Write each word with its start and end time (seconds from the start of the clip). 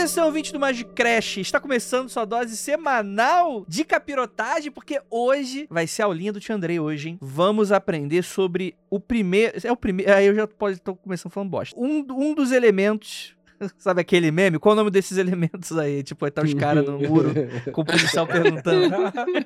atenção, 0.04 0.26
ouvinte 0.26 0.52
do 0.52 0.60
Magic 0.60 0.90
Crash. 0.92 1.38
Está 1.38 1.58
começando 1.58 2.10
sua 2.10 2.26
dose 2.26 2.58
semanal 2.58 3.64
de 3.66 3.84
capirotagem, 3.84 4.70
porque 4.70 5.00
hoje 5.10 5.66
vai 5.70 5.86
ser 5.86 6.02
a 6.02 6.04
aulinha 6.04 6.30
do 6.30 6.38
Tia 6.38 6.54
Andrei 6.54 6.78
hoje, 6.78 7.08
hein? 7.08 7.18
Vamos 7.22 7.72
aprender 7.72 8.22
sobre 8.22 8.76
o 8.90 9.00
primeiro... 9.00 9.56
É 9.64 9.72
o 9.72 9.76
primeiro... 9.76 10.12
Aí 10.12 10.26
eu 10.26 10.34
já 10.34 10.46
pode 10.46 10.76
estar 10.76 10.92
começando 10.92 11.32
falando 11.32 11.48
bosta. 11.48 11.80
Um, 11.80 12.04
um 12.10 12.34
dos 12.34 12.52
elementos 12.52 13.34
Sabe 13.78 14.00
aquele 14.00 14.30
meme? 14.30 14.58
Qual 14.58 14.74
o 14.74 14.76
nome 14.76 14.90
desses 14.90 15.16
elementos 15.16 15.76
aí? 15.78 16.02
Tipo, 16.02 16.30
tá 16.30 16.42
os 16.42 16.54
caras 16.54 16.84
no 16.84 16.98
muro 16.98 17.32
com 17.72 17.80
o 17.80 17.84
policial 17.84 18.26
perguntando. 18.26 18.94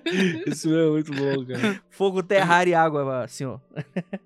Isso 0.47 0.75
é 0.75 0.91
muito 0.91 1.13
bom, 1.13 1.45
cara. 1.47 1.81
Fogo, 1.91 2.23
terra, 2.23 2.57
ar 2.57 2.67
e 2.67 2.75
água, 2.75 3.29
senhor. 3.29 3.61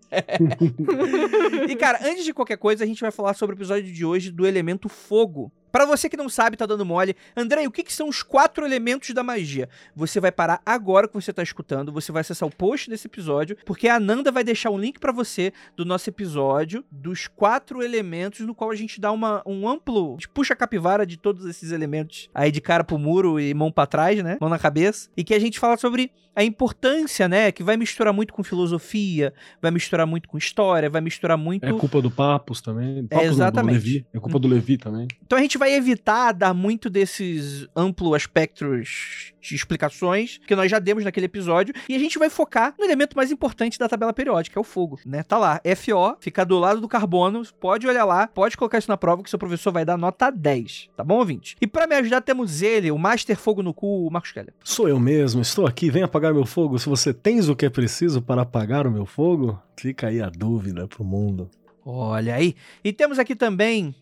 e, 1.68 1.76
cara, 1.76 1.98
antes 2.02 2.24
de 2.24 2.32
qualquer 2.32 2.56
coisa, 2.56 2.84
a 2.84 2.86
gente 2.86 3.00
vai 3.00 3.10
falar 3.10 3.34
sobre 3.34 3.54
o 3.54 3.58
episódio 3.58 3.92
de 3.92 4.04
hoje 4.04 4.30
do 4.30 4.46
elemento 4.46 4.88
fogo. 4.88 5.52
Pra 5.72 5.86
você 5.86 6.08
que 6.08 6.16
não 6.18 6.28
sabe, 6.28 6.56
tá 6.56 6.66
dando 6.66 6.84
mole. 6.84 7.16
André, 7.34 7.66
o 7.66 7.70
que, 7.70 7.82
que 7.82 7.92
são 7.92 8.08
os 8.08 8.22
quatro 8.22 8.66
elementos 8.66 9.10
da 9.14 9.22
magia? 9.22 9.70
Você 9.96 10.20
vai 10.20 10.30
parar 10.30 10.60
agora 10.66 11.08
que 11.08 11.14
você 11.14 11.32
tá 11.32 11.42
escutando, 11.42 11.90
você 11.90 12.12
vai 12.12 12.20
acessar 12.20 12.46
o 12.46 12.54
post 12.54 12.90
desse 12.90 13.06
episódio, 13.06 13.56
porque 13.64 13.88
a 13.88 13.96
Ananda 13.96 14.30
vai 14.30 14.44
deixar 14.44 14.68
um 14.70 14.78
link 14.78 15.00
pra 15.00 15.12
você 15.12 15.50
do 15.74 15.86
nosso 15.86 16.10
episódio 16.10 16.84
dos 16.90 17.26
quatro 17.26 17.82
elementos, 17.82 18.40
no 18.40 18.54
qual 18.54 18.70
a 18.70 18.76
gente 18.76 19.00
dá 19.00 19.10
uma, 19.10 19.42
um 19.46 19.66
amplo. 19.66 20.10
A 20.10 20.12
gente 20.14 20.28
puxa 20.28 20.52
a 20.52 20.56
capivara 20.56 21.06
de 21.06 21.16
todos 21.16 21.46
esses 21.46 21.72
elementos 21.72 22.28
aí 22.34 22.52
de 22.52 22.60
cara 22.60 22.84
pro 22.84 22.98
muro 22.98 23.40
e 23.40 23.54
mão 23.54 23.72
pra 23.72 23.86
trás, 23.86 24.22
né? 24.22 24.36
Mão 24.40 24.50
na 24.50 24.58
cabeça. 24.58 25.08
E 25.16 25.24
que 25.24 25.32
a 25.32 25.38
gente 25.38 25.58
fala 25.58 25.78
sobre 25.78 26.12
a 26.34 26.42
importância, 26.42 27.28
né? 27.28 27.52
Que 27.52 27.62
vai 27.62 27.76
misturar 27.76 28.12
muito 28.12 28.32
com 28.32 28.42
filosofia, 28.42 29.32
vai 29.60 29.70
misturar 29.70 30.06
muito 30.06 30.28
com 30.28 30.38
história, 30.38 30.88
vai 30.88 31.00
misturar 31.00 31.36
muito. 31.36 31.64
É 31.64 31.72
culpa 31.72 32.00
do 32.00 32.10
Papos 32.10 32.60
também. 32.60 33.06
Papos 33.06 33.26
não, 33.26 33.34
do 33.34 33.36
exatamente. 33.36 33.74
Levi. 33.74 34.06
É 34.12 34.18
culpa 34.18 34.38
do 34.38 34.48
Levi 34.48 34.78
também. 34.78 35.08
Então 35.24 35.38
a 35.38 35.42
gente 35.42 35.58
vai 35.62 35.74
evitar 35.74 36.32
dar 36.32 36.52
muito 36.52 36.90
desses 36.90 37.68
amplos 37.76 38.14
aspectos 38.14 39.32
de 39.40 39.54
explicações 39.54 40.40
que 40.44 40.56
nós 40.56 40.68
já 40.68 40.80
demos 40.80 41.04
naquele 41.04 41.26
episódio 41.26 41.72
e 41.88 41.94
a 41.94 41.98
gente 42.00 42.18
vai 42.18 42.28
focar 42.28 42.74
no 42.76 42.84
elemento 42.84 43.16
mais 43.16 43.30
importante 43.30 43.78
da 43.78 43.88
tabela 43.88 44.12
periódica, 44.12 44.58
é 44.58 44.60
o 44.60 44.64
fogo, 44.64 44.98
né? 45.06 45.22
Tá 45.22 45.38
lá, 45.38 45.60
FO, 45.76 46.16
fica 46.18 46.44
do 46.44 46.58
lado 46.58 46.80
do 46.80 46.88
carbono, 46.88 47.44
pode 47.60 47.86
olhar 47.86 48.04
lá, 48.04 48.26
pode 48.26 48.56
colocar 48.56 48.78
isso 48.78 48.90
na 48.90 48.96
prova 48.96 49.22
que 49.22 49.30
seu 49.30 49.38
professor 49.38 49.72
vai 49.72 49.84
dar 49.84 49.96
nota 49.96 50.32
10, 50.32 50.90
tá 50.96 51.04
bom, 51.04 51.18
ouvinte? 51.18 51.56
E 51.60 51.66
para 51.68 51.86
me 51.86 51.94
ajudar 51.94 52.22
temos 52.22 52.60
ele, 52.60 52.90
o 52.90 52.98
Master 52.98 53.36
Fogo 53.36 53.62
no 53.62 53.72
cu, 53.72 54.08
o 54.08 54.10
Marcos 54.10 54.32
Keller. 54.32 54.52
Sou 54.64 54.88
eu 54.88 54.98
mesmo, 54.98 55.42
estou 55.42 55.64
aqui, 55.64 55.90
venha 55.90 56.06
apagar 56.06 56.34
meu 56.34 56.44
fogo. 56.44 56.76
Se 56.76 56.88
você 56.88 57.14
tens 57.14 57.48
o 57.48 57.54
que 57.54 57.66
é 57.66 57.70
preciso 57.70 58.20
para 58.20 58.42
apagar 58.42 58.84
o 58.84 58.90
meu 58.90 59.06
fogo, 59.06 59.62
fica 59.76 60.08
aí 60.08 60.20
a 60.20 60.28
dúvida 60.28 60.88
pro 60.88 61.04
mundo. 61.04 61.48
Olha 61.84 62.34
aí. 62.34 62.54
E 62.82 62.92
temos 62.92 63.18
aqui 63.18 63.34
também 63.34 63.94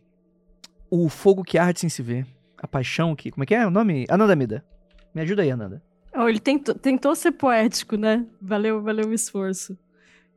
o 0.90 1.08
fogo 1.08 1.42
que 1.44 1.56
arde 1.56 1.80
sem 1.80 1.88
se 1.88 2.02
ver. 2.02 2.26
A 2.58 2.66
paixão 2.66 3.16
que. 3.16 3.30
Como 3.30 3.42
é 3.42 3.46
que 3.46 3.54
é 3.54 3.66
o 3.66 3.70
nome? 3.70 4.04
Ananda 4.10 4.36
Mida. 4.36 4.64
Me 5.14 5.22
ajuda 5.22 5.42
aí, 5.42 5.50
Ananda. 5.50 5.82
Oh, 6.14 6.28
ele 6.28 6.40
tentou, 6.40 6.74
tentou 6.74 7.14
ser 7.14 7.32
poético, 7.32 7.96
né? 7.96 8.26
Valeu, 8.42 8.82
valeu 8.82 9.08
o 9.08 9.14
esforço. 9.14 9.78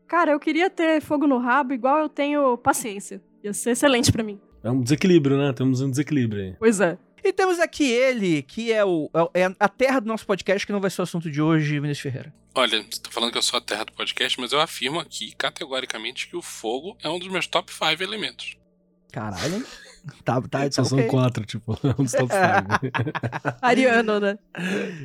Cara, 0.07 0.31
eu 0.31 0.39
queria 0.39 0.69
ter 0.69 1.01
fogo 1.01 1.25
no 1.25 1.37
rabo 1.37 1.73
igual 1.73 1.99
eu 1.99 2.09
tenho 2.09 2.57
paciência. 2.57 3.21
Ia 3.43 3.53
ser 3.53 3.71
excelente 3.71 4.11
pra 4.11 4.23
mim. 4.23 4.39
É 4.63 4.69
um 4.69 4.81
desequilíbrio, 4.81 5.37
né? 5.37 5.51
Temos 5.51 5.81
um 5.81 5.89
desequilíbrio 5.89 6.43
aí. 6.43 6.55
Pois 6.59 6.79
é. 6.79 6.97
E 7.23 7.31
temos 7.31 7.59
aqui 7.59 7.89
ele, 7.89 8.41
que 8.43 8.71
é, 8.71 8.83
o, 8.83 9.09
é 9.33 9.45
a 9.57 9.69
terra 9.69 9.99
do 9.99 10.07
nosso 10.07 10.25
podcast, 10.25 10.65
que 10.67 10.73
não 10.73 10.81
vai 10.81 10.89
ser 10.89 11.01
o 11.01 11.03
assunto 11.03 11.31
de 11.31 11.41
hoje, 11.41 11.79
Vinícius 11.79 11.99
Ferreira. 12.01 12.33
Olha, 12.53 12.83
você 12.83 13.01
tá 13.01 13.09
falando 13.09 13.31
que 13.31 13.37
eu 13.37 13.41
sou 13.41 13.57
a 13.57 13.61
terra 13.61 13.85
do 13.85 13.93
podcast, 13.93 14.39
mas 14.39 14.51
eu 14.51 14.59
afirmo 14.59 14.99
aqui, 14.99 15.33
categoricamente, 15.37 16.27
que 16.27 16.35
o 16.35 16.41
fogo 16.41 16.97
é 17.01 17.09
um 17.09 17.17
dos 17.17 17.29
meus 17.29 17.47
top 17.47 17.71
5 17.73 18.03
elementos. 18.03 18.57
Caralho. 19.13 19.65
Tá, 20.25 20.41
tá, 20.41 20.69
Só 20.69 20.83
tá 20.83 20.89
são 20.89 20.97
ok. 20.97 21.09
quatro, 21.09 21.45
tipo, 21.45 21.79
um 21.97 22.03
dos 22.03 22.11
top 22.11 22.27
five. 22.27 22.91
Ariano, 23.61 24.19
né? 24.19 24.37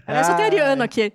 Aliás, 0.04 0.26
só 0.26 0.34
tem 0.34 0.46
ariano 0.46 0.82
aqui. 0.82 1.12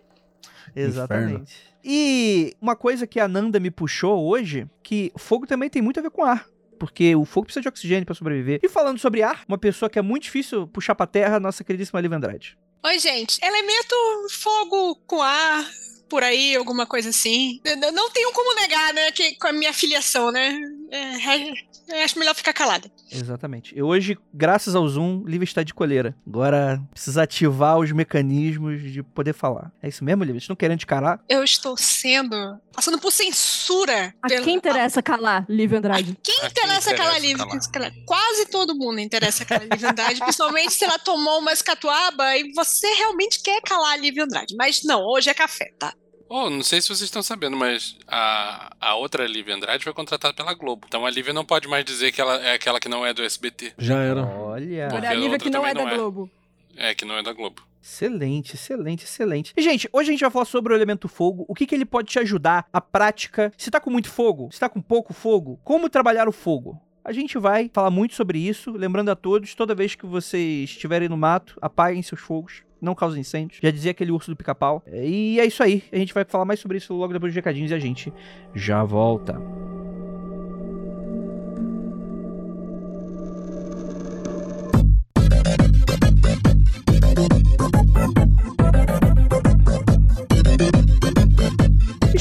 Exatamente. 0.74 1.54
E 1.84 2.56
uma 2.62 2.78
coisa 2.78 3.06
que 3.06 3.20
a 3.20 3.28
Nanda 3.28 3.60
me 3.60 3.70
puxou 3.70 4.26
hoje, 4.26 4.70
que 4.82 5.12
fogo 5.18 5.46
também 5.46 5.70
tem 5.70 5.82
muito 5.82 6.00
a 6.00 6.04
ver 6.04 6.12
com 6.12 6.24
ar. 6.24 6.48
Porque 6.80 7.14
o 7.14 7.26
fogo 7.26 7.48
precisa 7.48 7.62
de 7.62 7.68
oxigênio 7.68 8.06
pra 8.06 8.16
sobreviver. 8.16 8.62
E 8.64 8.70
falando 8.70 9.00
sobre 9.00 9.22
ar, 9.22 9.44
uma 9.50 9.58
pessoa 9.58 9.90
que 9.90 10.00
é 10.00 10.02
muito 10.02 10.24
difícil 10.24 10.66
puxar 10.66 10.96
pra 10.96 11.06
terra, 11.06 11.38
nossa 11.38 11.62
queridíssima 11.62 12.00
Liv 12.00 12.14
Andrade. 12.14 12.58
Oi, 12.86 13.00
gente. 13.00 13.38
Elemento 13.44 13.96
fogo 14.32 14.96
com 15.06 15.22
ar, 15.22 15.66
por 16.10 16.24
aí, 16.24 16.56
alguma 16.56 16.86
coisa 16.86 17.10
assim. 17.10 17.60
N- 17.66 17.92
Não 17.92 18.10
tenho 18.12 18.32
como 18.32 18.56
negar, 18.56 18.94
né, 18.94 19.12
que 19.12 19.36
com 19.36 19.48
a 19.48 19.52
minha 19.54 19.74
filiação, 19.74 20.32
né? 20.32 20.60
É, 20.92 21.98
é, 22.00 22.04
acho 22.04 22.18
melhor 22.20 22.36
ficar 22.36 22.54
calada. 22.54 22.90
Exatamente. 23.12 23.76
E 23.78 23.82
hoje, 23.82 24.18
graças 24.34 24.76
ao 24.76 24.88
Zoom, 24.88 25.24
Liv 25.26 25.44
está 25.44 25.64
de 25.64 25.74
coleira. 25.74 26.16
Agora 26.26 26.82
precisa 26.92 27.24
ativar 27.24 27.78
os 27.80 27.92
mecanismos 27.92 28.82
de 28.82 29.02
poder 29.04 29.34
falar. 29.34 29.72
É 29.82 29.88
isso 29.90 30.04
mesmo, 30.04 30.24
Liv? 30.24 30.34
Vocês 30.34 30.44
estão 30.44 30.56
querendo 30.56 30.80
te 30.80 30.86
calar? 30.86 31.20
Eu 31.28 31.44
estou 31.44 31.76
sendo. 31.78 32.36
passando 32.74 33.00
por 33.00 33.12
censura. 33.12 34.14
A 34.22 34.28
pelo- 34.28 34.44
quem 34.46 34.56
interessa 34.56 35.02
calar, 35.02 35.46
Lívia 35.50 35.78
Andrade? 35.80 36.18
Quem 36.24 36.36
A 36.38 36.40
quem 36.42 36.50
interessa 36.50 36.92
aquela 36.92 37.18
interessa 37.20 37.46
livre? 37.46 37.72
calar. 37.72 37.92
Quase 38.06 38.46
todo 38.48 38.76
mundo 38.76 39.00
interessa 39.00 39.44
aquela 39.44 39.64
Lívia 39.64 39.90
Andrade, 39.92 40.20
principalmente 40.24 40.74
se 40.74 40.84
ela 40.86 40.98
tomou 41.00 41.40
uma 41.40 41.54
escatuaba 41.54 42.36
e 42.38 42.52
você 42.54 42.88
realmente 42.94 43.42
quer 43.44 43.62
calar 43.62 43.94
a 43.94 43.98
Lívia 43.98 44.24
Andrade. 44.24 44.56
Mas 44.58 44.84
não, 44.84 45.02
hoje 45.06 45.30
é 45.30 45.34
café, 45.34 45.72
tá? 45.78 45.94
Oh, 46.36 46.50
não 46.50 46.64
sei 46.64 46.82
se 46.82 46.88
vocês 46.88 47.04
estão 47.04 47.22
sabendo, 47.22 47.56
mas 47.56 47.96
a, 48.08 48.76
a 48.82 48.96
outra 48.96 49.28
Lívia 49.28 49.54
Andrade 49.54 49.84
foi 49.84 49.94
contratada 49.94 50.34
pela 50.34 50.56
Globo. 50.56 50.88
Então 50.88 51.06
a 51.06 51.10
Lívia 51.12 51.32
não 51.32 51.46
pode 51.46 51.68
mais 51.68 51.86
dizer 51.86 52.12
que 52.12 52.20
ela 52.20 52.44
é 52.44 52.56
aquela 52.56 52.80
que 52.80 52.90
não 52.90 53.06
é 53.06 53.14
do 53.14 53.22
SBT. 53.22 53.74
Já 53.78 54.00
era. 54.00 54.26
Olha. 54.26 54.88
Porque 54.88 54.98
Olha, 54.98 55.10
a 55.12 55.14
Lívia 55.14 55.38
que 55.38 55.52
não 55.52 55.64
é 55.64 55.76
da 55.76 55.84
não 55.84 55.90
é. 55.92 55.96
Globo. 55.96 56.32
É, 56.76 56.96
que 56.96 57.06
não 57.06 57.16
é 57.16 57.22
da 57.22 57.32
Globo. 57.34 57.62
Excelente, 57.80 58.56
excelente, 58.56 59.04
excelente. 59.04 59.54
E, 59.56 59.62
gente, 59.62 59.88
hoje 59.94 60.10
a 60.10 60.12
gente 60.12 60.22
vai 60.22 60.32
falar 60.32 60.46
sobre 60.46 60.74
o 60.74 60.76
elemento 60.76 61.08
fogo, 61.08 61.46
o 61.48 61.54
que, 61.54 61.68
que 61.68 61.76
ele 61.76 61.86
pode 61.86 62.10
te 62.10 62.18
ajudar, 62.18 62.66
a 62.74 62.82
prática. 62.82 63.54
Se 63.56 63.70
tá 63.70 63.80
com 63.80 63.92
muito 63.92 64.10
fogo, 64.10 64.50
se 64.52 64.60
tá 64.60 64.68
com 64.68 64.82
pouco 64.82 65.14
fogo, 65.14 65.60
como 65.64 65.88
trabalhar 65.88 66.28
o 66.28 66.32
fogo. 66.32 66.82
A 67.06 67.12
gente 67.12 67.38
vai 67.38 67.70
falar 67.72 67.92
muito 67.92 68.16
sobre 68.16 68.40
isso, 68.40 68.72
lembrando 68.72 69.10
a 69.10 69.16
todos, 69.16 69.54
toda 69.54 69.76
vez 69.76 69.94
que 69.94 70.08
vocês 70.08 70.72
estiverem 70.72 71.10
no 71.10 71.18
mato, 71.18 71.60
apaguem 71.62 72.02
seus 72.02 72.22
fogos, 72.22 72.64
não 72.84 72.94
causem 72.94 73.22
incêndios. 73.22 73.60
Já 73.62 73.72
dizia 73.72 73.92
aquele 73.92 74.12
urso 74.12 74.30
do 74.30 74.36
pica-pau. 74.36 74.84
E 74.92 75.40
é 75.40 75.46
isso 75.46 75.64
aí, 75.64 75.84
a 75.92 75.98
gente 75.98 76.14
vai 76.14 76.26
falar 76.26 76.46
mais 76.46 76.60
sobre 76.60 76.78
isso 76.78 76.94
logo 76.94 77.14
depois 77.14 77.32
dos 77.32 77.36
recadinhos 77.36 77.72
e 77.72 77.74
a 77.74 77.80
gente 77.80 78.14
já 78.54 78.84
volta. 78.84 79.40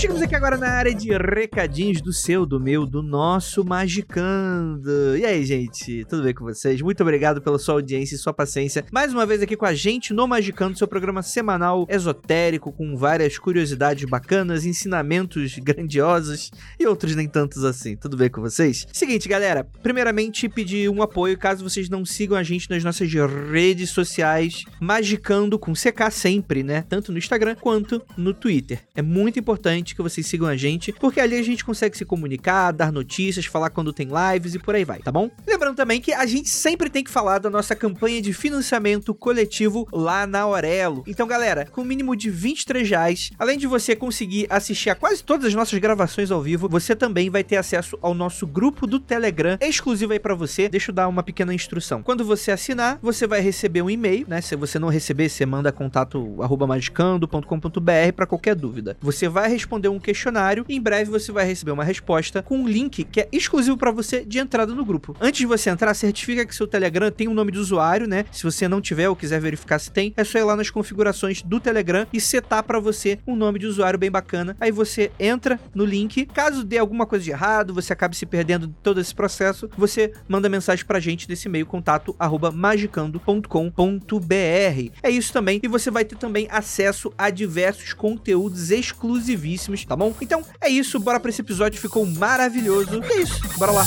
Chegamos 0.02 0.20
aqui 0.20 0.34
agora 0.34 0.56
na 0.56 0.68
área 0.68 0.92
de 0.92 1.10
recadinhos 1.12 2.00
do 2.00 2.12
seu, 2.12 2.44
do 2.44 2.58
meu, 2.58 2.84
do 2.84 3.04
nosso 3.04 3.64
Magicando. 3.64 5.16
E 5.16 5.24
aí, 5.24 5.44
gente, 5.44 6.04
tudo 6.06 6.24
bem 6.24 6.34
com 6.34 6.44
vocês? 6.44 6.82
Muito 6.82 7.00
obrigado 7.04 7.40
pela 7.40 7.56
sua 7.56 7.74
audiência 7.74 8.16
e 8.16 8.18
sua 8.18 8.32
paciência. 8.32 8.84
Mais 8.90 9.12
uma 9.12 9.24
vez 9.24 9.40
aqui 9.40 9.56
com 9.56 9.64
a 9.64 9.72
gente 9.72 10.12
no 10.12 10.26
Magicando, 10.26 10.76
seu 10.76 10.88
programa 10.88 11.22
semanal 11.22 11.86
esotérico 11.88 12.72
com 12.72 12.96
várias 12.96 13.38
curiosidades 13.38 14.04
bacanas, 14.04 14.66
ensinamentos 14.66 15.56
grandiosos 15.60 16.50
e 16.80 16.84
outros 16.84 17.14
nem 17.14 17.28
tantos 17.28 17.62
assim. 17.62 17.94
Tudo 17.94 18.16
bem 18.16 18.28
com 18.28 18.40
vocês? 18.40 18.84
Seguinte, 18.92 19.28
galera, 19.28 19.62
primeiramente 19.84 20.48
pedir 20.48 20.88
um 20.88 21.00
apoio 21.00 21.38
caso 21.38 21.62
vocês 21.62 21.88
não 21.88 22.04
sigam 22.04 22.36
a 22.36 22.42
gente 22.42 22.68
nas 22.68 22.82
nossas 22.82 23.08
redes 23.52 23.90
sociais, 23.90 24.64
Magicando 24.80 25.60
com 25.60 25.74
CK 25.74 26.10
sempre, 26.10 26.64
né? 26.64 26.84
Tanto 26.88 27.12
no 27.12 27.18
Instagram 27.18 27.54
quanto 27.54 28.02
no 28.16 28.34
Twitter. 28.34 28.80
É 28.96 29.02
muito 29.02 29.38
importante 29.38 29.91
que 29.92 30.02
vocês 30.02 30.26
sigam 30.26 30.48
a 30.48 30.56
gente, 30.56 30.92
porque 30.92 31.20
ali 31.20 31.36
a 31.36 31.42
gente 31.42 31.64
consegue 31.64 31.96
se 31.96 32.04
comunicar, 32.04 32.72
dar 32.72 32.92
notícias, 32.92 33.46
falar 33.46 33.70
quando 33.70 33.92
tem 33.92 34.08
lives 34.08 34.54
e 34.54 34.58
por 34.58 34.74
aí 34.74 34.84
vai, 34.84 35.00
tá 35.00 35.12
bom? 35.12 35.30
Lembrando 35.46 35.76
também 35.76 36.00
que 36.00 36.12
a 36.12 36.26
gente 36.26 36.48
sempre 36.48 36.88
tem 36.90 37.04
que 37.04 37.10
falar 37.10 37.38
da 37.38 37.50
nossa 37.50 37.74
campanha 37.74 38.20
de 38.20 38.32
financiamento 38.32 39.14
coletivo 39.14 39.86
lá 39.92 40.26
na 40.26 40.40
Aurelo. 40.40 41.04
Então, 41.06 41.26
galera, 41.26 41.66
com 41.66 41.82
o 41.82 41.84
mínimo 41.84 42.16
de 42.16 42.30
23 42.30 42.88
reais, 42.88 43.30
além 43.38 43.58
de 43.58 43.66
você 43.66 43.94
conseguir 43.94 44.46
assistir 44.48 44.90
a 44.90 44.94
quase 44.94 45.22
todas 45.22 45.46
as 45.46 45.54
nossas 45.54 45.78
gravações 45.78 46.30
ao 46.30 46.42
vivo, 46.42 46.68
você 46.68 46.94
também 46.94 47.30
vai 47.30 47.44
ter 47.44 47.56
acesso 47.56 47.98
ao 48.00 48.14
nosso 48.14 48.46
grupo 48.46 48.86
do 48.86 48.98
Telegram, 48.98 49.58
exclusivo 49.60 50.12
aí 50.12 50.18
para 50.18 50.34
você. 50.34 50.68
Deixa 50.68 50.90
eu 50.90 50.94
dar 50.94 51.08
uma 51.08 51.22
pequena 51.22 51.54
instrução. 51.54 52.02
Quando 52.02 52.24
você 52.24 52.50
assinar, 52.50 52.98
você 53.02 53.26
vai 53.26 53.40
receber 53.40 53.82
um 53.82 53.90
e-mail, 53.90 54.26
né? 54.28 54.40
Se 54.40 54.56
você 54.56 54.78
não 54.78 54.88
receber, 54.88 55.28
você 55.28 55.44
manda 55.46 55.72
contato 55.72 56.42
arroba 56.42 56.66
magicando.com.br 56.66 58.12
para 58.14 58.26
qualquer 58.26 58.54
dúvida. 58.54 58.96
Você 59.00 59.28
vai 59.28 59.48
responder 59.48 59.81
um 59.88 59.98
questionário 59.98 60.64
em 60.68 60.80
breve 60.80 61.10
você 61.10 61.32
vai 61.32 61.44
receber 61.44 61.72
uma 61.72 61.84
resposta 61.84 62.42
com 62.42 62.58
um 62.58 62.68
link 62.68 63.04
que 63.04 63.20
é 63.20 63.28
exclusivo 63.32 63.76
para 63.76 63.90
você 63.90 64.24
de 64.24 64.38
entrada 64.38 64.74
no 64.74 64.84
grupo. 64.84 65.16
Antes 65.20 65.40
de 65.40 65.46
você 65.46 65.70
entrar, 65.70 65.94
certifica 65.94 66.44
que 66.44 66.54
seu 66.54 66.66
Telegram 66.66 67.10
tem 67.10 67.28
um 67.28 67.34
nome 67.34 67.52
de 67.52 67.58
usuário, 67.58 68.06
né? 68.06 68.24
Se 68.32 68.44
você 68.44 68.68
não 68.68 68.80
tiver 68.80 69.08
ou 69.08 69.16
quiser 69.16 69.40
verificar 69.40 69.78
se 69.78 69.90
tem, 69.90 70.12
é 70.16 70.24
só 70.24 70.38
ir 70.38 70.44
lá 70.44 70.56
nas 70.56 70.70
configurações 70.70 71.42
do 71.42 71.60
Telegram 71.60 72.06
e 72.12 72.20
setar 72.20 72.62
para 72.62 72.78
você 72.78 73.18
um 73.26 73.36
nome 73.36 73.58
de 73.58 73.66
usuário 73.66 73.98
bem 73.98 74.10
bacana. 74.10 74.56
Aí 74.60 74.70
você 74.70 75.10
entra 75.18 75.58
no 75.74 75.84
link. 75.84 76.26
Caso 76.26 76.64
dê 76.64 76.78
alguma 76.78 77.06
coisa 77.06 77.24
de 77.24 77.30
errado, 77.30 77.74
você 77.74 77.92
acabe 77.92 78.16
se 78.16 78.26
perdendo 78.26 78.66
de 78.66 78.74
todo 78.82 79.00
esse 79.00 79.14
processo, 79.14 79.68
você 79.76 80.12
manda 80.28 80.48
mensagem 80.48 80.84
pra 80.84 81.00
gente 81.00 81.28
desse 81.28 81.48
e-mail 81.48 81.66
contato 81.66 82.14
arroba 82.18 82.50
magicando.com.br. 82.50 84.92
É 85.02 85.10
isso 85.10 85.32
também. 85.32 85.60
E 85.62 85.68
você 85.68 85.90
vai 85.90 86.04
ter 86.04 86.16
também 86.16 86.48
acesso 86.50 87.12
a 87.16 87.30
diversos 87.30 87.92
conteúdos 87.92 88.70
exclusivíssimos, 88.70 89.71
tá 89.86 89.96
bom? 89.96 90.14
Então 90.20 90.44
é 90.60 90.68
isso, 90.68 90.98
bora 91.00 91.18
pra 91.18 91.30
esse 91.30 91.40
episódio, 91.40 91.80
ficou 91.80 92.04
maravilhoso. 92.06 93.02
É 93.02 93.16
isso, 93.20 93.40
bora 93.58 93.72
lá. 93.72 93.84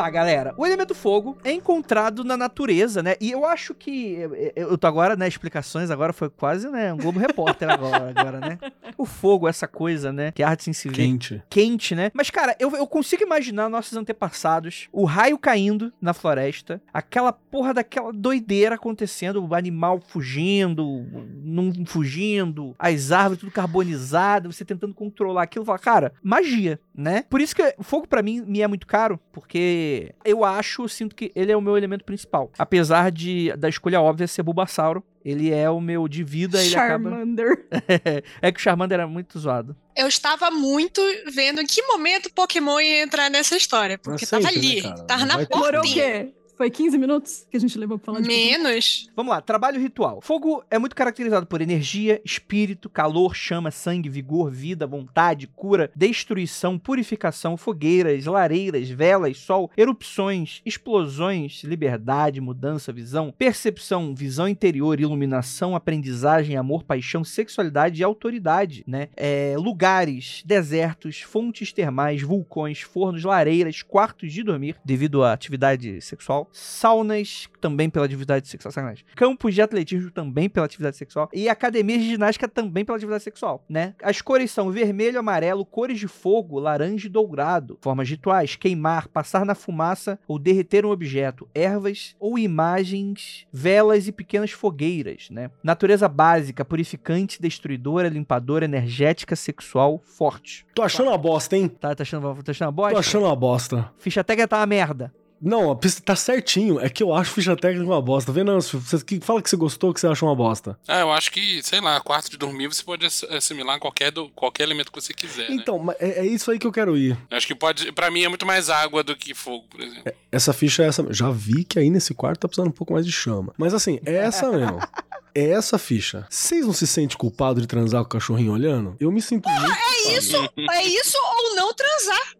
Lá, 0.00 0.10
galera. 0.10 0.54
O 0.56 0.66
elemento 0.66 0.94
fogo 0.94 1.36
é 1.44 1.52
encontrado 1.52 2.24
na 2.24 2.36
natureza, 2.36 3.02
né? 3.02 3.16
E 3.20 3.30
eu 3.30 3.44
acho 3.44 3.74
que. 3.74 4.16
Eu 4.56 4.76
tô 4.78 4.86
agora, 4.86 5.16
né? 5.16 5.28
Explicações 5.28 5.90
agora 5.90 6.12
foi 6.12 6.30
quase, 6.30 6.68
né? 6.68 6.92
Um 6.92 6.96
Globo 6.96 7.18
Repórter 7.18 7.68
agora, 7.70 8.12
agora, 8.14 8.40
né? 8.40 8.58
O 8.96 9.04
fogo, 9.06 9.48
essa 9.48 9.68
coisa, 9.68 10.12
né? 10.12 10.32
Que 10.32 10.42
a 10.42 10.48
arte 10.48 10.72
se 10.72 10.88
vê 10.88 10.94
Quente. 10.94 11.42
quente, 11.48 11.94
né? 11.94 12.10
Mas, 12.14 12.30
cara, 12.30 12.56
eu, 12.58 12.74
eu 12.76 12.86
consigo 12.86 13.22
imaginar 13.22 13.68
nossos 13.68 13.96
antepassados, 13.96 14.88
o 14.92 15.04
raio 15.04 15.38
caindo 15.38 15.92
na 16.00 16.12
floresta, 16.12 16.80
aquela 16.92 17.32
porra 17.32 17.74
daquela 17.74 18.12
doideira 18.12 18.74
acontecendo, 18.74 19.44
o 19.44 19.54
animal 19.54 20.00
fugindo, 20.06 21.06
não 21.42 21.72
fugindo, 21.86 22.74
as 22.78 23.12
árvores 23.12 23.40
tudo 23.40 23.52
carbonizadas, 23.52 24.54
você 24.54 24.64
tentando 24.64 24.94
controlar 24.94 25.42
aquilo. 25.42 25.64
Fala, 25.64 25.78
cara, 25.78 26.12
magia, 26.22 26.78
né? 26.94 27.24
Por 27.28 27.40
isso 27.40 27.54
que 27.54 27.74
o 27.78 27.82
fogo 27.82 28.06
pra 28.06 28.22
mim 28.22 28.42
me 28.46 28.60
é 28.60 28.68
muito 28.68 28.86
caro, 28.86 29.18
porque 29.32 29.89
eu 30.24 30.44
acho, 30.44 30.88
sinto 30.88 31.14
que 31.14 31.30
ele 31.34 31.52
é 31.52 31.56
o 31.56 31.60
meu 31.60 31.76
elemento 31.76 32.04
principal. 32.04 32.50
Apesar 32.58 33.10
de 33.10 33.52
da 33.56 33.68
escolha 33.68 34.00
óbvia 34.00 34.26
ser 34.26 34.42
Bulbasauro, 34.42 35.04
ele 35.24 35.52
é 35.52 35.68
o 35.68 35.80
meu 35.80 36.08
de 36.08 36.24
vida, 36.24 36.62
ele 36.62 36.74
acaba... 36.74 37.10
Charmander. 37.10 37.66
é 38.40 38.52
que 38.52 38.58
o 38.58 38.62
Charmander 38.62 39.00
era 39.00 39.06
muito 39.06 39.38
zoado. 39.38 39.76
Eu 39.94 40.08
estava 40.08 40.50
muito 40.50 41.00
vendo 41.32 41.60
em 41.60 41.66
que 41.66 41.82
momento 41.82 42.26
o 42.26 42.32
Pokémon 42.32 42.80
ia 42.80 43.02
entrar 43.02 43.28
nessa 43.28 43.56
história. 43.56 43.98
Porque 43.98 44.22
Mas 44.22 44.28
sempre, 44.28 44.44
tava 44.46 44.56
ali, 44.56 44.82
né, 44.82 45.04
tava 45.06 45.26
na 45.26 45.36
Demorou 45.36 45.80
o 45.82 45.84
quê? 45.84 46.32
Foi 46.60 46.68
15 46.68 46.98
minutos 46.98 47.46
que 47.50 47.56
a 47.56 47.60
gente 47.60 47.78
levou 47.78 47.98
pra 47.98 48.12
falar 48.12 48.20
de? 48.20 48.28
Menos. 48.28 49.08
Vamos 49.16 49.30
lá, 49.32 49.40
trabalho 49.40 49.80
ritual. 49.80 50.20
Fogo 50.20 50.62
é 50.70 50.78
muito 50.78 50.94
caracterizado 50.94 51.46
por 51.46 51.62
energia, 51.62 52.20
espírito, 52.22 52.90
calor, 52.90 53.34
chama, 53.34 53.70
sangue, 53.70 54.10
vigor, 54.10 54.50
vida, 54.50 54.86
vontade, 54.86 55.46
cura, 55.46 55.90
destruição, 55.96 56.78
purificação, 56.78 57.56
fogueiras, 57.56 58.26
lareiras, 58.26 58.90
velas, 58.90 59.38
sol, 59.38 59.70
erupções, 59.74 60.60
explosões, 60.62 61.64
liberdade, 61.64 62.42
mudança, 62.42 62.92
visão, 62.92 63.34
percepção, 63.38 64.14
visão 64.14 64.46
interior, 64.46 65.00
iluminação, 65.00 65.74
aprendizagem, 65.74 66.58
amor, 66.58 66.84
paixão, 66.84 67.24
sexualidade 67.24 68.02
e 68.02 68.04
autoridade, 68.04 68.84
né? 68.86 69.08
É, 69.16 69.54
lugares, 69.56 70.42
desertos, 70.44 71.22
fontes 71.22 71.72
termais, 71.72 72.20
vulcões, 72.20 72.82
fornos, 72.82 73.24
lareiras, 73.24 73.80
quartos 73.80 74.30
de 74.30 74.42
dormir 74.42 74.76
devido 74.84 75.24
à 75.24 75.32
atividade 75.32 76.02
sexual, 76.02 76.49
saunas 76.52 77.48
também 77.60 77.88
pela 77.90 78.04
atividade 78.04 78.48
sexual, 78.48 78.72
sacanagem. 78.72 79.04
Campos 79.14 79.54
de 79.54 79.62
atletismo 79.62 80.10
também 80.10 80.48
pela 80.48 80.66
atividade 80.66 80.96
sexual 80.96 81.28
e 81.32 81.48
academias 81.48 82.02
de 82.02 82.10
ginástica 82.10 82.48
também 82.48 82.84
pela 82.84 82.96
atividade 82.96 83.24
sexual, 83.24 83.64
né? 83.68 83.94
As 84.02 84.20
cores 84.20 84.50
são 84.50 84.70
vermelho, 84.70 85.18
amarelo, 85.18 85.64
cores 85.64 85.98
de 85.98 86.08
fogo, 86.08 86.58
laranja 86.58 87.06
e 87.06 87.10
dourado. 87.10 87.78
Formas 87.80 88.08
rituais: 88.08 88.56
queimar, 88.56 89.08
passar 89.08 89.44
na 89.44 89.54
fumaça 89.54 90.18
ou 90.26 90.38
derreter 90.38 90.84
um 90.84 90.90
objeto, 90.90 91.48
ervas 91.54 92.14
ou 92.18 92.38
imagens, 92.38 93.46
velas 93.52 94.08
e 94.08 94.12
pequenas 94.12 94.50
fogueiras, 94.50 95.28
né? 95.30 95.50
Natureza 95.62 96.08
básica, 96.08 96.64
purificante, 96.64 97.40
destruidora, 97.40 98.08
limpadora, 98.08 98.64
energética, 98.64 99.36
sexual, 99.36 100.00
forte. 100.04 100.66
Tô 100.74 100.82
achando 100.82 101.08
uma 101.08 101.18
bosta, 101.18 101.56
hein? 101.56 101.68
Tá, 101.68 101.94
tá 101.94 102.02
achando, 102.02 102.42
tá 102.42 102.50
achando 102.50 102.68
uma 102.68 102.72
bosta? 102.72 102.92
Tô 102.94 102.98
achando 102.98 103.26
uma 103.26 103.36
bosta. 103.36 103.92
Ficha 103.98 104.24
técnica 104.24 104.48
tá 104.48 104.58
uma 104.58 104.66
merda. 104.66 105.12
Não, 105.40 105.70
a 105.70 105.76
pista 105.76 106.02
tá 106.02 106.14
certinho. 106.14 106.78
É 106.80 106.88
que 106.90 107.02
eu 107.02 107.14
acho 107.14 107.32
ficha 107.32 107.56
técnica 107.56 107.86
uma 107.86 108.00
bosta. 108.02 108.32
Tá 108.32 108.34
vendo? 108.38 108.60
Você 108.60 109.02
que 109.04 109.20
fala 109.20 109.40
que 109.40 109.48
você 109.48 109.56
gostou, 109.56 109.94
que 109.94 110.00
você 110.00 110.06
acha 110.06 110.24
uma 110.24 110.34
bosta. 110.34 110.78
Ah, 110.86 111.00
eu 111.00 111.12
acho 111.12 111.30
que, 111.32 111.62
sei 111.62 111.80
lá, 111.80 111.98
quarto 112.00 112.30
de 112.30 112.36
dormir 112.36 112.66
você 112.68 112.82
pode 112.82 113.06
ass- 113.06 113.24
assimilar 113.24 113.78
qualquer, 113.78 114.10
do, 114.10 114.28
qualquer 114.30 114.64
elemento 114.64 114.92
que 114.92 115.00
você 115.00 115.14
quiser. 115.14 115.48
né? 115.48 115.56
Então, 115.56 115.78
mas 115.78 115.96
é, 115.98 116.20
é 116.20 116.26
isso 116.26 116.50
aí 116.50 116.58
que 116.58 116.66
eu 116.66 116.72
quero 116.72 116.96
ir. 116.96 117.16
Eu 117.30 117.36
acho 117.36 117.46
que 117.46 117.54
pode. 117.54 117.90
Pra 117.92 118.10
mim 118.10 118.22
é 118.22 118.28
muito 118.28 118.44
mais 118.46 118.68
água 118.68 119.02
do 119.02 119.16
que 119.16 119.32
fogo, 119.34 119.64
por 119.70 119.80
exemplo. 119.80 120.12
Essa 120.30 120.52
ficha 120.52 120.82
é 120.82 120.88
essa. 120.88 121.06
Já 121.10 121.30
vi 121.30 121.64
que 121.64 121.78
aí 121.78 121.88
nesse 121.90 122.12
quarto 122.14 122.40
tá 122.40 122.48
precisando 122.48 122.68
um 122.68 122.72
pouco 122.72 122.92
mais 122.92 123.06
de 123.06 123.12
chama. 123.12 123.54
Mas 123.56 123.72
assim, 123.72 123.98
é 124.04 124.16
essa 124.16 124.50
mesmo. 124.50 124.78
É 125.32 125.50
essa 125.50 125.78
ficha. 125.78 126.26
Vocês 126.28 126.66
não 126.66 126.72
se 126.72 126.88
sentem 126.88 127.16
culpados 127.16 127.62
de 127.62 127.68
transar 127.68 128.00
com 128.02 128.06
o 128.08 128.10
cachorrinho 128.10 128.52
olhando? 128.52 128.96
Eu 128.98 129.12
me 129.12 129.22
sinto 129.22 129.48
muito. 129.48 129.72
É 129.72 130.18
isso, 130.18 130.36
é 130.36 130.82
isso 130.88 131.16
ou 131.16 131.54
não 131.54 131.72
transar. 131.72 132.32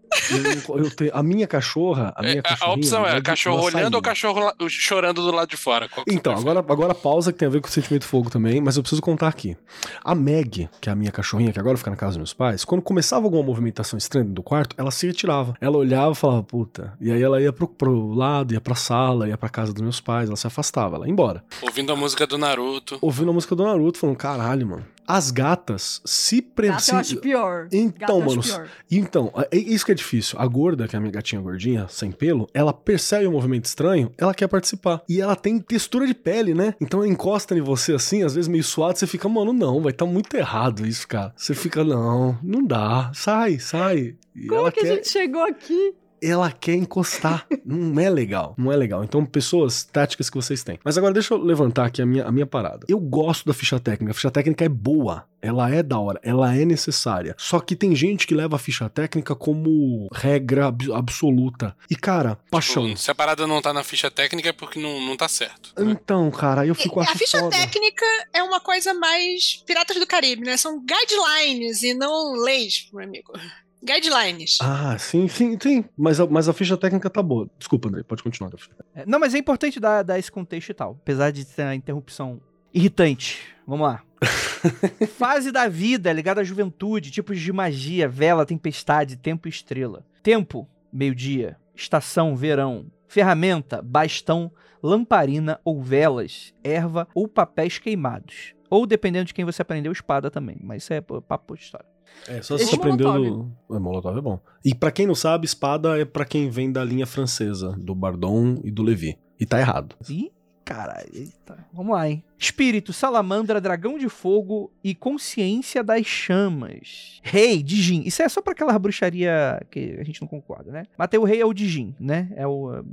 Eu, 0.68 0.78
eu 0.84 0.90
tenho- 0.90 1.10
a 1.14 1.22
minha 1.22 1.46
cachorra. 1.46 2.12
A, 2.16 2.22
minha 2.22 2.42
É, 2.44 2.64
a- 2.64 2.70
opção 2.72 3.06
é 3.06 3.16
de- 3.16 3.22
cachorro 3.22 3.62
olhando 3.64 3.94
ou 3.94 4.02
cachorro 4.02 4.52
chorando 4.68 5.22
do 5.22 5.30
lado 5.32 5.48
de 5.48 5.56
fora? 5.56 5.88
Então, 6.08 6.32
agora, 6.36 6.60
agora 6.60 6.94
pausa 6.94 7.32
que 7.32 7.38
tem 7.38 7.46
a 7.48 7.50
ver 7.50 7.60
com 7.60 7.68
o 7.68 7.70
sentimento 7.70 8.04
fogo 8.04 8.30
também, 8.30 8.60
mas 8.60 8.76
eu 8.76 8.82
preciso 8.82 9.02
contar 9.02 9.28
aqui. 9.28 9.56
A 10.04 10.14
Meg, 10.14 10.68
que 10.80 10.88
é 10.88 10.92
a 10.92 10.96
minha 10.96 11.10
cachorrinha, 11.12 11.52
que 11.52 11.58
agora 11.60 11.76
fica 11.76 11.90
na 11.90 11.96
casa 11.96 12.10
dos 12.12 12.18
meus 12.18 12.32
pais, 12.32 12.64
quando 12.64 12.82
começava 12.82 13.24
alguma 13.24 13.42
movimentação 13.42 13.96
estranha 13.96 14.26
do 14.26 14.42
quarto, 14.42 14.74
ela 14.78 14.90
se 14.90 15.06
retirava. 15.06 15.54
Ela 15.60 15.76
olhava 15.76 16.12
e 16.12 16.14
falava, 16.16 16.42
puta. 16.42 16.92
E 17.00 17.10
aí 17.10 17.22
ela 17.22 17.40
ia 17.40 17.52
pro, 17.52 17.68
pro 17.68 18.12
lado, 18.12 18.52
ia 18.54 18.60
pra 18.60 18.74
sala, 18.74 19.28
ia 19.28 19.36
pra 19.38 19.48
casa 19.48 19.72
dos 19.72 19.82
meus 19.82 20.00
pais, 20.00 20.28
ela 20.28 20.36
se 20.36 20.46
afastava, 20.46 20.96
ela 20.96 21.06
ia 21.06 21.12
embora. 21.12 21.42
Ouvindo 21.62 21.92
a 21.92 21.96
música 21.96 22.26
do 22.26 22.36
Naruto. 22.38 22.98
Ouvindo 23.00 23.30
a 23.30 23.34
música 23.34 23.54
do 23.54 23.64
Naruto, 23.64 23.98
falando, 23.98 24.16
caralho, 24.16 24.66
mano. 24.66 24.84
As 25.10 25.30
gatas 25.30 26.00
se 26.04 26.40
Gato 26.40 26.62
eu 26.64 26.72
acho 26.74 26.86
precisam. 26.90 27.20
pior. 27.20 27.68
Então, 27.72 28.20
mano, 28.20 28.40
acho 28.40 28.54
pior. 28.54 28.68
Então, 28.90 29.32
isso 29.52 29.84
que 29.84 29.92
é 29.92 29.94
difícil. 29.94 30.38
A 30.38 30.46
gorda, 30.46 30.86
que 30.86 30.94
é 30.94 30.98
a 30.98 31.00
minha 31.00 31.12
gatinha 31.12 31.40
gordinha, 31.40 31.86
sem 31.88 32.12
pelo, 32.12 32.48
ela 32.52 32.72
percebe 32.72 33.26
um 33.26 33.32
movimento 33.32 33.64
estranho, 33.64 34.12
ela 34.16 34.34
quer 34.34 34.48
participar. 34.48 35.02
E 35.08 35.20
ela 35.20 35.34
tem 35.34 35.58
textura 35.58 36.06
de 36.06 36.14
pele, 36.14 36.54
né? 36.54 36.74
Então 36.80 37.00
ela 37.00 37.08
encosta 37.08 37.56
em 37.56 37.60
você 37.60 37.94
assim, 37.94 38.22
às 38.22 38.34
vezes 38.34 38.48
meio 38.48 38.64
suado, 38.64 38.98
você 38.98 39.06
fica, 39.06 39.28
mano, 39.28 39.52
não, 39.52 39.80
vai 39.82 39.92
tá 39.92 40.06
muito 40.06 40.34
errado 40.36 40.86
isso, 40.86 41.06
cara. 41.06 41.32
Você 41.36 41.54
fica, 41.54 41.82
não, 41.84 42.38
não 42.42 42.64
dá, 42.64 43.10
sai, 43.14 43.58
sai. 43.58 44.16
E 44.34 44.46
Como 44.46 44.70
que 44.70 44.80
quer. 44.80 44.92
a 44.92 44.94
gente 44.94 45.08
chegou 45.08 45.42
aqui? 45.42 45.94
Ela 46.22 46.50
quer 46.52 46.74
encostar. 46.74 47.46
não 47.64 48.00
é 48.00 48.08
legal. 48.10 48.54
Não 48.58 48.70
é 48.72 48.76
legal. 48.76 49.02
Então, 49.04 49.24
pessoas, 49.24 49.84
táticas 49.84 50.28
que 50.30 50.36
vocês 50.36 50.62
têm. 50.62 50.78
Mas 50.84 50.96
agora 50.98 51.12
deixa 51.14 51.34
eu 51.34 51.38
levantar 51.38 51.86
aqui 51.86 52.02
a 52.02 52.06
minha, 52.06 52.24
a 52.24 52.32
minha 52.32 52.46
parada. 52.46 52.86
Eu 52.88 52.98
gosto 52.98 53.46
da 53.46 53.54
ficha 53.54 53.78
técnica. 53.80 54.10
A 54.12 54.14
ficha 54.14 54.30
técnica 54.30 54.64
é 54.64 54.68
boa. 54.68 55.24
Ela 55.42 55.70
é 55.70 55.82
da 55.82 55.98
hora, 55.98 56.20
ela 56.22 56.54
é 56.54 56.66
necessária. 56.66 57.34
Só 57.38 57.60
que 57.60 57.74
tem 57.74 57.96
gente 57.96 58.26
que 58.26 58.34
leva 58.34 58.56
a 58.56 58.58
ficha 58.58 58.90
técnica 58.90 59.34
como 59.34 60.06
regra 60.12 60.66
ab- 60.66 60.92
absoluta. 60.92 61.74
E, 61.90 61.96
cara, 61.96 62.36
paixão. 62.50 62.84
Tipo, 62.86 62.98
se 62.98 63.10
a 63.10 63.14
parada 63.14 63.46
não 63.46 63.62
tá 63.62 63.72
na 63.72 63.82
ficha 63.82 64.10
técnica 64.10 64.50
é 64.50 64.52
porque 64.52 64.78
não, 64.78 65.00
não 65.00 65.16
tá 65.16 65.28
certo. 65.28 65.72
né? 65.78 65.92
Então, 65.92 66.30
cara, 66.30 66.66
eu 66.66 66.74
fico 66.74 67.00
a 67.00 67.04
acho 67.04 67.16
ficha 67.16 67.38
foda. 67.38 67.56
técnica 67.56 68.04
é 68.34 68.42
uma 68.42 68.60
coisa 68.60 68.92
mais 68.92 69.62
Piratas 69.66 69.96
do 69.98 70.06
Caribe, 70.06 70.42
né? 70.44 70.58
São 70.58 70.78
guidelines 70.84 71.82
e 71.82 71.94
não 71.94 72.32
leis, 72.34 72.88
meu 72.92 73.02
amigo. 73.02 73.32
Guidelines. 73.82 74.58
Ah, 74.60 74.96
sim, 74.98 75.26
sim, 75.28 75.56
sim. 75.60 75.84
Mas 75.96 76.20
a, 76.20 76.26
mas 76.26 76.48
a 76.48 76.52
ficha 76.52 76.76
técnica 76.76 77.08
tá 77.08 77.22
boa. 77.22 77.48
Desculpa, 77.58 77.88
André, 77.88 78.02
pode 78.02 78.22
continuar. 78.22 78.52
É, 78.94 79.04
Não, 79.06 79.18
mas 79.18 79.34
é 79.34 79.38
importante 79.38 79.80
dar, 79.80 80.02
dar 80.02 80.18
esse 80.18 80.30
contexto 80.30 80.70
e 80.70 80.74
tal. 80.74 80.98
Apesar 81.02 81.30
de 81.30 81.44
ter 81.44 81.62
uma 81.62 81.74
interrupção 81.74 82.40
irritante. 82.72 83.40
Vamos 83.66 83.86
lá. 83.86 84.02
Fase 85.16 85.50
da 85.50 85.66
vida 85.68 86.12
ligada 86.12 86.40
à 86.40 86.44
juventude, 86.44 87.10
tipos 87.10 87.40
de 87.40 87.52
magia, 87.52 88.08
vela, 88.08 88.44
tempestade, 88.44 89.16
tempo 89.16 89.48
e 89.48 89.50
estrela. 89.50 90.04
Tempo, 90.22 90.68
meio-dia. 90.92 91.56
Estação, 91.74 92.36
verão. 92.36 92.86
Ferramenta, 93.08 93.82
bastão, 93.82 94.52
lamparina 94.82 95.58
ou 95.64 95.82
velas, 95.82 96.54
erva 96.62 97.08
ou 97.14 97.26
papéis 97.26 97.78
queimados. 97.78 98.54
Ou 98.68 98.86
dependendo 98.86 99.24
de 99.26 99.34
quem 99.34 99.44
você 99.44 99.62
aprendeu, 99.62 99.90
espada 99.90 100.30
também. 100.30 100.56
Mas 100.62 100.84
isso 100.84 100.92
é 100.92 101.00
papo 101.00 101.56
de 101.56 101.62
história. 101.62 101.86
É, 102.28 102.42
só 102.42 102.54
Esse 102.56 102.66
você 102.66 102.76
aprendeu 102.76 103.12
Molotov. 103.12 103.50
do. 103.68 103.76
É, 103.76 103.78
Molotov 103.78 104.18
é 104.18 104.20
bom. 104.20 104.40
E 104.64 104.74
pra 104.74 104.90
quem 104.92 105.06
não 105.06 105.14
sabe, 105.14 105.46
espada 105.46 105.98
é 106.00 106.04
pra 106.04 106.24
quem 106.24 106.50
vem 106.50 106.70
da 106.70 106.84
linha 106.84 107.06
francesa, 107.06 107.74
do 107.78 107.94
Bardon 107.94 108.60
e 108.62 108.70
do 108.70 108.82
Levi. 108.82 109.18
E 109.38 109.46
tá 109.46 109.58
errado. 109.58 109.96
Ih, 110.08 110.30
caralho. 110.64 111.08
Eita. 111.12 111.66
Vamos 111.72 111.92
lá, 111.94 112.08
hein? 112.08 112.22
Espírito, 112.38 112.92
salamandra, 112.92 113.60
dragão 113.60 113.98
de 113.98 114.08
fogo 114.08 114.70
e 114.84 114.94
consciência 114.94 115.82
das 115.82 116.06
chamas. 116.06 117.20
Rei, 117.22 117.62
Dijin. 117.62 118.02
Isso 118.04 118.22
é 118.22 118.28
só 118.28 118.40
pra 118.42 118.52
aquela 118.52 118.78
bruxaria 118.78 119.60
que 119.70 119.96
a 119.98 120.04
gente 120.04 120.20
não 120.20 120.28
concorda, 120.28 120.70
né? 120.70 120.84
Mas 120.96 121.08
tem 121.08 121.18
o 121.18 121.24
rei 121.24 121.40
é 121.40 121.46
o 121.46 121.52
Dijin, 121.54 121.94
né? 121.98 122.30
É 122.36 122.46
o. 122.46 122.84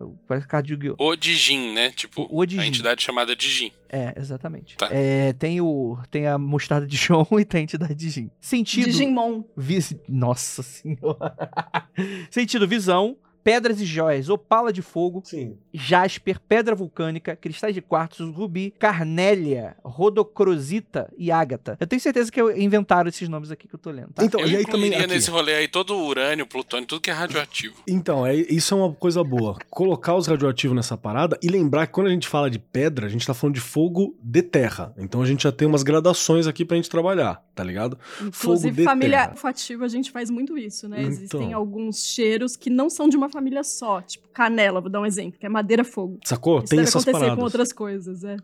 o- 0.00 0.16
Parece 0.26 0.46
card 0.46 0.66
de 0.66 0.72
Yu-Gi-Oh! 0.74 0.96
O 0.98 1.16
Dijin, 1.16 1.72
né? 1.74 1.90
Tipo, 1.90 2.26
O 2.30 2.44
Dijin. 2.46 2.60
a 2.62 2.66
entidade 2.66 3.02
chamada 3.02 3.34
Dijin. 3.34 3.72
É, 3.88 4.14
exatamente. 4.16 4.76
Tá. 4.76 4.88
É, 4.90 5.32
tem 5.32 5.60
o. 5.60 5.98
Tem 6.10 6.26
a 6.26 6.36
mostarda 6.38 6.86
de 6.86 6.96
João 6.96 7.26
e 7.38 7.44
tem 7.44 7.60
a 7.60 7.64
entidade 7.64 7.94
de 7.94 8.10
Jin. 8.10 8.30
Sentido. 8.40 8.84
Digimon. 8.84 9.42
Vis... 9.56 9.94
Nossa 10.08 10.62
senhora. 10.62 11.34
Sentido 12.30 12.66
visão, 12.68 13.16
pedras 13.48 13.80
e 13.80 13.84
joias, 13.86 14.28
opala 14.28 14.70
de 14.70 14.82
fogo, 14.82 15.22
Sim. 15.24 15.56
jasper, 15.72 16.38
pedra 16.40 16.74
vulcânica, 16.74 17.34
cristais 17.34 17.74
de 17.74 17.80
quartzo, 17.80 18.30
rubi, 18.30 18.74
carnélia, 18.78 19.74
rodocrosita 19.82 21.10
e 21.16 21.30
ágata. 21.30 21.76
Eu 21.80 21.86
tenho 21.86 22.00
certeza 22.00 22.30
que 22.30 22.40
inventaram 22.62 23.08
esses 23.08 23.28
nomes 23.28 23.50
aqui 23.50 23.66
que 23.66 23.74
eu 23.74 23.78
tô 23.78 23.90
lendo, 23.90 24.10
tá? 24.14 24.24
Então, 24.24 24.40
Eu 24.40 24.48
e 24.48 24.56
aí 24.56 24.66
também. 24.66 24.94
aqui. 24.94 25.06
nesse 25.06 25.30
rolê 25.30 25.54
aí 25.54 25.68
todo 25.68 25.94
o 25.94 26.06
urânio, 26.06 26.46
plutônio, 26.46 26.86
tudo 26.86 27.00
que 27.00 27.10
é 27.10 27.12
radioativo. 27.14 27.76
Então, 27.88 28.26
é, 28.26 28.34
isso 28.34 28.74
é 28.74 28.76
uma 28.76 28.92
coisa 28.92 29.24
boa. 29.24 29.56
Colocar 29.70 30.14
os 30.14 30.26
radioativos 30.26 30.76
nessa 30.76 30.96
parada 30.96 31.38
e 31.42 31.48
lembrar 31.48 31.86
que 31.86 31.92
quando 31.94 32.08
a 32.08 32.10
gente 32.10 32.28
fala 32.28 32.50
de 32.50 32.58
pedra, 32.58 33.06
a 33.06 33.08
gente 33.08 33.26
tá 33.26 33.32
falando 33.34 33.54
de 33.54 33.60
fogo 33.60 34.14
de 34.22 34.42
terra. 34.42 34.92
Então 34.98 35.22
a 35.22 35.26
gente 35.26 35.42
já 35.44 35.52
tem 35.52 35.66
umas 35.66 35.82
gradações 35.82 36.46
aqui 36.46 36.64
pra 36.64 36.76
gente 36.76 36.90
trabalhar, 36.90 37.42
tá 37.54 37.64
ligado? 37.64 37.98
Fogo 38.32 38.54
Inclusive, 38.54 38.76
de 38.76 38.84
família 38.84 39.18
terra. 39.20 39.30
olfativa, 39.30 39.84
a 39.84 39.88
gente 39.88 40.10
faz 40.10 40.28
muito 40.30 40.56
isso, 40.58 40.88
né? 40.88 41.02
Existem 41.02 41.46
Então. 41.48 41.56
alguns 41.58 42.04
cheiros 42.04 42.56
que 42.56 42.68
não 42.70 42.90
são 42.90 43.08
de 43.08 43.16
uma 43.16 43.28
família 43.38 43.62
só. 43.62 44.00
Tipo, 44.02 44.28
canela, 44.28 44.80
vou 44.80 44.90
dar 44.90 45.00
um 45.00 45.06
exemplo, 45.06 45.38
que 45.38 45.46
é 45.46 45.48
madeira-fogo. 45.48 46.18
Sacou? 46.24 46.58
Isso 46.58 46.68
tem 46.68 46.78
deve 46.78 46.88
essas 46.88 47.02
acontecer 47.02 47.12
paradas. 47.20 47.36
com 47.38 47.44
outras 47.44 47.72
coisas, 47.72 48.24
é. 48.24 48.36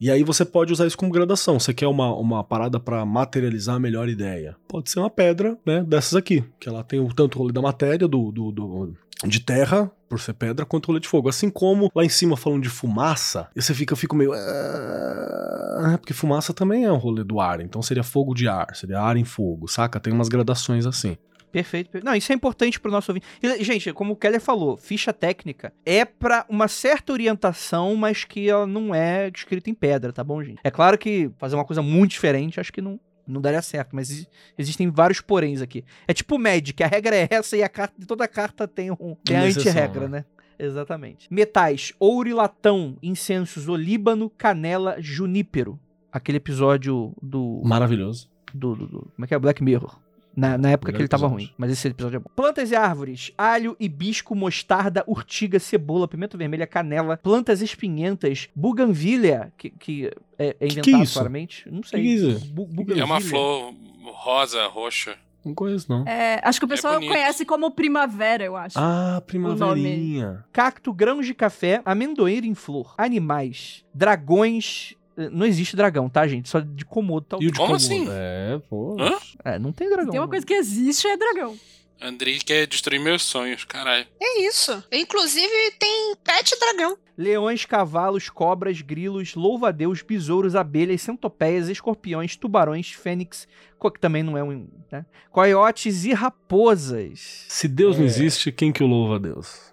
E 0.00 0.10
aí 0.10 0.24
você 0.24 0.44
pode 0.44 0.72
usar 0.72 0.86
isso 0.86 0.96
como 0.98 1.12
gradação. 1.12 1.60
Você 1.60 1.72
quer 1.72 1.86
uma, 1.86 2.12
uma 2.16 2.42
parada 2.42 2.80
pra 2.80 3.04
materializar 3.06 3.76
a 3.76 3.78
melhor 3.78 4.08
ideia. 4.08 4.56
Pode 4.68 4.90
ser 4.90 4.98
uma 4.98 5.08
pedra, 5.10 5.56
né? 5.64 5.84
Dessas 5.84 6.16
aqui. 6.16 6.44
Que 6.58 6.68
ela 6.68 6.82
tem 6.82 6.98
o 6.98 7.12
tanto 7.14 7.38
rolê 7.38 7.52
da 7.52 7.62
matéria, 7.62 8.08
do, 8.08 8.32
do, 8.32 8.50
do- 8.50 8.96
de 9.24 9.38
terra, 9.38 9.88
por 10.08 10.18
ser 10.18 10.32
pedra, 10.34 10.66
quanto 10.66 10.86
o 10.86 10.88
rolê 10.88 10.98
de 10.98 11.06
fogo. 11.06 11.28
Assim 11.28 11.48
como 11.48 11.88
lá 11.94 12.04
em 12.04 12.08
cima 12.08 12.36
falando 12.36 12.62
de 12.64 12.68
fumaça, 12.68 13.48
e 13.54 13.62
você 13.62 13.72
fica, 13.72 13.92
eu 13.92 13.96
fico 13.96 14.16
meio. 14.16 14.32
"Ah", 14.32 15.96
Porque 16.00 16.12
fumaça 16.12 16.52
também 16.52 16.84
é 16.84 16.90
um 16.92 16.96
rolê 16.96 17.22
do 17.22 17.38
ar. 17.40 17.60
Então 17.60 17.80
seria 17.80 18.02
fogo 18.02 18.34
de 18.34 18.48
ar, 18.48 18.74
seria 18.74 19.00
ar 19.00 19.16
em 19.16 19.24
fogo, 19.24 19.68
saca? 19.68 20.00
Tem 20.00 20.12
umas 20.12 20.28
gradações 20.28 20.86
assim. 20.86 21.16
Perfeito. 21.52 21.90
per- 21.90 22.02
Não, 22.02 22.14
isso 22.14 22.32
é 22.32 22.34
importante 22.34 22.80
pro 22.80 22.90
nosso 22.90 23.10
ouvinte. 23.12 23.26
E, 23.42 23.62
gente, 23.62 23.92
como 23.92 24.14
o 24.14 24.16
Keller 24.16 24.40
falou, 24.40 24.76
ficha 24.76 25.12
técnica 25.12 25.72
é 25.84 26.04
pra 26.04 26.46
uma 26.48 26.66
certa 26.66 27.12
orientação, 27.12 27.94
mas 27.94 28.24
que 28.24 28.48
ela 28.48 28.66
não 28.66 28.94
é 28.94 29.30
escrita 29.34 29.68
em 29.70 29.74
pedra, 29.74 30.12
tá 30.12 30.24
bom, 30.24 30.42
gente? 30.42 30.58
É 30.64 30.70
claro 30.70 30.96
que 30.96 31.30
fazer 31.38 31.54
uma 31.54 31.64
coisa 31.64 31.82
muito 31.82 32.12
diferente, 32.12 32.58
acho 32.58 32.72
que 32.72 32.80
não, 32.80 32.98
não 33.26 33.40
daria 33.40 33.60
certo, 33.62 33.94
mas 33.94 34.10
exi- 34.10 34.26
existem 34.56 34.90
vários 34.90 35.20
poréns 35.20 35.60
aqui. 35.60 35.84
É 36.08 36.14
tipo 36.14 36.38
Magic, 36.38 36.82
a 36.82 36.86
regra 36.86 37.14
é 37.14 37.28
essa 37.30 37.56
e 37.56 37.62
a 37.62 37.68
carta, 37.68 37.94
toda 38.06 38.26
carta 38.26 38.66
tem, 38.66 38.90
um, 38.90 39.14
tem 39.22 39.36
a 39.36 39.42
anti-regra, 39.42 40.08
né? 40.08 40.24
Exatamente. 40.58 41.26
Metais, 41.30 41.92
ouro 41.98 42.28
e 42.28 42.32
latão, 42.32 42.96
incensos, 43.02 43.68
olíbano, 43.68 44.30
canela, 44.30 44.96
junípero. 45.00 45.78
Aquele 46.10 46.36
episódio 46.38 47.12
do 47.20 47.60
Maravilhoso. 47.64 48.30
do, 48.54 48.74
do- 48.76 48.86
do- 48.86 49.12
Como 49.14 49.24
é 49.24 49.26
que 49.26 49.34
é? 49.34 49.38
Black 49.38 49.62
Mirror. 49.62 49.98
Na, 50.34 50.56
na 50.56 50.70
época 50.70 50.90
Melhor 50.90 50.96
que 50.98 51.02
ele 51.02 51.08
tava 51.08 51.26
episódio. 51.26 51.46
ruim. 51.46 51.54
Mas 51.58 51.70
esse 51.70 51.88
episódio 51.88 52.16
é 52.16 52.20
bom. 52.20 52.30
Plantas 52.34 52.70
e 52.70 52.74
árvores: 52.76 53.32
alho, 53.36 53.76
hibisco, 53.78 54.34
mostarda, 54.34 55.04
urtiga, 55.06 55.58
cebola, 55.58 56.08
pimenta 56.08 56.38
vermelha, 56.38 56.66
canela, 56.66 57.16
plantas 57.18 57.60
espinhentas, 57.60 58.48
buganvília, 58.54 59.52
que, 59.58 59.70
que 59.70 60.10
é, 60.38 60.56
é 60.58 60.66
que 60.68 60.72
inventado 60.80 61.02
isso? 61.02 61.12
claramente. 61.14 61.68
Não 61.70 61.82
sei. 61.82 62.02
Que 62.02 62.06
que 62.06 62.12
é 62.12 62.28
isso? 62.34 62.46
Bu- 62.52 62.62
É 62.62 63.04
uma 63.04 63.18
buganvília. 63.18 63.20
flor 63.20 63.74
rosa, 64.14 64.66
roxa. 64.68 65.16
Não 65.44 65.54
conheço, 65.54 65.86
não. 65.90 66.06
É, 66.06 66.40
acho 66.44 66.60
que 66.60 66.64
o 66.64 66.68
pessoal 66.68 66.94
bonito. 66.94 67.10
conhece 67.10 67.44
como 67.44 67.68
primavera, 67.72 68.44
eu 68.44 68.56
acho. 68.56 68.78
Ah, 68.78 69.20
primaverinha. 69.26 70.44
Cacto, 70.52 70.92
grãos 70.92 71.26
de 71.26 71.34
café, 71.34 71.82
amendoeira 71.84 72.46
em 72.46 72.54
flor, 72.54 72.94
animais, 72.96 73.84
dragões. 73.92 74.94
Eh, 75.16 75.28
Não 75.30 75.46
existe 75.46 75.76
dragão, 75.76 76.08
tá, 76.08 76.26
gente? 76.26 76.48
Só 76.48 76.60
de 76.60 76.84
comodo, 76.84 77.26
tá? 77.26 77.36
E 77.40 77.46
o 77.46 77.50
de 77.50 77.58
Como 77.58 77.66
Komodo? 77.68 77.76
assim? 77.84 78.06
É, 78.10 78.60
pô. 78.68 78.96
É, 79.44 79.58
não 79.58 79.72
tem 79.72 79.88
dragão. 79.88 80.10
Tem 80.12 80.20
uma 80.20 80.28
coisa 80.28 80.44
que 80.46 80.54
existe, 80.54 81.06
é 81.06 81.16
dragão. 81.16 81.56
Andrei 82.04 82.40
quer 82.40 82.66
destruir 82.66 82.98
meus 83.00 83.22
sonhos, 83.22 83.64
caralho. 83.64 84.04
É 84.20 84.40
isso. 84.40 84.82
Inclusive, 84.90 85.70
tem 85.78 86.16
pet 86.24 86.58
dragão. 86.58 86.98
Leões, 87.16 87.64
cavalos, 87.64 88.28
cobras, 88.28 88.80
grilos, 88.80 89.36
louva-a-Deus, 89.36 90.02
besouros, 90.02 90.56
abelhas, 90.56 91.00
centopeias, 91.02 91.68
escorpiões, 91.68 92.34
tubarões, 92.36 92.90
fênix, 92.90 93.46
que 93.80 94.00
também 94.00 94.24
não 94.24 94.36
é 94.36 94.42
um, 94.42 94.66
né? 94.90 95.06
Coiotes 95.30 96.04
e 96.04 96.12
raposas. 96.12 97.44
Se 97.48 97.68
Deus 97.68 97.96
não 97.96 98.04
É. 98.04 98.08
existe, 98.08 98.50
quem 98.50 98.72
que 98.72 98.82
o 98.82 98.86
louva 98.88 99.16
a 99.16 99.18
Deus? 99.20 99.72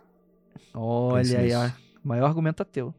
Olha 0.73 1.39
aí, 1.39 1.53
ó. 1.53 1.69
Maior 2.03 2.27
argumento 2.27 2.61
ateu 2.61 2.93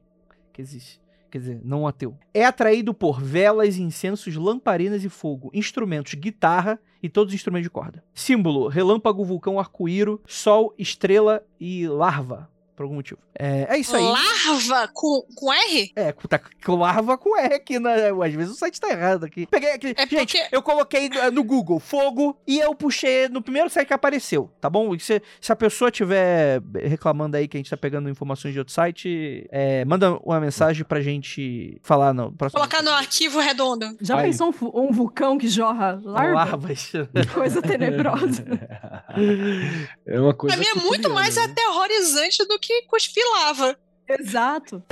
que 0.52 0.61
existe. 0.61 1.00
Quer 1.30 1.38
dizer, 1.38 1.60
não 1.64 1.87
ateu. 1.87 2.16
É 2.34 2.44
atraído 2.44 2.92
por 2.92 3.22
velas, 3.22 3.78
incensos, 3.78 4.34
lamparinas 4.34 5.04
e 5.04 5.08
fogo, 5.08 5.50
instrumentos, 5.54 6.14
guitarra 6.14 6.80
e 7.00 7.08
todos 7.08 7.30
os 7.30 7.34
instrumentos 7.34 7.64
de 7.64 7.70
corda. 7.70 8.04
Símbolo: 8.12 8.66
relâmpago, 8.66 9.25
vulcão, 9.25 9.58
arco-íro, 9.58 10.20
sol, 10.26 10.75
estrela 10.76 11.44
e 11.60 11.87
larva. 11.87 12.50
Por 12.80 12.84
algum 12.84 12.94
motivo. 12.94 13.20
É, 13.38 13.75
é 13.75 13.78
isso 13.78 13.94
aí. 13.94 14.02
Larva 14.02 14.88
com, 14.94 15.22
com 15.34 15.52
R? 15.52 15.92
É, 15.94 16.12
tá 16.12 16.40
com 16.64 16.76
larva 16.76 17.18
com 17.18 17.37
R 17.37 17.54
aqui, 17.54 17.78
né? 17.78 18.08
Às 18.08 18.32
vezes 18.32 18.54
o 18.54 18.56
site 18.56 18.80
tá 18.80 18.88
errado 18.88 19.25
aqui. 19.25 19.44
Peguei 19.44 19.72
aqui. 19.72 19.94
É 19.99 20.06
Gente, 20.06 20.38
porque- 20.38 20.56
eu 20.56 20.62
coloquei 20.62 21.10
no, 21.10 21.30
no 21.30 21.44
Google 21.44 21.78
fogo 21.78 22.38
e 22.46 22.58
eu 22.58 22.75
puxei 22.75 23.28
no 23.28 23.42
primeiro 23.42 23.68
site 23.68 23.88
que 23.88 23.92
apareceu, 23.92 24.50
tá 24.62 24.70
bom? 24.70 24.94
E 24.94 24.99
se, 24.99 25.20
se 25.38 25.52
a 25.52 25.56
pessoa 25.56 25.90
tiver 25.90 26.62
reclamando 26.75 27.37
aí 27.37 27.46
que 27.46 27.58
a 27.58 27.60
gente 27.60 27.68
tá 27.68 27.76
pegando 27.76 28.08
informações 28.08 28.54
de 28.54 28.58
outro 28.60 28.72
site, 28.72 29.46
é, 29.50 29.84
manda 29.84 30.14
uma 30.25 30.40
mensagem 30.40 30.82
pra 30.82 31.02
gente 31.02 31.78
falar 31.82 32.14
no 32.14 32.32
próximo. 32.32 32.60
Colocar 32.60 32.80
no 32.82 32.92
arquivo 32.92 33.40
redondo. 33.40 33.94
Já 34.00 34.16
Aí. 34.16 34.28
pensou 34.30 34.54
um, 34.62 34.88
um 34.88 34.90
vulcão 34.90 35.37
que 35.37 35.49
jorra 35.49 36.00
larva? 36.02 36.32
Larvas. 36.32 36.92
Coisa 37.34 37.60
tenebrosa. 37.60 38.42
É 40.06 40.20
uma 40.20 40.32
coisa. 40.34 40.56
Pra 40.56 40.64
mim 40.64 40.70
é 40.70 40.82
muito 40.82 41.10
mais 41.10 41.37
né? 41.37 41.42
aterrorizante 41.42 42.44
do 42.46 42.58
que 42.58 42.70
cuspir 42.89 43.25
lava. 43.33 43.77
Exato. 44.09 44.83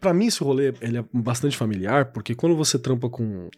Pra 0.00 0.14
mim, 0.14 0.26
esse 0.26 0.42
rolê 0.42 0.72
ele 0.80 0.96
é 0.98 1.04
bastante 1.12 1.56
familiar, 1.56 2.06
porque 2.06 2.34
quando 2.34 2.56
você 2.56 2.78
trampa 2.78 3.10
com, 3.10 3.50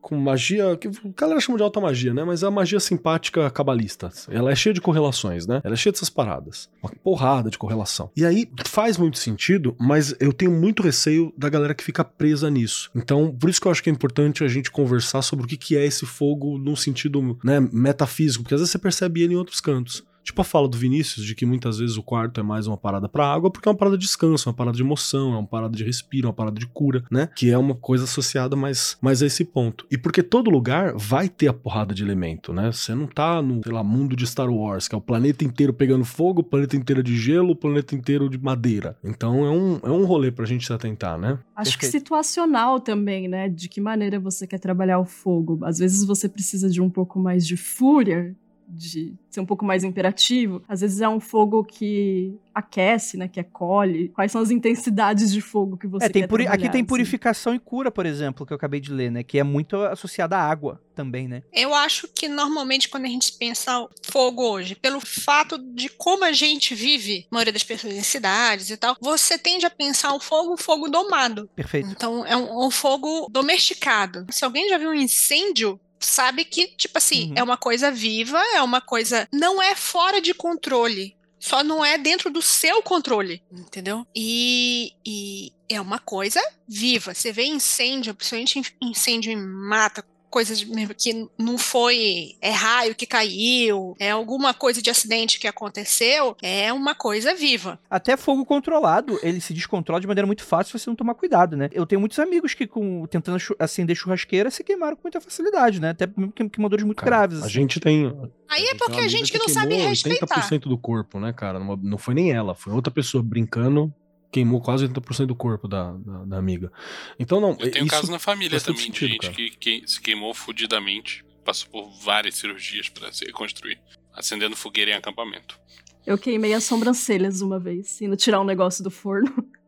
com 0.00 0.16
magia, 0.16 0.76
que 0.76 0.88
a 0.88 0.90
galera 1.16 1.40
chama 1.40 1.56
de 1.56 1.62
alta 1.62 1.80
magia, 1.80 2.12
né? 2.12 2.24
Mas 2.24 2.42
é 2.42 2.46
a 2.46 2.50
magia 2.50 2.80
simpática 2.80 3.48
cabalista. 3.48 4.10
Ela 4.28 4.50
é 4.50 4.56
cheia 4.56 4.74
de 4.74 4.80
correlações, 4.80 5.46
né? 5.46 5.60
Ela 5.62 5.74
é 5.74 5.76
cheia 5.76 5.92
dessas 5.92 6.10
paradas. 6.10 6.68
Uma 6.82 6.90
porrada 6.90 7.48
de 7.48 7.56
correlação. 7.56 8.10
E 8.16 8.26
aí 8.26 8.48
faz 8.66 8.98
muito 8.98 9.18
sentido, 9.18 9.76
mas 9.78 10.16
eu 10.18 10.32
tenho 10.32 10.50
muito 10.50 10.82
receio 10.82 11.32
da 11.38 11.48
galera 11.48 11.74
que 11.74 11.84
fica 11.84 12.02
presa 12.02 12.50
nisso. 12.50 12.90
Então, 12.92 13.32
por 13.32 13.48
isso 13.48 13.60
que 13.60 13.68
eu 13.68 13.72
acho 13.72 13.82
que 13.82 13.88
é 13.88 13.92
importante 13.92 14.42
a 14.42 14.48
gente 14.48 14.72
conversar 14.72 15.22
sobre 15.22 15.44
o 15.44 15.48
que, 15.48 15.56
que 15.56 15.76
é 15.76 15.86
esse 15.86 16.04
fogo 16.04 16.58
no 16.58 16.76
sentido 16.76 17.38
né, 17.44 17.60
metafísico, 17.72 18.42
porque 18.42 18.54
às 18.54 18.60
vezes 18.60 18.72
você 18.72 18.78
percebe 18.78 19.22
ele 19.22 19.34
em 19.34 19.36
outros 19.36 19.60
cantos. 19.60 20.02
Tipo 20.24 20.40
a 20.40 20.44
fala 20.44 20.66
do 20.66 20.78
Vinícius 20.78 21.24
de 21.24 21.34
que 21.34 21.44
muitas 21.44 21.78
vezes 21.78 21.98
o 21.98 22.02
quarto 22.02 22.40
é 22.40 22.42
mais 22.42 22.66
uma 22.66 22.78
parada 22.78 23.08
para 23.08 23.30
água, 23.30 23.50
porque 23.50 23.68
é 23.68 23.70
uma 23.70 23.76
parada 23.76 23.98
de 23.98 24.04
descanso, 24.04 24.48
uma 24.48 24.54
parada 24.54 24.76
de 24.76 24.82
emoção, 24.82 25.34
é 25.34 25.36
uma 25.36 25.46
parada 25.46 25.76
de 25.76 25.84
respiro, 25.84 26.28
uma 26.28 26.32
parada 26.32 26.58
de 26.58 26.66
cura, 26.66 27.04
né? 27.10 27.28
Que 27.36 27.50
é 27.50 27.58
uma 27.58 27.74
coisa 27.74 28.04
associada 28.04 28.56
mais, 28.56 28.96
mais 29.02 29.22
a 29.22 29.26
esse 29.26 29.44
ponto. 29.44 29.86
E 29.90 29.98
porque 29.98 30.22
todo 30.22 30.50
lugar 30.50 30.94
vai 30.96 31.28
ter 31.28 31.48
a 31.48 31.52
porrada 31.52 31.94
de 31.94 32.02
elemento, 32.02 32.52
né? 32.52 32.72
Você 32.72 32.94
não 32.94 33.06
tá 33.06 33.42
no, 33.42 33.60
sei 33.62 33.72
lá, 33.72 33.84
mundo 33.84 34.16
de 34.16 34.26
Star 34.26 34.50
Wars, 34.50 34.88
que 34.88 34.94
é 34.94 34.98
o 34.98 35.00
planeta 35.00 35.44
inteiro 35.44 35.74
pegando 35.74 36.04
fogo, 36.04 36.40
o 36.40 36.44
planeta 36.44 36.74
inteiro 36.74 37.02
de 37.02 37.16
gelo, 37.16 37.50
o 37.50 37.56
planeta 37.56 37.94
inteiro 37.94 38.28
de 38.30 38.38
madeira. 38.38 38.96
Então 39.04 39.44
é 39.44 39.50
um, 39.50 39.78
é 39.82 39.90
um 39.90 40.06
rolê 40.06 40.30
pra 40.30 40.46
gente 40.46 40.66
se 40.66 40.72
atentar, 40.72 41.18
né? 41.18 41.38
Acho 41.54 41.78
que 41.78 41.86
situacional 41.86 42.80
também, 42.80 43.28
né? 43.28 43.48
De 43.48 43.68
que 43.68 43.80
maneira 43.80 44.18
você 44.18 44.46
quer 44.46 44.58
trabalhar 44.58 44.98
o 44.98 45.04
fogo. 45.04 45.60
Às 45.62 45.78
vezes 45.78 46.04
você 46.04 46.28
precisa 46.28 46.70
de 46.70 46.80
um 46.80 46.88
pouco 46.88 47.18
mais 47.18 47.46
de 47.46 47.56
fúria, 47.56 48.34
de 48.68 49.14
ser 49.30 49.40
um 49.40 49.46
pouco 49.46 49.64
mais 49.64 49.84
imperativo. 49.84 50.62
Às 50.68 50.80
vezes 50.80 51.00
é 51.00 51.08
um 51.08 51.20
fogo 51.20 51.62
que 51.64 52.34
aquece, 52.54 53.16
né? 53.16 53.26
Que 53.28 53.40
acolhe. 53.40 54.08
Quais 54.10 54.30
são 54.30 54.40
as 54.40 54.50
intensidades 54.50 55.32
de 55.32 55.40
fogo 55.40 55.76
que 55.76 55.86
você 55.88 56.06
É, 56.06 56.08
tem 56.08 56.22
quer 56.22 56.28
puri- 56.28 56.46
aqui 56.46 56.62
tem 56.70 56.80
assim. 56.80 56.84
purificação 56.84 57.54
e 57.54 57.58
cura, 57.58 57.90
por 57.90 58.06
exemplo, 58.06 58.46
que 58.46 58.52
eu 58.52 58.56
acabei 58.56 58.80
de 58.80 58.92
ler, 58.92 59.10
né? 59.10 59.22
Que 59.24 59.38
é 59.38 59.42
muito 59.42 59.76
associada 59.76 60.36
à 60.36 60.40
água 60.48 60.80
também, 60.94 61.26
né? 61.26 61.42
Eu 61.52 61.74
acho 61.74 62.06
que 62.08 62.28
normalmente 62.28 62.88
quando 62.88 63.06
a 63.06 63.08
gente 63.08 63.32
pensa 63.32 63.86
fogo 64.02 64.42
hoje, 64.48 64.76
pelo 64.76 65.00
fato 65.00 65.58
de 65.58 65.88
como 65.88 66.24
a 66.24 66.32
gente 66.32 66.74
vive, 66.74 67.26
a 67.30 67.34
maioria 67.34 67.52
das 67.52 67.64
pessoas 67.64 67.94
em 67.94 68.02
cidades 68.02 68.70
e 68.70 68.76
tal, 68.76 68.96
você 69.00 69.36
tende 69.36 69.66
a 69.66 69.70
pensar 69.70 70.14
o 70.14 70.20
fogo, 70.20 70.54
o 70.54 70.56
fogo 70.56 70.88
domado. 70.88 71.50
Perfeito. 71.56 71.88
Então 71.90 72.24
é 72.24 72.36
um, 72.36 72.66
um 72.66 72.70
fogo 72.70 73.28
domesticado. 73.30 74.24
Se 74.30 74.44
alguém 74.44 74.68
já 74.68 74.78
viu 74.78 74.90
um 74.90 74.94
incêndio, 74.94 75.80
sabe 76.04 76.44
que, 76.44 76.68
tipo 76.68 76.98
assim, 76.98 77.28
Uhum. 77.30 77.34
é 77.36 77.42
uma 77.42 77.56
coisa 77.56 77.90
viva, 77.90 78.38
é 78.54 78.62
uma 78.62 78.80
coisa. 78.80 79.28
Não 79.32 79.60
é 79.62 79.74
fora 79.74 80.20
de 80.20 80.32
controle. 80.34 81.16
Só 81.40 81.62
não 81.62 81.84
é 81.84 81.98
dentro 81.98 82.30
do 82.30 82.40
seu 82.40 82.82
controle, 82.82 83.42
entendeu? 83.52 84.06
E, 84.14 84.92
e 85.04 85.52
é 85.68 85.78
uma 85.78 85.98
coisa 85.98 86.40
viva. 86.66 87.12
Você 87.12 87.32
vê 87.32 87.44
incêndio, 87.44 88.14
principalmente 88.14 88.58
in- 88.60 88.88
incêndio 88.90 89.30
em 89.30 89.36
mata, 89.36 90.02
coisas 90.34 90.64
mesmo 90.64 90.92
que 90.98 91.28
não 91.38 91.56
foi 91.56 92.34
é 92.40 92.50
raio 92.50 92.92
que 92.92 93.06
caiu, 93.06 93.94
é 94.00 94.10
alguma 94.10 94.52
coisa 94.52 94.82
de 94.82 94.90
acidente 94.90 95.38
que 95.38 95.46
aconteceu, 95.46 96.36
é 96.42 96.72
uma 96.72 96.92
coisa 96.92 97.32
viva. 97.36 97.78
Até 97.88 98.16
fogo 98.16 98.44
controlado, 98.44 99.16
ele 99.22 99.40
se 99.40 99.54
descontrola 99.54 100.00
de 100.00 100.08
maneira 100.08 100.26
muito 100.26 100.42
fácil 100.42 100.76
se 100.76 100.82
você 100.84 100.90
não 100.90 100.96
tomar 100.96 101.14
cuidado, 101.14 101.56
né? 101.56 101.70
Eu 101.72 101.86
tenho 101.86 102.00
muitos 102.00 102.18
amigos 102.18 102.52
que, 102.52 102.66
com, 102.66 103.06
tentando 103.06 103.38
acender 103.60 103.94
churrasqueira, 103.94 104.50
se 104.50 104.64
queimaram 104.64 104.96
com 104.96 105.02
muita 105.04 105.20
facilidade, 105.20 105.80
né? 105.80 105.90
Até 105.90 106.08
queim- 106.34 106.48
queimadores 106.48 106.84
muito 106.84 106.98
Cara, 106.98 107.10
graves. 107.18 107.38
A 107.42 107.44
assim. 107.46 107.54
gente 107.54 107.78
tem. 107.78 108.06
Aí 108.50 108.64
é 108.64 108.74
porque 108.74 108.98
a 108.98 109.06
gente 109.08 109.30
que 109.30 109.38
não 109.38 109.48
sabe 109.48 109.76
respeitar. 109.76 110.26
80% 110.26 110.62
do 110.68 110.76
corpo, 110.76 111.20
né, 111.20 111.32
cara? 111.32 111.60
Não 111.60 111.96
foi 111.96 112.14
nem 112.14 112.32
ela, 112.32 112.56
foi 112.56 112.72
outra 112.72 112.90
pessoa 112.92 113.22
brincando, 113.22 113.94
queimou 114.34 114.60
quase 114.60 114.88
80% 114.88 115.26
do 115.26 115.36
corpo 115.36 115.68
da, 115.68 115.92
da, 115.92 116.24
da 116.24 116.36
amiga. 116.36 116.72
Então, 117.20 117.40
não. 117.40 117.50
Eu 117.50 117.70
tenho 117.70 117.86
isso 117.86 117.94
caso 117.94 118.10
na 118.10 118.18
família 118.18 118.60
também 118.60 118.90
de 118.90 119.06
gente 119.06 119.18
cara. 119.20 119.32
que, 119.32 119.50
que 119.50 119.82
se 119.86 120.00
queimou 120.00 120.34
fudidamente, 120.34 121.24
passou 121.44 121.70
por 121.70 121.88
várias 122.02 122.34
cirurgias 122.34 122.88
pra 122.88 123.12
se 123.12 123.24
reconstruir, 123.24 123.80
acendendo 124.12 124.56
fogueira 124.56 124.90
em 124.90 124.94
acampamento. 124.94 125.56
Eu 126.04 126.18
queimei 126.18 126.52
as 126.52 126.64
sobrancelhas 126.64 127.40
uma 127.40 127.60
vez, 127.60 128.00
indo 128.02 128.16
tirar 128.16 128.40
um 128.40 128.44
negócio 128.44 128.82
do 128.82 128.90
forno. 128.90 129.32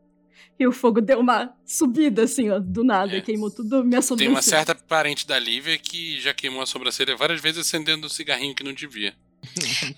E 0.58 0.66
o 0.66 0.72
fogo 0.72 1.02
deu 1.02 1.20
uma 1.20 1.54
subida, 1.66 2.22
assim, 2.22 2.48
ó, 2.48 2.58
do 2.58 2.82
nada. 2.82 3.14
É. 3.14 3.18
e 3.18 3.20
Queimou 3.20 3.50
tudo 3.50 3.84
minha 3.84 4.00
Tem 4.00 4.02
sobrancelha. 4.02 4.30
uma 4.30 4.40
certa 4.40 4.74
parente 4.74 5.26
da 5.26 5.38
Lívia 5.38 5.76
que 5.76 6.18
já 6.18 6.32
queimou 6.32 6.62
a 6.62 6.66
sobrancelha 6.66 7.14
várias 7.14 7.42
vezes 7.42 7.58
acendendo 7.60 8.06
um 8.06 8.08
cigarrinho 8.08 8.54
que 8.54 8.64
não 8.64 8.72
devia. 8.72 9.14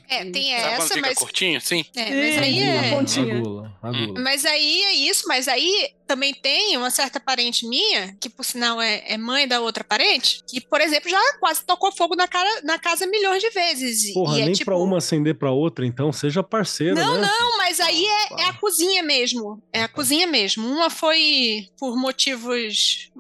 É, 0.09 0.25
tem 0.25 0.59
Sabe 0.59 0.73
essa, 0.73 0.95
fica 0.95 1.09
mas. 1.09 1.19
curtinho, 1.19 1.61
sim? 1.61 1.85
É, 1.95 2.11
mas 2.11 2.39
aí 2.39 2.63
uma 2.63 2.87
é. 2.87 2.91
pontinha. 2.91 3.39
Agula, 3.39 3.79
agula. 3.83 4.21
Mas 4.21 4.45
aí 4.45 4.83
é 4.83 4.95
isso, 4.95 5.29
mas 5.29 5.49
aí 5.49 5.91
também 6.09 6.33
tem 6.35 6.77
uma 6.77 6.91
certa 6.91 7.21
parente 7.21 7.69
minha, 7.69 8.17
que 8.19 8.31
por 8.31 8.45
sinal 8.45 8.81
é, 8.81 9.05
é 9.07 9.19
mãe 9.19 9.47
da 9.47 9.61
outra 9.61 9.85
parente, 9.85 10.43
que, 10.49 10.59
por 10.61 10.81
exemplo, 10.81 11.11
já 11.11 11.21
quase 11.39 11.63
tocou 11.65 11.93
fogo 11.93 12.17
na, 12.17 12.27
cara, 12.27 12.63
na 12.65 12.79
casa 12.79 13.07
milhões 13.07 13.43
de 13.43 13.51
vezes. 13.51 14.13
Porra, 14.15 14.39
e 14.39 14.43
é 14.43 14.45
nem 14.47 14.55
tipo. 14.55 14.65
pra 14.65 14.79
uma 14.79 14.99
acender 14.99 15.35
pra 15.35 15.51
outra, 15.53 15.87
então 15.87 16.11
seja 16.13 16.43
parceira, 16.43 16.95
Não, 16.95 17.21
né? 17.21 17.29
Não, 17.29 17.59
mas 17.59 17.79
aí 17.79 18.05
é, 18.05 18.43
é 18.43 18.45
a 18.47 18.55
cozinha 18.55 19.03
mesmo. 19.03 19.63
É 19.73 19.83
a 19.83 19.89
cozinha 19.89 20.27
mesmo. 20.27 20.67
Uma 20.67 20.89
foi 20.89 21.69
por 21.79 21.97
motivos 21.97 23.11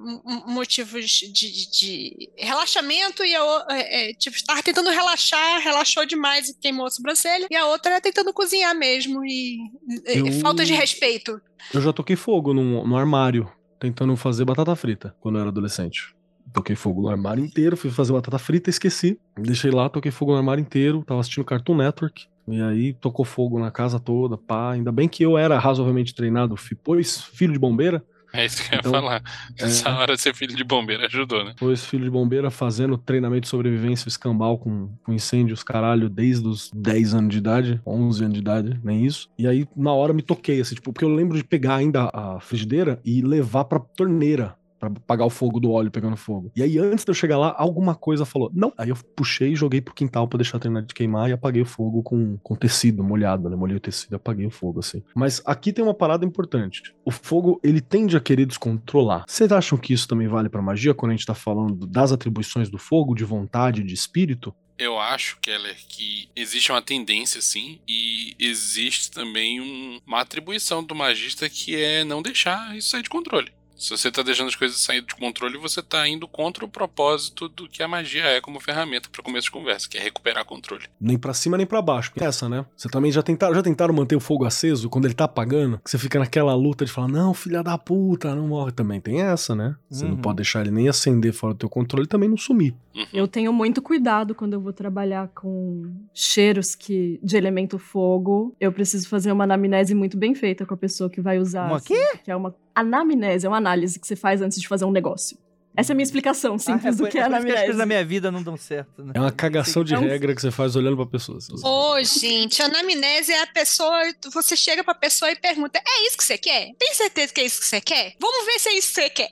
motivos 0.46 1.04
de, 1.32 1.70
de 1.70 2.30
relaxamento 2.36 3.24
e 3.24 3.34
a 3.34 3.66
é, 3.70 4.10
é, 4.10 4.14
tipo, 4.14 4.36
estava 4.36 4.62
tentando 4.62 4.90
relaxar, 4.90 5.60
relaxou 5.60 6.06
demais 6.06 6.48
e 6.48 6.54
queimou 6.58 6.86
a 6.86 6.90
sobrancelha. 6.90 7.46
E 7.50 7.56
a 7.56 7.66
outra 7.66 7.92
era 7.92 8.00
tentando 8.00 8.32
cozinhar 8.32 8.74
mesmo 8.74 9.24
e 9.24 9.58
é, 10.06 10.18
Eu- 10.18 10.40
falta 10.40 10.64
de 10.64 10.72
respeito. 10.72 11.40
Eu 11.72 11.80
já 11.80 11.92
toquei 11.92 12.16
fogo 12.16 12.54
no, 12.54 12.86
no 12.86 12.96
armário, 12.96 13.48
tentando 13.78 14.16
fazer 14.16 14.44
batata 14.44 14.74
frita, 14.74 15.14
quando 15.20 15.36
eu 15.36 15.40
era 15.40 15.50
adolescente. 15.50 16.14
Toquei 16.52 16.74
fogo 16.74 17.02
no 17.02 17.08
armário 17.08 17.44
inteiro, 17.44 17.76
fui 17.76 17.90
fazer 17.90 18.12
batata 18.12 18.38
frita, 18.38 18.70
esqueci. 18.70 19.20
Deixei 19.36 19.70
lá, 19.70 19.88
toquei 19.88 20.10
fogo 20.10 20.32
no 20.32 20.38
armário 20.38 20.62
inteiro, 20.62 21.04
tava 21.04 21.20
assistindo 21.20 21.44
Cartoon 21.44 21.76
Network. 21.76 22.26
E 22.46 22.62
aí 22.62 22.94
tocou 22.94 23.24
fogo 23.24 23.58
na 23.58 23.70
casa 23.70 24.00
toda, 24.00 24.38
pá. 24.38 24.72
Ainda 24.72 24.90
bem 24.90 25.06
que 25.08 25.22
eu 25.22 25.36
era 25.36 25.58
razoavelmente 25.58 26.14
treinado, 26.14 26.54
pois 26.82 27.22
filho 27.22 27.52
de 27.52 27.58
bombeira, 27.58 28.02
É 28.32 28.44
isso 28.44 28.62
que 28.62 28.68
eu 28.74 28.76
ia 28.76 28.80
Então, 28.80 28.92
falar. 28.92 29.22
é. 29.58 29.64
Essa 29.64 29.90
hora 29.90 30.16
ser 30.16 30.34
filho 30.34 30.54
de 30.54 30.62
bombeiro 30.62 31.04
ajudou, 31.06 31.44
né? 31.44 31.54
pois 31.56 31.84
filho 31.84 32.04
de 32.04 32.10
bombeira 32.10 32.50
fazendo 32.50 32.98
treinamento 32.98 33.42
de 33.42 33.48
sobrevivência 33.48 34.08
escambau 34.08 34.58
com, 34.58 34.90
com 35.02 35.12
incêndios, 35.12 35.62
caralho, 35.62 36.08
desde 36.10 36.46
os 36.46 36.70
10 36.74 37.14
anos 37.14 37.30
de 37.32 37.38
idade, 37.38 37.80
11 37.86 38.22
anos 38.24 38.34
de 38.34 38.40
idade, 38.40 38.80
nem 38.84 39.04
isso. 39.06 39.28
E 39.38 39.46
aí 39.46 39.66
na 39.76 39.92
hora 39.92 40.12
me 40.12 40.20
toquei, 40.22 40.60
assim, 40.60 40.74
tipo, 40.74 40.92
porque 40.92 41.04
eu 41.04 41.08
lembro 41.14 41.36
de 41.36 41.44
pegar 41.44 41.76
ainda 41.76 42.10
a 42.12 42.38
frigideira 42.40 43.00
e 43.04 43.22
levar 43.22 43.64
pra 43.64 43.78
torneira. 43.78 44.54
Pra 44.78 44.88
apagar 44.88 45.26
o 45.26 45.30
fogo 45.30 45.58
do 45.58 45.70
óleo 45.72 45.90
pegando 45.90 46.16
fogo. 46.16 46.52
E 46.54 46.62
aí, 46.62 46.78
antes 46.78 47.04
de 47.04 47.10
eu 47.10 47.14
chegar 47.14 47.36
lá, 47.36 47.54
alguma 47.58 47.94
coisa 47.94 48.24
falou. 48.24 48.50
Não. 48.54 48.72
Aí 48.78 48.90
eu 48.90 48.96
puxei 49.16 49.52
e 49.52 49.56
joguei 49.56 49.80
pro 49.80 49.92
quintal 49.94 50.28
pra 50.28 50.36
deixar 50.38 50.58
terminar 50.58 50.82
de 50.82 50.94
queimar 50.94 51.28
e 51.28 51.32
apaguei 51.32 51.62
o 51.62 51.66
fogo 51.66 52.02
com, 52.02 52.36
com 52.38 52.54
tecido 52.54 53.02
molhado, 53.02 53.48
né? 53.50 53.56
Molhei 53.56 53.76
o 53.76 53.80
tecido 53.80 54.12
e 54.12 54.16
apaguei 54.16 54.46
o 54.46 54.50
fogo, 54.50 54.78
assim. 54.80 55.02
Mas 55.14 55.42
aqui 55.44 55.72
tem 55.72 55.84
uma 55.84 55.94
parada 55.94 56.24
importante. 56.24 56.94
O 57.04 57.10
fogo, 57.10 57.58
ele 57.62 57.80
tende 57.80 58.16
a 58.16 58.20
querer 58.20 58.46
descontrolar. 58.46 59.24
Vocês 59.26 59.50
acham 59.50 59.76
que 59.76 59.92
isso 59.92 60.06
também 60.06 60.28
vale 60.28 60.48
pra 60.48 60.62
magia 60.62 60.94
quando 60.94 61.10
a 61.10 61.14
gente 61.16 61.26
tá 61.26 61.34
falando 61.34 61.86
das 61.86 62.12
atribuições 62.12 62.68
do 62.70 62.78
fogo, 62.78 63.14
de 63.14 63.24
vontade, 63.24 63.82
de 63.82 63.94
espírito? 63.94 64.54
Eu 64.78 64.96
acho, 64.96 65.38
Keller, 65.40 65.74
que 65.88 66.28
existe 66.36 66.70
uma 66.70 66.80
tendência, 66.80 67.42
sim, 67.42 67.80
e 67.88 68.36
existe 68.38 69.10
também 69.10 69.60
um- 69.60 69.98
uma 70.06 70.20
atribuição 70.20 70.84
do 70.84 70.94
magista 70.94 71.50
que 71.50 71.74
é 71.74 72.04
não 72.04 72.22
deixar 72.22 72.76
isso 72.76 72.90
sair 72.90 73.02
de 73.02 73.10
controle. 73.10 73.50
Se 73.78 73.90
você 73.90 74.10
tá 74.10 74.22
deixando 74.22 74.48
as 74.48 74.56
coisas 74.56 74.80
sair 74.80 75.00
de 75.02 75.14
controle, 75.14 75.56
você 75.56 75.80
tá 75.80 76.06
indo 76.08 76.26
contra 76.26 76.64
o 76.64 76.68
propósito 76.68 77.48
do 77.48 77.68
que 77.68 77.82
a 77.82 77.86
magia 77.88 78.24
é 78.24 78.40
como 78.40 78.58
ferramenta 78.58 79.08
para 79.10 79.22
começo 79.22 79.44
de 79.44 79.50
conversa, 79.52 79.88
que 79.88 79.96
é 79.96 80.00
recuperar 80.00 80.44
controle. 80.44 80.84
Nem 81.00 81.16
pra 81.16 81.32
cima 81.32 81.56
nem 81.56 81.64
pra 81.66 81.80
baixo. 81.80 82.12
Tem 82.12 82.26
Essa, 82.26 82.48
né? 82.48 82.66
Você 82.76 82.88
também 82.88 83.12
já 83.12 83.22
tentaram, 83.22 83.54
já 83.54 83.62
tentaram 83.62 83.94
manter 83.94 84.16
o 84.16 84.20
fogo 84.20 84.44
aceso 84.44 84.88
quando 84.90 85.04
ele 85.04 85.14
tá 85.14 85.24
apagando? 85.24 85.78
Que 85.84 85.90
você 85.90 85.96
fica 85.98 86.18
naquela 86.18 86.54
luta 86.54 86.84
de 86.84 86.90
falar, 86.90 87.08
não, 87.08 87.32
filha 87.32 87.62
da 87.62 87.78
puta, 87.78 88.34
não 88.34 88.48
morre. 88.48 88.72
Também 88.72 89.00
tem 89.00 89.22
essa, 89.22 89.54
né? 89.54 89.76
Você 89.88 90.04
não 90.04 90.12
Uhum. 90.14 90.22
pode 90.22 90.36
deixar 90.36 90.60
ele 90.62 90.70
nem 90.72 90.88
acender 90.88 91.32
fora 91.32 91.54
do 91.54 91.58
teu 91.58 91.68
controle 91.68 92.04
e 92.04 92.08
também 92.08 92.28
não 92.28 92.36
sumir. 92.36 92.74
Uhum. 92.96 93.06
Eu 93.12 93.28
tenho 93.28 93.52
muito 93.52 93.80
cuidado 93.80 94.34
quando 94.34 94.54
eu 94.54 94.60
vou 94.60 94.72
trabalhar 94.72 95.28
com 95.28 95.88
cheiros 96.12 96.74
que 96.74 97.20
de 97.22 97.36
elemento 97.36 97.78
fogo. 97.78 98.54
Eu 98.58 98.72
preciso 98.72 99.08
fazer 99.08 99.30
uma 99.30 99.44
anamnese 99.44 99.94
muito 99.94 100.16
bem 100.16 100.34
feita 100.34 100.66
com 100.66 100.74
a 100.74 100.76
pessoa 100.76 101.08
que 101.08 101.20
vai 101.20 101.38
usar. 101.38 101.66
Uma 101.68 101.76
assim, 101.76 101.94
Que 102.24 102.30
é 102.30 102.34
uma 102.36 102.54
anamnese, 102.80 103.46
é 103.46 103.48
uma 103.48 103.58
análise 103.58 103.98
que 103.98 104.06
você 104.06 104.16
faz 104.16 104.40
antes 104.40 104.60
de 104.60 104.68
fazer 104.68 104.84
um 104.84 104.90
negócio. 104.90 105.36
Essa 105.78 105.92
é 105.92 105.94
a 105.94 105.96
minha 105.96 106.02
explicação 106.02 106.58
simples 106.58 106.86
Ah, 106.86 106.90
do 106.90 106.96
por- 107.04 107.08
que 107.08 107.18
é 107.18 107.22
por 107.22 107.28
isso 107.28 107.36
as 107.36 107.40
anamnese. 107.42 107.58
coisas 107.60 107.76
na 107.76 107.86
minha 107.86 108.04
vida 108.04 108.32
não 108.32 108.42
dão 108.42 108.56
certo, 108.56 109.04
né? 109.04 109.12
É 109.14 109.20
uma 109.20 109.30
cagação 109.30 109.84
de 109.84 109.94
É 109.94 109.98
um- 109.98 110.02
regra 110.02 110.34
que 110.34 110.40
você 110.40 110.50
faz 110.50 110.74
olhando 110.74 110.96
pra 110.96 111.06
pessoa. 111.06 111.38
Ô, 111.62 112.02
gente, 112.02 112.60
a 112.60 112.64
anamnese 112.66 113.30
é 113.32 113.42
a 113.42 113.46
pessoa. 113.46 113.96
Você 114.34 114.56
chega 114.56 114.82
pra 114.82 114.92
pessoa 114.94 115.30
e 115.30 115.36
pergunta: 115.36 115.78
é 115.78 116.06
isso 116.06 116.16
que 116.16 116.24
você 116.24 116.36
quer? 116.36 116.70
Tem 116.78 116.92
certeza 116.94 117.32
que 117.32 117.40
é 117.40 117.44
isso 117.46 117.60
que 117.60 117.66
você 117.66 117.80
quer? 117.80 118.14
Vamos 118.20 118.44
ver 118.44 118.58
se 118.58 118.68
é 118.70 118.76
isso 118.78 118.88
que 118.94 119.00
você 119.02 119.10
quer. 119.10 119.30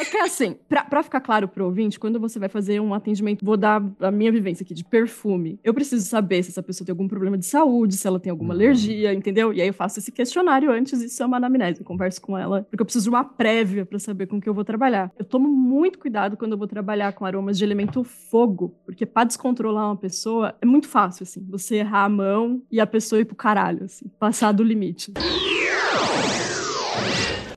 É 0.00 0.04
que 0.04 0.16
assim, 0.18 0.56
pra, 0.68 0.84
pra 0.84 1.02
ficar 1.02 1.20
claro 1.20 1.48
pro 1.48 1.64
ouvinte, 1.64 1.98
quando 1.98 2.20
você 2.20 2.38
vai 2.38 2.48
fazer 2.50 2.78
um 2.80 2.92
atendimento, 2.92 3.44
vou 3.44 3.56
dar 3.56 3.82
a 4.00 4.10
minha 4.10 4.30
vivência 4.30 4.62
aqui 4.64 4.74
de 4.74 4.84
perfume. 4.84 5.58
Eu 5.64 5.72
preciso 5.72 6.06
saber 6.06 6.42
se 6.42 6.50
essa 6.50 6.62
pessoa 6.62 6.84
tem 6.86 6.92
algum 6.92 7.08
problema 7.08 7.38
de 7.38 7.46
saúde, 7.46 7.96
se 7.96 8.06
ela 8.06 8.20
tem 8.20 8.30
alguma 8.30 8.52
Uhum. 8.54 8.60
alergia, 8.60 9.14
entendeu? 9.14 9.52
E 9.52 9.60
aí 9.62 9.68
eu 9.68 9.74
faço 9.74 9.98
esse 9.98 10.12
questionário 10.12 10.70
antes, 10.70 11.00
isso 11.00 11.22
é 11.22 11.26
uma 11.26 11.38
anamnese. 11.38 11.80
Eu 11.80 11.86
converso 11.86 12.20
com 12.20 12.36
ela, 12.36 12.66
porque 12.70 12.82
eu 12.82 12.84
preciso 12.86 13.04
de 13.04 13.08
uma 13.10 13.24
prévia 13.24 13.86
pra 13.86 13.98
saber 13.98 14.26
com 14.26 14.40
que 14.40 14.48
eu 14.48 14.54
vou 14.54 14.64
trabalhar. 14.64 15.10
Eu 15.18 15.24
tomo 15.24 15.48
muito 15.70 15.98
cuidado 15.98 16.36
quando 16.36 16.52
eu 16.52 16.58
vou 16.58 16.66
trabalhar 16.66 17.12
com 17.12 17.24
aromas 17.24 17.56
de 17.56 17.64
elemento 17.64 18.02
fogo, 18.02 18.74
porque 18.84 19.06
pra 19.06 19.24
descontrolar 19.24 19.86
uma 19.86 19.96
pessoa 19.96 20.54
é 20.60 20.66
muito 20.66 20.88
fácil, 20.88 21.22
assim. 21.22 21.46
Você 21.48 21.76
errar 21.76 22.04
a 22.04 22.08
mão 22.08 22.60
e 22.70 22.80
a 22.80 22.86
pessoa 22.86 23.20
ir 23.20 23.24
pro 23.24 23.36
caralho, 23.36 23.84
assim, 23.84 24.06
passar 24.18 24.52
do 24.52 24.64
limite. 24.64 25.12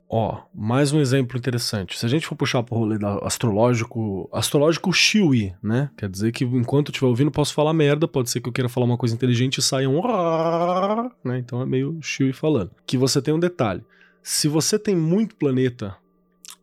Ó, 0.08 0.42
mais 0.54 0.92
um 0.92 1.00
exemplo 1.00 1.36
interessante. 1.36 1.98
Se 1.98 2.06
a 2.06 2.08
gente 2.08 2.24
for 2.24 2.36
puxar 2.36 2.62
pro 2.62 2.76
rolê 2.76 2.96
da 2.96 3.18
astrológico, 3.26 4.28
astrológico 4.32 4.92
Shiwi, 4.92 5.52
né? 5.60 5.90
Quer 5.96 6.08
dizer 6.08 6.30
que 6.30 6.44
enquanto 6.44 6.88
eu 6.88 6.92
estiver 6.92 7.08
ouvindo, 7.08 7.32
posso 7.32 7.52
falar 7.52 7.72
merda, 7.72 8.06
pode 8.06 8.30
ser 8.30 8.40
que 8.40 8.48
eu 8.48 8.52
queira 8.52 8.68
falar 8.68 8.86
uma 8.86 8.96
coisa 8.96 9.12
inteligente 9.12 9.58
e 9.58 9.62
saia 9.62 9.90
um 9.90 10.00
né? 11.24 11.38
Então 11.38 11.60
é 11.60 11.66
meio 11.66 11.98
Shiwi 12.00 12.32
falando. 12.32 12.70
Que 12.86 12.96
você 12.96 13.20
tem 13.20 13.34
um 13.34 13.40
detalhe. 13.40 13.82
Se 14.22 14.46
você 14.46 14.78
tem 14.78 14.94
muito 14.94 15.34
planeta 15.34 15.96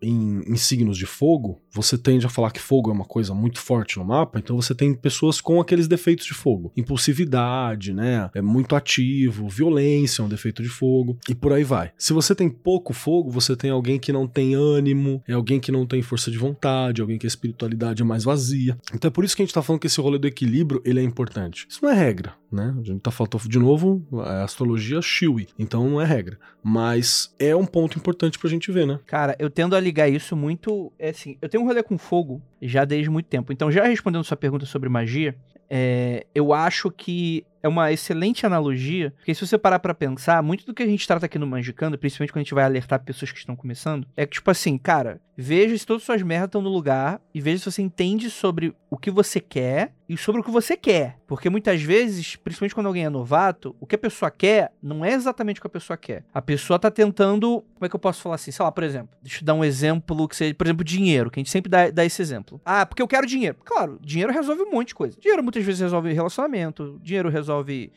em, 0.01 0.41
em 0.47 0.55
signos 0.55 0.97
de 0.97 1.05
fogo, 1.05 1.61
você 1.71 1.97
tende 1.97 2.25
a 2.25 2.29
falar 2.29 2.51
que 2.51 2.59
fogo 2.59 2.89
é 2.89 2.93
uma 2.93 3.05
coisa 3.05 3.33
muito 3.33 3.59
forte 3.59 3.97
no 3.97 4.05
mapa, 4.05 4.39
então 4.39 4.55
você 4.55 4.73
tem 4.73 4.93
pessoas 4.93 5.39
com 5.39 5.61
aqueles 5.61 5.87
defeitos 5.87 6.25
de 6.25 6.33
fogo. 6.33 6.71
Impulsividade, 6.75 7.93
né? 7.93 8.29
É 8.33 8.41
muito 8.41 8.75
ativo, 8.75 9.47
violência 9.47 10.21
é 10.21 10.25
um 10.25 10.29
defeito 10.29 10.63
de 10.63 10.69
fogo, 10.69 11.17
e 11.29 11.35
por 11.35 11.53
aí 11.53 11.63
vai. 11.63 11.91
Se 11.97 12.13
você 12.13 12.33
tem 12.33 12.49
pouco 12.49 12.93
fogo, 12.93 13.29
você 13.29 13.55
tem 13.55 13.69
alguém 13.69 13.99
que 13.99 14.11
não 14.11 14.27
tem 14.27 14.55
ânimo, 14.55 15.23
é 15.27 15.33
alguém 15.33 15.59
que 15.59 15.71
não 15.71 15.85
tem 15.85 16.01
força 16.01 16.31
de 16.31 16.37
vontade, 16.37 17.01
alguém 17.01 17.17
que 17.17 17.25
a 17.25 17.29
espiritualidade 17.29 18.01
é 18.01 18.05
mais 18.05 18.23
vazia. 18.23 18.77
Então 18.93 19.07
é 19.07 19.11
por 19.11 19.23
isso 19.23 19.35
que 19.35 19.41
a 19.41 19.45
gente 19.45 19.53
tá 19.53 19.61
falando 19.61 19.81
que 19.81 19.87
esse 19.87 20.01
rolê 20.01 20.17
do 20.17 20.27
equilíbrio, 20.27 20.81
ele 20.83 20.99
é 20.99 21.03
importante. 21.03 21.67
Isso 21.69 21.79
não 21.83 21.91
é 21.91 21.95
regra, 21.95 22.33
né? 22.51 22.75
A 22.79 22.83
gente 22.83 23.01
tá 23.01 23.11
falando 23.11 23.31
de 23.47 23.59
novo, 23.59 24.05
a 24.19 24.43
astrologia 24.43 25.01
Shiwi, 25.01 25.47
então 25.57 25.89
não 25.89 26.01
é 26.01 26.05
regra. 26.05 26.37
Mas 26.63 27.33
é 27.39 27.55
um 27.55 27.65
ponto 27.65 27.97
importante 27.97 28.37
pra 28.37 28.49
gente 28.49 28.71
ver, 28.71 28.85
né? 28.85 28.99
Cara, 29.05 29.35
eu 29.39 29.49
tendo 29.49 29.75
a 29.75 29.79
ligar 29.91 30.09
isso 30.09 30.35
muito. 30.35 30.91
É 30.97 31.09
assim, 31.09 31.37
eu 31.41 31.49
tenho 31.49 31.63
um 31.63 31.67
rolê 31.67 31.83
com 31.83 31.97
fogo 31.97 32.41
já 32.61 32.85
desde 32.85 33.09
muito 33.09 33.27
tempo. 33.27 33.51
Então, 33.51 33.71
já 33.71 33.83
respondendo 33.83 34.23
sua 34.23 34.37
pergunta 34.37 34.65
sobre 34.65 34.89
magia, 34.89 35.35
é, 35.69 36.25
eu 36.33 36.53
acho 36.53 36.89
que 36.89 37.45
é 37.61 37.67
uma 37.67 37.91
excelente 37.91 38.45
analogia, 38.45 39.11
porque 39.17 39.33
se 39.33 39.45
você 39.45 39.57
parar 39.57 39.79
pra 39.79 39.93
pensar, 39.93 40.41
muito 40.41 40.65
do 40.65 40.73
que 40.73 40.83
a 40.83 40.87
gente 40.87 41.07
trata 41.07 41.25
aqui 41.25 41.37
no 41.37 41.47
Magicando, 41.47 41.97
principalmente 41.97 42.31
quando 42.31 42.41
a 42.41 42.43
gente 42.43 42.53
vai 42.53 42.63
alertar 42.63 43.03
pessoas 43.03 43.31
que 43.31 43.39
estão 43.39 43.55
começando, 43.55 44.07
é 44.15 44.25
que, 44.25 44.33
tipo 44.33 44.49
assim, 44.49 44.77
cara, 44.77 45.21
veja 45.37 45.77
se 45.77 45.85
todas 45.85 46.03
as 46.03 46.05
suas 46.05 46.21
merdas 46.21 46.47
estão 46.47 46.61
no 46.61 46.69
lugar 46.69 47.21
e 47.33 47.41
veja 47.41 47.59
se 47.59 47.71
você 47.71 47.81
entende 47.81 48.29
sobre 48.29 48.75
o 48.89 48.97
que 48.97 49.09
você 49.09 49.39
quer 49.39 49.93
e 50.07 50.17
sobre 50.17 50.41
o 50.41 50.43
que 50.43 50.51
você 50.51 50.75
quer. 50.75 51.17
Porque 51.25 51.49
muitas 51.49 51.81
vezes, 51.81 52.35
principalmente 52.35 52.75
quando 52.75 52.87
alguém 52.87 53.05
é 53.05 53.09
novato, 53.09 53.73
o 53.79 53.87
que 53.87 53.95
a 53.95 53.97
pessoa 53.97 54.29
quer 54.29 54.73
não 54.83 55.05
é 55.05 55.13
exatamente 55.13 55.59
o 55.59 55.61
que 55.61 55.67
a 55.67 55.69
pessoa 55.69 55.95
quer. 55.95 56.25
A 56.33 56.41
pessoa 56.41 56.77
tá 56.77 56.91
tentando. 56.91 57.63
Como 57.73 57.85
é 57.85 57.89
que 57.89 57.95
eu 57.95 57.99
posso 57.99 58.21
falar 58.21 58.35
assim? 58.35 58.51
Sei 58.51 58.63
lá, 58.63 58.71
por 58.71 58.83
exemplo, 58.83 59.17
deixa 59.21 59.41
eu 59.41 59.45
dar 59.45 59.53
um 59.53 59.63
exemplo 59.63 60.27
que 60.27 60.35
seja, 60.35 60.53
por 60.53 60.67
exemplo, 60.67 60.83
dinheiro, 60.83 61.31
que 61.31 61.39
a 61.39 61.41
gente 61.41 61.49
sempre 61.49 61.69
dá, 61.69 61.89
dá 61.89 62.03
esse 62.03 62.21
exemplo. 62.21 62.59
Ah, 62.65 62.85
porque 62.85 63.01
eu 63.01 63.07
quero 63.07 63.25
dinheiro. 63.25 63.57
Claro, 63.63 63.97
dinheiro 64.01 64.33
resolve 64.33 64.61
um 64.63 64.71
monte 64.71 64.89
de 64.89 64.95
coisa. 64.95 65.17
Dinheiro 65.19 65.41
muitas 65.41 65.63
vezes 65.63 65.79
resolve 65.79 66.11
relacionamento, 66.11 66.99
dinheiro 67.01 67.29
resolve 67.29 67.50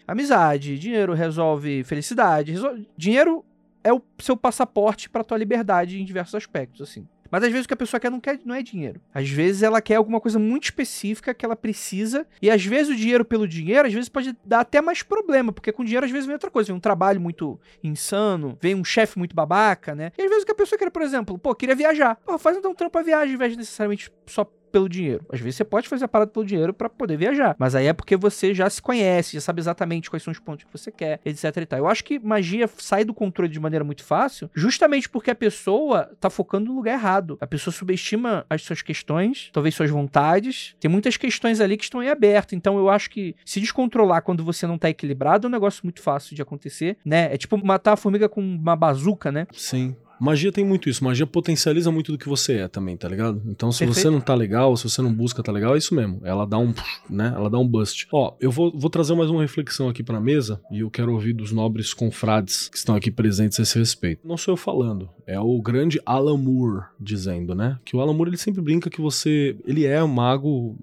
amizade, 0.07 0.79
dinheiro 0.79 1.13
resolve 1.15 1.85
felicidade. 1.85 2.53
resol- 2.53 2.79
Dinheiro 2.97 3.45
é 3.83 3.93
o 3.93 4.01
seu 4.19 4.37
passaporte 4.37 5.09
pra 5.11 5.23
tua 5.25 5.37
liberdade 5.39 6.01
em 6.01 6.05
diversos 6.05 6.35
aspectos, 6.35 6.81
assim. 6.83 7.07
Mas 7.31 7.43
às 7.43 7.51
vezes 7.51 7.65
o 7.65 7.69
que 7.69 7.75
a 7.75 7.77
pessoa 7.77 7.99
quer 7.99 8.11
não, 8.13 8.21
quer 8.21 8.39
não 8.45 8.55
é 8.55 8.63
dinheiro. 8.63 9.01
Às 9.13 9.29
vezes 9.29 9.63
ela 9.65 9.81
quer 9.83 9.97
alguma 9.97 10.21
coisa 10.21 10.39
muito 10.39 10.65
específica 10.65 11.35
que 11.35 11.45
ela 11.45 11.57
precisa. 11.57 12.25
E 12.41 12.49
às 12.49 12.65
vezes 12.65 12.93
o 12.93 12.97
dinheiro 12.97 13.25
pelo 13.25 13.49
dinheiro, 13.49 13.89
às 13.89 13.93
vezes 13.93 14.09
pode 14.09 14.37
dar 14.45 14.61
até 14.61 14.81
mais 14.81 15.03
problema. 15.03 15.51
Porque 15.53 15.73
com 15.73 15.83
dinheiro 15.85 16.07
às 16.07 16.13
vezes 16.13 16.27
vem 16.27 16.35
outra 16.35 16.51
coisa. 16.51 16.69
Vem 16.69 16.77
um 16.77 16.81
trabalho 16.81 17.21
muito 17.21 17.59
insano, 17.83 18.57
vem 18.61 18.75
um 18.77 18.85
chefe 18.85 19.19
muito 19.19 19.35
babaca, 19.35 19.95
né? 19.97 20.13
E 20.17 20.23
às 20.23 20.29
vezes 20.29 20.43
o 20.45 20.47
que 20.47 20.53
a 20.53 20.55
pessoa 20.55 20.79
quer, 20.79 20.91
por 20.91 21.03
exemplo, 21.03 21.37
pô, 21.37 21.55
queria 21.57 21.75
viajar. 21.75 22.17
Pô, 22.25 22.39
faz 22.39 22.57
então 22.57 22.71
um 22.71 22.75
trampo 22.75 22.97
a 22.99 23.03
viagem 23.03 23.31
ao 23.31 23.35
invés 23.35 23.53
de 23.53 23.59
necessariamente 23.59 24.13
só 24.27 24.49
pelo 24.75 24.89
dinheiro. 24.89 25.25
Às 25.33 25.39
vezes 25.39 25.55
você 25.55 25.65
pode 25.65 25.89
fazer 25.89 26.07
a 26.07 26.09
parada 26.09 26.33
pelo 26.33 26.45
dinheiro 26.45 26.75
pra 26.75 26.89
poder 26.89 27.17
viajar, 27.17 27.55
mas 27.61 27.77
aí 27.77 27.87
é 27.87 27.93
porque 27.93 28.17
você 28.17 28.53
já 28.53 28.69
se 28.69 28.83
conhece, 28.83 29.35
já 29.35 29.41
sabe 29.41 29.61
exatamente 29.61 30.11
quais 30.11 30.25
são 30.25 30.33
os 30.33 30.41
pontos 30.41 30.65
que 30.65 30.73
você 30.73 30.91
quer, 30.91 31.21
etc 31.25 31.45
e 31.59 31.67
tal. 31.67 31.79
Eu 31.79 31.87
acho 31.87 32.03
que 32.03 32.19
magia 32.19 32.69
sai 32.77 33.05
do 33.05 33.15
controle 33.15 33.49
de 33.49 33.61
maneira 33.61 33.85
muito 33.85 34.03
fácil, 34.03 34.51
justamente 34.53 35.09
porque 35.09 35.31
a 35.31 35.35
pessoa 35.35 36.11
tá 36.19 36.29
focando 36.29 36.67
no 36.67 36.75
lugar 36.75 36.95
errado. 36.95 37.39
A 37.41 37.47
pessoa 37.47 37.73
subestima 37.73 38.45
as 38.51 38.63
suas 38.63 38.83
questões, 38.83 39.49
talvez 39.53 39.77
suas 39.77 39.91
vontades. 39.91 40.75
Tem 40.81 40.91
muitas 40.91 41.17
questões 41.17 41.61
ali 41.61 41.77
que 41.77 41.85
estão 41.85 42.03
em 42.03 42.09
aberto, 42.09 42.57
então 42.57 42.77
eu 42.77 42.91
acho 42.91 43.11
que 43.11 43.37
se 43.45 43.61
descontrolar 43.61 44.23
quando 44.23 44.43
você 44.43 44.67
não 44.67 44.77
tá 44.77 44.91
equilibrado 44.91 45.47
é 45.47 45.49
um 45.49 45.53
negócio 45.53 45.83
muito 45.85 46.03
fácil 46.03 46.35
de 46.35 46.43
acontecer, 46.43 46.97
né? 47.05 47.33
É 47.33 47.37
tipo 47.37 47.65
matar 47.65 47.93
a 47.93 47.97
formiga 47.97 48.29
com 48.29 48.41
uma 48.41 48.75
bazuca, 48.75 49.31
né? 49.31 49.47
Sim. 49.53 49.95
Magia 50.25 50.51
tem 50.51 50.65
muito 50.65 50.89
isso. 50.89 51.05
Magia 51.05 51.27
potencializa 51.27 51.91
muito 51.91 52.11
do 52.11 52.17
que 52.17 52.29
você 52.29 52.55
é 52.61 52.69
também, 52.69 52.97
tá 52.97 53.07
ligado? 53.07 53.43
Então, 53.47 53.71
se 53.71 53.81
Perfeito. 53.81 54.01
você 54.01 54.11
não 54.11 54.21
tá 54.21 54.35
legal, 54.35 54.75
se 54.77 54.89
você 54.89 55.03
não 55.03 55.13
busca 55.13 55.43
tá 55.43 55.53
legal, 55.53 55.75
é 55.75 55.79
isso 55.79 55.95
mesmo. 55.95 56.21
Ela 56.25 56.47
dá 56.47 56.57
um, 56.59 56.73
né? 57.11 57.33
Ela 57.37 57.51
dá 57.51 57.59
um 57.59 57.69
bust. 57.69 58.09
Ó, 58.11 58.35
eu 58.41 58.51
vou, 58.51 58.73
vou 58.75 58.89
trazer 58.89 59.15
mais 59.15 59.29
uma 59.29 59.43
reflexão 59.43 59.89
aqui 59.89 60.03
pra 60.03 60.19
mesa 60.19 60.61
e 60.71 60.81
eu 60.81 60.91
quero 60.91 61.13
ouvir 61.13 61.35
dos 61.35 61.53
nobres 61.53 61.93
confrades 61.93 62.69
que 62.71 62.79
estão 62.79 62.95
aqui 62.95 63.11
presentes 63.11 63.61
a 63.61 63.63
esse 63.63 63.79
respeito. 63.79 64.27
Não 64.27 64.39
sou 64.39 64.53
eu 64.53 64.57
falando, 64.57 65.11
é 65.27 65.39
o 65.39 65.61
grande 65.61 66.01
Alan 66.07 66.39
Moore 66.39 66.87
dizendo, 66.99 67.55
né? 67.55 67.79
Que 67.85 67.95
o 67.95 68.01
Alan 68.01 68.15
Moore 68.15 68.31
ele 68.31 68.39
sempre 68.39 68.63
brinca 68.63 68.89
que 68.89 69.03
você, 69.03 69.57
ele 69.67 69.85
é 69.85 70.03
um 70.03 70.09
mago 70.09 70.75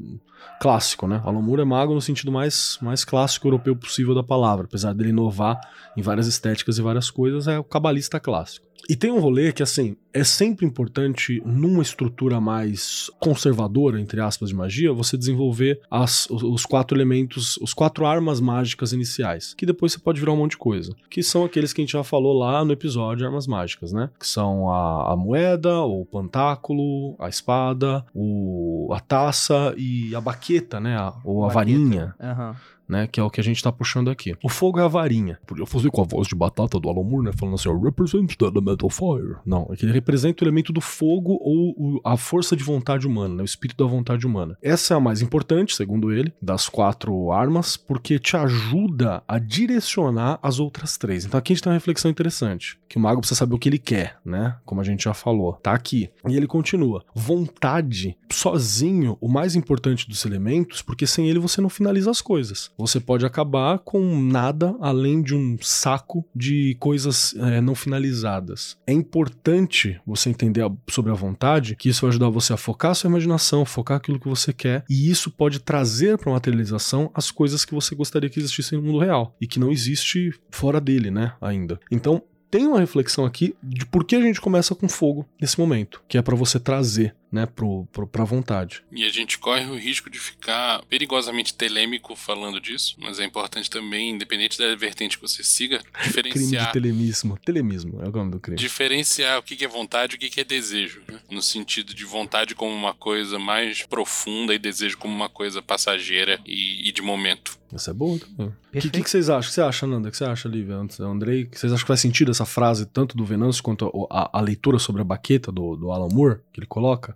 clássico, 0.59 1.07
né? 1.07 1.21
Alan 1.25 1.41
Moore 1.41 1.61
é 1.61 1.65
mago 1.65 1.93
no 1.93 2.01
sentido 2.01 2.31
mais, 2.31 2.77
mais 2.81 3.03
clássico 3.03 3.47
europeu 3.47 3.75
possível 3.75 4.13
da 4.13 4.23
palavra, 4.23 4.65
apesar 4.65 4.93
dele 4.93 5.09
inovar 5.09 5.59
em 5.97 6.01
várias 6.01 6.27
estéticas 6.27 6.77
e 6.77 6.81
várias 6.81 7.09
coisas, 7.09 7.47
é 7.47 7.57
o 7.57 7.63
cabalista 7.63 8.19
clássico. 8.19 8.70
E 8.91 8.95
tem 8.97 9.09
um 9.09 9.21
rolê 9.21 9.53
que, 9.53 9.63
assim, 9.63 9.95
é 10.13 10.21
sempre 10.21 10.65
importante, 10.65 11.41
numa 11.45 11.81
estrutura 11.81 12.41
mais 12.41 13.09
conservadora, 13.21 13.97
entre 14.01 14.19
aspas, 14.19 14.49
de 14.49 14.55
magia, 14.55 14.91
você 14.91 15.17
desenvolver 15.17 15.79
as, 15.89 16.29
os, 16.29 16.65
quatro 16.65 16.97
elementos, 16.97 17.55
os 17.61 17.73
quatro 17.73 18.05
armas 18.05 18.41
mágicas 18.41 18.91
iniciais, 18.91 19.53
que 19.53 19.65
depois 19.65 19.93
você 19.93 19.99
pode 19.99 20.19
virar 20.19 20.33
um 20.33 20.35
monte 20.35 20.51
de 20.51 20.57
coisa. 20.57 20.93
Que 21.09 21.23
são 21.23 21.45
aqueles 21.45 21.71
que 21.71 21.79
a 21.79 21.83
gente 21.83 21.93
já 21.93 22.03
falou 22.03 22.37
lá 22.37 22.65
no 22.65 22.73
episódio 22.73 23.19
de 23.19 23.25
Armas 23.25 23.47
Mágicas, 23.47 23.93
né? 23.93 24.09
Que 24.19 24.27
são 24.27 24.69
a, 24.69 25.13
a 25.13 25.15
moeda, 25.15 25.79
o 25.83 26.05
pantáculo, 26.05 27.15
a 27.17 27.29
espada, 27.29 28.05
o, 28.13 28.89
a 28.93 28.99
taça 28.99 29.73
e 29.77 30.13
a 30.13 30.19
baqueta, 30.19 30.81
né? 30.81 30.97
A- 30.97 31.13
ou 31.23 31.45
a 31.45 31.47
Baqueta. 31.47 31.53
varinha 31.55 32.15
Aham. 32.19 32.55
Né? 32.91 33.07
Que 33.07 33.19
é 33.19 33.23
o 33.23 33.29
que 33.29 33.39
a 33.39 33.43
gente 33.43 33.63
tá 33.63 33.71
puxando 33.71 34.09
aqui. 34.11 34.35
O 34.43 34.49
fogo 34.49 34.79
é 34.79 34.83
a 34.83 34.87
varinha. 34.87 35.39
Podia 35.47 35.65
fazer 35.65 35.89
com 35.89 36.01
a 36.01 36.05
voz 36.05 36.27
de 36.27 36.35
batata 36.35 36.79
do 36.79 36.89
Alan 36.89 37.03
Moore, 37.03 37.25
né? 37.25 37.31
Falando 37.35 37.55
assim, 37.55 37.69
represent 37.83 38.35
the 38.37 38.45
element 38.45 38.77
of 38.83 38.95
fire. 38.95 39.37
Não, 39.45 39.67
é 39.71 39.75
que 39.75 39.85
ele 39.85 39.93
representa 39.93 40.43
o 40.43 40.47
elemento 40.47 40.71
do 40.73 40.81
fogo 40.81 41.37
ou 41.41 41.71
o- 41.77 42.01
a 42.03 42.17
força 42.17 42.55
de 42.55 42.63
vontade 42.63 43.07
humana, 43.07 43.35
né? 43.35 43.41
O 43.41 43.45
espírito 43.45 43.83
da 43.83 43.89
vontade 43.89 44.27
humana. 44.27 44.57
Essa 44.61 44.93
é 44.93 44.97
a 44.97 44.99
mais 44.99 45.21
importante, 45.21 45.75
segundo 45.75 46.11
ele, 46.11 46.33
das 46.41 46.67
quatro 46.69 47.31
armas, 47.31 47.77
porque 47.77 48.19
te 48.19 48.35
ajuda 48.35 49.23
a 49.27 49.39
direcionar 49.39 50.39
as 50.43 50.59
outras 50.59 50.97
três. 50.97 51.25
Então 51.25 51.37
aqui 51.37 51.53
a 51.53 51.55
gente 51.55 51.63
tem 51.63 51.71
uma 51.71 51.77
reflexão 51.77 52.11
interessante. 52.11 52.77
Que 52.89 52.97
o 52.97 52.99
mago 53.01 53.21
precisa 53.21 53.39
saber 53.39 53.55
o 53.55 53.57
que 53.57 53.69
ele 53.69 53.79
quer, 53.79 54.17
né? 54.25 54.57
Como 54.65 54.81
a 54.81 54.83
gente 54.83 55.05
já 55.05 55.13
falou. 55.13 55.53
Tá 55.53 55.71
aqui. 55.71 56.09
E 56.27 56.35
ele 56.35 56.45
continua. 56.47 57.03
Vontade, 57.15 58.17
sozinho, 58.29 59.17
o 59.21 59.29
mais 59.29 59.55
importante 59.55 60.07
dos 60.09 60.25
elementos, 60.25 60.81
porque 60.81 61.07
sem 61.07 61.29
ele 61.29 61.39
você 61.39 61.61
não 61.61 61.69
finaliza 61.69 62.11
as 62.11 62.21
coisas. 62.21 62.69
Você 62.81 62.99
pode 62.99 63.25
acabar 63.25 63.79
com 63.79 64.19
nada 64.21 64.75
além 64.81 65.21
de 65.21 65.35
um 65.35 65.55
saco 65.61 66.25
de 66.35 66.75
coisas 66.79 67.33
é, 67.37 67.61
não 67.61 67.75
finalizadas. 67.75 68.77
É 68.85 68.91
importante 68.93 69.99
você 70.05 70.29
entender 70.29 70.63
a- 70.63 70.71
sobre 70.89 71.11
a 71.11 71.15
vontade, 71.15 71.75
que 71.75 71.89
isso 71.89 72.01
vai 72.01 72.09
ajudar 72.09 72.29
você 72.29 72.53
a 72.53 72.57
focar 72.57 72.91
a 72.91 72.95
sua 72.95 73.09
imaginação, 73.09 73.65
focar 73.65 73.97
aquilo 73.97 74.19
que 74.19 74.27
você 74.27 74.51
quer, 74.51 74.83
e 74.89 75.09
isso 75.09 75.29
pode 75.31 75.59
trazer 75.59 76.17
para 76.17 76.31
materialização 76.31 77.09
as 77.13 77.31
coisas 77.31 77.63
que 77.63 77.73
você 77.73 77.95
gostaria 77.95 78.29
que 78.29 78.39
existissem 78.39 78.79
no 78.79 78.85
mundo 78.85 78.99
real 78.99 79.35
e 79.39 79.47
que 79.47 79.59
não 79.59 79.71
existe 79.71 80.31
fora 80.49 80.81
dele, 80.81 81.11
né, 81.11 81.33
ainda. 81.39 81.79
Então, 81.91 82.21
tem 82.49 82.67
uma 82.67 82.79
reflexão 82.81 83.23
aqui 83.25 83.55
de 83.63 83.85
por 83.85 84.03
que 84.03 84.15
a 84.15 84.21
gente 84.21 84.41
começa 84.41 84.75
com 84.75 84.89
fogo 84.89 85.25
nesse 85.39 85.57
momento, 85.57 86.03
que 86.07 86.17
é 86.17 86.21
para 86.21 86.35
você 86.35 86.59
trazer 86.59 87.15
né, 87.31 87.45
pro, 87.45 87.85
pro, 87.93 88.05
pra 88.05 88.23
vontade. 88.23 88.83
E 88.91 89.03
a 89.05 89.09
gente 89.09 89.37
corre 89.39 89.65
o 89.65 89.77
risco 89.77 90.09
de 90.09 90.19
ficar 90.19 90.83
perigosamente 90.89 91.53
telêmico 91.53 92.15
falando 92.15 92.59
disso, 92.59 92.95
mas 92.99 93.19
é 93.19 93.25
importante 93.25 93.69
também, 93.69 94.09
independente 94.11 94.57
da 94.57 94.75
vertente 94.75 95.17
que 95.17 95.27
você 95.27 95.43
siga, 95.43 95.79
Crime 95.93 96.01
de 96.01 96.07
diferenciar. 96.07 96.71
telemismo. 96.71 97.37
Telemismo 97.45 98.01
é 98.03 98.07
o 98.09 98.11
nome 98.11 98.31
do 98.31 98.39
crime. 98.39 98.57
Diferenciar 98.57 99.39
o 99.39 99.43
que 99.43 99.63
é 99.63 99.67
vontade 99.67 100.15
e 100.15 100.17
o 100.17 100.19
que 100.31 100.41
é 100.41 100.43
desejo. 100.43 101.01
né? 101.07 101.19
No 101.29 101.41
sentido 101.41 101.93
de 101.93 102.03
vontade 102.03 102.53
como 102.55 102.73
uma 102.75 102.93
coisa 102.93 103.39
mais 103.39 103.83
profunda 103.83 104.53
e 104.53 104.59
desejo 104.59 104.97
como 104.97 105.13
uma 105.15 105.29
coisa 105.29 105.61
passageira 105.61 106.39
e, 106.45 106.89
e 106.89 106.91
de 106.91 107.01
momento. 107.01 107.59
Essa 107.73 107.91
é 107.91 107.93
boa 107.93 108.19
também. 108.19 108.47
O 108.47 108.79
que, 108.81 108.89
que, 108.89 109.01
que 109.03 109.09
vocês 109.09 109.29
acham? 109.29 109.39
O 109.39 109.49
que 109.49 109.53
você 109.53 109.61
acha, 109.61 109.87
Nanda? 109.87 110.09
O 110.09 110.11
que 110.11 110.17
você 110.17 110.25
acha, 110.25 110.49
Lívia? 110.49 110.75
Antes, 110.75 110.99
Andrei? 110.99 111.45
Que 111.45 111.57
Vocês 111.57 111.71
acham 111.71 111.83
que 111.85 111.87
faz 111.87 112.01
sentido 112.01 112.29
essa 112.31 112.45
frase, 112.45 112.85
tanto 112.85 113.15
do 113.15 113.23
Venâncio 113.23 113.63
quanto 113.63 113.85
a, 114.11 114.23
a- 114.23 114.29
a 114.39 114.41
leitura 114.41 114.77
sobre 114.77 115.01
a 115.01 115.05
baqueta 115.05 115.51
do, 115.53 115.77
do 115.77 115.89
Alan 115.91 116.09
Moore, 116.11 116.39
que 116.51 116.59
ele 116.59 116.67
coloca? 116.67 117.15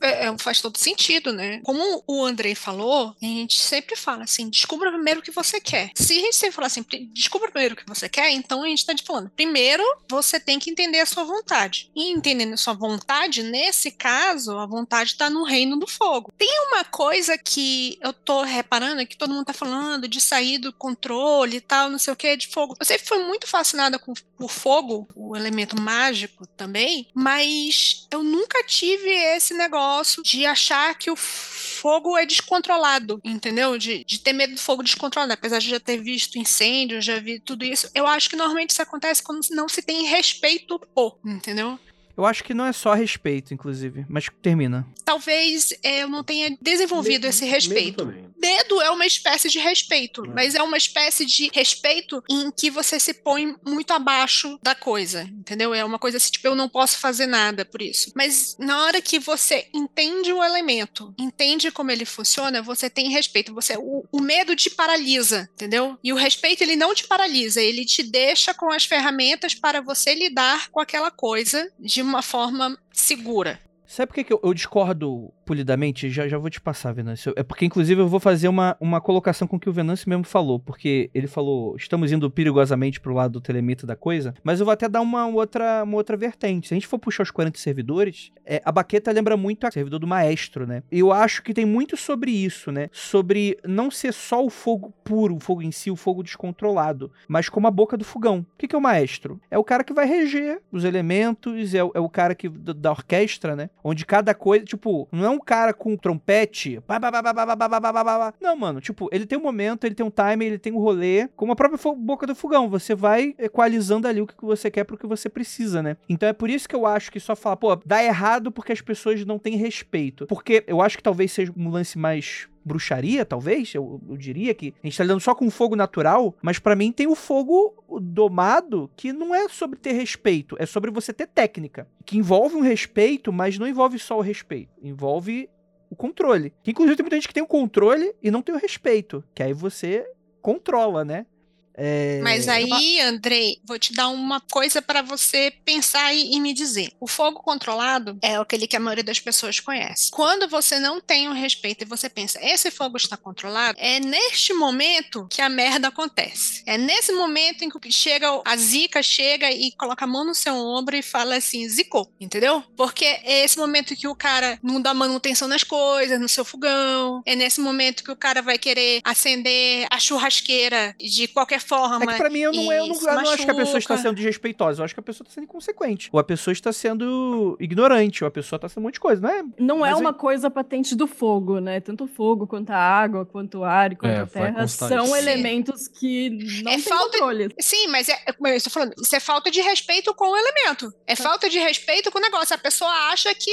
É, 0.00 0.06
é, 0.06 0.26
é, 0.26 0.38
faz 0.38 0.60
todo 0.60 0.78
sentido, 0.78 1.32
né? 1.32 1.60
Como 1.64 2.02
o 2.06 2.24
Andrei 2.24 2.54
falou, 2.54 3.14
a 3.20 3.24
gente 3.24 3.58
sempre 3.58 3.96
fala 3.96 4.24
assim: 4.24 4.48
descubra 4.48 4.90
primeiro 4.92 5.20
o 5.20 5.22
que 5.22 5.30
você 5.30 5.60
quer. 5.60 5.90
Se 5.94 6.18
a 6.18 6.20
gente 6.20 6.36
sempre 6.36 6.54
falar 6.54 6.66
assim, 6.66 6.82
"Pri- 6.82 7.06
descubra 7.12 7.50
primeiro 7.50 7.74
o 7.74 7.76
que 7.76 7.86
você 7.86 8.08
quer, 8.08 8.30
então 8.30 8.62
a 8.62 8.66
gente 8.66 8.84
tá 8.86 8.94
te 8.94 9.02
falando. 9.02 9.30
Primeiro, 9.30 9.82
você 10.08 10.38
tem 10.40 10.58
que 10.58 10.70
entender 10.70 11.00
a 11.00 11.06
sua 11.06 11.24
vontade. 11.24 11.90
E 11.94 12.10
entendendo 12.10 12.54
a 12.54 12.56
sua 12.56 12.74
vontade, 12.74 13.42
nesse 13.42 13.90
caso, 13.90 14.56
a 14.58 14.66
vontade 14.66 15.16
tá 15.16 15.28
no 15.30 15.44
reino 15.44 15.78
do 15.78 15.86
fogo. 15.86 16.32
Tem 16.36 16.50
uma 16.68 16.84
coisa 16.84 17.36
que 17.38 17.98
eu 18.00 18.12
tô 18.12 18.42
reparando 18.42 19.06
que 19.06 19.16
todo 19.16 19.32
mundo 19.32 19.46
tá 19.46 19.52
falando 19.52 20.06
de 20.08 20.20
sair 20.20 20.58
do 20.58 20.72
controle 20.72 21.56
e 21.56 21.60
tal, 21.60 21.88
não 21.90 21.98
sei 21.98 22.12
o 22.12 22.16
que, 22.16 22.36
de 22.36 22.48
fogo. 22.48 22.76
Eu 22.78 22.86
sempre 22.86 23.06
fui 23.06 23.18
muito 23.24 23.46
fascinada 23.46 23.98
com, 23.98 24.12
por 24.36 24.50
fogo, 24.50 25.08
o 25.14 25.36
elemento 25.36 25.80
mágico 25.80 26.46
também, 26.56 27.08
mas 27.14 28.06
eu 28.10 28.22
nunca 28.22 28.62
tive 28.64 29.08
esse 29.10 29.54
negócio 29.62 30.22
de 30.22 30.44
achar 30.44 30.96
que 30.96 31.10
o 31.10 31.16
fogo 31.16 32.16
é 32.16 32.26
descontrolado, 32.26 33.20
entendeu? 33.24 33.78
De, 33.78 34.04
de 34.04 34.18
ter 34.18 34.32
medo 34.32 34.54
do 34.54 34.60
fogo 34.60 34.82
descontrolado. 34.82 35.32
Apesar 35.32 35.58
de 35.58 35.68
já 35.68 35.80
ter 35.80 35.98
visto 35.98 36.38
incêndio, 36.38 37.00
já 37.00 37.18
vi 37.18 37.40
tudo 37.40 37.64
isso, 37.64 37.88
eu 37.94 38.06
acho 38.06 38.28
que 38.28 38.36
normalmente 38.36 38.70
isso 38.70 38.82
acontece 38.82 39.22
quando 39.22 39.40
não 39.50 39.68
se 39.68 39.82
tem 39.82 40.06
respeito 40.06 40.78
por, 40.94 41.18
entendeu? 41.24 41.78
Eu 42.16 42.26
acho 42.26 42.44
que 42.44 42.54
não 42.54 42.66
é 42.66 42.72
só 42.72 42.94
respeito, 42.94 43.54
inclusive, 43.54 44.04
mas 44.08 44.26
termina. 44.40 44.86
Talvez 45.04 45.72
é, 45.82 46.02
eu 46.02 46.08
não 46.08 46.22
tenha 46.22 46.56
desenvolvido 46.60 47.26
esse 47.26 47.44
respeito. 47.44 48.04
também. 48.04 48.30
Medo 48.40 48.80
é 48.80 48.90
uma 48.90 49.06
espécie 49.06 49.48
de 49.48 49.58
respeito, 49.58 50.24
mas 50.34 50.54
é 50.54 50.62
uma 50.62 50.76
espécie 50.76 51.24
de 51.24 51.48
respeito 51.54 52.22
em 52.28 52.50
que 52.50 52.70
você 52.70 52.98
se 52.98 53.14
põe 53.14 53.54
muito 53.64 53.92
abaixo 53.92 54.58
da 54.62 54.74
coisa, 54.74 55.22
entendeu? 55.22 55.72
É 55.72 55.84
uma 55.84 55.98
coisa 55.98 56.16
assim, 56.16 56.32
tipo, 56.32 56.48
eu 56.48 56.56
não 56.56 56.68
posso 56.68 56.98
fazer 56.98 57.26
nada 57.26 57.64
por 57.64 57.80
isso. 57.80 58.10
Mas 58.16 58.56
na 58.58 58.82
hora 58.82 59.00
que 59.00 59.18
você 59.18 59.68
entende 59.72 60.32
o 60.32 60.42
elemento, 60.42 61.14
entende 61.18 61.70
como 61.70 61.90
ele 61.90 62.04
funciona, 62.04 62.62
você 62.62 62.90
tem 62.90 63.10
respeito. 63.10 63.54
Você, 63.54 63.76
o, 63.76 64.04
o 64.10 64.20
medo 64.20 64.56
te 64.56 64.70
paralisa, 64.70 65.48
entendeu? 65.54 65.96
E 66.02 66.12
o 66.12 66.16
respeito, 66.16 66.62
ele 66.62 66.74
não 66.76 66.94
te 66.94 67.06
paralisa, 67.06 67.60
ele 67.60 67.84
te 67.84 68.02
deixa 68.02 68.52
com 68.52 68.70
as 68.70 68.84
ferramentas 68.84 69.54
para 69.54 69.80
você 69.80 70.14
lidar 70.14 70.68
com 70.70 70.80
aquela 70.80 71.10
coisa 71.10 71.70
de 71.78 72.01
uma 72.02 72.22
forma 72.22 72.76
segura. 72.92 73.58
Sabe 73.86 74.08
por 74.08 74.14
que, 74.14 74.24
que 74.24 74.32
eu, 74.32 74.40
eu 74.42 74.54
discordo 74.54 75.32
polidamente? 75.44 76.08
Já, 76.10 76.26
já 76.28 76.38
vou 76.38 76.48
te 76.50 76.60
passar, 76.60 76.92
Venâncio. 76.92 77.32
É 77.36 77.42
porque, 77.42 77.64
inclusive, 77.64 78.00
eu 78.00 78.08
vou 78.08 78.20
fazer 78.20 78.48
uma, 78.48 78.76
uma 78.80 79.00
colocação 79.00 79.46
com 79.46 79.56
o 79.56 79.60
que 79.60 79.68
o 79.68 79.72
Venâncio 79.72 80.08
mesmo 80.08 80.24
falou. 80.24 80.58
Porque 80.58 81.10
ele 81.14 81.26
falou, 81.26 81.76
estamos 81.76 82.10
indo 82.12 82.30
perigosamente 82.30 83.00
pro 83.00 83.14
lado 83.14 83.32
do 83.34 83.40
telemita 83.40 83.86
da 83.86 83.96
coisa. 83.96 84.34
Mas 84.42 84.60
eu 84.60 84.66
vou 84.66 84.72
até 84.72 84.88
dar 84.88 85.00
uma 85.00 85.26
outra, 85.26 85.82
uma 85.84 85.96
outra 85.96 86.16
vertente. 86.16 86.68
Se 86.68 86.74
a 86.74 86.76
gente 86.76 86.86
for 86.86 86.98
puxar 86.98 87.22
os 87.22 87.30
40 87.30 87.58
servidores, 87.58 88.30
é, 88.44 88.60
a 88.64 88.72
baqueta 88.72 89.10
lembra 89.12 89.36
muito 89.36 89.66
o 89.66 89.72
servidor 89.72 89.98
do 89.98 90.06
maestro, 90.06 90.66
né? 90.66 90.82
E 90.90 90.98
eu 91.00 91.12
acho 91.12 91.42
que 91.42 91.52
tem 91.54 91.64
muito 91.66 91.96
sobre 91.96 92.30
isso, 92.30 92.70
né? 92.72 92.88
Sobre 92.92 93.56
não 93.66 93.90
ser 93.90 94.12
só 94.12 94.44
o 94.44 94.50
fogo 94.50 94.92
puro, 95.04 95.36
o 95.36 95.40
fogo 95.40 95.62
em 95.62 95.70
si, 95.72 95.90
o 95.90 95.96
fogo 95.96 96.22
descontrolado, 96.22 97.10
mas 97.28 97.48
como 97.48 97.66
a 97.66 97.70
boca 97.70 97.96
do 97.96 98.04
fogão. 98.04 98.40
O 98.54 98.58
que, 98.58 98.68
que 98.68 98.74
é 98.74 98.78
o 98.78 98.82
maestro? 98.82 99.40
É 99.50 99.58
o 99.58 99.64
cara 99.64 99.82
que 99.84 99.92
vai 99.92 100.06
reger 100.06 100.60
os 100.70 100.84
elementos, 100.84 101.74
é, 101.74 101.82
o- 101.82 101.92
é 101.94 102.00
o 102.00 102.08
cara 102.08 102.34
que 102.34 102.48
da 102.48 102.90
orquestra, 102.90 103.56
né? 103.56 103.70
Onde 103.82 104.04
cada 104.06 104.34
coisa, 104.34 104.64
tipo, 104.64 105.08
não 105.12 105.24
é 105.24 105.30
um 105.32 105.38
cara 105.38 105.72
com 105.72 105.96
trompete. 105.96 106.80
Bah, 106.86 106.98
bah, 106.98 107.10
bah, 107.10 108.34
não, 108.40 108.56
mano, 108.56 108.80
tipo, 108.80 109.08
ele 109.12 109.26
tem 109.26 109.38
um 109.38 109.42
momento, 109.42 109.84
ele 109.84 109.94
tem 109.94 110.04
um 110.04 110.10
timing, 110.10 110.46
ele 110.46 110.58
tem 110.58 110.72
um 110.72 110.78
rolê. 110.78 111.28
Como 111.36 111.52
a 111.52 111.56
própria 111.56 111.94
boca 111.94 112.26
do 112.26 112.34
fogão, 112.34 112.68
você 112.68 112.94
vai 112.94 113.34
equalizando 113.38 114.06
ali 114.06 114.20
o 114.20 114.26
que 114.26 114.34
você 114.40 114.70
quer 114.70 114.84
pro 114.84 114.96
que 114.96 115.06
você 115.06 115.28
precisa, 115.28 115.82
né? 115.82 115.96
Então 116.08 116.28
é 116.28 116.32
por 116.32 116.50
isso 116.50 116.68
que 116.68 116.74
eu 116.74 116.86
acho 116.86 117.10
que 117.10 117.20
só 117.20 117.34
falar, 117.34 117.56
pô, 117.56 117.74
dá 117.76 118.02
errado 118.02 118.52
porque 118.52 118.72
as 118.72 118.80
pessoas 118.80 119.24
não 119.24 119.38
têm 119.38 119.56
respeito. 119.56 120.26
Porque 120.26 120.64
eu 120.66 120.80
acho 120.80 120.96
que 120.96 121.02
talvez 121.02 121.32
seja 121.32 121.52
um 121.56 121.68
lance 121.68 121.98
mais 121.98 122.48
bruxaria, 122.64 123.24
talvez, 123.24 123.74
eu, 123.74 124.00
eu 124.08 124.16
diria 124.16 124.54
que 124.54 124.74
a 124.82 124.86
gente 124.86 124.96
tá 124.96 125.04
lidando 125.04 125.20
só 125.20 125.34
com 125.34 125.50
fogo 125.50 125.76
natural, 125.76 126.34
mas 126.42 126.58
pra 126.58 126.76
mim 126.76 126.92
tem 126.92 127.06
o 127.06 127.14
fogo 127.14 127.74
domado 128.00 128.90
que 128.96 129.12
não 129.12 129.34
é 129.34 129.48
sobre 129.48 129.78
ter 129.78 129.92
respeito, 129.92 130.56
é 130.58 130.66
sobre 130.66 130.90
você 130.90 131.12
ter 131.12 131.26
técnica, 131.26 131.86
que 132.04 132.16
envolve 132.16 132.56
um 132.56 132.60
respeito, 132.60 133.32
mas 133.32 133.58
não 133.58 133.66
envolve 133.66 133.98
só 133.98 134.18
o 134.18 134.22
respeito, 134.22 134.70
envolve 134.82 135.48
o 135.90 135.96
controle. 135.96 136.52
Que, 136.62 136.70
inclusive 136.70 136.96
tem 136.96 137.04
muita 137.04 137.16
gente 137.16 137.28
que 137.28 137.34
tem 137.34 137.42
o 137.42 137.46
controle 137.46 138.14
e 138.22 138.30
não 138.30 138.42
tem 138.42 138.54
o 138.54 138.58
respeito, 138.58 139.22
que 139.34 139.42
aí 139.42 139.52
você 139.52 140.06
controla, 140.40 141.04
né? 141.04 141.26
É, 141.74 142.20
Mas 142.22 142.48
aí, 142.48 143.00
Andrei, 143.00 143.58
vou 143.64 143.78
te 143.78 143.92
dar 143.92 144.08
uma 144.08 144.40
coisa 144.40 144.80
para 144.80 145.02
você 145.02 145.52
pensar 145.64 146.14
e, 146.14 146.34
e 146.34 146.40
me 146.40 146.52
dizer. 146.52 146.92
O 147.00 147.06
fogo 147.06 147.40
controlado 147.40 148.18
é 148.22 148.36
aquele 148.36 148.66
que 148.66 148.76
a 148.76 148.80
maioria 148.80 149.04
das 149.04 149.20
pessoas 149.20 149.60
conhece. 149.60 150.10
Quando 150.10 150.48
você 150.48 150.78
não 150.78 151.00
tem 151.00 151.28
o 151.28 151.32
respeito 151.32 151.82
e 151.82 151.86
você 151.86 152.08
pensa, 152.08 152.38
esse 152.42 152.70
fogo 152.70 152.96
está 152.96 153.16
controlado, 153.16 153.78
é 153.80 154.00
neste 154.00 154.52
momento 154.52 155.26
que 155.30 155.40
a 155.40 155.48
merda 155.48 155.88
acontece. 155.88 156.62
É 156.66 156.76
nesse 156.78 157.12
momento 157.12 157.62
em 157.62 157.68
que 157.68 157.92
chega 157.92 158.28
a 158.44 158.56
zica 158.56 159.02
chega 159.02 159.50
e 159.50 159.72
coloca 159.72 160.04
a 160.04 160.08
mão 160.08 160.24
no 160.24 160.34
seu 160.34 160.54
ombro 160.54 160.96
e 160.96 161.02
fala 161.02 161.36
assim, 161.36 161.68
zicou, 161.68 162.10
entendeu? 162.20 162.62
Porque 162.76 163.04
é 163.04 163.44
esse 163.44 163.58
momento 163.58 163.96
que 163.96 164.06
o 164.06 164.14
cara 164.14 164.58
não 164.62 164.80
dá 164.80 164.94
manutenção 164.94 165.48
nas 165.48 165.64
coisas, 165.64 166.20
no 166.20 166.28
seu 166.28 166.44
fogão. 166.44 167.22
É 167.26 167.34
nesse 167.34 167.60
momento 167.60 168.04
que 168.04 168.10
o 168.10 168.16
cara 168.16 168.42
vai 168.42 168.58
querer 168.58 169.00
acender 169.04 169.86
a 169.90 169.98
churrasqueira 169.98 170.94
de 170.98 171.28
qualquer 171.28 171.60
forma. 171.76 172.04
É 172.04 172.06
que 172.06 172.16
pra 172.16 172.30
mim 172.30 172.40
eu 172.40 172.52
não, 172.52 172.72
eu 172.72 172.86
não, 172.86 172.94
eu 172.96 173.02
não 173.22 173.30
acho 173.32 173.44
que 173.44 173.50
a 173.50 173.54
pessoa 173.54 173.78
está 173.78 173.96
sendo 173.96 174.14
desrespeitosa, 174.14 174.80
eu 174.80 174.84
acho 174.84 174.94
que 174.94 175.00
a 175.00 175.02
pessoa 175.02 175.24
está 175.24 175.34
sendo 175.34 175.44
inconsequente. 175.44 176.08
Ou 176.12 176.18
a 176.20 176.24
pessoa 176.24 176.52
está 176.52 176.72
sendo 176.72 177.56
ignorante, 177.60 178.24
ou 178.24 178.28
a 178.28 178.30
pessoa 178.30 178.56
está 178.58 178.68
sendo 178.68 178.80
um 178.80 178.86
monte 178.86 178.94
de 178.94 179.00
coisa, 179.00 179.22
não 179.22 179.28
é? 179.30 179.42
Não 179.58 179.86
é 179.86 179.90
Mas 179.90 180.00
uma 180.00 180.10
eu- 180.10 180.14
coisa 180.14 180.50
patente 180.50 180.94
do 180.94 181.06
fogo, 181.06 181.58
né? 181.60 181.80
Tanto 181.80 182.04
o 182.04 182.06
fogo, 182.08 182.46
quanto 182.46 182.70
a 182.70 182.76
água, 182.76 183.24
quanto 183.24 183.58
o 183.58 183.64
ar, 183.64 183.94
quanto 183.96 184.12
É, 184.12 184.20
a 184.20 184.26
terra 184.26 184.66
são 184.68 185.04
isso. 185.04 185.16
elementos 185.16 185.88
que 185.88 186.30
não 186.62 186.72
É 186.72 186.74
têm 186.76 186.84
falta- 186.84 187.18
controle. 187.18 187.54
Sim, 187.60 187.86
mas 187.88 188.08
é, 188.08 188.18
é 188.26 188.32
como 188.32 188.48
eu 188.48 188.56
estou 188.56 188.72
falando, 188.72 188.92
isso 189.00 189.14
é 189.16 189.20
falta 189.20 189.50
de 189.50 189.60
respeito 189.60 190.14
com 190.14 190.30
o 190.30 190.36
elemento. 190.36 190.92
É 191.06 191.14
falta 191.16 191.48
de 191.48 191.58
respeito 191.58 192.10
com 192.10 192.18
o 192.18 192.22
negócio. 192.22 192.54
A 192.54 192.58
pessoa 192.58 192.90
acha 193.12 193.34
que 193.34 193.50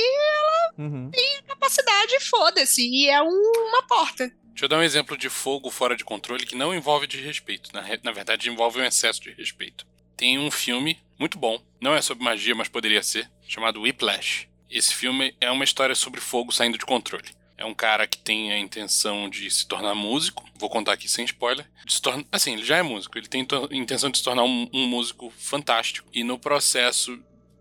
Uhum. 0.77 1.09
capacidade, 1.47 2.19
foda-se, 2.29 2.81
e 2.81 3.09
é 3.09 3.21
um- 3.21 3.51
uma 3.69 3.83
porta. 3.87 4.31
Deixa 4.59 4.65
eu 4.65 4.69
dar 4.77 4.79
um 4.79 4.83
exemplo 4.83 5.17
de 5.17 5.29
fogo 5.29 5.71
fora 5.71 5.95
de 5.95 6.03
controle 6.03 6.45
que 6.45 6.53
não 6.53 6.75
envolve 6.75 7.07
desrespeito. 7.07 7.69
Na, 7.73 7.79
re- 7.79 8.01
na 8.03 8.11
verdade, 8.11 8.49
envolve 8.49 8.77
um 8.77 8.83
excesso 8.83 9.21
de 9.21 9.31
respeito. 9.31 9.87
Tem 10.17 10.37
um 10.37 10.51
filme 10.51 10.99
muito 11.17 11.37
bom, 11.37 11.63
não 11.79 11.93
é 11.95 12.01
sobre 12.01 12.25
magia, 12.25 12.53
mas 12.53 12.67
poderia 12.67 13.01
ser, 13.01 13.31
chamado 13.47 13.79
Whiplash. 13.79 14.49
Esse 14.69 14.93
filme 14.93 15.33
é 15.39 15.49
uma 15.49 15.63
história 15.63 15.95
sobre 15.95 16.19
fogo 16.19 16.51
saindo 16.51 16.77
de 16.77 16.85
controle. 16.85 17.29
É 17.57 17.63
um 17.63 17.73
cara 17.73 18.05
que 18.05 18.17
tem 18.17 18.51
a 18.51 18.59
intenção 18.59 19.29
de 19.29 19.49
se 19.49 19.65
tornar 19.65 19.95
músico. 19.95 20.43
Vou 20.55 20.69
contar 20.69 20.91
aqui 20.91 21.07
sem 21.07 21.23
spoiler. 21.23 21.65
Se 21.87 22.01
torna... 22.01 22.25
Assim, 22.29 22.51
ele 22.55 22.65
já 22.65 22.75
é 22.75 22.81
músico. 22.81 23.17
Ele 23.17 23.29
tem 23.29 23.45
to- 23.45 23.69
intenção 23.71 24.09
de 24.09 24.17
se 24.17 24.23
tornar 24.25 24.43
um, 24.43 24.69
um 24.73 24.85
músico 24.87 25.31
fantástico. 25.37 26.09
E 26.13 26.21
no 26.21 26.37
processo 26.37 27.17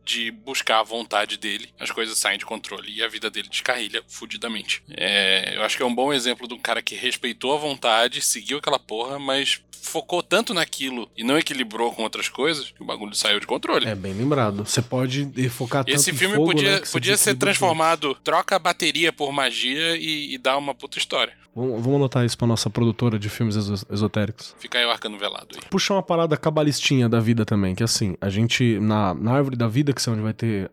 de 0.08 0.30
buscar 0.30 0.80
a 0.80 0.82
vontade 0.82 1.36
dele, 1.36 1.68
as 1.78 1.90
coisas 1.90 2.16
saem 2.18 2.38
de 2.38 2.46
controle 2.46 2.90
e 2.90 3.02
a 3.02 3.08
vida 3.08 3.28
dele 3.28 3.48
descarrilha 3.50 4.02
fudidamente. 4.08 4.82
É, 4.90 5.54
eu 5.54 5.62
acho 5.62 5.76
que 5.76 5.82
é 5.82 5.86
um 5.86 5.94
bom 5.94 6.12
exemplo 6.14 6.48
de 6.48 6.54
um 6.54 6.58
cara 6.58 6.80
que 6.80 6.94
respeitou 6.94 7.54
a 7.54 7.58
vontade, 7.58 8.22
seguiu 8.22 8.56
aquela 8.56 8.78
porra, 8.78 9.18
mas 9.18 9.60
focou 9.82 10.22
tanto 10.22 10.52
naquilo 10.54 11.08
e 11.16 11.22
não 11.22 11.38
equilibrou 11.38 11.92
com 11.92 12.02
outras 12.02 12.28
coisas 12.28 12.70
que 12.70 12.82
o 12.82 12.86
bagulho 12.86 13.14
saiu 13.14 13.38
de 13.38 13.46
controle. 13.46 13.86
É 13.86 13.94
bem 13.94 14.12
lembrado. 14.14 14.64
Você 14.64 14.82
pode 14.82 15.28
focar 15.50 15.84
tanto 15.84 15.94
Esse 15.94 16.10
em 16.10 16.14
filme 16.14 16.34
fogo, 16.36 16.46
podia, 16.52 16.80
né, 16.80 16.86
podia 16.90 17.16
ser 17.16 17.36
transformado, 17.36 18.14
troca 18.24 18.56
a 18.56 18.58
bateria 18.58 19.12
por 19.12 19.30
magia 19.32 19.96
e, 19.96 20.34
e 20.34 20.38
dá 20.38 20.56
uma 20.56 20.74
puta 20.74 20.98
história. 20.98 21.32
Vamos, 21.54 21.82
vamos 21.82 21.96
anotar 21.96 22.24
isso 22.24 22.36
pra 22.38 22.46
nossa 22.46 22.68
produtora 22.70 23.18
de 23.18 23.28
filmes 23.28 23.56
exo- 23.56 23.84
esotéricos. 23.90 24.54
Fica 24.60 24.78
aí 24.78 24.84
o 24.84 24.90
arcano 24.90 25.18
velado 25.18 25.48
aí. 25.56 25.60
Puxar 25.70 25.94
uma 25.94 26.02
parada 26.02 26.36
cabalistinha 26.36 27.08
da 27.08 27.18
vida 27.18 27.44
também, 27.44 27.74
que 27.74 27.82
assim, 27.82 28.16
a 28.20 28.28
gente, 28.28 28.78
na, 28.78 29.12
na 29.14 29.32
árvore 29.32 29.56
da 29.56 29.66
vida, 29.66 29.92
onde 30.06 30.20
vai 30.20 30.32
ter 30.32 30.70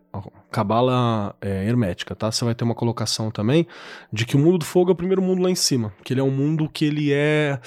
cabala 0.50 1.34
é, 1.40 1.64
hermética, 1.66 2.14
tá? 2.14 2.30
Você 2.30 2.44
vai 2.44 2.54
ter 2.54 2.64
uma 2.64 2.74
colocação 2.74 3.30
também 3.30 3.66
de 4.12 4.24
que 4.24 4.36
o 4.36 4.38
mundo 4.38 4.58
do 4.58 4.64
fogo 4.64 4.90
é 4.90 4.92
o 4.92 4.96
primeiro 4.96 5.22
mundo 5.22 5.42
lá 5.42 5.50
em 5.50 5.54
cima, 5.54 5.92
que 6.04 6.12
ele 6.12 6.20
é 6.20 6.24
um 6.24 6.30
mundo 6.30 6.68
que 6.68 6.84
ele 6.84 7.12
é... 7.12 7.58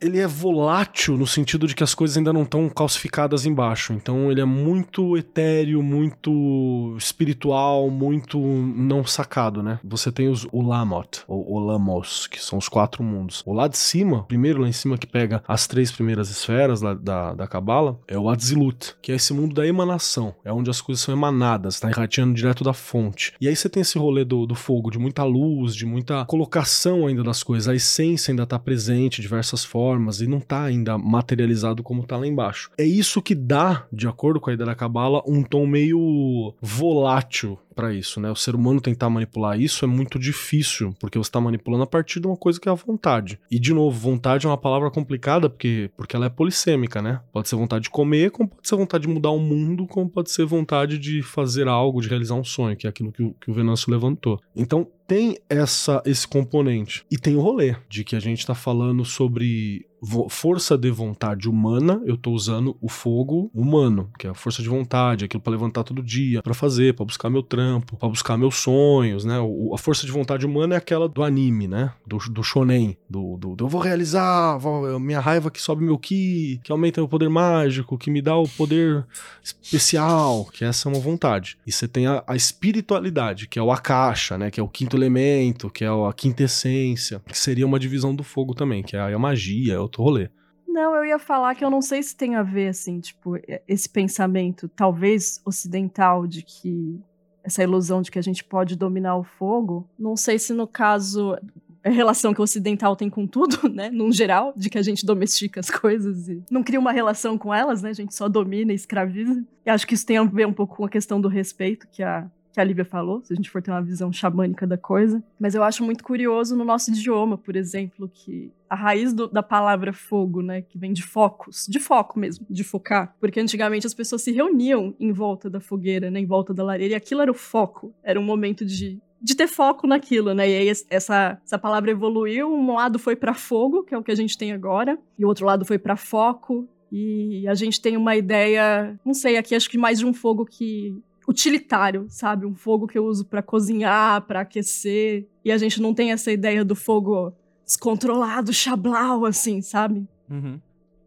ele 0.00 0.18
é 0.18 0.26
volátil 0.26 1.16
no 1.16 1.26
sentido 1.26 1.66
de 1.66 1.74
que 1.74 1.82
as 1.82 1.94
coisas 1.94 2.16
ainda 2.16 2.32
não 2.32 2.42
estão 2.42 2.68
calcificadas 2.68 3.46
embaixo. 3.46 3.92
Então 3.92 4.30
ele 4.30 4.40
é 4.40 4.44
muito 4.44 5.16
etéreo, 5.16 5.82
muito 5.82 6.94
espiritual, 6.98 7.90
muito 7.90 8.38
não 8.38 9.04
sacado, 9.04 9.62
né? 9.62 9.78
Você 9.84 10.12
tem 10.12 10.28
os 10.28 10.46
Ulamot, 10.52 11.22
ou 11.26 11.52
Olamos, 11.52 12.26
que 12.26 12.42
são 12.42 12.58
os 12.58 12.68
quatro 12.68 13.02
mundos. 13.02 13.42
O 13.46 13.52
lá 13.52 13.68
de 13.68 13.78
cima, 13.78 14.24
primeiro 14.24 14.62
lá 14.62 14.68
em 14.68 14.72
cima 14.72 14.98
que 14.98 15.06
pega 15.06 15.42
as 15.46 15.66
três 15.66 15.90
primeiras 15.90 16.30
esferas 16.30 16.80
lá 16.80 16.94
da, 16.94 17.34
da 17.34 17.46
Kabbalah, 17.46 17.96
é 18.06 18.18
o 18.18 18.28
Atzilut, 18.28 18.94
que 19.00 19.12
é 19.12 19.16
esse 19.16 19.32
mundo 19.32 19.54
da 19.54 19.66
emanação. 19.66 20.34
É 20.44 20.52
onde 20.52 20.70
as 20.70 20.80
coisas 20.80 21.02
são 21.02 21.14
emanadas, 21.14 21.80
tá 21.80 21.90
irradiando 21.90 22.34
direto 22.34 22.64
da 22.64 22.72
fonte. 22.72 23.32
E 23.40 23.48
aí 23.48 23.56
você 23.56 23.68
tem 23.68 23.80
esse 23.80 23.98
rolê 23.98 24.24
do, 24.24 24.46
do 24.46 24.54
fogo, 24.54 24.90
de 24.90 24.98
muita 24.98 25.24
luz, 25.24 25.74
de 25.74 25.86
muita 25.86 26.24
colocação 26.26 27.06
ainda 27.06 27.22
das 27.22 27.42
coisas. 27.42 27.68
A 27.68 27.74
essência 27.74 28.32
ainda 28.32 28.46
tá 28.46 28.58
presente 28.58 29.20
diversas 29.20 29.64
formas 29.64 29.85
e 30.20 30.26
não 30.26 30.40
tá 30.40 30.62
ainda 30.62 30.98
materializado 30.98 31.82
como 31.82 32.06
tá 32.06 32.16
lá 32.16 32.26
embaixo. 32.26 32.70
É 32.76 32.84
isso 32.84 33.22
que 33.22 33.34
dá, 33.34 33.86
de 33.92 34.08
acordo 34.08 34.40
com 34.40 34.50
a 34.50 34.52
ideia 34.52 34.66
da 34.66 34.74
Kabbalah, 34.74 35.22
um 35.26 35.42
tom 35.42 35.66
meio 35.66 36.54
volátil 36.60 37.58
para 37.76 37.92
isso, 37.92 38.18
né? 38.18 38.30
O 38.30 38.34
ser 38.34 38.54
humano 38.54 38.80
tentar 38.80 39.10
manipular 39.10 39.60
isso 39.60 39.84
é 39.84 39.88
muito 39.88 40.18
difícil, 40.18 40.94
porque 40.98 41.18
você 41.18 41.28
está 41.28 41.40
manipulando 41.40 41.84
a 41.84 41.86
partir 41.86 42.18
de 42.18 42.26
uma 42.26 42.36
coisa 42.36 42.58
que 42.58 42.68
é 42.68 42.72
a 42.72 42.74
vontade. 42.74 43.38
E 43.50 43.58
de 43.58 43.74
novo, 43.74 43.98
vontade 43.98 44.46
é 44.46 44.48
uma 44.48 44.56
palavra 44.56 44.90
complicada 44.90 45.50
porque 45.50 45.90
porque 45.94 46.16
ela 46.16 46.26
é 46.26 46.30
polissêmica, 46.30 47.02
né? 47.02 47.20
Pode 47.32 47.48
ser 47.48 47.56
vontade 47.56 47.84
de 47.84 47.90
comer, 47.90 48.30
como 48.30 48.48
pode 48.48 48.66
ser 48.66 48.76
vontade 48.76 49.06
de 49.06 49.12
mudar 49.12 49.30
o 49.30 49.38
mundo, 49.38 49.86
como 49.86 50.08
pode 50.08 50.30
ser 50.30 50.46
vontade 50.46 50.98
de 50.98 51.22
fazer 51.22 51.68
algo, 51.68 52.00
de 52.00 52.08
realizar 52.08 52.34
um 52.34 52.44
sonho, 52.44 52.76
que 52.76 52.86
é 52.86 52.90
aquilo 52.90 53.12
que 53.12 53.22
o, 53.22 53.34
que 53.38 53.50
o 53.50 53.54
Venâncio 53.54 53.92
levantou. 53.92 54.40
Então, 54.54 54.88
tem 55.06 55.38
essa 55.48 56.02
esse 56.04 56.26
componente. 56.26 57.04
E 57.10 57.16
tem 57.16 57.36
o 57.36 57.40
rolê 57.40 57.76
de 57.88 58.04
que 58.04 58.16
a 58.16 58.20
gente 58.20 58.46
tá 58.46 58.54
falando 58.54 59.04
sobre 59.04 59.86
força 60.28 60.78
de 60.78 60.90
vontade 60.90 61.48
humana, 61.48 62.00
eu 62.04 62.16
tô 62.16 62.30
usando 62.30 62.76
o 62.80 62.88
fogo 62.88 63.50
humano, 63.54 64.10
que 64.18 64.26
é 64.26 64.30
a 64.30 64.34
força 64.34 64.62
de 64.62 64.68
vontade, 64.68 65.24
aquilo 65.24 65.42
para 65.42 65.52
levantar 65.52 65.84
todo 65.84 66.02
dia, 66.02 66.42
para 66.42 66.54
fazer, 66.54 66.94
para 66.94 67.04
buscar 67.04 67.28
meu 67.28 67.42
trampo, 67.42 67.96
para 67.96 68.08
buscar 68.08 68.36
meus 68.36 68.56
sonhos, 68.56 69.24
né? 69.24 69.38
O, 69.40 69.74
a 69.74 69.78
força 69.78 70.06
de 70.06 70.12
vontade 70.12 70.46
humana 70.46 70.74
é 70.74 70.78
aquela 70.78 71.08
do 71.08 71.22
anime, 71.22 71.68
né? 71.68 71.92
Do, 72.06 72.18
do 72.18 72.42
shonen, 72.42 72.96
do, 73.08 73.36
do, 73.36 73.54
do 73.54 73.66
eu 73.66 73.68
vou 73.68 73.80
realizar, 73.80 74.56
vou, 74.58 75.00
minha 75.00 75.18
raiva 75.18 75.50
que 75.50 75.60
sobe 75.60 75.84
meu 75.84 75.98
ki, 75.98 76.60
que 76.62 76.70
aumenta 76.70 77.00
meu 77.00 77.08
poder 77.08 77.28
mágico, 77.28 77.98
que 77.98 78.10
me 78.10 78.22
dá 78.22 78.36
o 78.36 78.48
poder 78.48 79.04
especial, 79.42 80.44
que 80.52 80.64
essa 80.64 80.88
é 80.88 80.92
uma 80.92 81.00
vontade. 81.00 81.58
E 81.66 81.72
você 81.72 81.88
tem 81.88 82.06
a, 82.06 82.22
a 82.26 82.36
espiritualidade, 82.36 83.48
que 83.48 83.58
é 83.58 83.62
o 83.62 83.72
akasha, 83.72 84.38
né? 84.38 84.52
Que 84.52 84.60
é 84.60 84.62
o 84.62 84.68
quinto 84.68 84.96
elemento, 84.96 85.68
que 85.68 85.84
é 85.84 85.88
a 85.88 86.12
quinta 86.12 86.44
essência, 86.44 87.20
que 87.26 87.36
seria 87.36 87.66
uma 87.66 87.78
divisão 87.78 88.14
do 88.14 88.22
fogo 88.22 88.54
também, 88.54 88.84
que 88.84 88.96
é 88.96 89.00
a 89.00 89.18
magia, 89.18 89.74
é 89.74 89.78
outro 89.78 89.95
rolê. 90.02 90.28
Não, 90.66 90.94
eu 90.94 91.04
ia 91.04 91.18
falar 91.18 91.54
que 91.54 91.64
eu 91.64 91.70
não 91.70 91.80
sei 91.80 92.02
se 92.02 92.14
tem 92.14 92.34
a 92.34 92.42
ver, 92.42 92.68
assim, 92.68 93.00
tipo, 93.00 93.36
esse 93.66 93.88
pensamento, 93.88 94.68
talvez 94.68 95.40
ocidental, 95.44 96.26
de 96.26 96.42
que 96.42 97.00
essa 97.46 97.62
ilusão 97.62 98.02
de 98.02 98.10
que 98.10 98.18
a 98.18 98.22
gente 98.22 98.42
pode 98.42 98.76
dominar 98.76 99.16
o 99.16 99.24
fogo. 99.24 99.88
Não 99.98 100.16
sei 100.16 100.38
se 100.38 100.52
no 100.52 100.66
caso 100.66 101.36
a 101.84 101.90
relação 101.90 102.34
que 102.34 102.40
o 102.40 102.44
ocidental 102.44 102.96
tem 102.96 103.08
com 103.08 103.26
tudo, 103.26 103.68
né, 103.72 103.88
num 103.90 104.10
geral, 104.10 104.52
de 104.56 104.68
que 104.68 104.76
a 104.76 104.82
gente 104.82 105.06
domestica 105.06 105.60
as 105.60 105.70
coisas 105.70 106.28
e 106.28 106.42
não 106.50 106.64
cria 106.64 106.80
uma 106.80 106.90
relação 106.90 107.38
com 107.38 107.54
elas, 107.54 107.82
né, 107.82 107.90
a 107.90 107.94
gente 107.94 108.14
só 108.14 108.28
domina 108.28 108.72
e 108.72 108.74
escraviza. 108.74 109.44
E 109.64 109.70
acho 109.70 109.86
que 109.86 109.94
isso 109.94 110.04
tem 110.04 110.18
a 110.18 110.24
ver 110.24 110.46
um 110.46 110.52
pouco 110.52 110.76
com 110.76 110.84
a 110.84 110.88
questão 110.88 111.20
do 111.20 111.28
respeito 111.28 111.86
que 111.88 112.02
a 112.02 112.28
que 112.56 112.60
a 112.62 112.64
Lívia 112.64 112.86
falou, 112.86 113.22
se 113.22 113.34
a 113.34 113.36
gente 113.36 113.50
for 113.50 113.60
ter 113.60 113.70
uma 113.70 113.82
visão 113.82 114.10
xamânica 114.10 114.66
da 114.66 114.78
coisa. 114.78 115.22
Mas 115.38 115.54
eu 115.54 115.62
acho 115.62 115.84
muito 115.84 116.02
curioso 116.02 116.56
no 116.56 116.64
nosso 116.64 116.90
idioma, 116.90 117.36
por 117.36 117.54
exemplo, 117.54 118.10
que 118.10 118.50
a 118.66 118.74
raiz 118.74 119.12
do, 119.12 119.28
da 119.28 119.42
palavra 119.42 119.92
fogo, 119.92 120.40
né, 120.40 120.62
que 120.62 120.78
vem 120.78 120.90
de 120.90 121.02
focos, 121.02 121.66
de 121.68 121.78
foco 121.78 122.18
mesmo, 122.18 122.46
de 122.48 122.64
focar, 122.64 123.14
porque 123.20 123.38
antigamente 123.38 123.86
as 123.86 123.92
pessoas 123.92 124.22
se 124.22 124.32
reuniam 124.32 124.94
em 124.98 125.12
volta 125.12 125.50
da 125.50 125.60
fogueira, 125.60 126.10
né, 126.10 126.18
em 126.18 126.24
volta 126.24 126.54
da 126.54 126.64
lareira, 126.64 126.94
e 126.94 126.96
aquilo 126.96 127.20
era 127.20 127.30
o 127.30 127.34
foco, 127.34 127.94
era 128.02 128.18
um 128.18 128.24
momento 128.24 128.64
de 128.64 128.98
de 129.18 129.34
ter 129.34 129.48
foco 129.48 129.86
naquilo, 129.86 130.34
né? 130.34 130.48
E 130.48 130.56
aí 130.58 130.68
essa, 130.90 131.40
essa 131.42 131.58
palavra 131.58 131.90
evoluiu, 131.90 132.52
um 132.52 132.74
lado 132.74 132.98
foi 132.98 133.16
para 133.16 133.32
fogo, 133.34 133.82
que 133.82 133.94
é 133.94 133.98
o 133.98 134.02
que 134.02 134.12
a 134.12 134.14
gente 134.14 134.36
tem 134.36 134.52
agora, 134.52 134.98
e 135.18 135.24
o 135.24 135.28
outro 135.28 135.46
lado 135.46 135.64
foi 135.64 135.78
para 135.78 135.96
foco, 135.96 136.68
e 136.92 137.46
a 137.48 137.54
gente 137.54 137.80
tem 137.80 137.96
uma 137.96 138.14
ideia, 138.14 138.98
não 139.04 139.14
sei, 139.14 139.36
aqui 139.36 139.54
acho 139.54 139.68
que 139.68 139.78
mais 139.78 139.98
de 139.98 140.06
um 140.06 140.14
fogo 140.14 140.44
que 140.44 140.96
utilitário, 141.26 142.06
sabe? 142.08 142.46
Um 142.46 142.54
fogo 142.54 142.86
que 142.86 142.96
eu 142.96 143.04
uso 143.04 143.24
para 143.24 143.42
cozinhar, 143.42 144.22
para 144.22 144.40
aquecer. 144.40 145.26
E 145.44 145.50
a 145.50 145.58
gente 145.58 145.80
não 145.80 145.92
tem 145.92 146.12
essa 146.12 146.30
ideia 146.30 146.64
do 146.64 146.74
fogo 146.74 147.34
descontrolado, 147.64 148.52
chablau, 148.52 149.26
assim, 149.26 149.60
sabe? 149.60 150.06
Uhum. 150.30 150.60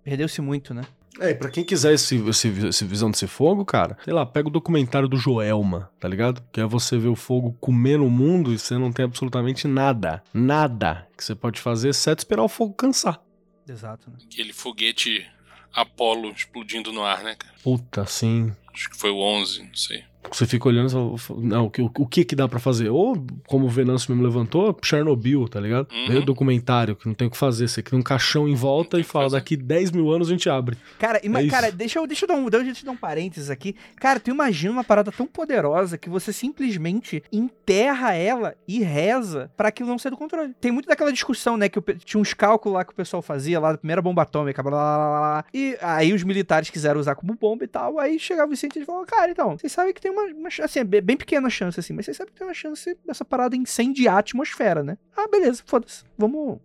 Perdeu-se 0.03 0.41
muito, 0.41 0.73
né? 0.73 0.84
É, 1.19 1.34
pra 1.34 1.49
quem 1.49 1.63
quiser 1.63 1.93
esse, 1.93 2.15
esse, 2.15 2.47
esse, 2.47 2.86
visão 2.86 3.12
desse 3.12 3.27
fogo, 3.27 3.65
cara, 3.65 3.97
sei 4.05 4.13
lá, 4.13 4.25
pega 4.25 4.47
o 4.47 4.51
documentário 4.51 5.08
do 5.08 5.17
Joelma, 5.17 5.91
tá 5.99 6.08
ligado? 6.08 6.41
Que 6.51 6.62
é 6.62 6.65
você 6.65 6.97
ver 6.97 7.10
o 7.10 7.15
fogo 7.15 7.58
comendo 7.60 8.05
o 8.05 8.10
mundo 8.10 8.53
e 8.53 8.60
você 8.60 8.77
não 8.77 8.91
tem 8.91 9.05
absolutamente 9.05 9.67
nada, 9.67 10.23
nada 10.34 11.08
que 11.17 11.23
você 11.23 11.36
pode 11.36 11.60
fazer, 11.60 11.89
exceto 11.89 12.19
esperar 12.19 12.43
o 12.43 12.47
fogo 12.47 12.73
cansar. 12.73 13.21
Exato, 13.67 14.10
né? 14.10 14.17
Aquele 14.23 14.53
foguete 14.53 15.27
Apolo 15.73 16.32
explodindo 16.32 16.91
no 16.91 17.03
ar, 17.03 17.23
né, 17.23 17.36
cara? 17.36 17.55
Puta, 17.63 18.05
sim. 18.05 18.51
Acho 18.73 18.89
que 18.89 18.97
foi 18.97 19.12
o 19.12 19.19
11, 19.19 19.63
não 19.63 19.75
sei. 19.75 20.03
Você 20.32 20.46
fica 20.46 20.68
olhando 20.68 20.89
e 20.89 21.34
não, 21.42 21.65
o 21.65 21.70
que, 21.70 21.82
o, 21.82 22.08
que 22.08 22.24
que 22.24 22.36
dá 22.36 22.48
para 22.48 22.60
fazer? 22.60 22.89
Ou, 22.89 23.24
como 23.48 23.65
o 23.65 23.70
Venâncio 23.70 24.12
mesmo 24.12 24.24
levantou, 24.24 24.78
Chernobyl, 24.84 25.48
tá 25.48 25.60
ligado? 25.60 25.88
Uhum. 25.92 26.08
Veio 26.08 26.22
o 26.22 26.26
documentário, 26.26 26.96
que 26.96 27.08
não 27.08 27.13
tem 27.13 27.28
o 27.28 27.32
que 27.32 27.38
fazer. 27.38 27.68
Você 27.68 27.82
cria 27.82 28.00
um 28.00 28.04
caixão 28.04 28.48
em 28.48 28.56
volta 28.56 29.00
e 29.00 29.04
fala, 29.04 29.30
daqui 29.30 29.56
10 29.58 29.92
mil 29.92 30.12
anos 30.12 30.28
a 30.28 30.32
gente 30.32 30.50
abre. 30.50 30.78
Cara, 30.98 31.20
é 31.24 31.48
cara 31.48 31.72
deixa, 31.72 32.00
eu, 32.00 32.08
deixa, 32.08 32.26
eu 32.26 32.28
dar 32.28 32.36
um, 32.36 32.50
deixa 32.50 32.82
eu 32.82 32.86
dar 32.86 32.92
um 32.92 32.98
parênteses 32.98 33.50
aqui. 33.50 33.76
Cara, 33.98 34.20
tu 34.20 34.30
imagina 34.30 34.72
uma 34.72 34.84
parada 34.84 35.12
tão 35.12 35.26
poderosa 35.26 35.98
que 35.98 36.10
você 36.10 36.32
simplesmente 36.32 37.24
enterra 37.32 38.13
ela 38.13 38.56
e 38.68 38.82
reza 38.82 39.52
para 39.56 39.70
aquilo 39.70 39.89
não 39.89 39.98
sair 39.98 40.12
do 40.12 40.18
controle. 40.18 40.54
Tem 40.60 40.72
muito 40.72 40.88
daquela 40.88 41.12
discussão, 41.12 41.58
né, 41.58 41.70
que 41.70 41.82
tinha 42.06 42.20
uns 42.20 42.34
cálculos 42.34 42.76
lá 42.76 42.86
que 42.86 42.92
o 42.92 42.96
pessoal 42.96 43.22
fazia 43.22 43.60
lá 43.60 43.72
da 43.72 43.78
primeira 43.78 44.02
bomba 44.02 44.24
atômica, 44.24 44.62
blá, 44.62 44.72
blá, 44.72 44.98
blá, 44.98 45.20
blá, 45.20 45.46
e 45.54 45.78
aí 45.82 46.13
os 46.13 46.24
militares 46.24 46.70
quiseram 46.70 47.00
usar 47.00 47.15
como 47.15 47.36
bomba 47.36 47.63
e 47.63 47.68
tal, 47.68 48.00
aí 48.00 48.20
chegava 48.20 48.48
o 48.48 48.52
Vicente 48.52 48.80
e 48.80 48.86
falou, 48.86 49.06
cara, 49.06 49.32
então, 49.32 49.58
vocês 49.58 49.72
sabem 49.72 49.94
que 49.94 50.02
tem 50.02 50.12
uma, 50.12 50.18
uma 50.34 50.49
assim, 50.63 50.79
é 50.79 50.84
bem 50.84 51.17
pequena 51.17 51.47
a 51.47 51.49
chance, 51.49 51.79
assim, 51.79 51.93
mas 51.93 52.05
vocês 52.05 52.17
sabem 52.17 52.34
que 52.34 52.39
tem 52.39 52.47
uma 52.47 52.53
chance 52.53 52.97
dessa 53.05 53.25
parada 53.25 53.55
incendiar 53.55 54.15
a 54.15 54.19
atmosfera, 54.19 54.84
né? 54.84 54.97
Ah, 55.15 55.27
beleza, 55.27 55.63
foda-se. 55.65 56.03
Vamos 56.17 56.60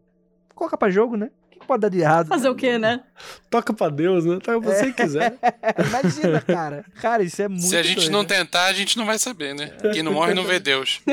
colocar 0.54 0.76
pra 0.76 0.90
jogo, 0.90 1.16
né? 1.16 1.30
Pode 1.66 1.80
dar 1.80 1.88
de 1.88 2.00
errado? 2.00 2.28
Fazer 2.28 2.48
o 2.48 2.54
quê, 2.54 2.78
né? 2.78 3.00
Toca 3.50 3.72
pra 3.72 3.88
Deus, 3.88 4.24
né? 4.24 4.38
Toca 4.42 4.60
você 4.60 4.86
é. 4.86 4.92
quiser. 4.92 5.38
Imagina, 5.88 6.40
cara. 6.40 6.84
Cara, 7.00 7.22
isso 7.22 7.40
é 7.40 7.48
muito. 7.48 7.64
Se 7.64 7.76
a 7.76 7.82
gente 7.82 7.96
doido. 7.96 8.12
não 8.12 8.24
tentar, 8.24 8.66
a 8.66 8.72
gente 8.72 8.96
não 8.98 9.06
vai 9.06 9.18
saber, 9.18 9.54
né? 9.54 9.68
Quem 9.92 10.02
não 10.02 10.12
morre 10.12 10.34
não 10.34 10.44
vê 10.44 10.58
Deus. 10.58 11.00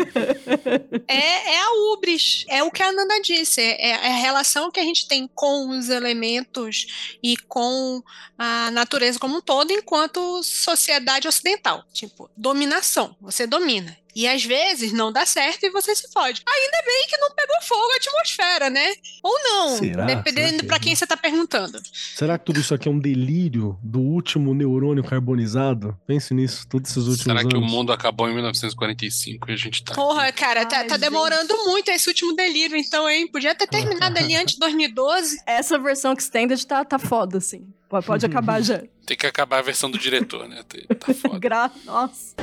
É, 1.07 1.53
é 1.53 1.61
a 1.61 1.93
ubris. 1.93 2.45
É 2.47 2.63
o 2.63 2.71
que 2.71 2.81
a 2.81 2.91
Nanda 2.91 3.19
disse. 3.21 3.61
É, 3.61 3.89
é 3.89 4.07
a 4.11 4.15
relação 4.15 4.71
que 4.71 4.79
a 4.79 4.83
gente 4.83 5.07
tem 5.07 5.29
com 5.33 5.69
os 5.69 5.89
elementos 5.89 7.17
e 7.21 7.35
com 7.37 8.01
a 8.37 8.71
natureza 8.71 9.19
como 9.19 9.37
um 9.37 9.41
todo, 9.41 9.71
enquanto 9.71 10.41
sociedade 10.43 11.27
ocidental. 11.27 11.83
Tipo, 11.91 12.29
dominação. 12.35 13.15
Você 13.21 13.45
domina. 13.45 13.97
E 14.15 14.27
às 14.27 14.43
vezes 14.43 14.91
não 14.91 15.11
dá 15.11 15.25
certo 15.25 15.65
e 15.65 15.69
você 15.69 15.95
se 15.95 16.11
fode. 16.11 16.41
Ainda 16.47 16.77
bem 16.85 17.07
que 17.07 17.17
não 17.17 17.31
pegou 17.31 17.61
fogo 17.61 17.91
a 17.93 17.95
atmosfera, 17.95 18.69
né? 18.69 18.93
Ou 19.23 19.39
não, 19.43 19.77
Será? 19.77 20.05
dependendo 20.05 20.57
Será 20.57 20.67
para 20.67 20.79
quem 20.79 20.95
você 20.95 21.07
tá 21.07 21.17
perguntando. 21.17 21.81
Será 21.93 22.37
que 22.37 22.45
tudo 22.45 22.59
isso 22.59 22.73
aqui 22.73 22.87
é 22.87 22.91
um 22.91 22.99
delírio 22.99 23.77
do 23.81 23.99
último 23.99 24.53
neurônio 24.53 25.03
carbonizado? 25.03 25.97
Pense 26.05 26.33
nisso, 26.33 26.67
todos 26.67 26.89
esses 26.89 27.03
últimos 27.03 27.23
Será 27.23 27.39
anos. 27.39 27.51
Será 27.51 27.61
que 27.61 27.65
o 27.65 27.69
mundo 27.69 27.91
acabou 27.93 28.29
em 28.29 28.33
1945 28.33 29.49
e 29.49 29.53
a 29.53 29.57
gente 29.57 29.83
tá. 29.83 29.93
Porra, 29.93 30.27
aqui? 30.27 30.39
cara, 30.39 30.65
tá, 30.65 30.79
Ai, 30.79 30.87
tá 30.87 30.97
demorando 30.97 31.55
muito 31.65 31.89
esse 31.89 32.07
último 32.09 32.35
delírio, 32.35 32.77
então, 32.77 33.09
hein? 33.09 33.27
Podia 33.27 33.55
ter 33.55 33.67
terminado 33.67 34.17
ali 34.17 34.35
antes 34.35 34.55
de 34.55 34.59
2012. 34.59 35.41
Essa 35.45 35.77
versão 35.79 36.15
que 36.15 36.21
Extended 36.21 36.65
tá, 36.65 36.83
tá 36.83 36.99
foda, 36.99 37.37
assim. 37.37 37.67
Pode 38.05 38.25
acabar 38.25 38.61
já. 38.61 38.81
Tem 39.05 39.17
que 39.17 39.25
acabar 39.25 39.59
a 39.59 39.61
versão 39.61 39.91
do 39.91 39.97
diretor, 39.97 40.47
né? 40.47 40.63
Tá 40.97 41.13
foda. 41.13 41.39
Gra 41.39 41.71
Nossa. 41.85 42.35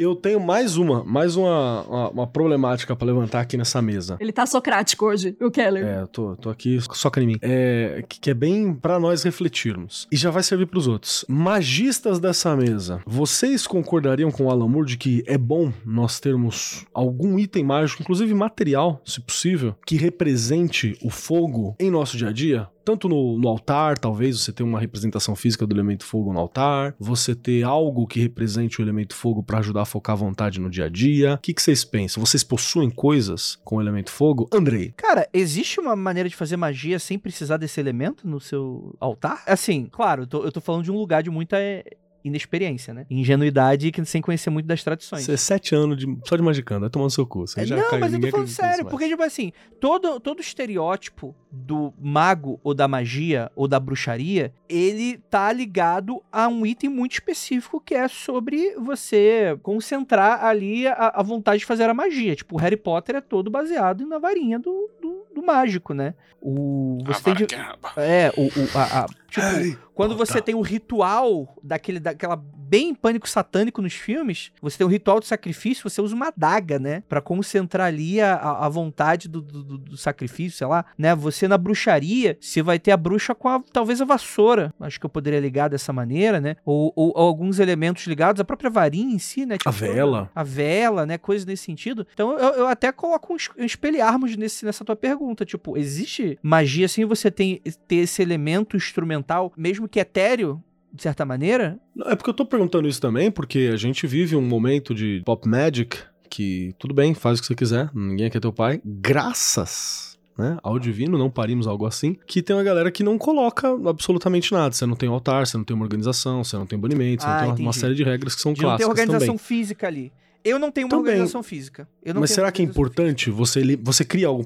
Eu 0.00 0.16
tenho 0.16 0.40
mais 0.40 0.78
uma, 0.78 1.04
mais 1.04 1.36
uma, 1.36 1.82
uma, 1.82 2.08
uma 2.08 2.26
problemática 2.26 2.96
para 2.96 3.06
levantar 3.06 3.40
aqui 3.40 3.58
nessa 3.58 3.82
mesa. 3.82 4.16
Ele 4.18 4.32
tá 4.32 4.46
socrático 4.46 5.04
hoje, 5.04 5.36
o 5.38 5.50
Keller. 5.50 5.84
É, 5.84 6.00
eu 6.00 6.06
tô, 6.06 6.36
tô 6.36 6.48
aqui, 6.48 6.78
soca 6.94 7.22
em 7.22 7.26
mim. 7.26 7.36
É, 7.42 8.02
que, 8.08 8.18
que 8.18 8.30
é 8.30 8.34
bem 8.34 8.72
para 8.72 8.98
nós 8.98 9.22
refletirmos. 9.24 10.08
E 10.10 10.16
já 10.16 10.30
vai 10.30 10.42
servir 10.42 10.64
para 10.64 10.78
os 10.78 10.88
outros. 10.88 11.22
Magistas 11.28 12.18
dessa 12.18 12.56
mesa, 12.56 13.02
vocês 13.04 13.66
concordariam 13.66 14.30
com 14.30 14.46
o 14.46 14.50
Alan 14.50 14.68
Moore 14.68 14.88
de 14.88 14.96
que 14.96 15.22
é 15.26 15.36
bom 15.36 15.70
nós 15.84 16.18
termos 16.18 16.86
algum 16.94 17.38
item 17.38 17.64
mágico, 17.64 18.02
inclusive 18.02 18.32
material, 18.32 19.02
se 19.04 19.20
possível, 19.20 19.74
que 19.84 19.96
represente 19.96 20.96
o 21.02 21.10
fogo 21.10 21.76
em 21.78 21.90
nosso 21.90 22.16
dia 22.16 22.28
a 22.28 22.32
dia? 22.32 22.68
Tanto 22.84 23.08
no, 23.08 23.38
no 23.38 23.48
altar, 23.48 23.98
talvez 23.98 24.40
você 24.40 24.52
tenha 24.52 24.68
uma 24.68 24.80
representação 24.80 25.34
física 25.36 25.66
do 25.66 25.74
elemento 25.74 26.04
fogo 26.04 26.32
no 26.32 26.38
altar, 26.38 26.94
você 26.98 27.34
ter 27.34 27.62
algo 27.62 28.06
que 28.06 28.20
represente 28.20 28.80
o 28.80 28.84
elemento 28.84 29.14
fogo 29.14 29.42
para 29.42 29.58
ajudar 29.58 29.82
a 29.82 29.86
focar 29.86 30.14
a 30.14 30.18
vontade 30.18 30.60
no 30.60 30.70
dia 30.70 30.86
a 30.86 30.88
dia. 30.88 31.34
O 31.34 31.38
que, 31.38 31.54
que 31.54 31.62
vocês 31.62 31.84
pensam? 31.84 32.24
Vocês 32.24 32.42
possuem 32.42 32.90
coisas 32.90 33.58
com 33.64 33.76
o 33.76 33.80
elemento 33.80 34.10
fogo? 34.10 34.48
Andrei. 34.52 34.92
Cara, 34.96 35.28
existe 35.32 35.80
uma 35.80 35.94
maneira 35.94 36.28
de 36.28 36.36
fazer 36.36 36.56
magia 36.56 36.98
sem 36.98 37.18
precisar 37.18 37.56
desse 37.56 37.80
elemento 37.80 38.26
no 38.26 38.40
seu 38.40 38.94
altar? 39.00 39.42
Assim, 39.46 39.86
claro, 39.90 40.22
eu 40.22 40.26
tô, 40.26 40.44
eu 40.44 40.52
tô 40.52 40.60
falando 40.60 40.84
de 40.84 40.90
um 40.90 40.96
lugar 40.96 41.22
de 41.22 41.30
muita 41.30 41.58
eh, 41.58 41.84
inexperiência, 42.24 42.92
né? 42.94 43.06
Ingenuidade 43.10 43.90
que- 43.90 44.04
sem 44.04 44.20
conhecer 44.20 44.50
muito 44.50 44.66
das 44.66 44.82
tradições. 44.84 45.24
Você 45.24 45.32
é 45.32 45.36
sete 45.36 45.74
anos 45.74 45.96
de, 45.96 46.06
só 46.26 46.36
de 46.36 46.42
magicando, 46.42 46.80
vai 46.80 46.90
tomar 46.90 47.04
no 47.04 47.10
seu 47.10 47.26
curso. 47.26 47.58
É, 47.60 47.64
não, 47.66 47.88
caiu, 47.90 48.00
mas 48.00 48.12
eu 48.12 48.20
tô 48.20 48.28
falando 48.28 48.48
sério, 48.48 48.84
porque, 48.86 49.08
tipo 49.08 49.22
assim, 49.22 49.52
todo, 49.80 50.20
todo 50.20 50.40
estereótipo 50.40 51.34
do 51.50 51.92
mago 52.00 52.60
ou 52.62 52.74
da 52.74 52.86
magia 52.86 53.50
ou 53.56 53.66
da 53.66 53.80
bruxaria, 53.80 54.52
ele 54.68 55.18
tá 55.30 55.52
ligado 55.52 56.22
a 56.30 56.46
um 56.48 56.64
item 56.64 56.88
muito 56.90 57.12
específico 57.12 57.80
que 57.80 57.94
é 57.94 58.06
sobre 58.08 58.74
você 58.76 59.58
concentrar 59.62 60.44
ali 60.44 60.86
a, 60.86 61.12
a 61.16 61.22
vontade 61.22 61.60
de 61.60 61.66
fazer 61.66 61.88
a 61.88 61.94
magia. 61.94 62.36
Tipo, 62.36 62.56
o 62.56 62.58
Harry 62.58 62.76
Potter 62.76 63.16
é 63.16 63.20
todo 63.20 63.50
baseado 63.50 64.06
na 64.06 64.18
varinha 64.18 64.58
do, 64.58 64.90
do, 65.00 65.24
do 65.34 65.42
mágico, 65.42 65.94
né? 65.94 66.14
O, 66.40 66.98
A 67.06 67.12
você 67.12 67.22
tem 67.22 67.34
de- 67.46 67.54
arraba. 67.54 67.92
É, 67.96 68.32
o, 68.36 68.42
o- 68.46 68.78
a- 68.78 69.00
a- 69.04 69.06
tipo, 69.30 69.46
Harry 69.46 69.78
quando 69.94 70.16
você 70.16 70.40
tem 70.40 70.54
o 70.54 70.62
ritual 70.62 71.56
daquele, 71.62 72.00
daquela 72.00 72.34
bem 72.34 72.94
pânico 72.94 73.28
satânico 73.28 73.82
nos 73.82 73.92
filmes, 73.92 74.50
você 74.62 74.78
tem 74.78 74.86
um 74.86 74.90
ritual 74.90 75.20
de 75.20 75.26
sacrifício, 75.26 75.88
você 75.90 76.00
usa 76.00 76.14
uma 76.14 76.28
adaga, 76.28 76.78
né? 76.78 77.02
Pra 77.08 77.20
concentrar 77.20 77.88
ali 77.88 78.18
a, 78.20 78.34
a 78.34 78.68
vontade 78.68 79.28
do, 79.28 79.42
do- 79.42 79.76
do- 79.78 79.96
sacrifício, 79.98 80.56
sei 80.56 80.66
lá, 80.66 80.86
né? 80.96 81.14
Você 81.14 81.46
na 81.46 81.58
bruxaria, 81.58 82.38
você 82.40 82.62
vai 82.62 82.78
ter 82.78 82.92
a 82.92 82.96
bruxa 82.96 83.34
com 83.34 83.48
a, 83.48 83.62
talvez 83.72 84.00
a 84.00 84.04
vassoura. 84.06 84.72
Acho 84.80 84.98
que 84.98 85.04
eu 85.04 85.10
poderia 85.10 85.40
ligar 85.40 85.68
dessa 85.68 85.92
maneira, 85.92 86.40
né? 86.40 86.56
Ou, 86.64 86.90
ou- 86.96 87.12
ou 87.14 87.26
alguns 87.26 87.58
elementos 87.58 88.06
ligados, 88.06 88.40
a 88.40 88.44
própria 88.44 88.70
varinha 88.70 89.14
em 89.14 89.18
si, 89.18 89.44
né? 89.44 89.56
A 89.66 89.70
vela. 89.70 90.30
A 90.34 90.42
vela, 90.42 91.04
né? 91.04 91.18
Coisas 91.18 91.44
nesse 91.44 91.64
sentido. 91.64 92.06
Então 92.14 92.38
eu, 92.38 92.54
eu 92.54 92.66
até 92.68 92.90
coloco 92.92 93.34
um 93.34 93.36
um 93.58 93.64
espelharmos 93.64 94.34
nesse, 94.36 94.64
nessa 94.64 94.82
tua 94.84 94.96
pergunta. 94.96 95.44
Tipo, 95.44 95.76
existe 95.76 96.38
magia 96.42 96.86
assim 96.86 97.04
você 97.04 97.30
tem 97.30 97.60
ter 97.86 97.96
esse 97.96 98.22
elemento 98.22 98.76
instrumental, 98.76 99.19
mesmo 99.56 99.88
que 99.88 100.00
etéreo, 100.00 100.62
de 100.92 101.02
certa 101.02 101.24
maneira? 101.24 101.78
Não, 101.94 102.08
É 102.10 102.16
porque 102.16 102.30
eu 102.30 102.34
tô 102.34 102.44
perguntando 102.44 102.88
isso 102.88 103.00
também, 103.00 103.30
porque 103.30 103.70
a 103.72 103.76
gente 103.76 104.06
vive 104.06 104.34
um 104.36 104.42
momento 104.42 104.94
de 104.94 105.22
pop 105.24 105.48
magic 105.48 105.98
que 106.28 106.74
tudo 106.78 106.94
bem, 106.94 107.12
faz 107.12 107.38
o 107.38 107.42
que 107.42 107.48
você 107.48 107.54
quiser, 107.56 107.90
ninguém 107.94 108.26
aqui 108.26 108.36
é 108.36 108.40
teu 108.40 108.52
pai. 108.52 108.80
Graças 108.84 110.18
né, 110.38 110.56
ao 110.62 110.78
divino, 110.78 111.18
não 111.18 111.28
parimos 111.28 111.66
algo 111.66 111.84
assim, 111.86 112.16
que 112.26 112.40
tem 112.40 112.56
uma 112.56 112.62
galera 112.62 112.90
que 112.90 113.02
não 113.02 113.18
coloca 113.18 113.68
absolutamente 113.86 114.52
nada. 114.52 114.72
Você 114.74 114.86
não 114.86 114.96
tem 114.96 115.08
altar, 115.08 115.46
você 115.46 115.56
não 115.56 115.64
tem 115.64 115.74
uma 115.74 115.84
organização, 115.84 116.42
você 116.42 116.56
não 116.56 116.64
tem 116.66 116.78
banimento, 116.78 117.22
você 117.22 117.28
Ah, 117.28 117.32
não 117.32 117.40
tem 117.40 117.64
uma, 117.64 117.68
uma 117.68 117.72
série 117.72 117.94
de 117.94 118.02
regras 118.02 118.34
que 118.34 118.40
são 118.40 118.52
De 118.52 118.62
não 118.62 118.70
ter 118.76 118.84
clássicas 118.84 118.88
organização 118.90 119.36
também. 119.36 119.38
física 119.38 119.86
ali. 119.86 120.12
Eu 120.42 120.58
não 120.58 120.70
tenho 120.70 120.86
uma 120.86 120.90
Também. 120.90 121.10
organização 121.12 121.42
física. 121.42 121.86
Mas 122.14 122.30
será 122.30 122.50
que 122.50 122.62
é 122.62 122.64
importante 122.64 123.30
você, 123.30 123.76
você 123.76 124.04
cria 124.04 124.26
algo 124.26 124.42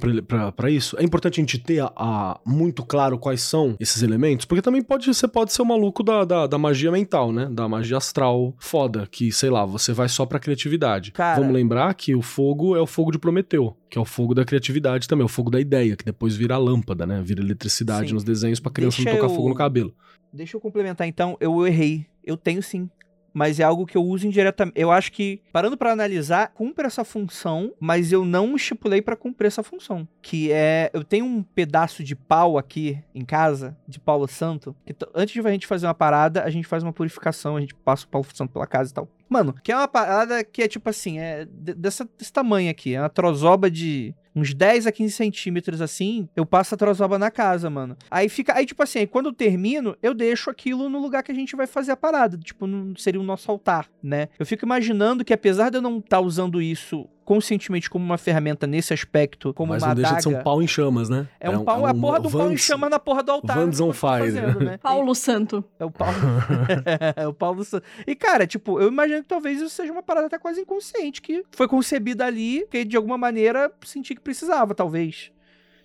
pra 0.56 0.68
isso? 0.70 0.96
É 0.98 1.04
importante 1.04 1.40
a 1.40 1.42
gente 1.42 1.58
ter 1.58 1.80
a, 1.80 1.92
a- 1.96 2.40
muito 2.44 2.84
claro 2.84 3.16
quais 3.18 3.42
são 3.42 3.76
esses 3.78 4.02
elementos? 4.02 4.44
Porque 4.44 4.60
também 4.60 4.82
pode, 4.82 5.06
você 5.06 5.28
pode 5.28 5.52
ser 5.52 5.62
o 5.62 5.64
maluco 5.64 6.02
da, 6.02 6.24
da, 6.24 6.46
da 6.48 6.58
magia 6.58 6.90
mental, 6.90 7.32
né? 7.32 7.48
Da 7.50 7.68
magia 7.68 7.96
astral 7.96 8.54
foda, 8.58 9.06
que, 9.10 9.30
sei 9.30 9.50
lá, 9.50 9.64
você 9.64 9.92
vai 9.92 10.08
só 10.08 10.26
pra 10.26 10.40
criatividade. 10.40 11.12
Cara- 11.12 11.38
Vamos 11.40 11.54
lembrar 11.54 11.94
que 11.94 12.14
o 12.14 12.22
fogo 12.22 12.74
é 12.76 12.80
o 12.80 12.86
fogo 12.86 13.12
de 13.12 13.18
Prometeu, 13.18 13.76
que 13.88 13.96
é 13.96 14.00
o 14.00 14.04
fogo 14.04 14.34
da 14.34 14.44
criatividade 14.44 15.06
também, 15.06 15.24
o 15.24 15.28
fogo 15.28 15.50
da 15.50 15.60
ideia, 15.60 15.94
que 15.96 16.04
depois 16.04 16.34
vira 16.34 16.54
a 16.56 16.58
lâmpada, 16.58 17.06
né? 17.06 17.22
Vira 17.24 17.40
eletricidade 17.40 18.08
Sim. 18.08 18.14
nos 18.14 18.24
desenhos 18.24 18.58
pra 18.58 18.72
criança 18.72 18.96
Deixa 18.96 19.10
não 19.10 19.16
tocar 19.18 19.30
eu- 19.32 19.36
fogo 19.36 19.48
no 19.48 19.54
cabelo. 19.54 19.94
Deixa 20.32 20.56
eu 20.56 20.60
complementar 20.60 21.06
então, 21.06 21.36
eu 21.40 21.64
errei. 21.64 22.04
Eu 22.24 22.36
tenho 22.36 22.60
sim. 22.62 22.90
Mas 23.34 23.58
é 23.58 23.64
algo 23.64 23.84
que 23.84 23.96
eu 23.96 24.02
uso 24.04 24.26
indiretamente. 24.28 24.80
Eu 24.80 24.92
acho 24.92 25.10
que, 25.10 25.42
parando 25.52 25.76
pra 25.76 25.90
analisar, 25.92 26.52
cumpre 26.54 26.86
essa 26.86 27.04
função, 27.04 27.72
mas 27.80 28.12
eu 28.12 28.24
não 28.24 28.54
estipulei 28.54 29.02
pra 29.02 29.16
cumprir 29.16 29.48
essa 29.48 29.62
função. 29.62 30.06
Que 30.22 30.52
é. 30.52 30.88
Eu 30.94 31.02
tenho 31.02 31.26
um 31.26 31.42
pedaço 31.42 32.04
de 32.04 32.14
pau 32.14 32.56
aqui 32.56 32.98
em 33.12 33.24
casa, 33.24 33.76
de 33.88 33.98
Paulo 33.98 34.28
Santo, 34.28 34.74
que 34.86 34.94
antes 35.14 35.34
de 35.34 35.40
a 35.46 35.50
gente 35.50 35.66
fazer 35.66 35.86
uma 35.86 35.94
parada, 35.94 36.44
a 36.44 36.50
gente 36.50 36.66
faz 36.68 36.82
uma 36.84 36.92
purificação, 36.92 37.56
a 37.56 37.60
gente 37.60 37.74
passa 37.74 38.06
o 38.06 38.08
Paulo 38.08 38.26
Santo 38.32 38.52
pela 38.52 38.66
casa 38.68 38.90
e 38.90 38.94
tal. 38.94 39.08
Mano, 39.28 39.52
que 39.64 39.72
é 39.72 39.76
uma 39.76 39.88
parada 39.88 40.44
que 40.44 40.62
é 40.62 40.68
tipo 40.68 40.88
assim, 40.88 41.18
é 41.18 41.44
de- 41.44 41.74
dessa, 41.74 42.08
desse 42.16 42.32
tamanho 42.32 42.70
aqui. 42.70 42.94
É 42.94 43.00
uma 43.00 43.08
trozoba 43.10 43.68
de 43.68 44.14
uns 44.34 44.54
10 44.54 44.86
a 44.86 44.92
15 44.92 45.12
centímetros 45.12 45.80
assim. 45.80 46.28
Eu 46.34 46.44
passo 46.44 46.74
a 46.74 46.78
trozoba 46.78 47.18
na 47.18 47.30
casa, 47.30 47.70
mano. 47.70 47.96
Aí 48.10 48.28
fica. 48.28 48.54
Aí, 48.54 48.66
tipo 48.66 48.82
assim, 48.82 49.00
aí 49.00 49.06
quando 49.06 49.26
eu 49.26 49.32
termino, 49.32 49.96
eu 50.02 50.14
deixo 50.14 50.50
aquilo 50.50 50.88
no 50.88 51.00
lugar 51.00 51.22
que 51.22 51.32
a 51.32 51.34
gente 51.34 51.54
vai 51.56 51.66
fazer 51.66 51.92
a 51.92 51.96
parada. 51.96 52.36
Tipo, 52.38 52.66
seria 52.96 53.20
o 53.20 53.24
nosso 53.24 53.50
altar, 53.50 53.88
né? 54.02 54.28
Eu 54.38 54.46
fico 54.46 54.64
imaginando 54.64 55.24
que 55.24 55.32
apesar 55.32 55.70
de 55.70 55.78
eu 55.78 55.82
não 55.82 55.98
estar 55.98 56.20
usando 56.20 56.60
isso 56.60 57.08
conscientemente 57.24 57.88
como 57.90 58.04
uma 58.04 58.18
ferramenta 58.18 58.66
nesse 58.66 58.92
aspecto, 58.92 59.52
como 59.54 59.72
Mas 59.72 59.82
uma 59.82 59.88
não 59.88 59.94
deixa 59.94 60.10
adaga. 60.10 60.28
de 60.28 60.30
ser 60.34 60.38
um 60.38 60.42
pau 60.42 60.62
em 60.62 60.66
chamas, 60.66 61.08
né? 61.08 61.26
É 61.40 61.48
um 61.50 61.64
pau, 61.64 61.86
a 61.86 61.94
porra 61.94 62.20
do 62.20 62.30
pau 62.30 62.42
em 62.46 62.48
Vans- 62.50 62.60
chama 62.60 62.88
na 62.88 62.98
porra 62.98 63.22
do 63.22 63.32
altar. 63.32 63.56
Vans 63.56 63.80
on 63.80 63.90
que 63.90 63.96
eu 63.96 64.00
tô 64.00 64.06
fire. 64.08 64.32
fazendo, 64.32 64.60
né? 64.60 64.78
Paulo 64.78 65.14
Santo. 65.14 65.64
É 65.78 65.84
o 65.84 65.90
Paulo. 65.90 66.14
é 67.16 67.26
o 67.26 67.32
Paulo. 67.32 67.64
Sa- 67.64 67.82
E, 68.06 68.14
cara, 68.14 68.46
tipo, 68.46 68.80
eu 68.80 68.88
imagino 68.88 69.22
que 69.22 69.28
talvez 69.28 69.60
isso 69.60 69.70
seja 69.74 69.92
uma 69.92 70.02
parada 70.02 70.26
até 70.26 70.38
quase 70.38 70.60
inconsciente, 70.60 71.20
que 71.22 71.44
foi 71.52 71.66
concebida 71.68 72.24
ali, 72.26 72.60
porque 72.62 72.84
de 72.84 72.96
alguma 72.96 73.16
maneira 73.18 73.72
senti 73.84 74.14
que 74.14 74.20
precisava, 74.20 74.74
talvez. 74.74 75.30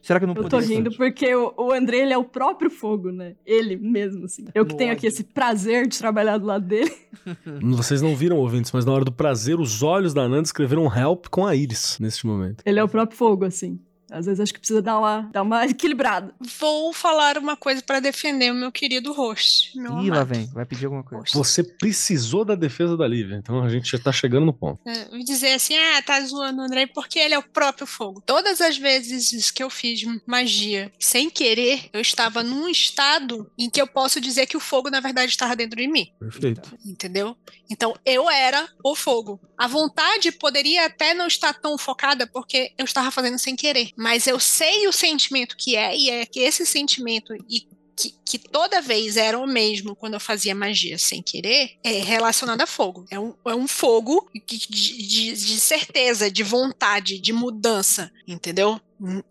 Será 0.02 0.20
que 0.20 0.24
eu 0.24 0.28
não 0.28 0.36
Eu 0.36 0.44
tô 0.44 0.50
poderia? 0.50 0.78
rindo 0.78 0.96
porque 0.96 1.34
o, 1.36 1.54
o 1.58 1.72
André, 1.74 1.98
ele 2.00 2.14
é 2.14 2.18
o 2.18 2.24
próprio 2.24 2.70
fogo, 2.72 3.12
né? 3.12 3.36
Ele 3.46 3.76
mesmo, 3.76 4.26
assim. 4.26 4.46
Eu 4.56 4.66
que 4.66 4.72
No 4.74 4.78
tenho 4.78 4.92
aqui 4.92 5.08
ódio. 5.08 5.14
esse 5.14 5.24
prazer 5.24 5.88
de 5.88 5.98
trabalhar 5.98 6.38
do 6.38 6.46
lado 6.46 6.66
dele. 6.66 6.92
Vocês 7.62 8.02
não 8.02 8.16
viram, 8.16 8.38
ouvintes, 8.38 8.72
mas 8.72 8.86
na 8.86 8.92
hora 8.94 9.04
do 9.06 9.12
prazer, 9.12 9.60
os 9.60 9.84
olhos 9.84 10.14
da 10.14 10.28
Nanda 10.28 10.44
escreveram 10.44 10.86
help 10.96 11.28
com 11.30 11.46
a 11.46 11.56
Iris 11.56 11.98
neste 12.00 12.26
momento. 12.26 12.64
Ele 12.66 12.80
é 12.80 12.84
o 12.84 12.88
próprio 12.88 13.18
fogo, 13.18 13.44
assim. 13.46 13.80
Às 14.12 14.26
vezes 14.26 14.40
acho 14.40 14.54
que 14.54 14.60
precisa 14.60 14.82
dar 14.82 15.00
uma, 15.00 15.30
dar 15.32 15.42
uma 15.42 15.66
equilibrada. 15.68 16.34
Vou 16.60 16.94
falar 16.94 17.38
uma 17.38 17.56
coisa 17.56 17.82
pra 17.82 18.00
defender 18.00 18.52
o 18.52 18.56
meu 18.56 18.72
querido 18.72 19.14
host. 19.14 19.78
Meu 19.78 20.00
Ih, 20.00 20.10
lá 20.10 20.18
amado. 20.18 20.28
vem, 20.28 20.46
vai 20.48 20.66
pedir 20.66 20.86
alguma 20.86 21.04
coisa. 21.04 21.24
host. 21.24 21.38
Você 21.38 21.64
precisou 21.64 22.44
da 22.44 22.56
defesa 22.56 22.98
da 22.98 23.08
Lívia, 23.08 23.36
então 23.36 23.64
a 23.64 23.70
gente 23.70 23.92
já 23.92 24.00
tá 24.00 24.12
chegando 24.12 24.46
no 24.46 24.54
ponto. 24.54 24.80
É, 24.86 25.16
me 25.16 25.24
dizer 25.24 25.54
assim, 25.54 25.78
ah, 25.78 26.02
tá 26.02 26.20
zoando 26.22 26.62
o 26.62 26.66
André 26.66 26.88
porque 26.88 27.20
ele 27.20 27.34
é 27.34 27.40
o 27.40 27.44
próprio 27.44 27.88
fogo. 27.88 28.22
Todas 28.26 28.62
as 28.62 28.78
vezes 28.78 29.52
que 29.52 29.64
eu 29.64 29.70
fiz 29.70 30.02
magia 30.26 30.92
sem 31.00 31.30
querer, 31.30 31.90
eu 31.94 32.02
estava 32.02 32.44
num 32.44 32.68
estado 32.68 33.50
em 33.58 33.70
que 33.70 33.82
eu 33.82 33.88
posso 33.88 34.20
dizer 34.20 34.46
que 34.46 34.58
o 34.58 34.60
fogo, 34.60 34.90
na 34.90 35.00
verdade, 35.00 35.32
estava 35.32 35.56
dentro 35.56 35.80
de 35.80 35.88
mim. 35.88 36.12
Perfeito. 36.20 36.78
Entendeu? 36.86 37.36
Então 37.70 37.96
eu 38.06 38.30
era 38.30 38.68
o 38.84 38.96
fogo. 38.96 39.40
A 39.58 39.68
vontade 39.68 40.32
poderia 40.32 40.86
até 40.86 41.14
não 41.14 41.28
estar 41.28 41.54
tão 41.54 41.78
focada 41.78 42.26
porque 42.26 42.72
eu 42.78 42.86
estava 42.86 43.12
fazendo 43.12 43.38
sem 43.38 43.56
querer. 43.56 43.92
Mas 44.00 44.28
eu 44.28 44.40
sei 44.40 44.88
o 44.88 44.94
sentimento 44.94 45.58
que 45.58 45.76
é, 45.76 45.94
e 45.96 46.10
é 46.10 46.26
que 46.26 46.40
esse 46.40 46.66
sentimento 46.66 47.34
e 47.50 47.68
que, 47.98 48.16
que 48.26 48.40
toda 48.40 48.82
vez 48.82 49.18
era 49.18 49.38
o 49.38 49.46
mesmo 49.46 49.94
quando 49.94 50.14
eu 50.14 50.22
fazia 50.22 50.56
magia 50.56 50.98
sem 50.98 51.22
querer, 51.22 51.72
é 51.84 52.00
relacionado 52.00 52.62
a 52.62 52.66
fogo. 52.66 53.04
É 53.12 53.20
um, 53.20 53.34
é 53.46 53.54
um 53.54 53.68
fogo 53.68 54.30
de, 54.48 54.58
de- 54.58 55.34
de 55.34 55.60
certeza, 55.60 56.32
de 56.32 56.42
vontade, 56.42 57.20
de 57.20 57.34
mudança, 57.34 58.10
entendeu? 58.26 58.80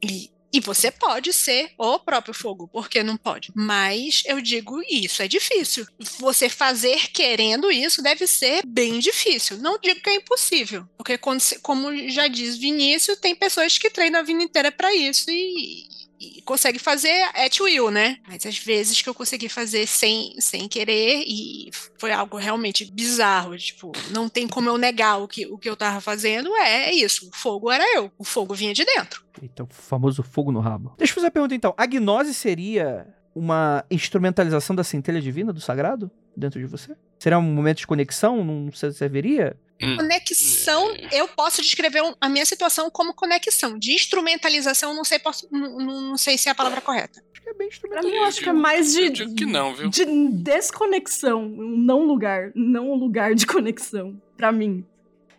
E, 0.04 0.30
e 0.52 0.60
você 0.60 0.90
pode 0.90 1.32
ser 1.32 1.72
o 1.76 1.98
próprio 1.98 2.34
fogo, 2.34 2.68
porque 2.68 3.02
não 3.02 3.16
pode. 3.16 3.52
Mas 3.54 4.22
eu 4.26 4.40
digo 4.40 4.80
isso, 4.88 5.22
é 5.22 5.28
difícil. 5.28 5.86
Você 6.18 6.48
fazer 6.48 7.10
querendo 7.12 7.70
isso 7.70 8.02
deve 8.02 8.26
ser 8.26 8.64
bem 8.66 8.98
difícil. 8.98 9.58
Não 9.58 9.78
digo 9.78 10.00
que 10.00 10.10
é 10.10 10.14
impossível, 10.14 10.88
porque 10.96 11.18
como 11.62 12.08
já 12.08 12.28
diz 12.28 12.56
Vinícius, 12.56 13.18
tem 13.18 13.34
pessoas 13.34 13.76
que 13.78 13.90
treinam 13.90 14.20
a 14.20 14.24
vida 14.24 14.42
inteira 14.42 14.72
para 14.72 14.94
isso 14.94 15.30
e, 15.30 15.86
e 16.20 16.42
consegue 16.42 16.78
fazer 16.78 17.22
at 17.34 17.60
will, 17.60 17.90
né? 17.90 18.18
Mas 18.26 18.44
às 18.44 18.58
vezes 18.58 19.00
que 19.00 19.08
eu 19.08 19.14
consegui 19.14 19.48
fazer 19.48 19.86
sem, 19.86 20.34
sem 20.40 20.66
querer 20.68 21.22
e 21.26 21.70
foi 21.98 22.12
algo 22.12 22.36
realmente 22.36 22.84
bizarro, 22.90 23.56
tipo, 23.56 23.92
não 24.10 24.28
tem 24.28 24.48
como 24.48 24.68
eu 24.68 24.76
negar 24.78 25.18
o 25.22 25.28
que, 25.28 25.46
o 25.46 25.56
que 25.58 25.68
eu 25.68 25.76
tava 25.76 26.00
fazendo, 26.00 26.54
é 26.56 26.92
isso, 26.92 27.28
o 27.28 27.36
fogo 27.36 27.70
era 27.70 27.84
eu, 27.96 28.10
o 28.18 28.24
fogo 28.24 28.54
vinha 28.54 28.74
de 28.74 28.84
dentro. 28.84 29.22
Eita, 29.40 29.62
o 29.62 29.68
famoso 29.70 30.22
fogo 30.22 30.50
no 30.50 30.60
rabo. 30.60 30.92
Deixa 30.98 31.12
eu 31.12 31.14
fazer 31.16 31.28
a 31.28 31.30
pergunta 31.30 31.54
então. 31.54 31.72
A 31.76 31.86
gnose 31.86 32.34
seria 32.34 33.06
uma 33.34 33.84
instrumentalização 33.90 34.74
da 34.74 34.82
centelha 34.82 35.20
divina 35.20 35.52
do 35.52 35.60
sagrado 35.60 36.10
dentro 36.36 36.58
de 36.58 36.66
você? 36.66 36.96
Seria 37.20 37.38
um 37.38 37.42
momento 37.42 37.78
de 37.78 37.86
conexão? 37.86 38.44
Não 38.44 38.72
se- 38.72 38.92
serviria? 38.92 39.56
Conexão, 39.96 40.94
eu 41.12 41.28
posso 41.28 41.62
descrever 41.62 42.02
a 42.20 42.28
minha 42.28 42.44
situação 42.44 42.90
como 42.90 43.14
conexão. 43.14 43.78
De 43.78 43.92
instrumentalização, 43.92 44.94
não 44.94 45.04
sei, 45.04 45.18
posso- 45.18 45.46
não, 45.50 45.78
não- 45.78 46.16
sei 46.18 46.36
se 46.36 46.48
é 46.48 46.52
a 46.52 46.54
palavra 46.54 46.80
correta. 46.80 47.22
Acho 47.32 47.42
que 47.42 47.48
é 47.48 47.52
bem 47.54 47.68
Pra 47.68 47.76
instrumental. 47.76 48.10
mim, 48.10 48.16
eu 48.16 48.24
acho 48.24 48.40
que 48.40 48.48
é 48.48 48.52
mais 48.52 48.92
de, 48.92 49.02
Eu 49.04 49.10
digo 49.10 49.34
que 49.34 49.46
não, 49.46 49.74
viu? 49.74 49.88
de 49.88 50.04
desconexão. 50.32 51.42
Um 51.44 51.76
não 51.78 52.04
lugar. 52.04 52.50
Não 52.54 52.90
um 52.90 52.94
lugar 52.96 53.34
de 53.34 53.46
conexão. 53.46 54.20
Pra 54.36 54.50
mim. 54.52 54.84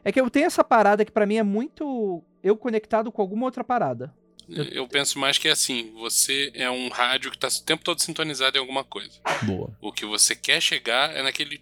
É 0.03 0.11
que 0.11 0.19
eu 0.19 0.29
tenho 0.29 0.45
essa 0.47 0.63
parada 0.63 1.03
que 1.03 1.11
pra 1.11 1.25
mim 1.25 1.35
é 1.37 1.43
muito 1.43 2.23
eu 2.41 2.55
conectado 2.55 3.11
com 3.11 3.21
alguma 3.21 3.45
outra 3.45 3.63
parada. 3.63 4.13
Eu 4.71 4.87
penso 4.87 5.19
mais 5.19 5.37
que 5.37 5.47
é 5.47 5.51
assim: 5.51 5.91
você 5.93 6.49
é 6.55 6.71
um 6.71 6.87
rádio 6.89 7.29
que 7.29 7.37
tá 7.37 7.47
o 7.49 7.63
tempo 7.63 7.83
todo 7.83 8.01
sintonizado 8.01 8.57
em 8.57 8.61
alguma 8.61 8.83
coisa. 8.83 9.11
Boa. 9.43 9.69
O 9.81 9.91
que 9.91 10.05
você 10.05 10.33
quer 10.35 10.59
chegar 10.61 11.15
é 11.15 11.21
naquele. 11.21 11.59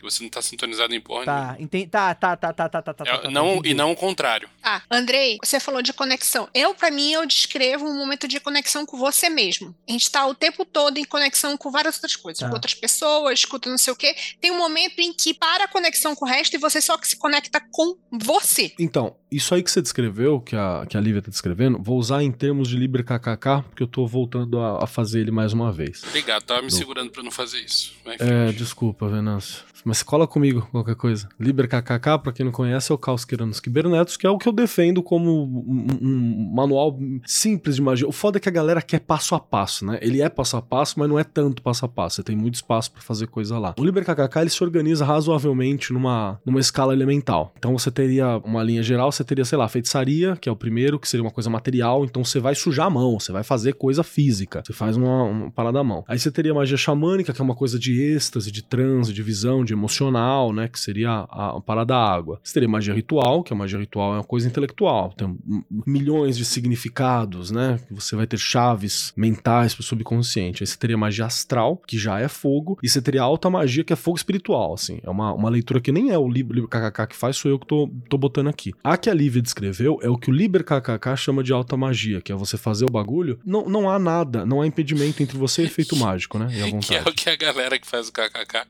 Que 0.00 0.04
você 0.10 0.22
não 0.22 0.30
tá 0.30 0.40
sintonizado 0.40 0.94
em 0.94 1.00
porra 1.00 1.24
Tá, 1.26 1.56
entendi. 1.58 1.86
Tá, 1.86 2.14
tá, 2.14 2.36
tá, 2.36 2.52
tá, 2.52 2.68
tá, 2.68 2.80
tá, 2.82 2.94
tá, 2.94 3.04
nenhuma. 3.04 3.18
tá, 3.18 3.22
tá, 3.22 3.28
É, 3.28 3.32
não, 3.32 3.52
entendi. 3.52 3.68
e 3.70 3.74
não 3.74 3.92
o 3.92 3.96
contrário. 3.96 4.48
Ah, 4.62 4.80
Andrei, 4.90 5.38
você 5.44 5.60
falou 5.60 5.82
de 5.82 5.92
conexão. 5.92 6.48
Eu, 6.54 6.74
pra 6.74 6.90
mim, 6.90 7.12
eu 7.12 7.26
descrevo 7.26 7.86
um 7.86 7.96
momento 7.98 8.26
de 8.26 8.40
conexão 8.40 8.86
com 8.86 8.96
você 8.96 9.28
mesmo. 9.28 9.74
A 9.88 9.92
gente 9.92 10.10
tá 10.10 10.26
o 10.26 10.34
tempo 10.34 10.64
todo 10.64 10.98
em 10.98 11.04
conexão 11.04 11.56
com 11.56 11.70
várias 11.70 11.96
outras 11.96 12.16
coisas, 12.16 12.40
Tá. 12.40 12.48
com 12.48 12.54
outras 12.54 12.74
pessoas, 12.74 13.40
escuta 13.40 13.68
não 13.68 13.78
sei 13.78 13.92
o 13.92 13.96
quê. 13.96 14.14
Tem 14.40 14.50
um 14.50 14.58
momento 14.58 14.98
em 15.00 15.12
que 15.12 15.34
para 15.34 15.64
a 15.64 15.68
conexão 15.68 16.14
com 16.16 16.24
o 16.24 16.28
resto 16.28 16.54
e 16.54 16.58
você 16.58 16.80
só 16.80 16.98
se 17.02 17.16
conecta 17.16 17.60
com 17.70 17.96
você. 18.10 18.72
Então, 18.78 19.16
isso 19.30 19.54
aí 19.54 19.62
que 19.62 19.70
você 19.70 19.80
descreveu, 19.82 20.40
que 20.40 20.56
a, 20.56 20.84
que 20.88 20.96
a 20.96 21.00
Lívia 21.00 21.22
tá 21.22 21.30
descrevendo, 21.30 21.78
vou 21.82 21.98
usar 21.98 22.22
em 22.22 22.30
termos 22.32 22.68
de 22.68 22.76
Liber 22.76 23.04
KKK, 23.04 23.62
porque 23.68 23.82
eu 23.82 23.86
tô 23.86 24.06
voltando 24.06 24.58
a, 24.58 24.84
a 24.84 24.86
fazer 24.86 25.20
ele 25.20 25.30
mais 25.30 25.52
uma 25.52 25.72
vez. 25.72 26.02
Obrigado, 26.08 26.42
tava 26.42 26.62
me 26.62 26.68
Do- 26.68 26.74
segurando 26.74 27.10
pra 27.10 27.22
não 27.22 27.30
fazer 27.30 27.58
isso. 27.60 27.92
É, 28.18 28.52
desculpa, 28.52 29.08
Venâncio. 29.08 29.64
Mas 29.82 30.02
cola 30.02 30.26
comigo 30.26 30.68
qualquer 30.70 30.94
coisa. 30.94 31.26
Liber 31.38 31.66
KKK, 31.66 32.18
pra 32.22 32.32
quem 32.34 32.44
não 32.44 32.52
conhece, 32.52 32.92
é 32.92 32.94
o 32.94 32.98
Caos 32.98 33.24
Queranos 33.24 33.60
Kibernetos, 33.60 34.14
que 34.18 34.26
é 34.26 34.30
o 34.30 34.36
que 34.36 34.46
eu 34.46 34.52
defendo 34.52 35.02
como 35.02 35.42
um, 35.42 35.86
um 36.02 36.52
manual 36.54 36.98
simples 37.24 37.76
de 37.76 37.82
magia. 37.82 38.06
O 38.06 38.12
foda 38.12 38.36
é 38.36 38.40
que 38.40 38.48
a 38.48 38.52
galera 38.52 38.82
quer 38.82 39.00
passo 39.00 39.34
a 39.34 39.40
passo, 39.40 39.86
né? 39.86 39.98
Ele 40.02 40.20
é 40.20 40.28
passo 40.28 40.58
a 40.58 40.60
passo, 40.62 40.98
mas 40.98 41.08
não 41.08 41.18
é 41.18 41.24
tanto 41.24 41.62
passo 41.62 41.86
a 41.86 41.88
passo. 41.88 42.16
Você 42.16 42.22
tem 42.22 42.36
muito 42.36 42.56
espaço 42.56 42.92
pra 42.92 43.00
fazer 43.00 43.26
coisa 43.28 43.58
lá. 43.58 43.74
O 43.78 43.82
Liber 43.84 44.04
KKK, 44.04 44.40
ele 44.42 44.50
se 44.50 44.62
organiza 44.62 45.02
razoavelmente 45.02 45.94
numa, 45.94 46.38
numa 46.44 46.60
escala 46.60 46.92
elemental. 46.92 47.54
Então 47.58 47.72
você 47.78 47.90
teria 47.90 48.36
uma 48.44 48.62
linha 48.62 48.82
geral, 48.82 49.10
você 49.20 49.24
teria, 49.24 49.44
sei 49.44 49.58
lá, 49.58 49.68
feitiçaria, 49.68 50.36
que 50.36 50.48
é 50.48 50.52
o 50.52 50.56
primeiro, 50.56 50.98
que 50.98 51.08
seria 51.08 51.22
uma 51.22 51.30
coisa 51.30 51.50
material. 51.50 52.04
Então 52.04 52.24
você 52.24 52.40
vai 52.40 52.54
sujar 52.54 52.86
a 52.86 52.90
mão, 52.90 53.18
você 53.18 53.32
vai 53.32 53.42
fazer 53.42 53.74
coisa 53.74 54.02
física. 54.02 54.62
Você 54.64 54.72
faz 54.72 54.96
uma, 54.96 55.24
uma 55.24 55.50
parada 55.50 55.78
à 55.78 55.84
mão. 55.84 56.04
Aí 56.08 56.18
você 56.18 56.30
teria 56.30 56.54
magia 56.54 56.76
xamânica, 56.76 57.32
que 57.32 57.40
é 57.40 57.44
uma 57.44 57.54
coisa 57.54 57.78
de 57.78 58.00
êxtase, 58.00 58.50
de 58.50 58.62
transe, 58.62 59.12
de 59.12 59.22
visão, 59.22 59.64
de 59.64 59.72
emocional, 59.72 60.52
né? 60.52 60.68
Que 60.68 60.80
seria 60.80 61.10
a, 61.28 61.56
a 61.56 61.60
parada 61.60 61.94
água. 61.96 62.40
Você 62.42 62.54
teria 62.54 62.68
magia 62.68 62.94
ritual, 62.94 63.42
que 63.42 63.52
a 63.52 63.56
magia 63.56 63.78
ritual 63.78 64.14
é 64.14 64.16
uma 64.16 64.24
coisa 64.24 64.46
intelectual. 64.46 65.12
Tem 65.12 65.38
milhões 65.86 66.36
de 66.36 66.44
significados, 66.44 67.50
né? 67.50 67.78
Você 67.90 68.16
vai 68.16 68.26
ter 68.26 68.38
chaves 68.38 69.12
mentais 69.16 69.74
pro 69.74 69.82
subconsciente. 69.82 70.62
Aí 70.62 70.66
você 70.66 70.78
teria 70.78 70.96
magia 70.96 71.26
astral, 71.26 71.76
que 71.86 71.98
já 71.98 72.18
é 72.18 72.28
fogo. 72.28 72.78
E 72.82 72.88
você 72.88 73.02
teria 73.02 73.22
alta 73.22 73.50
magia, 73.50 73.84
que 73.84 73.92
é 73.92 73.96
fogo 73.96 74.16
espiritual, 74.16 74.74
assim. 74.74 74.98
É 75.02 75.10
uma, 75.10 75.32
uma 75.32 75.50
leitura 75.50 75.80
que 75.80 75.92
nem 75.92 76.10
é 76.10 76.18
o 76.18 76.28
livro, 76.28 76.54
livro 76.54 76.68
KKK 76.68 77.06
que 77.08 77.16
faz, 77.16 77.36
sou 77.36 77.50
eu 77.50 77.58
que 77.58 77.66
tô, 77.66 77.90
tô 78.08 78.16
botando 78.16 78.48
aqui. 78.48 78.72
A 78.82 78.96
que 78.96 79.09
a 79.10 79.14
Lívia 79.14 79.42
descreveu 79.42 79.98
é 80.02 80.08
o 80.08 80.16
que 80.16 80.30
o 80.30 80.32
Liber 80.32 80.64
KKK 80.64 81.16
chama 81.16 81.42
de 81.42 81.52
alta 81.52 81.76
magia, 81.76 82.20
que 82.20 82.32
é 82.32 82.34
você 82.34 82.56
fazer 82.56 82.84
o 82.84 82.90
bagulho. 82.90 83.38
Não, 83.44 83.68
não 83.68 83.90
há 83.90 83.98
nada, 83.98 84.46
não 84.46 84.62
há 84.62 84.66
impedimento 84.66 85.22
entre 85.22 85.36
você 85.36 85.62
e 85.62 85.66
efeito 85.66 85.94
mágico, 85.96 86.38
né? 86.38 86.48
E 86.52 86.62
a 86.62 86.78
Que 86.80 86.94
é 86.94 87.02
o 87.02 87.12
que 87.12 87.28
a 87.28 87.36
galera 87.36 87.78
que 87.78 87.86
faz 87.86 88.08
o 88.08 88.12
KKK 88.12 88.66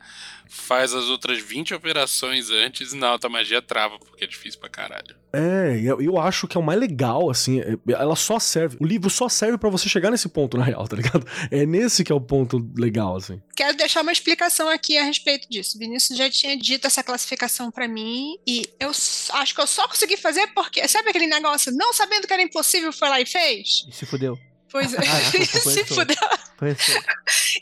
faz 0.48 0.92
as 0.92 1.04
outras 1.04 1.38
20 1.40 1.74
operações 1.74 2.50
antes 2.50 2.92
e 2.92 2.96
na 2.96 3.06
alta 3.06 3.28
magia 3.28 3.62
trava, 3.62 3.98
porque 3.98 4.24
é 4.24 4.26
difícil 4.26 4.58
pra 4.58 4.68
caralho. 4.68 5.14
É, 5.32 5.80
eu, 5.84 6.00
eu 6.00 6.18
acho 6.18 6.48
que 6.48 6.56
é 6.56 6.60
o 6.60 6.62
mais 6.62 6.78
legal, 6.78 7.30
assim, 7.30 7.60
é- 7.60 7.76
ela 7.92 8.16
só 8.16 8.38
serve, 8.38 8.76
o 8.80 8.84
livro 8.86 9.08
só 9.08 9.28
serve 9.28 9.56
pra 9.58 9.70
você 9.70 9.88
chegar 9.88 10.10
nesse 10.10 10.28
ponto, 10.28 10.56
na 10.56 10.64
real, 10.64 10.86
tá 10.88 10.96
ligado? 10.96 11.24
É 11.50 11.64
nesse 11.64 12.02
que 12.04 12.10
é 12.10 12.14
o 12.14 12.20
ponto 12.20 12.68
legal, 12.76 13.16
assim. 13.16 13.40
Quero 13.54 13.76
deixar 13.76 14.02
uma 14.02 14.12
explicação 14.12 14.68
aqui 14.68 14.98
a 14.98 15.04
respeito 15.04 15.48
disso. 15.48 15.78
Vinícius 15.78 16.18
já 16.18 16.28
tinha 16.30 16.56
dito 16.56 16.86
essa 16.86 17.02
classificação 17.02 17.70
pra 17.70 17.86
mim 17.86 18.36
e 18.46 18.68
eu 18.78 18.90
acho 18.90 19.54
que 19.54 19.60
eu 19.60 19.66
só 19.66 19.86
consegui 19.88 20.16
fazer 20.16 20.46
porque, 20.48 20.86
sabe 20.88 21.10
aquele 21.10 21.26
negócio, 21.26 21.72
não 21.72 21.92
sabendo 21.92 22.26
que 22.26 22.32
era 22.32 22.42
impossível, 22.42 22.92
foi 22.92 23.08
lá 23.08 23.20
e 23.20 23.26
fez? 23.26 23.86
E 23.88 23.92
se 23.94 24.06
fudeu. 24.06 24.38
Pois 24.70 24.94
é. 24.94 24.98
Ah, 24.98 25.02
foi 25.30 25.44
Se 25.44 25.80
assim. 25.80 25.94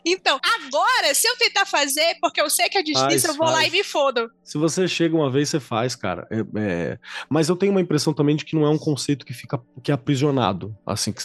Então, 0.04 0.40
agora, 0.42 1.14
se 1.14 1.28
eu 1.28 1.36
tentar 1.36 1.64
fazer, 1.66 2.16
porque 2.20 2.40
eu 2.40 2.50
sei 2.50 2.68
que 2.68 2.78
é 2.78 2.82
difícil, 2.82 3.30
eu 3.30 3.36
vou 3.36 3.46
lá 3.46 3.58
faz. 3.58 3.68
e 3.68 3.76
me 3.76 3.84
fodo. 3.84 4.30
Se 4.42 4.58
você 4.58 4.88
chega 4.88 5.14
uma 5.14 5.30
vez, 5.30 5.48
você 5.48 5.60
faz, 5.60 5.94
cara. 5.94 6.26
É- 6.30 6.44
é- 6.56 6.98
Mas 7.28 7.48
eu 7.48 7.56
tenho 7.56 7.72
uma 7.72 7.80
impressão 7.80 8.12
também 8.12 8.34
de 8.36 8.44
que 8.44 8.54
não 8.56 8.64
é 8.64 8.70
um 8.70 8.78
conceito 8.78 9.24
que 9.24 9.32
fica 9.32 9.60
que 9.82 9.90
é 9.90 9.94
aprisionado. 9.94 10.76
Assim, 10.86 11.12
que, 11.12 11.20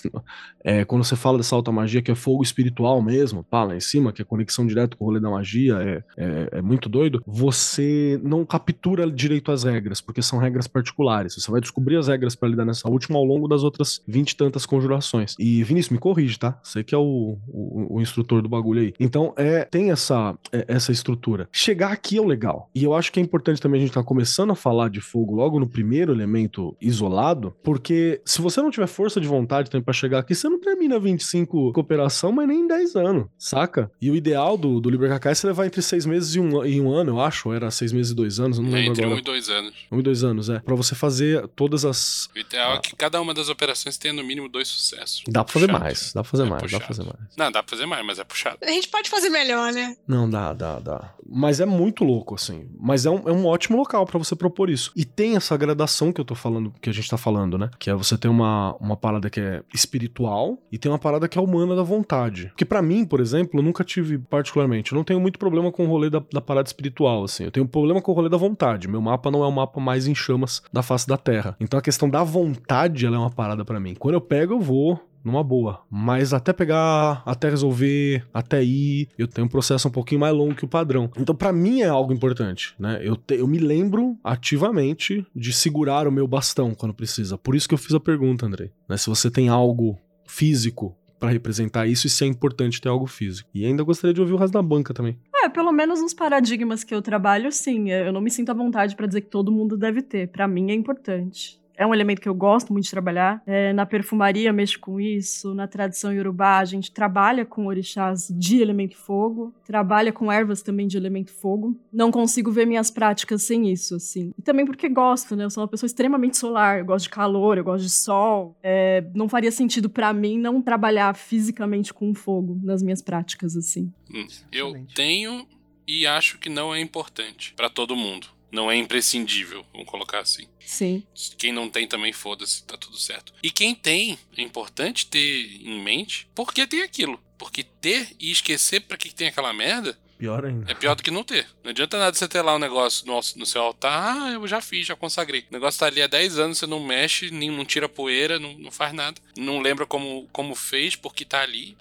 é, 0.63 0.85
quando 0.85 1.03
você 1.03 1.15
fala 1.15 1.37
dessa 1.37 1.55
alta 1.55 1.71
magia, 1.71 2.01
que 2.01 2.11
é 2.11 2.15
fogo 2.15 2.43
espiritual 2.43 3.01
mesmo, 3.01 3.43
pá, 3.43 3.63
lá 3.63 3.75
em 3.75 3.79
cima, 3.79 4.11
que 4.13 4.21
é 4.21 4.25
conexão 4.25 4.65
direto 4.67 4.95
com 4.97 5.05
o 5.05 5.07
rolê 5.07 5.19
da 5.19 5.29
magia, 5.29 5.75
é, 5.81 6.03
é, 6.17 6.49
é 6.59 6.61
muito 6.61 6.87
doido. 6.87 7.23
Você 7.25 8.19
não 8.23 8.45
captura 8.45 9.09
direito 9.09 9.51
as 9.51 9.63
regras, 9.63 9.99
porque 9.99 10.21
são 10.21 10.37
regras 10.37 10.67
particulares. 10.67 11.33
Você 11.35 11.49
vai 11.51 11.59
descobrir 11.61 11.97
as 11.97 12.07
regras 12.07 12.35
pra 12.35 12.47
lidar 12.49 12.65
nessa 12.65 12.87
última 12.89 13.17
ao 13.17 13.25
longo 13.25 13.47
das 13.47 13.63
outras 13.63 14.01
vinte 14.07 14.31
e 14.31 14.35
tantas 14.37 14.65
conjurações. 14.65 15.35
E, 15.39 15.63
Vinícius, 15.73 15.91
me 15.91 15.97
corrige, 15.97 16.37
tá? 16.37 16.59
Você 16.63 16.83
que 16.83 16.93
é 16.93 16.97
o, 16.97 17.37
o, 17.47 17.97
o 17.97 18.01
instrutor 18.01 18.41
do 18.41 18.49
bagulho 18.49 18.81
aí. 18.81 18.93
Então, 18.99 19.33
é, 19.35 19.65
tem 19.65 19.91
essa, 19.91 20.37
é, 20.51 20.65
essa 20.67 20.91
estrutura. 20.91 21.47
Chegar 21.51 21.91
aqui 21.91 22.17
é 22.17 22.21
o 22.21 22.25
legal. 22.25 22.69
E 22.75 22.83
eu 22.83 22.93
acho 22.93 23.11
que 23.11 23.19
é 23.19 23.23
importante 23.23 23.61
também 23.61 23.79
a 23.79 23.81
gente 23.81 23.89
estar 23.91 24.03
começando 24.03 24.51
a 24.51 24.55
falar 24.55 24.89
de 24.89 25.01
fogo 25.01 25.35
logo 25.35 25.59
no 25.59 25.67
primeiro 25.67 26.11
elemento 26.13 26.75
isolado, 26.81 27.55
porque 27.63 28.21
se 28.25 28.41
você 28.41 28.61
não 28.61 28.69
tiver 28.69 28.87
força 28.87 29.19
de 29.19 29.27
vontade 29.27 29.69
também 29.69 29.83
pra 29.83 29.93
chegar 29.93 30.19
aqui, 30.19 30.35
você 30.35 30.47
não 30.47 30.59
termina 30.59 30.99
25 30.99 31.73
cooperação, 31.73 32.31
mas 32.31 32.47
nem 32.47 32.61
em 32.61 32.67
10 32.67 32.95
anos, 32.95 33.25
saca? 33.37 33.91
E 34.01 34.09
o 34.11 34.15
ideal 34.15 34.57
do, 34.57 34.79
do 34.79 34.89
Liber 34.89 35.09
KK 35.19 35.27
é 35.29 35.35
você 35.35 35.47
levar 35.47 35.65
entre 35.65 35.81
6 35.81 36.05
meses 36.05 36.35
e 36.35 36.39
um, 36.39 36.65
e 36.65 36.79
um 36.79 36.91
ano, 36.91 37.11
eu 37.11 37.19
acho, 37.21 37.51
era 37.51 37.69
6 37.71 37.91
meses 37.91 38.11
e 38.11 38.15
2 38.15 38.39
anos, 38.39 38.57
eu 38.57 38.63
não 38.63 38.71
É 38.71 38.75
lembro 38.75 38.91
entre 38.91 39.03
agora. 39.05 39.17
um 39.17 39.19
e 39.19 39.23
dois 39.23 39.49
anos. 39.49 39.73
Um 39.91 39.99
e 39.99 40.03
dois 40.03 40.23
anos, 40.23 40.49
é. 40.49 40.59
Pra 40.59 40.75
você 40.75 40.95
fazer 40.95 41.47
todas 41.55 41.85
as. 41.85 42.29
O 42.35 42.39
ideal 42.39 42.75
é 42.75 42.79
que 42.79 42.95
cada 42.95 43.19
uma 43.21 43.33
das 43.33 43.49
operações 43.49 43.97
tenha 43.97 44.13
no 44.13 44.23
mínimo 44.23 44.47
dois 44.49 44.67
sucessos. 44.67 45.23
Dá 45.27 45.43
pra 45.43 45.53
fazer 45.53 45.62
Puxado. 45.67 45.83
mais, 45.83 46.13
dá 46.13 46.21
pra 46.21 46.29
fazer 46.31 46.43
É 46.43 46.49
mais, 46.49 46.61
dá 46.61 46.67
pra 46.67 46.87
puxado. 46.87 46.95
fazer 46.95 47.03
mais. 47.19 47.35
Não, 47.37 47.51
dá 47.51 47.63
pra 47.63 47.69
fazer 47.69 47.85
mais, 47.85 48.05
mas 48.05 48.19
é 48.19 48.23
puxado. 48.23 48.57
A 48.61 48.67
gente 48.67 48.87
pode 48.89 49.09
fazer 49.09 49.29
melhor, 49.29 49.71
né? 49.73 49.95
Não, 50.07 50.29
dá, 50.29 50.53
dá, 50.53 50.79
dá. 50.79 51.13
Mas 51.25 51.59
é 51.59 51.65
muito 51.65 52.03
louco, 52.03 52.35
assim. 52.35 52.67
Mas 52.79 53.05
é 53.05 53.09
um, 53.09 53.27
é 53.27 53.31
um 53.31 53.45
ótimo 53.45 53.77
local 53.77 54.05
pra 54.05 54.19
você 54.19 54.35
propor 54.35 54.69
isso. 54.69 54.91
E 54.95 55.05
tem 55.05 55.35
essa 55.35 55.55
gradação 55.57 56.11
que 56.11 56.19
eu 56.21 56.25
tô 56.25 56.35
falando, 56.35 56.73
que 56.81 56.89
a 56.89 56.93
gente 56.93 57.09
tá 57.09 57.17
falando, 57.17 57.57
né? 57.57 57.69
Que 57.79 57.89
é 57.89 57.93
você 57.95 58.17
ter 58.17 58.27
uma, 58.27 58.75
uma 58.79 58.95
parada 58.97 59.29
que 59.29 59.39
é 59.39 59.63
espiritual 59.73 60.57
e 60.71 60.77
tem 60.77 60.91
uma 60.91 60.99
parada 60.99 61.27
que 61.27 61.37
é 61.37 61.41
humana 61.41 61.75
da 61.75 61.83
vontade. 61.83 62.47
Porque 62.47 62.65
pra 62.65 62.81
mim, 62.81 63.05
por 63.05 63.19
exemplo, 63.19 63.59
eu 63.59 63.63
nunca 63.63 63.83
tive 63.83 64.17
particularmente, 64.17 64.91
eu 64.91 64.95
não 64.95 65.03
tenho 65.03 65.19
muito 65.19 65.39
problema 65.39 65.71
com 65.71 65.85
o 65.85 65.87
rolê 65.89 66.09
da, 66.09 66.21
da 66.31 66.41
parada 66.41 66.67
espiritual, 66.67 67.23
assim. 67.23 67.43
Eu 67.45 67.51
tenho 67.51 67.67
problema 67.67 68.01
com 68.01 68.11
o 68.11 68.15
rolê 68.15 68.29
da 68.29 68.37
vontade. 68.37 68.87
Meu 68.87 69.01
mapa 69.01 69.31
não 69.31 69.43
é 69.43 69.47
o 69.47 69.51
mapa 69.51 69.79
mais 69.79 70.07
em 70.07 70.15
chamas 70.15 70.61
da 70.71 70.81
face 70.83 71.07
da 71.07 71.17
Terra. 71.17 71.55
Então 71.59 71.77
a 71.79 71.81
questão 71.81 72.09
da 72.09 72.23
vontade, 72.23 73.05
ela 73.05 73.15
é 73.15 73.19
uma 73.19 73.31
parada 73.31 73.63
pra 73.63 73.79
mim. 73.79 73.95
Quando 73.95 74.15
eu 74.15 74.21
pego, 74.21 74.53
eu 74.53 74.59
vou 74.59 74.99
numa 75.23 75.43
boa. 75.43 75.81
Mas 75.89 76.33
até 76.33 76.51
pegar, 76.53 77.23
até 77.25 77.49
resolver, 77.49 78.25
até 78.33 78.63
ir, 78.63 79.07
eu 79.17 79.27
tenho 79.27 79.45
um 79.45 79.49
processo 79.49 79.87
um 79.87 79.91
pouquinho 79.91 80.21
mais 80.21 80.35
longo 80.35 80.55
que 80.55 80.65
o 80.65 80.67
padrão. 80.67 81.09
Então, 81.17 81.33
pra 81.35 81.53
mim 81.53 81.81
é 81.81 81.87
algo 81.87 82.11
importante, 82.13 82.75
né? 82.79 82.99
Eu, 83.01 83.15
te- 83.15 83.35
eu 83.35 83.47
me 83.47 83.57
lembro 83.57 84.17
ativamente 84.23 85.25
de 85.35 85.51
segurar 85.53 86.07
o 86.07 86.11
meu 86.11 86.27
bastão 86.27 86.73
quando 86.75 86.93
precisa. 86.93 87.37
Por 87.37 87.55
isso 87.55 87.67
que 87.67 87.73
eu 87.73 87.77
fiz 87.77 87.93
a 87.93 87.99
pergunta, 87.99 88.45
Andrei. 88.45 88.71
Né? 88.87 88.97
Se 88.97 89.09
você 89.09 89.29
tem 89.31 89.49
algo 89.49 89.97
físico 90.27 90.95
pra 91.19 91.29
representar 91.29 91.87
isso 91.87 92.05
e 92.05 92.09
se 92.09 92.23
é 92.25 92.27
importante 92.27 92.81
ter 92.81 92.89
algo 92.89 93.07
físico. 93.07 93.49
E 93.53 93.65
ainda 93.65 93.81
gostaria 93.83 94.13
de 94.13 94.19
ouvir 94.19 94.33
o 94.33 94.37
resto 94.37 94.53
da 94.53 94.61
banca 94.61 94.93
também. 94.93 95.17
É, 95.33 95.47
pelo 95.47 95.71
menos 95.71 96.01
nos 96.01 96.13
paradigmas 96.13 96.83
que 96.83 96.93
eu 96.93 97.01
trabalho, 97.01 97.51
sim. 97.51 97.89
Eu 97.91 98.11
não 98.11 98.19
me 98.21 98.29
sinto 98.29 98.49
à 98.49 98.53
vontade 98.53 98.95
pra 98.95 99.07
dizer 99.07 99.21
que 99.21 99.29
todo 99.29 99.51
mundo 99.51 99.77
deve 99.77 100.01
ter. 100.01 100.27
Pra 100.29 100.47
mim 100.47 100.71
é 100.71 100.73
importante. 100.73 101.61
É 101.75 101.85
um 101.85 101.93
elemento 101.93 102.21
que 102.21 102.29
eu 102.29 102.35
gosto 102.35 102.71
muito 102.71 102.85
de 102.85 102.91
trabalhar. 102.91 103.41
É, 103.45 103.73
na 103.73 103.85
perfumaria 103.85 104.53
mexo 104.53 104.79
com 104.79 104.99
isso. 104.99 105.53
Na 105.53 105.67
tradição 105.67 106.13
iorubá, 106.13 106.59
a 106.59 106.65
gente 106.65 106.91
trabalha 106.91 107.45
com 107.45 107.65
orixás 107.67 108.27
de 108.29 108.61
elemento 108.61 108.95
fogo. 108.95 109.53
Trabalha 109.65 110.11
com 110.11 110.31
ervas 110.31 110.61
também 110.61 110.87
de 110.87 110.97
elemento 110.97 111.31
fogo. 111.31 111.79
Não 111.91 112.11
consigo 112.11 112.51
ver 112.51 112.65
minhas 112.67 112.91
práticas 112.91 113.43
sem 113.43 113.71
isso, 113.71 113.95
assim. 113.95 114.31
E 114.37 114.41
também 114.41 114.65
porque 114.65 114.87
gosto, 114.87 115.35
né? 115.35 115.45
Eu 115.45 115.49
sou 115.49 115.61
uma 115.63 115.67
pessoa 115.67 115.87
extremamente 115.87 116.37
solar. 116.37 116.79
Eu 116.79 116.85
gosto 116.85 117.03
de 117.05 117.09
calor, 117.09 117.57
eu 117.57 117.63
gosto 117.63 117.83
de 117.83 117.89
sol. 117.91 118.55
É, 118.61 119.03
não 119.13 119.27
faria 119.27 119.51
sentido 119.51 119.89
pra 119.89 120.13
mim 120.13 120.37
não 120.37 120.61
trabalhar 120.61 121.15
fisicamente 121.15 121.93
com 121.93 122.13
fogo 122.13 122.59
nas 122.63 122.83
minhas 122.83 123.01
práticas, 123.01 123.55
assim. 123.57 123.91
Hum, 124.13 124.27
Eu 124.51 124.85
tenho 124.95 125.45
e 125.87 126.07
acho 126.07 126.37
que 126.39 126.49
não 126.49 126.73
é 126.73 126.79
importante 126.79 127.53
pra 127.55 127.69
todo 127.69 127.95
mundo. 127.95 128.27
Não 128.53 128.71
é 128.71 128.75
imprescindível, 128.77 129.65
vamos 129.73 129.87
colocar 129.87 130.19
assim. 130.19 130.47
Sim. 130.59 131.03
Quem 131.39 131.51
não 131.51 131.67
tem 131.67 131.87
também, 131.87 132.13
foda-se, 132.13 132.63
tá 132.63 132.77
tudo 132.77 132.97
certo. 132.97 133.33
E 133.41 133.49
quem 133.49 133.73
tem, 133.73 134.17
é 134.37 134.43
importante 134.43 135.07
ter 135.07 135.59
em 135.63 135.81
mente 135.81 136.27
porque 136.35 136.67
tem 136.67 136.83
aquilo. 136.83 137.19
Porque 137.35 137.63
ter 137.63 138.15
e 138.19 138.31
esquecer 138.31 138.81
pra 138.81 138.95
que 138.95 139.11
tem 139.13 139.27
aquela 139.27 139.51
merda 139.51 139.97
Pior 140.19 140.45
ainda. 140.45 140.71
é 140.71 140.75
pior 140.75 140.95
do 140.95 141.01
que 141.01 141.09
não 141.09 141.23
ter. 141.23 141.47
Não 141.63 141.71
adianta 141.71 141.97
nada 141.97 142.15
você 142.15 142.27
ter 142.27 142.43
lá 142.43 142.55
um 142.55 142.59
negócio 142.59 143.07
no, 143.07 143.15
no 143.15 143.45
seu 143.45 143.61
altar, 143.61 144.17
ah, 144.21 144.31
eu 144.33 144.47
já 144.47 144.61
fiz, 144.61 144.85
já 144.85 144.95
consagrei. 144.95 145.41
O 145.49 145.53
negócio 145.53 145.79
tá 145.79 145.87
ali 145.87 146.03
há 146.03 146.07
10 146.07 146.37
anos, 146.37 146.59
você 146.59 146.67
não 146.67 146.79
mexe, 146.79 147.31
nem, 147.31 147.49
não 147.49 147.65
tira 147.65 147.89
poeira, 147.89 148.39
não, 148.39 148.53
não 148.53 148.71
faz 148.71 148.93
nada. 148.93 149.19
Não 149.35 149.59
lembra 149.61 149.87
como, 149.87 150.29
como 150.31 150.53
fez, 150.53 150.95
porque 150.95 151.25
tá 151.25 151.41
ali. 151.41 151.75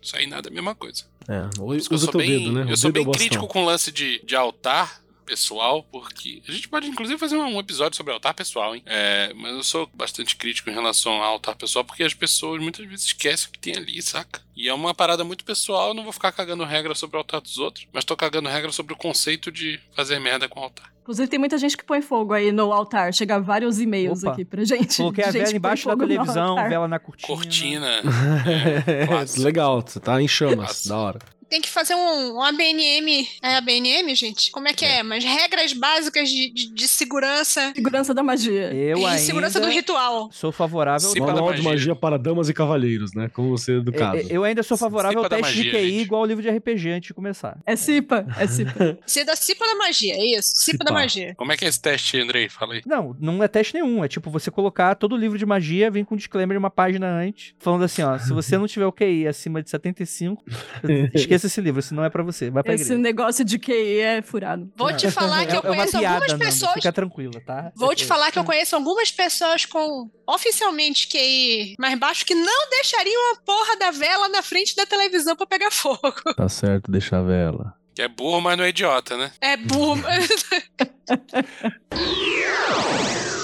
Isso 0.00 0.14
aí 0.14 0.26
nada 0.26 0.48
é 0.48 0.52
a 0.52 0.54
mesma 0.54 0.74
coisa. 0.74 1.04
É, 1.26 1.48
Por 1.56 1.74
isso 1.74 1.88
que 1.88 1.94
eu 1.94 1.98
sou 1.98 2.12
bem, 2.12 2.38
dedo, 2.38 2.52
né? 2.52 2.66
eu 2.68 2.74
O 2.74 2.76
sou 2.76 2.92
bem 2.92 3.10
crítico 3.10 3.48
com 3.48 3.62
o 3.62 3.64
lance 3.64 3.90
de, 3.90 4.22
de 4.24 4.36
altar, 4.36 5.02
pessoal, 5.26 5.82
porque 5.90 6.40
a 6.48 6.52
gente 6.52 6.68
pode 6.68 6.86
inclusive 6.86 7.18
fazer 7.18 7.36
um 7.36 7.58
episódio 7.58 7.96
sobre 7.96 8.12
altar 8.12 8.32
pessoal, 8.32 8.74
hein? 8.74 8.82
É, 8.86 9.32
mas 9.34 9.52
eu 9.52 9.62
sou 9.62 9.90
bastante 9.92 10.36
crítico 10.36 10.70
em 10.70 10.74
relação 10.74 11.12
ao 11.12 11.32
altar 11.32 11.56
pessoal, 11.56 11.84
porque 11.84 12.04
as 12.04 12.14
pessoas 12.14 12.62
muitas 12.62 12.86
vezes 12.86 13.06
esquecem 13.06 13.48
o 13.48 13.52
que 13.52 13.58
tem 13.58 13.76
ali, 13.76 14.00
saca? 14.00 14.40
E 14.56 14.68
é 14.68 14.72
uma 14.72 14.94
parada 14.94 15.24
muito 15.24 15.44
pessoal, 15.44 15.88
eu 15.88 15.94
não 15.94 16.04
vou 16.04 16.12
ficar 16.12 16.32
cagando 16.32 16.64
regra 16.64 16.94
sobre 16.94 17.16
o 17.16 17.18
altar 17.18 17.40
dos 17.40 17.58
outros, 17.58 17.86
mas 17.92 18.04
tô 18.04 18.16
cagando 18.16 18.48
regra 18.48 18.72
sobre 18.72 18.94
o 18.94 18.96
conceito 18.96 19.50
de 19.50 19.78
fazer 19.94 20.18
merda 20.18 20.48
com 20.48 20.60
o 20.60 20.62
altar. 20.62 20.96
Inclusive, 21.02 21.28
tem 21.28 21.38
muita 21.38 21.56
gente 21.56 21.76
que 21.76 21.84
põe 21.84 22.02
fogo 22.02 22.32
aí 22.32 22.50
no 22.50 22.72
altar. 22.72 23.14
Chega 23.14 23.38
vários 23.38 23.78
e-mails 23.78 24.24
Opa. 24.24 24.32
aqui 24.32 24.44
pra 24.44 24.64
gente. 24.64 24.96
Coloquei 24.96 25.22
a 25.22 25.28
de 25.28 25.34
gente 25.34 25.44
vela 25.44 25.56
embaixo 25.56 25.86
da 25.86 25.96
televisão, 25.96 26.56
vela 26.56 26.88
na 26.88 26.98
cortina. 26.98 27.28
Cortina. 27.28 27.90
É, 28.86 29.40
legal, 29.40 29.82
você 29.86 30.00
tá 30.00 30.20
em 30.20 30.26
chamas, 30.26 30.84
da 30.84 30.96
hora. 30.96 31.18
Tem 31.48 31.60
que 31.60 31.68
fazer 31.70 31.94
um, 31.94 32.36
um 32.36 32.42
ABNM. 32.42 33.26
É 33.42 33.56
ABNM, 33.56 34.14
gente? 34.14 34.50
Como 34.50 34.66
é 34.68 34.72
que 34.74 34.84
é? 34.84 35.02
Mas 35.02 35.24
regras 35.24 35.72
básicas 35.72 36.28
de, 36.28 36.50
de, 36.50 36.74
de 36.74 36.88
segurança 36.88 37.72
Segurança 37.74 38.12
da 38.12 38.22
magia. 38.22 38.72
Eu 38.72 38.98
e 38.98 39.04
ainda 39.04 39.18
segurança 39.18 39.60
do 39.60 39.68
ritual. 39.68 40.28
sou 40.32 40.50
favorável... 40.52 41.08
Ao- 41.08 41.14
da 41.14 41.26
Manual 41.26 41.52
de 41.54 41.62
magia. 41.62 41.94
para 41.94 42.18
damas 42.18 42.48
e 42.48 42.54
cavalheiros, 42.54 43.12
né? 43.14 43.28
Como 43.32 43.50
você 43.50 43.80
do 43.80 43.92
caso. 43.92 44.16
É, 44.18 44.20
é, 44.22 44.26
Eu 44.30 44.44
ainda 44.44 44.62
sou 44.62 44.76
favorável 44.76 45.18
ao 45.18 45.24
Cipa 45.24 45.36
da 45.36 45.42
teste 45.42 45.52
de 45.60 45.64
magia, 45.66 45.80
QI 45.80 45.90
gente. 45.90 46.02
igual 46.02 46.22
o 46.22 46.26
livro 46.26 46.42
de 46.42 46.48
RPG 46.50 46.90
antes 46.90 47.06
de 47.08 47.14
começar. 47.14 47.58
É 47.66 47.76
CIPA, 47.76 48.26
é 48.38 48.46
CIPA. 48.48 48.98
Ser 49.06 49.24
da 49.24 49.36
Cipa 49.36 49.66
da 49.66 49.74
magia, 49.76 50.14
é 50.14 50.38
isso. 50.38 50.52
Cipa 50.56 50.84
da 50.84 50.88
Cipa. 50.90 51.00
magia. 51.00 51.34
Como 51.36 51.52
é 51.52 51.56
que 51.56 51.64
é 51.64 51.68
esse 51.68 51.80
teste, 51.80 52.18
Andrei? 52.18 52.48
Fala 52.48 52.74
aí. 52.74 52.82
Não, 52.86 53.16
não 53.20 53.42
é 53.42 53.48
teste 53.48 53.74
nenhum. 53.74 54.04
É 54.04 54.08
tipo 54.08 54.30
você 54.30 54.50
colocar 54.50 54.94
todo 54.94 55.14
o 55.14 55.16
livro 55.16 55.38
de 55.38 55.46
magia, 55.46 55.90
vem 55.90 56.04
com 56.04 56.14
um 56.14 56.18
disclaimer 56.18 56.56
uma 56.58 56.70
página 56.70 57.06
antes, 57.08 57.54
falando 57.58 57.84
assim, 57.84 58.02
ó, 58.02 58.18
se 58.18 58.32
você 58.32 58.56
não 58.58 58.66
tiver 58.66 58.86
o 58.86 58.92
QI 58.92 59.26
acima 59.26 59.62
de 59.62 59.70
75, 59.70 60.42
esqueça 61.14 61.35
esse 61.44 61.60
livro, 61.60 61.82
se 61.82 61.92
não 61.92 62.04
é 62.04 62.10
pra 62.10 62.22
você, 62.22 62.50
vai 62.50 62.62
pra 62.62 62.74
Esse 62.74 62.84
igreja. 62.84 63.00
negócio 63.02 63.44
de 63.44 63.58
QI 63.58 64.00
é 64.00 64.22
furado. 64.22 64.70
Vou 64.76 64.92
te 64.96 65.10
falar 65.10 65.44
que 65.46 65.52
é, 65.52 65.56
eu 65.56 65.60
é 65.62 65.68
uma 65.68 65.76
conheço 65.76 65.98
piada, 65.98 66.24
algumas 66.24 66.46
pessoas. 66.46 66.72
Fica 66.74 66.92
tranquila, 66.92 67.40
tá? 67.44 67.72
Vou 67.74 67.94
te 67.94 68.04
falar 68.04 68.30
que 68.30 68.38
eu 68.38 68.44
conheço 68.44 68.76
algumas 68.76 69.10
pessoas 69.10 69.64
com 69.66 70.08
oficialmente 70.26 71.08
QI 71.08 71.74
mais 71.78 71.98
baixo 71.98 72.24
que 72.24 72.34
não 72.34 72.70
deixariam 72.70 73.32
a 73.32 73.36
porra 73.44 73.76
da 73.76 73.90
vela 73.90 74.28
na 74.28 74.42
frente 74.42 74.74
da 74.76 74.86
televisão 74.86 75.36
pra 75.36 75.46
pegar 75.46 75.70
fogo. 75.70 76.14
Tá 76.36 76.48
certo, 76.48 76.90
deixa 76.90 77.18
a 77.18 77.22
vela. 77.22 77.74
Que 77.94 78.02
é 78.02 78.08
burro, 78.08 78.40
mas 78.40 78.58
não 78.58 78.64
é 78.64 78.68
idiota, 78.68 79.16
né? 79.16 79.30
É 79.40 79.56
burro. 79.56 80.02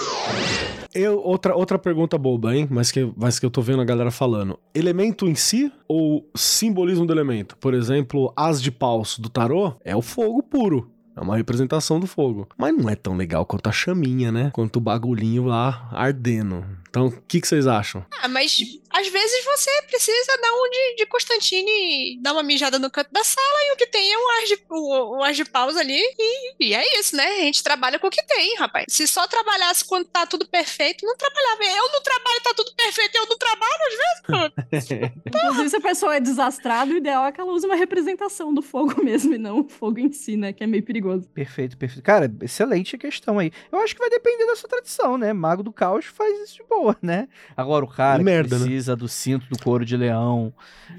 Eu, 0.95 1.21
outra, 1.21 1.57
outra 1.57 1.79
pergunta 1.79 2.19
boba, 2.19 2.55
hein? 2.55 2.69
Mas 2.71 2.91
que, 2.91 3.11
mas 3.17 3.39
que 3.39 3.47
eu 3.47 3.51
tô 3.51 3.63
vendo 3.63 3.81
a 3.81 3.85
galera 3.85 4.11
falando. 4.11 4.59
Elemento 4.75 5.27
em 5.27 5.35
si 5.35 5.73
ou 5.89 6.29
simbolismo 6.35 7.07
do 7.07 7.13
elemento? 7.13 7.57
Por 7.57 7.73
exemplo, 7.73 8.33
as 8.37 8.61
de 8.61 8.71
paus 8.71 9.19
do 9.19 9.31
tarô 9.31 9.75
é 9.85 9.97
o 9.97 10.03
fogo 10.03 10.43
puro. 10.43 10.91
É 11.17 11.21
uma 11.21 11.37
representação 11.37 12.01
do 12.01 12.07
fogo. 12.07 12.49
Mas 12.57 12.77
não 12.77 12.89
é 12.89 12.97
tão 12.97 13.17
legal 13.17 13.45
quanto 13.45 13.69
a 13.69 13.73
chaminha, 13.73 14.33
né? 14.33 14.51
Quanto 14.53 14.77
o 14.77 14.81
bagulhinho 14.81 15.45
lá 15.45 15.89
ardendo. 15.93 16.65
Então, 16.89 17.07
o 17.07 17.23
que, 17.23 17.41
que 17.41 17.49
vocês 17.49 17.67
acham? 17.67 18.05
Ah, 18.21 18.29
mas 18.29 18.59
às 18.91 19.09
vezes 19.09 19.45
você 19.45 19.71
precisa 19.89 20.39
dar 20.41 20.53
um 20.53 20.71
de, 20.71 20.97
de 20.97 21.07
Constantine, 21.07 22.19
dar 22.21 22.33
uma 22.33 22.43
mijada 22.43 22.79
no 22.79 22.91
canto 22.91 23.11
da 23.11 23.25
sala 23.25 23.59
e 23.67 23.73
o 23.73 23.77
que 23.77 23.87
tem 23.87 24.13
é 24.13 24.19
um 24.19 24.31
ar 24.31 24.45
de, 24.45 24.59
o 24.71 25.23
ar 25.23 25.33
de 25.33 25.45
pausa 25.45 25.81
ali 25.81 26.01
e, 26.19 26.55
e 26.61 26.75
é 26.75 27.01
isso, 27.01 27.17
né? 27.17 27.27
A 27.27 27.43
gente 27.45 27.63
trabalha 27.63 27.99
com 27.99 28.07
o 28.07 28.11
que 28.11 28.23
tem, 28.27 28.57
rapaz. 28.57 28.87
Se 28.89 29.07
só 29.07 29.27
trabalhasse 29.27 29.85
quando 29.85 30.07
tá 30.07 30.27
tudo 30.27 30.47
perfeito, 30.47 31.07
não 31.07 31.17
trabalhava. 31.17 31.65
Eu 31.65 31.93
não 31.93 32.03
trabalho, 32.03 32.41
tá 32.43 32.53
tudo 32.55 32.73
perfeito, 32.75 33.17
eu 33.17 33.27
não 33.27 33.39
trabalho 33.39 33.83
às 33.87 34.83
vezes. 34.83 35.13
Inclusive, 35.27 35.69
se 35.71 35.77
a 35.77 35.81
pessoa 35.81 36.17
é 36.17 36.21
desastrada, 36.21 36.93
o 36.93 36.97
ideal 36.97 37.25
é 37.27 37.33
que 37.33 37.41
ela 37.41 37.53
use 37.53 37.67
uma 37.67 37.77
representação 37.77 38.53
do 38.53 38.61
fogo 38.61 39.01
mesmo 39.05 39.35
e 39.35 39.39
não 39.39 39.61
o 39.61 39.69
fogo 39.69 39.99
em 39.99 40.13
si, 40.13 40.37
né? 40.37 40.53
Que 40.53 40.65
é 40.65 40.67
meio 40.67 40.83
perigoso. 40.83 41.02
Perfeito, 41.35 41.77
perfeito. 41.77 42.05
Cara, 42.05 42.33
excelente 42.41 42.97
a 42.97 42.99
questão 42.99 43.39
aí. 43.39 43.51
Eu 43.71 43.79
acho 43.81 43.95
que 43.95 44.01
vai 44.01 44.11
depender 44.11 44.47
da 44.47 44.57
sua 44.57 44.69
tradição, 44.69 45.19
né? 45.19 45.33
Mago 45.33 45.63
do 45.63 45.73
Caos 45.73 46.07
faz 46.07 46.39
isso 46.41 46.57
de 46.57 46.65
boa, 46.69 46.97
né? 47.03 47.29
Agora, 47.57 47.85
o 47.85 47.89
cara 47.89 48.19
que 48.19 48.25
Merda, 48.25 48.59
né? 48.59 48.65
precisa 48.65 48.97
do 48.97 49.09
cinto 49.09 49.47
do 49.49 49.59
couro 49.59 49.85
de 49.85 49.97
leão, 49.97 50.53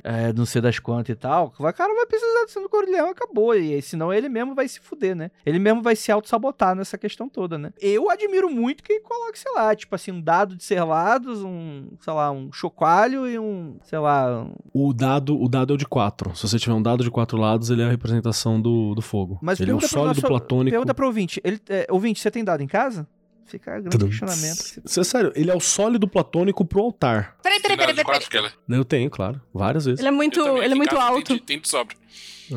é, 0.04 0.34
não 0.34 0.46
sei 0.46 0.62
das 0.62 0.80
quantas 0.80 1.14
e 1.14 1.16
tal, 1.16 1.54
o 1.58 1.74
cara 1.74 1.94
vai 1.94 2.06
precisar 2.06 2.46
do 2.46 2.50
cinto 2.50 2.64
do 2.64 2.70
couro 2.70 2.86
de 2.86 2.92
leão 2.92 3.08
e 3.08 3.12
acabou. 3.12 3.56
E 3.56 3.74
aí, 3.74 3.82
senão 3.82 4.14
ele 4.14 4.30
mesmo 4.30 4.54
vai 4.56 4.68
se 4.68 4.80
fuder, 4.80 5.16
né? 5.16 5.32
Ele 5.46 5.60
mesmo 5.60 5.82
vai 5.82 5.96
se 5.96 6.12
auto-sabotar 6.12 6.76
nessa 6.76 6.98
questão 6.98 7.30
toda, 7.30 7.58
né? 7.58 7.72
Eu 7.80 8.10
admiro 8.10 8.50
muito 8.50 8.84
quem 8.84 9.02
coloca, 9.02 9.38
sei 9.38 9.52
lá, 9.54 9.76
tipo 9.76 9.94
assim, 9.96 10.12
um 10.12 10.22
dado 10.22 10.56
de 10.56 10.64
serlados, 10.64 11.44
um, 11.44 11.90
sei 12.00 12.14
lá, 12.14 12.32
um 12.32 12.52
chocalho 12.52 13.28
e 13.28 13.38
um, 13.40 13.78
sei 13.84 14.00
lá, 14.00 14.44
um... 14.44 14.54
O 14.74 14.94
dado, 14.94 15.40
o 15.42 15.48
dado 15.48 15.74
é 15.74 15.76
o 15.76 15.78
de 15.78 15.86
quatro. 15.86 16.36
Se 16.36 16.48
você 16.48 16.60
tiver 16.60 16.74
um 16.74 16.82
dado 16.82 17.04
de 17.04 17.12
quatro 17.12 17.38
lados, 17.38 17.70
ele 17.70 17.82
é 17.82 17.86
a 17.86 17.90
representação 17.90 18.62
do, 18.62 18.94
do 18.96 19.02
fogo. 19.02 19.38
Mas 19.42 19.60
ele 19.60 19.72
é 19.72 19.76
o 19.76 19.82
sólido 19.94 20.08
nosso- 20.22 20.28
platônico. 20.28 20.72
Pergunta 20.72 20.94
pro 20.94 21.06
ouvinte. 21.08 21.42
Ele, 21.44 21.60
é, 21.70 21.88
ouvinte, 21.90 22.20
você 22.20 22.30
tem 22.32 22.44
dado 22.44 22.62
em 22.62 22.68
casa? 22.68 23.08
Fica 23.46 23.80
grande 23.80 23.98
questionamento. 24.06 24.82
Isso 24.86 25.00
é 25.00 25.04
sério, 25.04 25.32
ele 25.36 25.52
é 25.52 25.56
o 25.56 25.60
sólido 25.60 26.08
platônico 26.08 26.66
pro 26.66 26.82
altar. 26.82 27.38
Peraí, 27.44 27.60
peraí, 27.62 27.78
peraí, 27.78 27.94
de 27.96 28.04
peraí. 28.04 28.20
Keller. 28.28 28.54
Eu 28.70 28.86
tenho, 28.86 29.10
claro, 29.10 29.40
várias 29.54 29.86
vezes. 29.86 30.00
Ele 30.00 30.08
é 30.08 30.12
muito, 30.12 30.40
ele 30.40 30.74
é 30.74 30.76
muito 30.76 30.96
alto. 30.98 31.24
Tem, 31.24 31.40
tem 31.40 31.60
de 31.60 31.68
sobra. 31.68 31.96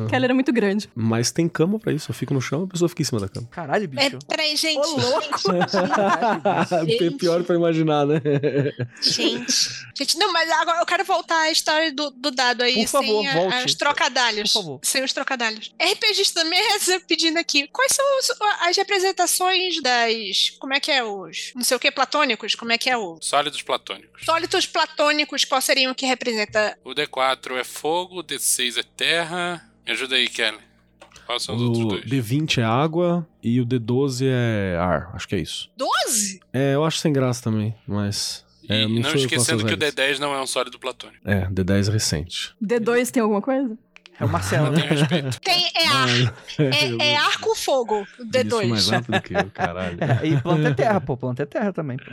Keller 0.09 0.29
é 0.29 0.33
muito 0.33 0.51
grande. 0.51 0.89
Mas 0.93 1.31
tem 1.31 1.47
cama 1.47 1.79
pra 1.79 1.91
isso. 1.93 2.11
Eu 2.11 2.13
fico 2.15 2.33
no 2.33 2.41
chão, 2.41 2.63
a 2.65 2.67
pessoa 2.67 2.87
fica 2.89 3.01
em 3.01 3.05
cima 3.05 3.19
da 3.21 3.27
cama. 3.29 3.47
Caralho, 3.49 3.85
É, 3.97 4.09
bicho. 4.09 4.19
peraí, 4.27 4.55
gente. 4.55 4.85
Ô, 4.85 4.97
louco. 4.97 5.39
Gente. 6.85 7.11
Pior 7.17 7.43
pra 7.43 7.55
imaginar, 7.55 8.05
né? 8.05 8.21
Gente. 9.01 9.87
Gente, 9.97 10.17
não, 10.17 10.31
mas 10.31 10.49
agora 10.51 10.79
eu 10.81 10.85
quero 10.85 11.03
voltar 11.03 11.39
à 11.39 11.51
história 11.51 11.91
do, 11.91 12.11
do 12.11 12.31
dado 12.31 12.61
aí, 12.63 12.75
Por 12.75 12.87
favor, 12.87 13.21
sem 13.23 13.27
a- 13.27 13.33
volte. 13.33 13.65
os 13.65 13.75
trocadalhos. 13.75 14.53
Por 14.53 14.61
favor. 14.61 14.79
Sem 14.83 15.03
os 15.03 15.13
trocadalhos. 15.13 15.71
RPG 15.81 16.33
também 16.33 16.59
é 16.59 16.99
pedindo 16.99 17.37
aqui. 17.39 17.67
Quais 17.71 17.93
são 17.93 18.05
os- 18.19 18.31
as 18.61 18.77
representações 18.77 19.81
das. 19.81 20.51
Como 20.59 20.73
é 20.73 20.79
que 20.79 20.91
é 20.91 21.03
os. 21.03 21.51
Não 21.55 21.63
sei 21.63 21.77
o 21.77 21.79
que, 21.79 21.89
platônicos? 21.91 22.55
Como 22.55 22.71
é 22.71 22.77
que 22.77 22.89
é 22.89 22.97
o. 22.97 23.17
Sólidos 23.21 23.61
platônicos. 23.61 24.23
Sólidos 24.25 24.65
platônicos, 24.65 25.45
qual 25.45 25.61
seriam 25.61 25.93
que 25.93 26.05
representa. 26.05 26.77
O 26.83 26.91
D4 26.93 27.55
é 27.57 27.63
fogo, 27.63 28.19
o 28.19 28.23
D6 28.23 28.77
é 28.77 28.83
terra. 28.83 29.46
Me 29.87 29.93
ajuda 29.93 30.15
aí, 30.15 30.27
Kelly. 30.27 30.57
Quais 31.25 31.43
são 31.43 31.55
os 31.55 31.61
outros 31.61 31.83
O 31.85 31.87
dois? 31.89 32.03
D20 32.05 32.57
é 32.59 32.63
água 32.63 33.27
e 33.41 33.59
o 33.61 33.65
D12 33.65 34.25
é 34.25 34.77
ar. 34.77 35.11
Acho 35.13 35.27
que 35.27 35.35
é 35.35 35.39
isso. 35.39 35.69
12? 35.77 36.39
É, 36.53 36.75
eu 36.75 36.83
acho 36.83 36.99
sem 36.99 37.11
graça 37.13 37.41
também, 37.43 37.73
mas. 37.87 38.45
É, 38.69 38.83
E 38.83 38.87
não, 38.99 39.03
faço 39.03 39.17
esquecendo 39.17 39.59
que 39.65 39.73
o 39.73 39.77
regras. 39.77 39.93
D10 39.93 40.19
não 40.19 40.33
é 40.33 40.41
um 40.41 40.47
sólido 40.47 40.77
platônico. 40.77 41.19
É, 41.23 41.47
D10 41.49 41.87
é 41.87 41.91
recente. 41.91 42.53
D2 42.61 43.11
tem 43.11 43.21
alguma 43.23 43.41
coisa? 43.41 43.77
É 44.19 44.25
o 44.25 44.29
Marcelo, 44.29 44.65
Não 44.65 44.71
né? 44.73 44.81
tenho 44.87 44.99
respeito. 44.99 45.41
Tem, 45.41 45.71
é 45.75 45.87
ar. 45.87 46.09
É, 46.99 47.09
é 47.11 47.15
ar 47.17 47.37
com 47.39 47.55
fogo, 47.55 47.99
o 48.01 48.23
Isso 48.23 48.67
mais 48.67 48.87
D2. 48.87 48.91
rápido 48.91 49.21
que 49.21 49.33
eu, 49.35 49.51
caralho. 49.51 49.97
É, 50.01 50.27
e 50.27 50.41
planta 50.41 50.69
é 50.69 50.73
terra, 50.73 50.99
pô. 51.01 51.15
Planta 51.15 51.43
é 51.43 51.45
terra 51.45 51.71
também, 51.71 51.97
pô. 51.97 52.11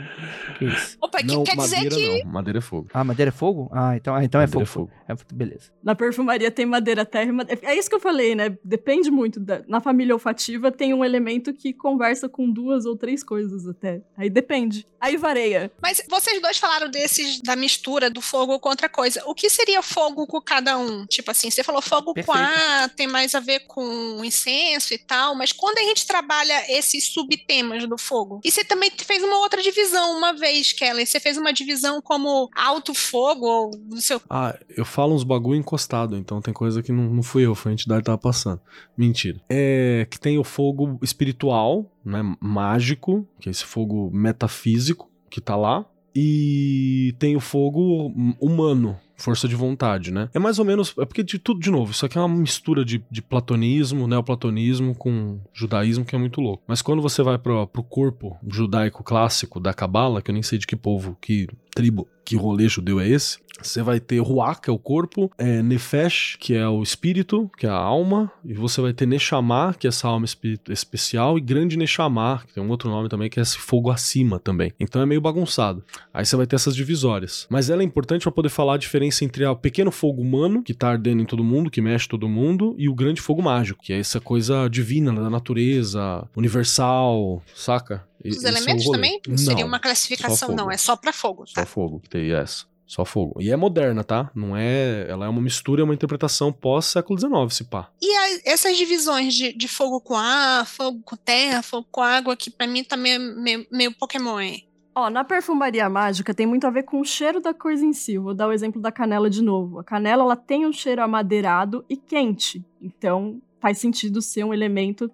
Que 0.59 0.65
isso? 0.65 0.97
Opa, 1.01 1.17
que 1.19 1.25
Não, 1.25 1.43
quer 1.43 1.55
dizer 1.57 1.75
madeira 1.83 1.95
que. 1.95 2.23
não. 2.23 2.31
Madeira 2.31 2.59
é 2.59 2.61
fogo. 2.61 2.87
Ah, 2.93 3.03
madeira 3.03 3.29
é 3.29 3.31
fogo? 3.31 3.69
Ah, 3.73 3.95
então, 3.95 4.13
ah, 4.15 4.23
então 4.23 4.39
é 4.39 4.45
Madeira 4.45 4.65
fogo. 4.67 4.91
é 5.07 5.13
É, 5.13 5.15
beleza. 5.33 5.71
Na 5.83 5.95
perfumaria 5.95 6.51
tem 6.51 6.65
madeira, 6.65 7.05
terra 7.05 7.25
e 7.29 7.31
madeira. 7.31 7.61
É 7.63 7.75
isso 7.75 7.89
que 7.89 7.95
eu 7.95 7.99
falei, 7.99 8.35
né? 8.35 8.55
Depende 8.63 9.09
muito. 9.09 9.39
Da... 9.39 9.61
Na 9.67 9.81
família 9.81 10.13
olfativa 10.13 10.71
tem 10.71 10.93
um 10.93 11.03
elemento 11.03 11.53
que 11.53 11.73
conversa 11.73 12.29
com 12.29 12.49
duas 12.51 12.85
ou 12.85 12.95
três 12.95 13.23
coisas 13.23 13.67
até. 13.67 14.01
Aí 14.15 14.29
depende. 14.29 14.85
Aí 15.01 15.17
vareia. 15.17 15.71
Mas 15.81 16.01
vocês 16.09 16.41
dois 16.41 16.57
falaram 16.57 16.89
desses, 16.89 17.41
da 17.41 17.55
mistura 17.55 18.09
do 18.09 18.21
fogo 18.21 18.59
com 18.59 18.69
outra 18.69 18.89
coisa. 18.89 19.23
O 19.25 19.33
que 19.35 19.49
seria 19.49 19.81
fogo 19.81 20.25
com 20.27 20.39
cada 20.41 20.77
um? 20.77 21.05
Tipo 21.05 21.31
assim, 21.31 21.49
você 21.49 21.63
falou 21.63 21.81
fogo 21.81 21.94
Perfeito. 22.01 22.25
com 22.25 22.33
ar, 22.33 22.89
tem 22.89 23.07
mais 23.07 23.35
a 23.35 23.39
ver 23.39 23.61
com 23.67 24.23
incenso 24.23 24.93
e 24.93 24.97
tal, 24.97 25.35
mas 25.35 25.51
quando 25.51 25.77
a 25.77 25.83
gente 25.83 26.05
trabalha 26.05 26.63
esses 26.71 27.07
subtemas 27.13 27.87
do 27.87 27.97
fogo, 27.97 28.41
e 28.43 28.51
você 28.51 28.63
também 28.63 28.91
fez 28.91 29.23
uma 29.23 29.39
outra 29.39 29.61
divisão 29.61 30.17
uma 30.17 30.33
vez, 30.33 30.73
Kelly, 30.73 31.05
você 31.05 31.19
fez 31.19 31.37
uma 31.37 31.53
divisão 31.53 32.01
como 32.01 32.49
alto 32.55 32.93
fogo, 32.93 33.45
ou 33.45 33.71
não 33.89 34.01
sei 34.01 34.17
o 34.17 34.21
Ah, 34.29 34.57
eu 34.75 34.85
falo 34.85 35.13
uns 35.13 35.23
bagulho 35.23 35.59
encostado, 35.59 36.17
então 36.17 36.41
tem 36.41 36.53
coisa 36.53 36.81
que 36.81 36.91
não, 36.91 37.03
não 37.03 37.23
fui 37.23 37.45
eu, 37.45 37.55
foi 37.55 37.71
a 37.71 37.73
entidade 37.73 38.01
que 38.01 38.05
tava 38.05 38.17
passando. 38.17 38.61
Mentira. 38.97 39.39
É 39.49 40.07
que 40.09 40.19
tem 40.19 40.37
o 40.37 40.43
fogo 40.43 40.99
espiritual, 41.01 41.91
né? 42.03 42.21
Mágico, 42.39 43.27
que 43.39 43.49
é 43.49 43.51
esse 43.51 43.63
fogo 43.63 44.09
metafísico 44.11 45.09
que 45.29 45.41
tá 45.41 45.55
lá. 45.55 45.85
E 46.17 47.13
tem 47.19 47.35
o 47.35 47.41
fogo 47.41 48.13
humano, 48.39 48.97
força 49.17 49.47
de 49.47 49.55
vontade, 49.55 50.11
né? 50.11 50.29
É 50.33 50.39
mais 50.39 50.59
ou 50.59 50.65
menos. 50.65 50.93
É 50.97 51.05
porque 51.05 51.23
de 51.23 51.39
tudo, 51.39 51.59
de 51.59 51.71
novo, 51.71 51.91
isso 51.91 52.05
aqui 52.05 52.17
é 52.17 52.21
uma 52.21 52.35
mistura 52.35 52.83
de, 52.83 53.03
de 53.09 53.21
platonismo, 53.21 54.07
neoplatonismo 54.07 54.95
com 54.95 55.39
judaísmo 55.53 56.05
que 56.05 56.15
é 56.15 56.19
muito 56.19 56.41
louco. 56.41 56.63
Mas 56.67 56.81
quando 56.81 57.01
você 57.01 57.23
vai 57.23 57.37
pro, 57.37 57.67
pro 57.67 57.83
corpo 57.83 58.37
judaico 58.47 59.03
clássico 59.03 59.59
da 59.59 59.73
Cabala, 59.73 60.21
que 60.21 60.31
eu 60.31 60.33
nem 60.33 60.43
sei 60.43 60.57
de 60.57 60.67
que 60.67 60.75
povo, 60.75 61.17
que 61.21 61.47
tribo, 61.73 62.07
que 62.23 62.35
rolê 62.35 62.67
judeu 62.67 62.99
é 62.99 63.07
esse, 63.07 63.39
Você 63.61 63.81
vai 63.81 63.99
ter 63.99 64.19
Ruach, 64.19 64.61
que 64.61 64.69
é 64.69 64.73
o 64.73 64.77
corpo, 64.77 65.31
é 65.37 65.61
Nefesh, 65.61 66.37
que 66.39 66.53
é 66.53 66.67
o 66.67 66.83
espírito, 66.83 67.49
que 67.57 67.65
é 67.65 67.69
a 67.69 67.75
alma, 67.75 68.31
e 68.43 68.53
você 68.53 68.81
vai 68.81 68.93
ter 68.93 69.05
Neshama, 69.05 69.75
que 69.77 69.87
é 69.87 69.89
essa 69.89 70.07
alma 70.07 70.25
espírito 70.25 70.71
especial, 70.71 71.37
e 71.37 71.41
Grande 71.41 71.77
Neshama, 71.77 72.43
que 72.45 72.53
tem 72.53 72.63
um 72.63 72.69
outro 72.69 72.89
nome 72.89 73.09
também, 73.09 73.29
que 73.29 73.39
é 73.39 73.43
esse 73.43 73.57
fogo 73.57 73.89
acima 73.89 74.39
também. 74.39 74.73
Então 74.79 75.01
é 75.01 75.05
meio 75.05 75.21
bagunçado. 75.21 75.83
Aí 76.13 76.25
você 76.25 76.35
vai 76.35 76.45
ter 76.45 76.55
essas 76.55 76.75
divisórias. 76.75 77.47
Mas 77.49 77.69
ela 77.69 77.81
é 77.81 77.85
importante 77.85 78.23
para 78.23 78.31
poder 78.31 78.49
falar 78.49 78.75
a 78.75 78.77
diferença 78.77 79.23
entre 79.23 79.45
o 79.45 79.55
pequeno 79.55 79.91
fogo 79.91 80.21
humano, 80.21 80.61
que 80.63 80.73
tá 80.73 80.89
ardendo 80.89 81.21
em 81.21 81.25
todo 81.25 81.43
mundo, 81.43 81.71
que 81.71 81.81
mexe 81.81 82.07
todo 82.07 82.27
mundo, 82.27 82.75
e 82.77 82.89
o 82.89 82.95
grande 82.95 83.21
fogo 83.21 83.41
mágico, 83.41 83.81
que 83.81 83.93
é 83.93 83.99
essa 83.99 84.19
coisa 84.19 84.67
divina 84.69 85.13
da 85.13 85.29
natureza, 85.29 86.27
universal, 86.35 87.41
saca? 87.55 88.05
Os 88.23 88.37
esse 88.37 88.45
é 88.45 88.49
elementos 88.49 88.85
rolê. 88.85 88.97
também? 88.97 89.21
Não 89.27 89.37
seria 89.37 89.65
uma 89.65 89.79
classificação, 89.79 90.55
não. 90.55 90.71
É 90.71 90.77
só 90.77 90.95
pra 90.95 91.13
fogo, 91.13 91.45
Só 91.45 91.53
tá? 91.55 91.65
fogo 91.65 91.99
que 91.99 92.09
tem 92.09 92.31
essa. 92.31 92.65
Só 92.87 93.03
fogo. 93.03 93.41
E 93.41 93.51
é 93.51 93.55
moderna, 93.55 94.03
tá? 94.03 94.29
Não 94.35 94.55
é. 94.55 95.07
Ela 95.09 95.25
é 95.25 95.29
uma 95.29 95.41
mistura, 95.41 95.81
é 95.81 95.83
uma 95.83 95.93
interpretação 95.93 96.53
pós-século 96.53 97.19
XIX, 97.19 97.53
se 97.53 97.63
pá. 97.63 97.89
E 98.01 98.11
a- 98.15 98.39
essas 98.45 98.77
divisões 98.77 99.33
de, 99.33 99.53
de 99.53 99.67
fogo 99.67 99.99
com 99.99 100.13
ar, 100.15 100.65
fogo 100.67 101.01
com 101.03 101.15
terra, 101.15 101.61
fogo 101.63 101.87
com 101.91 102.01
água, 102.01 102.35
que 102.35 102.51
pra 102.51 102.67
mim 102.67 102.83
tá 102.83 102.95
meio, 102.95 103.19
meio, 103.41 103.65
meio 103.71 103.91
Pokémon, 103.95 104.39
hein? 104.39 104.67
Ó, 104.97 105.09
na 105.09 105.23
perfumaria 105.25 105.89
mágica 105.89 106.33
tem 106.33 106.45
muito 106.45 106.65
a 106.65 106.69
ver 106.69 106.83
com 106.83 107.01
o 107.01 107.03
cheiro 107.05 107.41
da 107.41 107.53
coisa 107.53 107.83
em 107.85 107.91
si. 107.91 108.17
Vou 108.17 108.33
dar 108.33 108.47
o 108.47 108.53
exemplo 108.53 108.79
da 108.81 108.91
canela 108.91 109.29
de 109.29 109.41
novo. 109.41 109.79
A 109.79 109.83
canela 109.83 110.23
ela 110.23 110.35
tem 110.37 110.65
um 110.65 110.71
cheiro 110.71 111.01
amadeirado 111.01 111.83
e 111.89 111.97
quente. 111.97 112.63
Então 112.81 113.41
faz 113.59 113.77
sentido 113.79 114.21
ser 114.21 114.43
um 114.45 114.53
elemento 114.53 115.11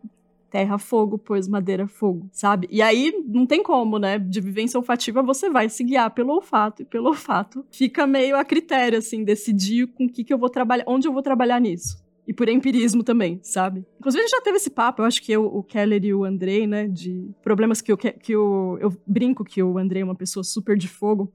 terra, 0.52 0.78
fogo, 0.78 1.18
pois 1.18 1.48
madeira, 1.48 1.88
fogo, 1.88 2.28
sabe? 2.32 2.68
E 2.70 2.82
aí 2.82 3.12
não 3.26 3.46
tem 3.48 3.64
como, 3.64 3.98
né? 3.98 4.20
De 4.20 4.40
vivência 4.42 4.78
olfativa 4.78 5.24
você 5.24 5.50
vai 5.50 5.70
se 5.70 5.84
guiar 5.84 6.12
pelo 6.12 6.34
olfato 6.34 6.82
e 6.82 6.86
pelo 6.86 7.08
olfato 7.08 7.66
fica 7.72 8.06
meio 8.06 8.36
a 8.36 8.44
critério 8.44 9.00
assim 9.00 9.24
decidir 9.24 9.88
com 9.88 10.06
o 10.06 10.10
que 10.10 10.24
que 10.24 10.34
eu 10.34 10.38
vou 10.38 10.50
trabalhar, 10.50 10.84
onde 10.88 11.08
eu 11.08 11.14
vou 11.14 11.22
trabalhar 11.24 11.60
nisso. 11.60 11.98
E 12.28 12.34
por 12.34 12.48
empirismo 12.48 13.04
também, 13.04 13.40
sabe? 13.42 13.84
Inclusive, 14.00 14.24
a 14.24 14.28
gente 14.28 14.36
já 14.38 14.42
teve 14.42 14.58
esse 14.58 14.70
papo, 14.70 15.02
eu 15.02 15.06
acho 15.06 15.22
que 15.24 15.32
eu, 15.32 15.44
o 15.44 15.64
Keller 15.64 16.06
e 16.06 16.14
o 16.14 16.24
Andrei, 16.24 16.68
né? 16.68 16.88
De 16.88 17.30
problemas 17.44 17.82
que, 17.82 17.96
Ke- 17.98 18.14
que 18.14 18.36
o, 18.38 18.78
eu 18.80 18.94
brinco 19.08 19.44
que 19.44 19.62
o 19.62 19.78
Andrei 19.78 20.04
é 20.04 20.06
uma 20.06 20.16
pessoa 20.16 20.44
super 20.44 20.78
de 20.78 20.88
fogo. 20.88 21.32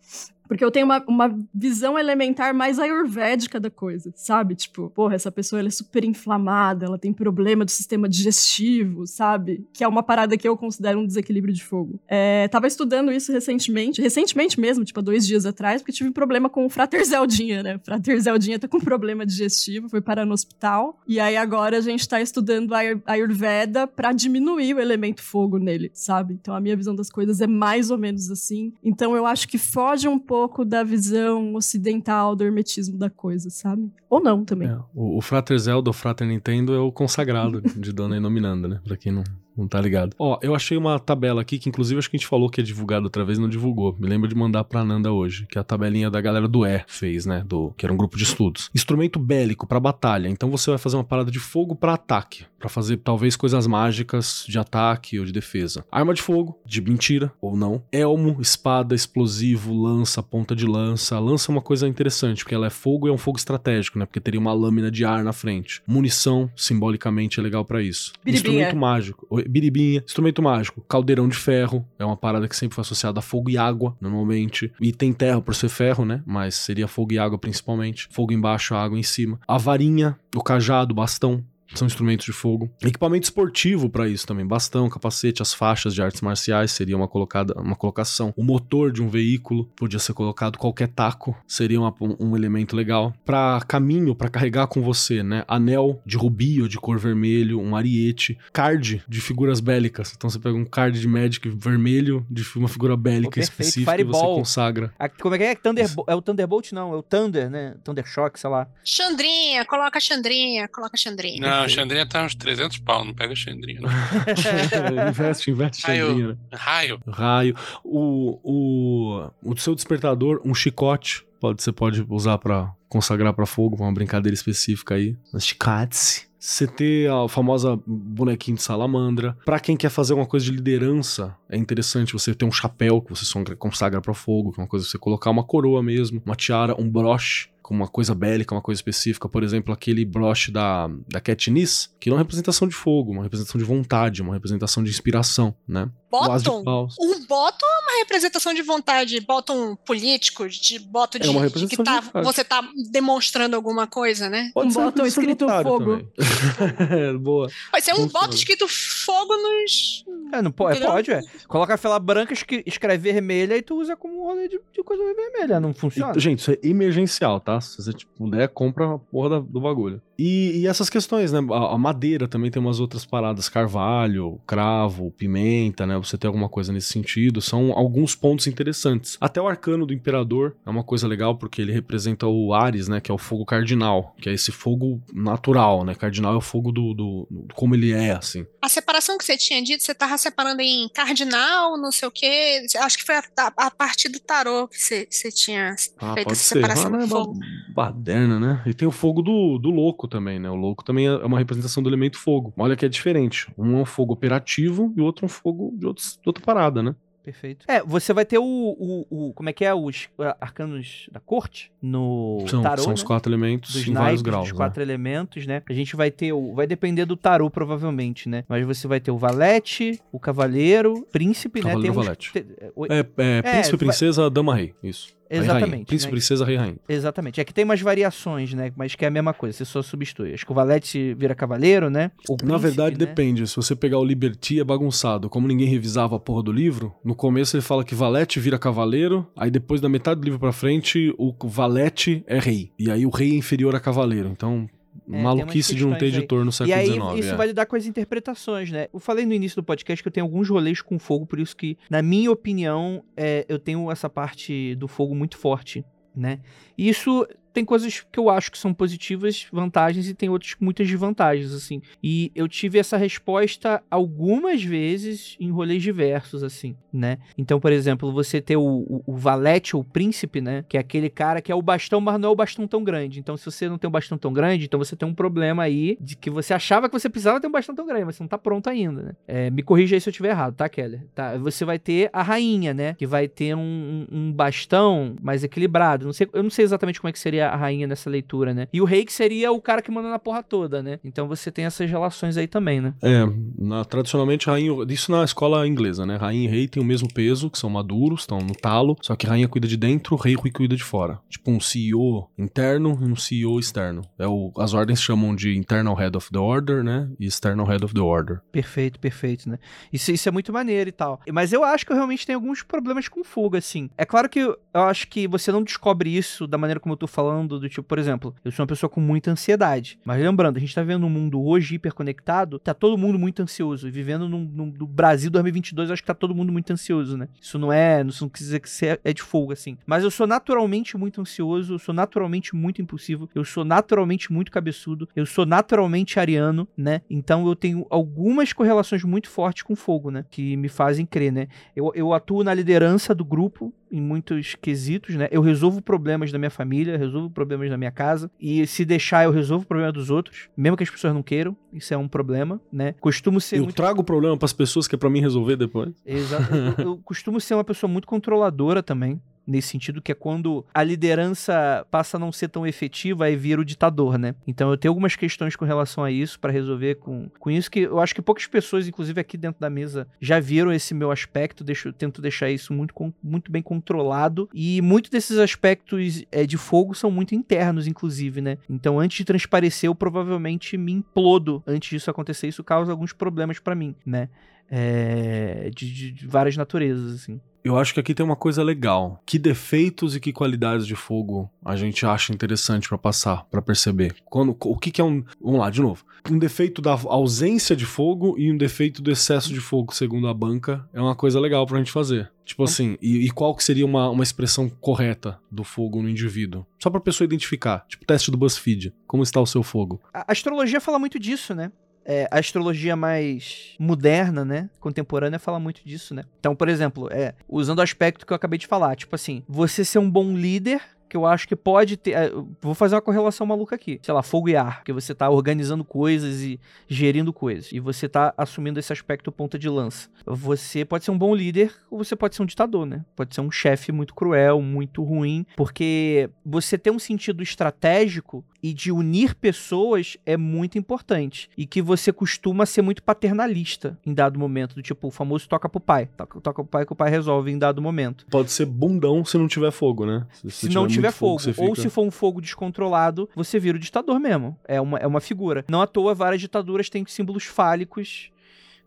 Porque 0.48 0.64
eu 0.64 0.70
tenho 0.70 0.86
uma, 0.86 1.02
uma 1.08 1.38
visão 1.54 1.98
elementar 1.98 2.54
mais 2.54 2.78
ayurvédica 2.78 3.58
da 3.58 3.70
coisa, 3.70 4.12
sabe? 4.14 4.54
Tipo, 4.54 4.90
porra, 4.90 5.14
essa 5.14 5.30
pessoa 5.32 5.58
ela 5.60 5.68
é 5.68 5.70
super 5.70 6.04
inflamada, 6.04 6.86
ela 6.86 6.98
tem 6.98 7.12
problema 7.12 7.64
do 7.64 7.70
sistema 7.70 8.08
digestivo, 8.08 9.06
sabe? 9.06 9.66
Que 9.72 9.82
é 9.84 9.88
uma 9.88 10.02
parada 10.02 10.36
que 10.36 10.46
eu 10.48 10.56
considero 10.56 11.00
um 11.00 11.06
desequilíbrio 11.06 11.52
de 11.52 11.64
fogo. 11.64 11.98
É, 12.06 12.46
tava 12.48 12.66
estudando 12.66 13.10
isso 13.10 13.32
recentemente, 13.32 14.00
recentemente 14.00 14.58
mesmo, 14.60 14.84
tipo, 14.84 15.00
há 15.00 15.02
dois 15.02 15.26
dias 15.26 15.44
atrás, 15.46 15.82
porque 15.82 15.92
tive 15.92 16.10
problema 16.10 16.48
com 16.48 16.64
o 16.66 16.68
Frater 16.70 17.04
Zeldinha, 17.04 17.62
né? 17.62 17.76
O 17.76 17.80
Frater 17.80 18.20
Zeldinha 18.20 18.58
tá 18.58 18.68
com 18.68 18.78
problema 18.78 19.26
digestivo, 19.26 19.88
foi 19.88 20.00
parar 20.00 20.24
no 20.24 20.32
hospital. 20.34 21.00
E 21.06 21.18
aí 21.18 21.36
agora 21.36 21.78
a 21.78 21.80
gente 21.80 22.08
tá 22.08 22.20
estudando 22.20 22.72
a 22.74 22.78
Ayur- 22.78 23.02
Ayurveda 23.06 23.86
pra 23.86 24.12
diminuir 24.12 24.74
o 24.74 24.80
elemento 24.80 25.22
fogo 25.22 25.58
nele, 25.58 25.90
sabe? 25.92 26.34
Então 26.34 26.54
a 26.54 26.60
minha 26.60 26.76
visão 26.76 26.94
das 26.94 27.10
coisas 27.10 27.40
é 27.40 27.46
mais 27.46 27.90
ou 27.90 27.98
menos 27.98 28.30
assim. 28.30 28.72
Então 28.84 29.16
eu 29.16 29.26
acho 29.26 29.48
que 29.48 29.58
foge 29.58 30.06
um 30.06 30.18
pouco 30.18 30.35
da 30.66 30.82
visão 30.82 31.54
ocidental 31.54 32.34
do 32.34 32.44
hermetismo 32.44 32.98
da 32.98 33.10
coisa, 33.10 33.50
sabe? 33.50 33.90
Ou 34.08 34.20
não 34.22 34.44
também. 34.44 34.68
É, 34.68 34.78
o, 34.94 35.18
o 35.18 35.20
Frater 35.20 35.58
Zelda, 35.58 35.90
o 35.90 35.92
Frater 35.92 36.26
Nintendo, 36.26 36.74
é 36.74 36.78
o 36.78 36.92
consagrado 36.92 37.60
de 37.76 37.92
Dona 37.92 38.16
Inominanda, 38.16 38.68
né? 38.68 38.80
Pra 38.84 38.96
quem 38.96 39.12
não, 39.12 39.24
não 39.56 39.66
tá 39.66 39.80
ligado. 39.80 40.14
Ó, 40.18 40.38
eu 40.42 40.54
achei 40.54 40.76
uma 40.76 40.98
tabela 40.98 41.40
aqui 41.40 41.58
que, 41.58 41.68
inclusive, 41.68 41.98
acho 41.98 42.10
que 42.10 42.16
a 42.16 42.18
gente 42.18 42.26
falou 42.28 42.48
que 42.48 42.60
é 42.60 42.64
divulgado 42.64 43.04
outra 43.04 43.24
vez, 43.24 43.38
não 43.38 43.48
divulgou. 43.48 43.96
Me 43.98 44.06
lembro 44.06 44.28
de 44.28 44.34
mandar 44.34 44.64
pra 44.64 44.84
Nanda 44.84 45.12
hoje, 45.12 45.46
que 45.46 45.58
é 45.58 45.60
a 45.60 45.64
tabelinha 45.64 46.10
da 46.10 46.20
galera 46.20 46.48
do 46.48 46.66
E 46.66 46.84
fez, 46.86 47.26
né? 47.26 47.42
Do, 47.46 47.72
que 47.76 47.86
era 47.86 47.92
um 47.92 47.96
grupo 47.96 48.16
de 48.16 48.24
estudos. 48.24 48.70
Instrumento 48.74 49.18
bélico 49.18 49.66
pra 49.66 49.80
batalha. 49.80 50.28
Então 50.28 50.50
você 50.50 50.70
vai 50.70 50.78
fazer 50.78 50.96
uma 50.96 51.04
parada 51.04 51.30
de 51.30 51.38
fogo 51.38 51.74
pra 51.74 51.94
ataque. 51.94 52.44
Pra 52.58 52.68
fazer, 52.68 52.96
talvez, 52.98 53.36
coisas 53.36 53.66
mágicas 53.66 54.44
de 54.48 54.58
ataque 54.58 55.18
ou 55.18 55.24
de 55.24 55.32
defesa. 55.32 55.84
Arma 55.90 56.14
de 56.14 56.22
fogo, 56.22 56.58
de 56.64 56.80
mentira 56.80 57.32
ou 57.40 57.56
não. 57.56 57.82
Elmo, 57.92 58.40
espada, 58.40 58.94
explosivo, 58.94 59.74
lança, 59.74 60.22
ponta 60.22 60.54
de 60.56 60.66
lança. 60.66 61.16
A 61.16 61.20
lança 61.20 61.50
é 61.50 61.54
uma 61.54 61.60
coisa 61.60 61.86
interessante, 61.86 62.42
porque 62.42 62.54
ela 62.54 62.66
é 62.66 62.70
fogo 62.70 63.06
e 63.06 63.10
é 63.10 63.12
um 63.12 63.18
fogo 63.18 63.38
estratégico, 63.38 63.98
né? 63.98 64.06
Porque 64.06 64.20
teria 64.20 64.40
uma 64.40 64.52
lâmina 64.52 64.90
de 64.90 65.04
ar 65.04 65.22
na 65.22 65.32
frente. 65.32 65.82
Munição, 65.86 66.50
simbolicamente, 66.56 67.38
é 67.38 67.42
legal 67.42 67.64
pra 67.64 67.82
isso. 67.82 68.12
Biribinha. 68.24 68.36
Instrumento 68.36 68.76
mágico. 68.76 69.26
Oi, 69.30 69.45
Biribinha. 69.48 70.02
Instrumento 70.04 70.42
mágico. 70.42 70.84
Caldeirão 70.88 71.28
de 71.28 71.36
ferro. 71.36 71.86
É 71.98 72.04
uma 72.04 72.16
parada 72.16 72.48
que 72.48 72.56
sempre 72.56 72.74
foi 72.74 72.82
associada 72.82 73.18
a 73.18 73.22
fogo 73.22 73.50
e 73.50 73.58
água, 73.58 73.96
normalmente. 74.00 74.72
E 74.80 74.92
tem 74.92 75.12
terra 75.12 75.40
por 75.40 75.54
ser 75.54 75.68
ferro, 75.68 76.04
né? 76.04 76.22
Mas 76.26 76.54
seria 76.54 76.88
fogo 76.88 77.12
e 77.12 77.18
água 77.18 77.38
principalmente. 77.38 78.08
Fogo 78.10 78.32
embaixo, 78.32 78.74
água 78.74 78.98
em 78.98 79.02
cima. 79.02 79.38
A 79.46 79.58
varinha, 79.58 80.18
o 80.34 80.42
cajado, 80.42 80.92
o 80.92 80.96
bastão. 80.96 81.44
São 81.74 81.86
instrumentos 81.86 82.24
de 82.26 82.32
fogo. 82.32 82.70
Equipamento 82.82 83.24
esportivo 83.24 83.88
pra 83.90 84.08
isso 84.08 84.26
também. 84.26 84.46
Bastão, 84.46 84.88
capacete, 84.88 85.42
as 85.42 85.52
faixas 85.52 85.94
de 85.94 86.02
artes 86.02 86.20
marciais 86.20 86.70
seria 86.70 86.96
uma, 86.96 87.08
colocada, 87.08 87.54
uma 87.60 87.76
colocação. 87.76 88.32
O 88.36 88.42
motor 88.44 88.90
de 88.92 89.02
um 89.02 89.08
veículo 89.08 89.64
podia 89.76 89.98
ser 89.98 90.12
colocado. 90.14 90.58
Qualquer 90.58 90.88
taco 90.88 91.36
seria 91.46 91.80
uma- 91.80 91.94
um, 92.00 92.36
elemento 92.36 92.76
legal. 92.76 93.12
Pra 93.24 93.60
caminho, 93.66 94.14
pra 94.14 94.28
carregar 94.28 94.66
com 94.68 94.80
você, 94.82 95.22
né? 95.22 95.44
Anel 95.48 96.00
de 96.06 96.16
rubi 96.16 96.62
ou 96.62 96.68
de 96.68 96.78
cor 96.78 96.98
vermelho, 96.98 97.60
um 97.60 97.74
ariete. 97.76 98.38
Card 98.52 99.02
de 99.08 99.20
figuras 99.20 99.60
bélicas. 99.60 100.12
Então 100.16 100.30
você 100.30 100.38
pega 100.38 100.56
um 100.56 100.64
card 100.64 100.98
de 101.00 101.08
Magic 101.08 101.48
vermelho 101.48 102.24
de 102.30 102.44
uma 102.56 102.68
figura 102.68 102.96
bélica 102.96 103.34
Pô, 103.34 103.40
específica 103.40 104.00
e 104.00 104.04
você 104.04 104.20
consagra. 104.24 104.92
A- 104.98 105.08
como 105.08 105.34
é 105.34 105.38
que 105.38 105.44
é? 105.44 105.54
Thunderbo- 105.54 106.04
é 106.06 106.14
o 106.14 106.22
Thunderbolt? 106.22 106.72
Não, 106.72 106.92
é 106.92 106.96
o 106.96 107.02
Thunder, 107.02 107.50
né? 107.50 107.74
Thunder 107.82 108.06
Shock, 108.06 108.38
sei 108.38 108.50
lá. 108.50 108.68
Xandrinha, 108.84 109.64
coloca 109.64 109.98
Xandrinha, 110.00 110.68
coloca 110.68 110.96
Xandrinha. 110.96 111.40
Não, 111.40 111.55
a 111.62 111.68
Xandrinha 111.68 112.06
tá 112.06 112.24
uns 112.24 112.34
300 112.34 112.78
pau, 112.78 113.04
não 113.04 113.14
pega 113.14 113.32
a 113.32 113.36
Xandrinha. 113.36 113.80
Não. 113.80 113.90
investe, 115.10 115.50
investe, 115.50 115.86
Raio. 115.86 116.06
Xandrinha, 116.06 116.28
né? 116.28 116.36
Raio. 116.52 117.00
raio. 117.08 117.56
O, 117.84 118.40
o, 118.42 119.30
o 119.42 119.56
seu 119.56 119.74
despertador, 119.74 120.40
um 120.44 120.54
chicote, 120.54 121.26
pode, 121.40 121.62
você 121.62 121.72
pode 121.72 122.04
usar 122.08 122.38
pra 122.38 122.72
consagrar 122.88 123.32
pra 123.32 123.46
fogo, 123.46 123.76
pra 123.76 123.84
uma 123.86 123.92
brincadeira 123.92 124.34
específica 124.34 124.94
aí. 124.94 125.16
As 125.34 125.46
chicotes. 125.46 126.26
Você 126.38 126.66
ter 126.66 127.10
a 127.10 127.28
famosa 127.28 127.76
bonequinho 127.84 128.56
de 128.56 128.62
salamandra. 128.62 129.36
Pra 129.44 129.58
quem 129.58 129.76
quer 129.76 129.88
fazer 129.88 130.14
uma 130.14 130.26
coisa 130.26 130.46
de 130.46 130.52
liderança, 130.52 131.34
é 131.48 131.56
interessante 131.56 132.12
você 132.12 132.34
ter 132.34 132.44
um 132.44 132.52
chapéu 132.52 133.00
que 133.00 133.10
você 133.10 133.24
só 133.24 133.42
consagra 133.56 134.00
pra 134.00 134.14
fogo, 134.14 134.52
que 134.52 134.60
é 134.60 134.62
uma 134.62 134.68
coisa 134.68 134.84
que 134.84 134.92
você 134.92 134.98
colocar 134.98 135.30
uma 135.30 135.42
coroa 135.42 135.82
mesmo, 135.82 136.22
uma 136.24 136.36
tiara, 136.36 136.80
um 136.80 136.88
broche 136.88 137.48
com 137.66 137.74
uma 137.74 137.88
coisa 137.88 138.14
bélica, 138.14 138.54
uma 138.54 138.62
coisa 138.62 138.78
específica, 138.78 139.28
por 139.28 139.42
exemplo, 139.42 139.74
aquele 139.74 140.04
broche 140.04 140.52
da, 140.52 140.88
da 141.08 141.20
Katniss, 141.20 141.92
que 141.98 142.08
não 142.08 142.16
é 142.16 142.18
uma 142.18 142.22
representação 142.22 142.68
de 142.68 142.74
fogo, 142.74 143.10
uma 143.10 143.24
representação 143.24 143.58
de 143.58 143.64
vontade, 143.64 144.22
uma 144.22 144.34
representação 144.34 144.84
de 144.84 144.90
inspiração, 144.90 145.52
né? 145.66 145.90
Bottom? 146.10 146.60
Um 147.00 147.26
bottom 147.26 147.66
é 147.66 147.82
uma 147.92 147.98
representação 147.98 148.54
de 148.54 148.62
vontade. 148.62 149.20
Bottom 149.20 149.74
político, 149.76 150.48
de 150.48 150.78
bottom 150.78 151.18
de, 151.18 151.26
É 151.28 151.30
uma 151.30 151.40
de 151.40 151.46
representação 151.46 151.84
que 151.84 151.90
tá- 151.90 151.98
de 152.00 152.06
vontade. 152.06 152.24
você 152.26 152.44
tá 152.44 152.62
demonstrando 152.90 153.56
alguma 153.56 153.86
coisa, 153.86 154.28
né? 154.30 154.50
Um 154.56 154.70
ser 154.70 154.78
uma 154.78 154.84
botão 154.90 155.04
representação 155.04 155.06
escrito 155.06 155.48
fogo. 155.62 156.08
Boa. 157.20 157.48
Pode 157.70 157.84
ser 157.84 157.94
um 157.94 158.06
bottom 158.06 158.34
escrito 158.34 158.66
fogo 158.68 159.34
nos. 159.36 160.04
É, 160.32 160.42
não 160.42 160.50
pode, 160.50 160.76
Entendeu? 160.78 160.92
pode, 160.94 161.10
é. 161.12 161.20
Coloca 161.46 161.74
a 161.74 161.76
fela 161.76 161.98
branca, 161.98 162.32
escre- 162.32 162.62
escreve 162.66 163.12
vermelha 163.12 163.56
e 163.56 163.62
tu 163.62 163.76
usa 163.80 163.96
como 163.96 164.24
rolê 164.24 164.48
de, 164.48 164.60
de 164.72 164.82
coisa 164.82 165.02
vermelha. 165.14 165.60
Não 165.60 165.72
funciona. 165.72 166.12
E, 166.16 166.20
gente, 166.20 166.38
isso 166.40 166.50
é 166.50 166.58
emergencial, 166.62 167.40
tá? 167.40 167.60
Se 167.60 167.76
você 167.82 167.92
tipo, 167.92 168.12
puder, 168.16 168.48
compra 168.48 168.94
a 168.94 168.98
porra 168.98 169.28
da- 169.30 169.38
do 169.40 169.60
bagulho. 169.60 170.00
E, 170.18 170.60
e 170.60 170.66
essas 170.66 170.88
questões, 170.88 171.30
né? 171.32 171.40
A, 171.50 171.74
a 171.74 171.78
madeira 171.78 172.26
também 172.26 172.50
tem 172.50 172.60
umas 172.60 172.80
outras 172.80 173.04
paradas. 173.04 173.48
Carvalho, 173.48 174.40
cravo, 174.46 175.10
pimenta, 175.12 175.86
né? 175.86 175.95
Você 175.98 176.16
tem 176.18 176.26
alguma 176.28 176.48
coisa 176.48 176.72
nesse 176.72 176.88
sentido. 176.92 177.40
São 177.40 177.72
alguns 177.72 178.14
pontos 178.14 178.46
interessantes. 178.46 179.16
Até 179.20 179.40
o 179.40 179.48
arcano 179.48 179.86
do 179.86 179.92
imperador 179.94 180.56
é 180.64 180.70
uma 180.70 180.82
coisa 180.84 181.06
legal 181.06 181.36
porque 181.36 181.60
ele 181.62 181.72
representa 181.72 182.26
o 182.26 182.52
Ares, 182.54 182.88
né? 182.88 183.00
Que 183.00 183.10
é 183.10 183.14
o 183.14 183.18
fogo 183.18 183.44
cardinal. 183.44 184.14
Que 184.20 184.28
é 184.28 184.32
esse 184.32 184.50
fogo 184.52 185.00
natural, 185.12 185.84
né? 185.84 185.94
Cardinal 185.94 186.34
é 186.34 186.36
o 186.36 186.40
fogo 186.40 186.70
do, 186.72 186.94
do, 186.94 187.26
do- 187.30 187.54
como 187.54 187.74
ele 187.74 187.92
é, 187.92 188.12
assim. 188.12 188.46
A 188.62 188.68
separação 188.68 189.16
que 189.18 189.24
você 189.24 189.36
tinha 189.36 189.62
dito, 189.62 189.82
você 189.82 189.94
tava 189.94 190.16
separando 190.18 190.60
em 190.62 190.88
cardinal, 190.88 191.76
não 191.78 191.90
sei 191.92 192.08
o 192.08 192.10
quê. 192.10 192.64
Acho 192.78 192.98
que 192.98 193.04
foi 193.04 193.16
a, 193.16 193.22
a- 193.38 193.52
a 193.66 193.70
partir 193.70 194.08
do 194.08 194.20
tarô 194.20 194.68
que 194.68 194.80
você, 194.82 195.06
você 195.10 195.30
tinha 195.30 195.74
Ah, 195.98 196.14
feito 196.14 196.32
essa 196.32 196.42
ser. 196.42 196.54
separação 196.56 196.86
Ah, 196.94 196.98
do 196.98 197.04
é 197.04 197.06
fogo. 197.08 197.38
ba- 197.74 197.86
baderna, 197.86 198.38
né? 198.40 198.62
E 198.66 198.74
tem 198.74 198.86
o 198.86 198.90
fogo 198.90 199.22
do, 199.22 199.58
do 199.58 199.70
louco 199.70 200.08
também, 200.08 200.38
né? 200.38 200.50
O 200.50 200.54
louco 200.54 200.84
também 200.84 201.06
é 201.06 201.14
uma 201.16 201.38
representação 201.38 201.82
do 201.82 201.88
elemento 201.88 202.18
fogo. 202.18 202.52
Olha 202.56 202.74
que 202.76 202.84
é 202.84 202.88
diferente. 202.88 203.46
Um 203.56 203.76
é 203.78 203.82
um 203.82 203.84
fogo 203.84 204.12
operativo 204.12 204.92
e 204.96 205.00
o 205.00 205.04
outro 205.04 205.24
é 205.24 205.26
um 205.26 205.28
fogo 205.28 205.72
de, 205.76 205.85
outros- 205.88 206.18
de 206.22 206.28
outra 206.28 206.44
parada, 206.44 206.82
né? 206.82 206.94
Perfeito. 207.22 207.64
É, 207.68 207.82
você 207.82 208.12
vai 208.12 208.24
ter 208.24 208.38
o, 208.38 208.44
o, 208.44 209.06
o- 209.10 209.32
Como 209.34 209.48
é 209.48 209.52
que 209.52 209.64
é? 209.64 209.74
Os 209.74 210.08
ah, 210.20 210.36
arcanos 210.40 211.08
da 211.10 211.18
corte 211.18 211.72
no 211.82 212.44
São, 212.48 212.62
tarô. 212.62 212.82
são 212.82 212.90
né? 212.90 212.94
os 212.94 213.02
quatro 213.02 213.28
elementos 213.32 213.72
dos 213.72 213.82
em 213.88 213.92
vários 213.92 213.98
naipes, 214.06 214.22
graus. 214.22 214.44
dos 214.44 214.52
né? 214.52 214.56
quatro 214.56 214.80
elementos, 214.80 215.44
né? 215.44 215.60
A 215.68 215.72
gente 215.72 215.96
vai 215.96 216.08
ter 216.12 216.32
o. 216.32 216.54
Vai 216.54 216.68
depender 216.68 217.04
do 217.04 217.16
tarô, 217.16 217.50
provavelmente, 217.50 218.28
né? 218.28 218.44
Mas 218.48 218.64
você 218.64 218.86
vai 218.86 219.00
ter 219.00 219.10
o 219.10 219.18
valete, 219.18 220.00
o 220.12 220.20
cavaleiro, 220.20 221.04
príncipe, 221.10 221.58
né? 221.58 221.70
Cavaleiro 221.70 221.92
Tem 221.94 222.00
uns- 222.00 222.06
valete. 222.06 222.32
te- 222.32 222.46
oi- 222.76 222.88
É, 222.92 222.98
é, 222.98 223.42
príncipe, 223.42 223.76
vai- 223.76 223.78
princesa, 223.88 224.30
dama, 224.30 224.54
rei. 224.54 224.72
Isso. 224.80 225.15
Exatamente. 225.30 225.86
Príncipe, 225.86 226.10
né? 226.10 226.16
princesa, 226.16 226.44
rei, 226.44 226.56
rainha. 226.56 226.76
Exatamente. 226.88 227.40
É 227.40 227.44
que 227.44 227.52
tem 227.52 227.64
umas 227.64 227.80
variações, 227.80 228.52
né? 228.54 228.72
Mas 228.76 228.94
que 228.94 229.04
é 229.04 229.08
a 229.08 229.10
mesma 229.10 229.32
coisa, 229.34 229.56
você 229.56 229.64
só 229.64 229.82
substitui. 229.82 230.34
Acho 230.34 230.44
que 230.46 230.52
o 230.52 230.54
valete 230.54 231.14
vira 231.14 231.34
cavaleiro, 231.34 231.90
né? 231.90 232.10
O 232.28 232.32
Na 232.32 232.38
príncipe, 232.38 232.58
verdade, 232.62 232.98
né? 232.98 233.06
depende. 233.06 233.46
Se 233.46 233.56
você 233.56 233.74
pegar 233.74 233.98
o 233.98 234.04
Liberty, 234.04 234.60
é 234.60 234.64
bagunçado. 234.64 235.28
Como 235.28 235.48
ninguém 235.48 235.66
revisava 235.68 236.16
a 236.16 236.20
porra 236.20 236.42
do 236.42 236.52
livro, 236.52 236.94
no 237.04 237.14
começo 237.14 237.56
ele 237.56 237.62
fala 237.62 237.84
que 237.84 237.94
Valete 237.94 238.38
vira 238.40 238.58
cavaleiro, 238.58 239.26
aí 239.36 239.50
depois 239.50 239.80
da 239.80 239.88
metade 239.88 240.20
do 240.20 240.24
livro 240.24 240.38
pra 240.38 240.52
frente, 240.52 241.14
o 241.18 241.34
Valete 241.44 242.22
é 242.26 242.38
rei. 242.38 242.70
E 242.78 242.90
aí 242.90 243.04
o 243.06 243.10
rei 243.10 243.32
é 243.32 243.36
inferior 243.36 243.74
a 243.74 243.80
cavaleiro. 243.80 244.28
Então, 244.28 244.68
tem 245.10 245.22
maluquice 245.22 245.74
de 245.74 245.84
não 245.84 245.92
ter 245.92 245.98
questões 246.00 246.14
aí. 246.14 246.18
editor 246.18 246.44
no 246.44 246.50
E 246.50 246.52
século 246.52 246.76
aí, 246.76 246.86
XIX. 246.86 247.24
isso 247.24 247.34
é. 247.34 247.36
vai 247.36 247.46
lidar 247.46 247.66
com 247.66 247.76
as 247.76 247.86
interpretações, 247.86 248.70
né? 248.70 248.88
Eu 248.92 248.98
falei 249.00 249.24
no 249.26 249.32
início 249.32 249.56
do 249.56 249.64
podcast 249.64 250.02
que 250.02 250.08
eu 250.08 250.12
tenho 250.12 250.26
alguns 250.26 250.48
rolês 250.48 250.80
com 250.80 250.98
fogo, 250.98 251.26
por 251.26 251.38
isso 251.38 251.56
que, 251.56 251.76
na 251.90 252.02
minha 252.02 252.30
opinião, 252.30 253.02
é, 253.16 253.44
eu 253.48 253.58
tenho 253.58 253.90
essa 253.90 254.08
parte 254.10 254.74
do 254.76 254.88
fogo 254.88 255.14
muito 255.14 255.36
forte, 255.38 255.84
né? 256.14 256.40
E 256.76 256.88
isso 256.88 257.26
tem 257.56 257.64
coisas 257.64 258.04
que 258.12 258.20
eu 258.20 258.28
acho 258.28 258.52
que 258.52 258.58
são 258.58 258.74
positivas, 258.74 259.46
vantagens, 259.50 260.10
e 260.10 260.14
tem 260.14 260.28
outras 260.28 260.54
muitas 260.60 260.86
desvantagens, 260.86 261.54
assim. 261.54 261.80
E 262.02 262.30
eu 262.34 262.46
tive 262.46 262.78
essa 262.78 262.98
resposta 262.98 263.82
algumas 263.90 264.62
vezes 264.62 265.36
em 265.40 265.50
rolês 265.50 265.82
diversos, 265.82 266.42
assim, 266.42 266.76
né? 266.92 267.16
Então, 267.38 267.58
por 267.58 267.72
exemplo, 267.72 268.12
você 268.12 268.42
ter 268.42 268.58
o, 268.58 268.62
o, 268.62 269.02
o 269.06 269.16
valete 269.16 269.74
ou 269.74 269.82
príncipe, 269.82 270.42
né? 270.42 270.66
Que 270.68 270.76
é 270.76 270.80
aquele 270.80 271.08
cara 271.08 271.40
que 271.40 271.50
é 271.50 271.54
o 271.54 271.62
bastão, 271.62 271.98
mas 271.98 272.20
não 272.20 272.28
é 272.28 272.32
o 272.32 272.36
bastão 272.36 272.66
tão 272.68 272.84
grande. 272.84 273.18
Então, 273.20 273.38
se 273.38 273.46
você 273.46 273.70
não 273.70 273.78
tem 273.78 273.88
um 273.88 273.90
bastão 273.90 274.18
tão 274.18 274.34
grande, 274.34 274.66
então 274.66 274.78
você 274.78 274.94
tem 274.94 275.08
um 275.08 275.14
problema 275.14 275.62
aí 275.62 275.96
de 275.98 276.14
que 276.14 276.28
você 276.28 276.52
achava 276.52 276.90
que 276.90 276.92
você 277.00 277.08
precisava 277.08 277.40
ter 277.40 277.46
um 277.46 277.50
bastão 277.52 277.74
tão 277.74 277.86
grande, 277.86 278.04
mas 278.04 278.16
você 278.16 278.22
não 278.22 278.28
tá 278.28 278.36
pronto 278.36 278.68
ainda, 278.68 279.02
né? 279.02 279.12
É, 279.26 279.48
me 279.50 279.62
corrija 279.62 279.96
aí 279.96 280.00
se 280.00 280.10
eu 280.10 280.10
estiver 280.10 280.28
errado, 280.28 280.54
tá, 280.54 280.68
Keller? 280.68 281.06
Tá, 281.14 281.38
você 281.38 281.64
vai 281.64 281.78
ter 281.78 282.10
a 282.12 282.22
rainha, 282.22 282.74
né? 282.74 282.92
Que 282.98 283.06
vai 283.06 283.26
ter 283.28 283.56
um- 283.56 284.06
um 284.12 284.30
bastão 284.30 285.16
mais 285.22 285.42
equilibrado. 285.42 286.04
Não 286.04 286.12
sei, 286.12 286.28
eu 286.34 286.42
não 286.42 286.50
sei 286.50 286.66
exatamente 286.66 287.00
como 287.00 287.08
é 287.08 287.12
que 287.12 287.18
seria 287.18 287.45
a 287.48 287.56
rainha 287.56 287.86
nessa 287.86 288.08
leitura, 288.10 288.52
né? 288.54 288.68
E 288.72 288.80
o 288.80 288.84
rei 288.84 289.04
que 289.04 289.12
seria 289.12 289.52
o 289.52 289.60
cara 289.60 289.82
que 289.82 289.90
manda 289.90 290.08
na 290.08 290.18
porra 290.18 290.42
toda, 290.42 290.82
né? 290.82 290.98
Então 291.04 291.26
você 291.28 291.50
tem 291.50 291.64
essas 291.64 291.88
relações 291.90 292.36
aí 292.36 292.46
também, 292.46 292.80
né? 292.80 292.94
É, 293.02 293.24
na- 293.58 293.84
tradicionalmente, 293.84 294.46
rainha. 294.46 294.72
Isso 294.88 295.10
na 295.12 295.24
escola 295.24 295.66
inglesa, 295.66 296.04
né? 296.06 296.16
Rainha 296.16 296.44
e 296.44 296.50
rei 296.50 296.68
têm 296.68 296.82
o 296.82 296.86
mesmo 296.86 297.12
peso, 297.12 297.50
que 297.50 297.58
são 297.58 297.70
maduros, 297.70 298.20
estão 298.22 298.38
no 298.38 298.54
talo. 298.54 298.96
Só 299.02 299.14
que 299.16 299.26
rainha 299.26 299.48
cuida 299.48 299.66
de 299.68 299.76
dentro, 299.76 300.16
rei 300.16 300.36
cuida 300.36 300.76
de 300.76 300.84
fora. 300.84 301.18
Tipo 301.28 301.50
um 301.50 301.60
CEO 301.60 302.30
interno 302.38 302.98
e 303.00 303.04
um 303.04 303.16
CEO 303.16 303.58
externo. 303.58 304.02
É 304.18 304.26
o, 304.26 304.52
as 304.58 304.74
ordens 304.74 305.00
chamam 305.00 305.34
de 305.34 305.56
internal 305.56 305.94
head 305.94 306.16
of 306.16 306.30
the 306.30 306.38
order, 306.38 306.82
né? 306.82 307.08
E 307.18 307.26
external 307.26 307.66
head 307.66 307.84
of 307.84 307.94
the 307.94 308.00
order. 308.00 308.40
Perfeito, 308.52 308.98
perfeito, 309.00 309.48
né? 309.48 309.58
Isso, 309.92 310.10
isso 310.12 310.28
é 310.28 310.32
muito 310.32 310.52
maneiro 310.52 310.88
e 310.88 310.92
tal. 310.92 311.20
Mas 311.32 311.52
eu 311.52 311.64
acho 311.64 311.84
que 311.84 311.92
eu 311.92 311.96
realmente 311.96 312.26
tenho 312.26 312.38
alguns 312.38 312.62
problemas 312.62 313.08
com 313.08 313.22
fuga, 313.24 313.58
assim. 313.58 313.90
É 313.96 314.04
claro 314.04 314.28
que 314.28 314.40
eu 314.40 314.56
eu 314.74 314.82
acho 314.82 315.08
que 315.08 315.26
você 315.26 315.50
não 315.50 315.62
descobre 315.62 316.14
isso 316.14 316.46
da 316.46 316.58
maneira 316.58 316.78
como 316.78 316.92
eu 316.92 316.98
tô 316.98 317.06
falando, 317.06 317.35
do 317.44 317.68
tipo, 317.68 317.82
por 317.82 317.98
exemplo, 317.98 318.32
eu 318.44 318.52
sou 318.52 318.62
uma 318.62 318.68
pessoa 318.68 318.88
com 318.88 319.00
muita 319.00 319.32
ansiedade. 319.32 319.98
Mas 320.04 320.22
lembrando, 320.22 320.56
a 320.56 320.60
gente 320.60 320.72
tá 320.72 320.80
vivendo 320.82 321.04
um 321.04 321.10
mundo 321.10 321.42
hoje 321.44 321.74
hiperconectado, 321.74 322.58
tá 322.60 322.72
todo 322.72 322.96
mundo 322.96 323.18
muito 323.18 323.42
ansioso. 323.42 323.88
E 323.88 323.90
vivendo 323.90 324.28
num, 324.28 324.44
num- 324.44 324.72
no 324.78 324.86
Brasil 324.86 325.28
2022, 325.30 325.88
eu 325.88 325.92
acho 325.94 326.02
que 326.02 326.06
tá 326.06 326.14
todo 326.14 326.34
mundo 326.34 326.52
muito 326.52 326.72
ansioso, 326.72 327.16
né? 327.16 327.26
Isso 327.40 327.58
não 327.58 327.72
é, 327.72 328.00
isso 328.06 328.22
não 328.22 328.28
quer 328.28 328.38
dizer 328.38 328.60
que 328.60 328.70
você 328.70 328.86
é- 328.86 329.00
é 329.02 329.12
de 329.12 329.22
folga, 329.22 329.54
assim. 329.54 329.76
Mas 329.84 330.04
eu 330.04 330.10
sou 330.10 330.26
naturalmente 330.26 330.96
muito 330.96 331.20
ansioso, 331.20 331.74
eu 331.74 331.78
sou 331.80 331.94
naturalmente 331.94 332.54
muito 332.54 332.80
impulsivo, 332.80 333.28
eu 333.34 333.44
sou 333.44 333.64
naturalmente 333.64 334.32
muito 334.32 334.50
cabeçudo, 334.52 335.08
eu 335.16 335.26
sou 335.26 335.44
naturalmente 335.44 336.20
ariano, 336.20 336.68
né? 336.76 337.00
Então 337.10 337.46
eu 337.46 337.56
tenho 337.56 337.86
algumas 337.90 338.52
correlações 338.52 339.02
muito 339.02 339.28
fortes 339.28 339.62
com 339.62 339.74
fogo, 339.74 340.10
né? 340.10 340.24
Que 340.30 340.56
me 340.56 340.68
fazem 340.68 341.04
crer, 341.06 341.32
né? 341.32 341.48
Eu, 341.74 341.90
eu 341.94 342.12
atuo 342.12 342.44
na 342.44 342.54
liderança 342.54 343.14
do 343.14 343.24
grupo 343.24 343.72
em 343.90 344.00
muitos 344.00 344.54
quesitos, 344.54 345.14
né? 345.14 345.28
Eu 345.30 345.40
resolvo 345.40 345.80
problemas 345.80 346.30
da 346.32 346.38
minha 346.38 346.50
família, 346.50 346.98
resolvo 346.98 347.25
problemas 347.30 347.70
da 347.70 347.76
minha 347.76 347.90
casa 347.90 348.30
e 348.40 348.66
se 348.66 348.84
deixar 348.84 349.24
eu 349.24 349.30
resolvo 349.30 349.64
o 349.64 349.66
problema 349.66 349.92
dos 349.92 350.10
outros, 350.10 350.48
mesmo 350.56 350.76
que 350.76 350.82
as 350.82 350.90
pessoas 350.90 351.14
não 351.14 351.22
queiram. 351.22 351.56
Isso 351.72 351.92
é 351.92 351.96
um 351.96 352.08
problema, 352.08 352.60
né? 352.72 352.94
Costumo 353.00 353.40
ser 353.40 353.56
Eu 353.56 353.64
muito 353.64 353.76
trago 353.76 354.00
o 354.00 354.04
problema 354.04 354.36
pras 354.36 354.52
pessoas 354.52 354.88
que 354.88 354.94
é 354.94 354.98
pra 354.98 355.10
mim 355.10 355.20
resolver 355.20 355.56
depois. 355.56 355.92
Exato. 356.04 356.54
Eu, 356.54 356.84
eu 356.84 356.96
costumo 357.04 357.40
ser 357.40 357.54
uma 357.54 357.64
pessoa 357.64 357.90
muito 357.90 358.06
controladora 358.06 358.82
também. 358.82 359.20
Nesse 359.46 359.68
sentido, 359.68 360.02
que 360.02 360.10
é 360.10 360.14
quando 360.14 360.64
a 360.74 360.82
liderança 360.82 361.86
passa 361.90 362.16
a 362.16 362.20
não 362.20 362.32
ser 362.32 362.48
tão 362.48 362.66
efetiva 362.66 363.30
e 363.30 363.36
vira 363.36 363.60
o 363.60 363.64
ditador, 363.64 364.18
né? 364.18 364.34
Então 364.46 364.70
eu 364.70 364.76
tenho 364.76 364.90
algumas 364.90 365.14
questões 365.14 365.54
com 365.54 365.64
relação 365.64 366.02
a 366.02 366.10
isso 366.10 366.40
para 366.40 366.50
resolver 366.52 366.96
com, 366.96 367.28
com 367.38 367.50
isso, 367.50 367.70
que 367.70 367.80
eu 367.80 368.00
acho 368.00 368.14
que 368.14 368.20
poucas 368.20 368.46
pessoas, 368.46 368.88
inclusive 368.88 369.20
aqui 369.20 369.36
dentro 369.36 369.60
da 369.60 369.70
mesa, 369.70 370.08
já 370.20 370.40
viram 370.40 370.72
esse 370.72 370.92
meu 370.94 371.10
aspecto. 371.12 371.62
Deixo, 371.62 371.92
tento 371.92 372.20
deixar 372.20 372.50
isso 372.50 372.72
muito, 372.72 372.92
muito 373.22 373.52
bem 373.52 373.62
controlado. 373.62 374.48
E 374.52 374.82
muitos 374.82 375.10
desses 375.10 375.38
aspectos 375.38 376.24
é, 376.32 376.44
de 376.44 376.56
fogo 376.56 376.94
são 376.94 377.10
muito 377.10 377.34
internos, 377.34 377.86
inclusive, 377.86 378.40
né? 378.40 378.58
Então 378.68 378.98
antes 378.98 379.18
de 379.18 379.24
transparecer, 379.24 379.88
eu 379.88 379.94
provavelmente 379.94 380.76
me 380.76 380.92
implodo 380.92 381.62
antes 381.66 381.88
disso 381.90 382.10
acontecer. 382.10 382.48
Isso 382.48 382.64
causa 382.64 382.90
alguns 382.90 383.12
problemas 383.12 383.58
para 383.60 383.74
mim, 383.74 383.94
né? 384.04 384.28
é, 384.68 385.70
de, 385.74 385.92
de- 385.92 386.10
de 386.12 386.26
várias 386.26 386.56
naturezas, 386.56 387.14
assim. 387.14 387.40
Eu 387.66 387.76
acho 387.76 387.92
que 387.92 387.98
aqui 387.98 388.14
tem 388.14 388.24
uma 388.24 388.36
coisa 388.36 388.62
legal. 388.62 389.20
Que 389.26 389.40
defeitos 389.40 390.14
e 390.14 390.20
que 390.20 390.32
qualidades 390.32 390.86
de 390.86 390.94
fogo 390.94 391.50
a 391.64 391.74
gente 391.74 392.06
acha 392.06 392.32
interessante 392.32 392.88
pra 392.88 392.96
passar, 392.96 393.44
pra 393.50 393.60
perceber? 393.60 394.14
Quando, 394.24 394.56
o 394.60 394.78
que, 394.78 394.92
que 394.92 395.00
é 395.00 395.04
um. 395.04 395.24
Vamos 395.40 395.58
lá, 395.58 395.68
de 395.68 395.82
novo. 395.82 396.04
Um 396.30 396.38
defeito 396.38 396.80
da 396.80 396.92
ausência 396.92 397.74
de 397.74 397.84
fogo 397.84 398.36
e 398.38 398.52
um 398.52 398.56
defeito 398.56 399.02
do 399.02 399.10
excesso 399.10 399.52
de 399.52 399.60
fogo, 399.60 399.92
segundo 399.92 400.28
a 400.28 400.34
banca, 400.34 400.88
é 400.92 401.00
uma 401.00 401.16
coisa 401.16 401.40
legal 401.40 401.66
pra 401.66 401.78
gente 401.78 401.90
fazer. 401.90 402.30
Tipo 402.44 402.62
assim, 402.62 402.96
e, 403.02 403.26
e 403.26 403.30
qual 403.30 403.54
que 403.56 403.64
seria 403.64 403.84
uma, 403.84 404.08
uma 404.08 404.22
expressão 404.22 404.68
correta 404.68 405.36
do 405.50 405.64
fogo 405.64 406.00
no 406.00 406.08
indivíduo? 406.08 406.64
Só 406.78 406.88
pra 406.88 407.00
pessoa 407.00 407.26
identificar. 407.26 407.84
Tipo, 407.88 408.06
teste 408.06 408.30
do 408.30 408.36
BuzzFeed. 408.36 408.94
Como 409.08 409.24
está 409.24 409.40
o 409.40 409.46
seu 409.46 409.64
fogo? 409.64 410.00
A 410.14 410.30
astrologia 410.30 410.80
fala 410.80 411.00
muito 411.00 411.18
disso, 411.18 411.52
né? 411.52 411.72
É, 412.08 412.28
a 412.30 412.38
astrologia 412.38 412.94
mais 412.94 413.74
moderna, 413.80 414.44
né? 414.44 414.70
Contemporânea 414.78 415.40
fala 415.40 415.58
muito 415.58 415.80
disso, 415.84 416.14
né? 416.14 416.22
Então, 416.38 416.54
por 416.54 416.68
exemplo, 416.68 417.08
é, 417.10 417.34
usando 417.48 417.80
o 417.80 417.82
aspecto 417.82 418.24
que 418.24 418.32
eu 418.32 418.36
acabei 418.36 418.58
de 418.58 418.66
falar, 418.66 418.94
tipo 418.94 419.14
assim, 419.14 419.42
você 419.48 419.84
ser 419.84 419.98
um 419.98 420.08
bom 420.08 420.32
líder. 420.32 420.80
Que 421.08 421.16
eu 421.16 421.24
acho 421.26 421.46
que 421.46 421.54
pode 421.56 421.96
ter. 421.96 422.12
é, 422.12 422.30
Vou 422.60 422.74
fazer 422.74 422.94
uma 422.96 423.02
correlação 423.02 423.46
maluca 423.46 423.74
aqui. 423.74 424.00
Sei 424.02 424.12
lá, 424.12 424.22
fogo 424.22 424.48
e 424.48 424.56
ar. 424.56 424.82
Que 424.84 424.92
você 424.92 425.14
tá 425.14 425.28
organizando 425.30 425.84
coisas 425.84 426.40
e 426.42 426.58
gerindo 426.88 427.32
coisas. 427.32 427.70
E 427.72 427.78
você 427.80 428.08
tá 428.08 428.34
assumindo 428.36 428.78
esse 428.80 428.92
aspecto 428.92 429.30
ponta 429.30 429.58
de 429.58 429.68
lança. 429.68 430.08
Você 430.26 430.84
pode 430.84 431.04
ser 431.04 431.10
um 431.10 431.18
bom 431.18 431.34
líder 431.34 431.72
ou 431.90 431.98
você 431.98 432.16
pode 432.16 432.34
ser 432.34 432.42
um 432.42 432.46
ditador, 432.46 432.86
né? 432.86 433.04
Pode 433.14 433.34
ser 433.34 433.40
um 433.40 433.50
chefe 433.50 433.92
muito 433.92 434.14
cruel, 434.14 434.60
muito 434.60 435.02
ruim. 435.02 435.46
Porque 435.56 436.28
você 436.44 436.76
ter 436.76 436.90
um 436.90 436.98
sentido 436.98 437.42
estratégico 437.42 438.44
e 438.62 438.72
de 438.72 438.90
unir 438.90 439.34
pessoas 439.34 440.16
é 440.26 440.36
muito 440.36 440.76
importante. 440.78 441.48
E 441.56 441.66
que 441.66 441.80
você 441.80 442.12
costuma 442.12 442.66
ser 442.66 442.82
muito 442.82 443.02
paternalista 443.02 443.98
em 444.04 444.12
dado 444.12 444.38
momento. 444.38 444.74
Do 444.74 444.82
tipo, 444.82 445.08
o 445.08 445.10
famoso 445.10 445.48
toca 445.48 445.68
pro 445.68 445.78
pai. 445.80 446.08
Toca, 446.16 446.40
toca 446.40 446.62
pro 446.62 446.70
pai 446.70 446.86
que 446.86 446.92
o 446.92 446.96
pai 446.96 447.10
resolve 447.10 447.50
em 447.50 447.58
dado 447.58 447.80
momento. 447.80 448.26
Pode 448.30 448.50
ser 448.50 448.66
bundão 448.66 449.24
se 449.24 449.38
não 449.38 449.46
tiver 449.46 449.70
fogo, 449.70 450.04
né? 450.04 450.26
Se 450.48 450.68
não 450.68 450.86
tiver 450.88 450.95
muito 451.04 451.14
fogo, 451.14 451.38
você 451.40 451.50
ou 451.50 451.70
fica- 451.74 451.82
se 451.82 451.90
for 451.90 452.02
um 452.04 452.10
fogo 452.10 452.40
descontrolado, 452.40 453.28
você 453.34 453.58
vira 453.58 453.76
o 453.76 453.80
ditador 453.80 454.18
mesmo. 454.20 454.58
É 454.66 454.80
uma, 454.80 454.98
é 454.98 455.06
uma 455.06 455.20
figura. 455.20 455.64
Não 455.68 455.80
à 455.82 455.86
toa, 455.86 456.14
várias 456.14 456.40
ditaduras 456.40 456.88
têm 456.88 457.04
símbolos 457.06 457.44
fálicos. 457.44 458.30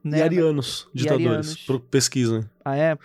Né? 0.03 0.19
E 0.19 0.21
arianos, 0.21 0.87
E 0.95 0.99
ditadores. 0.99 1.27
arianos. 1.27 1.55
Pro- 1.65 1.79
Ah, 2.69 2.75
é? 2.75 2.95
Pô, 2.95 3.01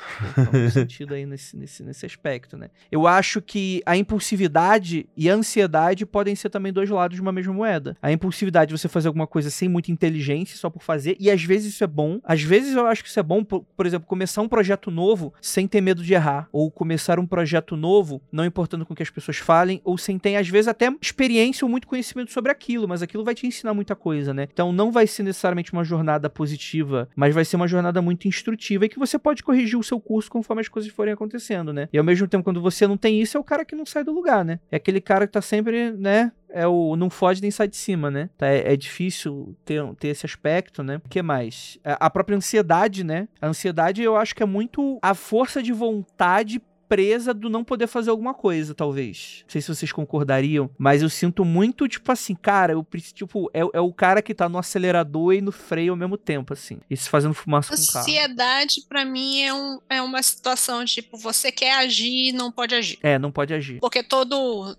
faz 0.51 0.73
sentido 0.75 1.15
aí 1.15 1.25
nesse, 1.25 1.57
nesse, 1.57 1.83
nesse 1.83 2.05
aspecto, 2.05 2.57
né? 2.57 2.71
Eu 2.91 3.07
acho 3.07 3.41
que 3.41 3.83
a 3.87 3.97
impulsividade 3.97 5.07
e 5.17 5.31
a 5.31 5.35
ansiedade 5.35 6.05
podem 6.05 6.35
ser 6.35 6.51
também 6.51 6.73
dois 6.73 6.91
lados 6.91 7.17
de 7.17 7.23
uma 7.23 7.33
mesma 7.33 7.53
moeda. 7.53 7.97
A 8.03 8.13
impulsividade 8.13 8.73
você 8.73 8.89
fazer 8.89 9.09
alguma 9.09 9.27
coisa 9.27 9.51
sem 9.51 9.69
muita 9.69 9.91
inteligência, 9.91 10.57
só 10.57 10.69
por 10.69 10.83
fazer, 10.83 11.17
e 11.19 11.31
às 11.31 11.43
vezes 11.43 11.75
isso 11.75 11.85
é 11.85 11.87
bom. 11.87 12.21
Às 12.25 12.43
vezes 12.43 12.75
eu 12.75 12.87
acho 12.87 13.03
que 13.03 13.09
isso 13.09 13.21
é 13.21 13.23
bom, 13.23 13.43
por, 13.43 13.65
por 13.77 13.87
exemplo, 13.87 14.07
começar 14.07 14.43
um 14.43 14.49
projeto 14.49 14.91
novo 14.91 15.33
sem 15.41 15.67
ter 15.67 15.81
medo 15.81 16.03
de 16.03 16.13
errar. 16.13 16.49
Ou 16.53 16.71
começar 16.71 17.19
um 17.19 17.27
projeto 17.27 17.77
novo, 17.77 18.21
não 18.31 18.45
importando 18.45 18.85
com 18.85 18.93
o 18.93 18.97
que 18.97 19.03
as 19.03 19.11
pessoas 19.11 19.39
falem, 19.39 19.81
ou 19.85 19.97
sem 19.97 20.19
ter, 20.19 20.37
às 20.37 20.49
vezes, 20.49 20.69
até 20.69 20.93
experiência 21.01 21.65
ou 21.65 21.71
muito 21.71 21.87
conhecimento 21.87 22.33
sobre 22.33 22.51
aquilo, 22.51 22.87
mas 22.89 23.03
aquilo 23.03 23.25
vai 23.25 23.35
te 23.35 23.47
ensinar 23.47 23.75
muita 23.75 23.95
coisa, 23.95 24.35
né? 24.35 24.49
Então 24.53 24.73
não 24.73 24.91
vai 24.91 25.07
ser 25.07 25.23
necessariamente 25.23 25.73
uma 25.73 25.85
jornada 25.85 26.29
positiva, 26.29 27.09
mas 27.17 27.35
vai 27.35 27.45
ser 27.45 27.57
uma 27.57 27.69
jornada 27.69 28.03
muito 28.03 28.29
instrutiva 28.29 28.85
e 28.85 28.89
que 28.89 28.99
você 28.99 29.19
pode 29.19 29.43
corrigir 29.55 29.79
o 29.79 29.83
seu 29.83 30.01
curso 30.01 30.31
conforme 30.31 30.61
as 30.61 30.69
coisas 30.69 30.91
forem 30.91 31.15
acontecendo, 31.15 31.73
né? 31.73 31.89
E 31.93 31.99
ao 31.99 32.05
mesmo 32.05 32.27
tempo, 32.27 32.43
quando 32.43 32.61
você 32.61 32.87
não 32.87 32.97
tem 32.97 33.21
isso, 33.21 33.37
é 33.37 33.41
o 33.41 33.45
cara 33.45 33.65
que 33.65 33.77
não 33.77 33.87
sai 33.87 34.03
do 34.03 34.13
lugar, 34.13 34.45
né? 34.45 34.59
É 34.71 34.77
aquele 34.77 35.01
cara 35.01 35.27
que 35.27 35.33
tá 35.33 35.41
sempre, 35.41 35.93
né? 35.93 36.33
É 36.51 36.67
o 36.67 36.97
não 36.97 37.11
foge 37.11 37.41
nem 37.41 37.51
sai 37.51 37.69
de 37.69 37.77
cima, 37.77 38.11
né? 38.11 38.29
Tá, 38.37 38.49
é, 38.49 38.73
é 38.73 38.77
difícil 38.77 39.57
ter, 39.65 39.83
ter 39.99 40.09
esse 40.09 40.27
aspecto, 40.27 40.83
né? 40.83 41.01
O 41.05 41.09
que 41.09 41.23
mais? 41.23 41.79
A, 41.85 42.07
a 42.07 42.11
própria 42.11 42.37
ansiedade, 42.37 43.05
né? 43.05 43.29
A 43.41 43.49
ansiedade 43.49 44.03
eu 44.03 44.17
acho 44.17 44.35
que 44.35 44.43
é 44.43 44.47
muito 44.47 44.99
a 45.03 45.15
força 45.15 45.63
de 45.63 45.73
vontade 45.73 46.61
presa 46.95 47.33
do 47.33 47.49
não 47.49 47.65
poder 47.65 47.87
fazer 47.87 48.11
alguma 48.11 48.35
coisa, 48.35 48.75
talvez. 48.75 49.43
Não 49.45 49.51
sei 49.51 49.61
se 49.63 49.69
vocês 49.69 49.91
concordariam, 49.93 50.71
mas 50.79 51.03
eu 51.03 51.09
sinto 51.09 51.45
muito, 51.45 51.89
tipo 51.89 52.13
assim, 52.13 52.35
cara, 52.35 52.75
eu 52.75 52.85
preciso, 52.85 53.15
tipo, 53.15 53.51
é, 53.53 53.61
é 53.73 53.81
o 53.81 53.93
cara 53.93 54.21
que 54.23 54.35
tá 54.35 54.49
no 54.49 54.59
acelerador 54.59 55.33
e 55.33 55.41
no 55.41 55.51
freio 55.51 55.93
ao 55.93 55.97
mesmo 55.97 56.17
tempo, 56.17 56.53
assim. 56.53 56.79
Isso 56.91 57.09
fazendo 57.09 57.35
fumaça 57.35 57.75
com 57.75 57.83
o 57.83 57.87
carro. 57.87 58.01
Ansiedade, 58.05 58.83
pra 58.89 59.05
mim, 59.05 59.43
é, 59.43 59.55
um, 59.55 59.81
é 59.89 60.03
uma 60.03 60.23
situação, 60.23 60.85
tipo, 60.85 61.17
você 61.17 61.51
quer 61.51 61.75
agir 61.75 62.29
e 62.29 62.33
não 62.33 62.53
pode 62.53 62.75
agir. 62.75 62.99
É, 63.03 63.19
não 63.19 63.33
pode 63.33 63.55
agir. 63.55 63.81
Porque 63.81 64.03
todo. 64.03 64.77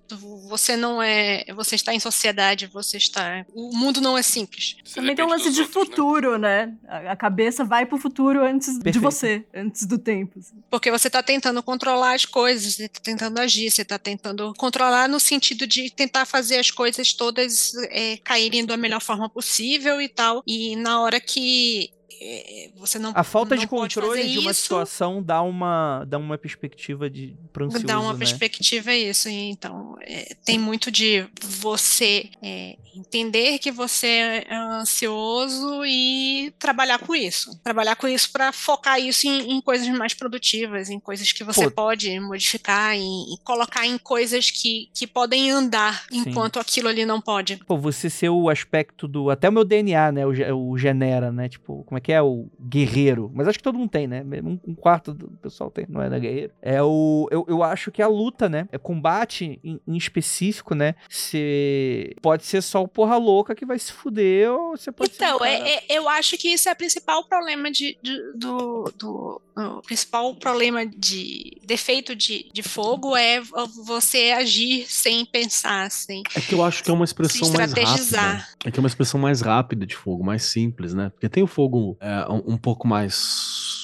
Você 0.50 0.78
não 0.78 1.02
é. 1.02 1.44
Você 1.56 1.76
está 1.76 1.94
em 1.94 2.00
sociedade, 2.00 2.68
você 2.68 2.98
está. 2.98 3.46
O 3.54 3.76
mundo 3.76 4.00
não 4.00 4.18
é 4.18 4.22
simples. 4.22 4.78
Você 4.84 4.96
Também 4.96 5.16
tem 5.16 5.26
um 5.26 5.30
lance 5.30 5.52
de 5.52 5.62
outros, 5.62 5.76
né? 5.76 5.86
futuro, 5.86 6.38
né? 6.38 6.74
A 6.88 7.16
a 7.16 7.18
cabeça 7.18 7.64
vai 7.64 7.86
pro 7.86 7.98
futuro 7.98 8.44
antes 8.44 8.78
de 8.78 8.84
Perfeito. 8.84 9.02
você, 9.02 9.46
antes 9.54 9.86
do 9.86 9.98
tempo. 9.98 10.38
assim. 10.38 10.56
Porque 10.70 10.92
você 10.92 11.08
está 11.08 11.24
tentando 11.24 11.64
controlar 11.64 12.05
as 12.14 12.26
coisas, 12.26 12.76
você 12.76 12.86
está 12.86 13.00
tentando 13.02 13.40
agir, 13.40 13.70
você 13.70 13.82
está 13.82 13.98
tentando 13.98 14.54
controlar 14.58 15.08
no 15.08 15.20
sentido 15.20 15.66
de 15.66 15.90
tentar 15.90 16.26
fazer 16.26 16.58
as 16.58 16.72
coisas 16.72 17.14
todas 17.14 17.74
é, 17.90 18.18
caírem 18.18 18.66
da 18.66 18.78
melhor 18.78 19.02
forma 19.02 19.30
possível 19.30 20.02
e 20.02 20.10
tal. 20.10 20.44
E 20.46 20.76
na 20.76 21.02
hora 21.02 21.20
que 21.20 21.92
é, 22.22 22.70
você 22.76 22.98
não 22.98 23.12
A 23.14 23.24
falta 23.24 23.56
não 23.56 23.62
de 23.62 23.68
controle 23.68 24.28
de 24.28 24.40
uma 24.40 24.52
isso, 24.52 24.62
situação 24.62 25.22
dá 25.22 25.42
uma, 25.42 26.06
dá 26.06 26.18
uma 26.18 26.38
perspectiva 26.38 27.10
de 27.10 27.36
ansioso, 27.60 27.86
Dá 27.86 28.00
uma 28.00 28.14
né? 28.14 28.20
perspectiva 28.20 28.92
é 28.92 28.98
isso. 28.98 29.30
Então, 29.30 29.98
é, 30.02 30.36
tem 30.46 30.58
muito 30.58 30.92
de 30.92 31.26
você 31.42 32.30
é, 32.42 32.78
entender 32.96 33.60
que 33.60 33.72
você 33.72 34.08
é 34.48 34.56
ansioso 34.56 35.84
e 35.86 36.54
trabalhar 36.58 37.00
com 37.00 37.16
isso. 37.16 37.60
Trabalhar 37.64 37.96
com 37.96 38.08
isso 38.08 38.32
para 38.32 38.52
focar 38.52 39.00
isso 39.00 39.28
em, 39.28 39.52
em 39.52 39.62
coisas 39.62 39.88
mais 39.90 40.14
produtivas, 40.14 40.90
em 40.90 41.00
coisas 41.00 41.32
que 41.32 41.44
você 41.44 41.66
Pô. 41.66 41.72
pode 41.72 42.20
modificar 42.20 42.98
e, 42.98 43.38
colocar 43.44 43.86
em 43.86 43.98
coisas 43.98 44.50
que, 44.50 44.90
que 44.94 45.06
podem 45.06 45.52
andar 45.52 46.06
Sim. 46.10 46.24
enquanto 46.28 46.60
aquilo 46.60 46.88
ali 46.88 47.06
não 47.06 47.22
pode. 47.22 47.58
Pô, 47.58 47.78
você 47.78 48.10
ser 48.10 48.30
o 48.30 48.50
aspecto 48.50 49.08
do. 49.08 49.30
Até 49.30 49.50
o 49.50 49.52
meu 49.52 49.66
DNA, 49.66 50.12
né? 50.12 50.26
O, 50.26 50.70
o 50.72 50.78
genera, 50.78 51.32
né? 51.32 51.50
Tipo, 51.50 51.84
como 51.84 51.98
é 51.98 52.02
que 52.02 52.12
é? 52.12 52.22
O 52.22 52.48
guerreiro. 52.60 53.32
Mas 53.34 53.48
acho 53.48 53.58
que 53.58 53.64
todo 53.64 53.78
mundo 53.78 53.90
tem, 53.90 54.08
né? 54.08 54.24
Um, 54.44 54.60
um 54.68 54.76
quarto 54.76 55.14
do 55.14 55.30
pessoal 55.42 55.70
tem, 55.70 55.86
não 55.90 56.02
é 56.02 56.10
né, 56.10 56.20
guerreiro? 56.20 56.54
É 56.62 56.82
o. 56.82 57.28
Eu, 57.32 57.46
eu 57.48 57.64
acho 57.64 57.92
que 57.92 58.02
a 58.02 58.08
luta, 58.08 58.48
né? 58.48 58.68
É 58.72 58.78
combate 58.78 59.60
em, 59.64 59.80
em 59.88 59.98
específico, 59.98 60.74
né? 60.74 60.96
Você 61.10 62.16
pode 62.22 62.46
ser 62.46 62.62
só 62.62 62.85
o 62.86 62.88
porra 62.88 63.18
louca 63.18 63.54
que 63.56 63.66
vai 63.66 63.78
se 63.80 63.92
fuder, 63.92 64.52
ou 64.52 64.78
você 64.78 64.92
pode 64.92 65.12
Então, 65.16 65.40
um 65.40 65.46
é, 65.46 65.76
é- 65.76 65.86
eu 65.90 66.08
acho 66.08 66.38
que 66.38 66.48
isso 66.50 66.70
é 66.70 66.72
o 66.72 66.76
principal 66.76 67.24
problema 67.26 67.70
de, 67.72 67.98
de- 68.02 68.32
do, 68.36 68.92
do- 68.98 69.42
o 69.58 69.82
principal 69.82 70.34
problema 70.36 70.86
de 70.86 71.58
defeito 71.66 72.16
de, 72.16 72.50
de 72.54 72.62
fogo 72.62 73.16
é 73.16 73.42
você 73.86 74.32
agir 74.38 74.86
sem 74.90 75.26
pensar, 75.26 75.90
sem 75.90 76.22
É 76.36 76.42
que 76.42 76.54
eu 76.54 76.64
acho 76.64 76.84
que 76.84 76.90
é 76.92 76.94
uma 76.94 77.06
expressão 77.06 77.50
mais 77.54 77.70
estrategizar. 77.72 78.24
rápida. 78.38 78.48
É 78.66 78.72
que 78.72 78.80
é 78.80 78.82
uma 78.82 78.88
expressão 78.88 79.20
mais 79.20 79.42
rápida 79.42 79.86
de 79.86 79.96
fogo, 79.96 80.24
mais 80.24 80.44
simples, 80.44 80.94
né? 80.94 81.10
Porque 81.10 81.30
tem 81.30 81.42
o 81.44 81.48
fogo 81.48 81.98
é, 82.00 82.32
um, 82.32 82.54
um 82.54 82.58
pouco 82.58 82.88
mais. 82.88 83.75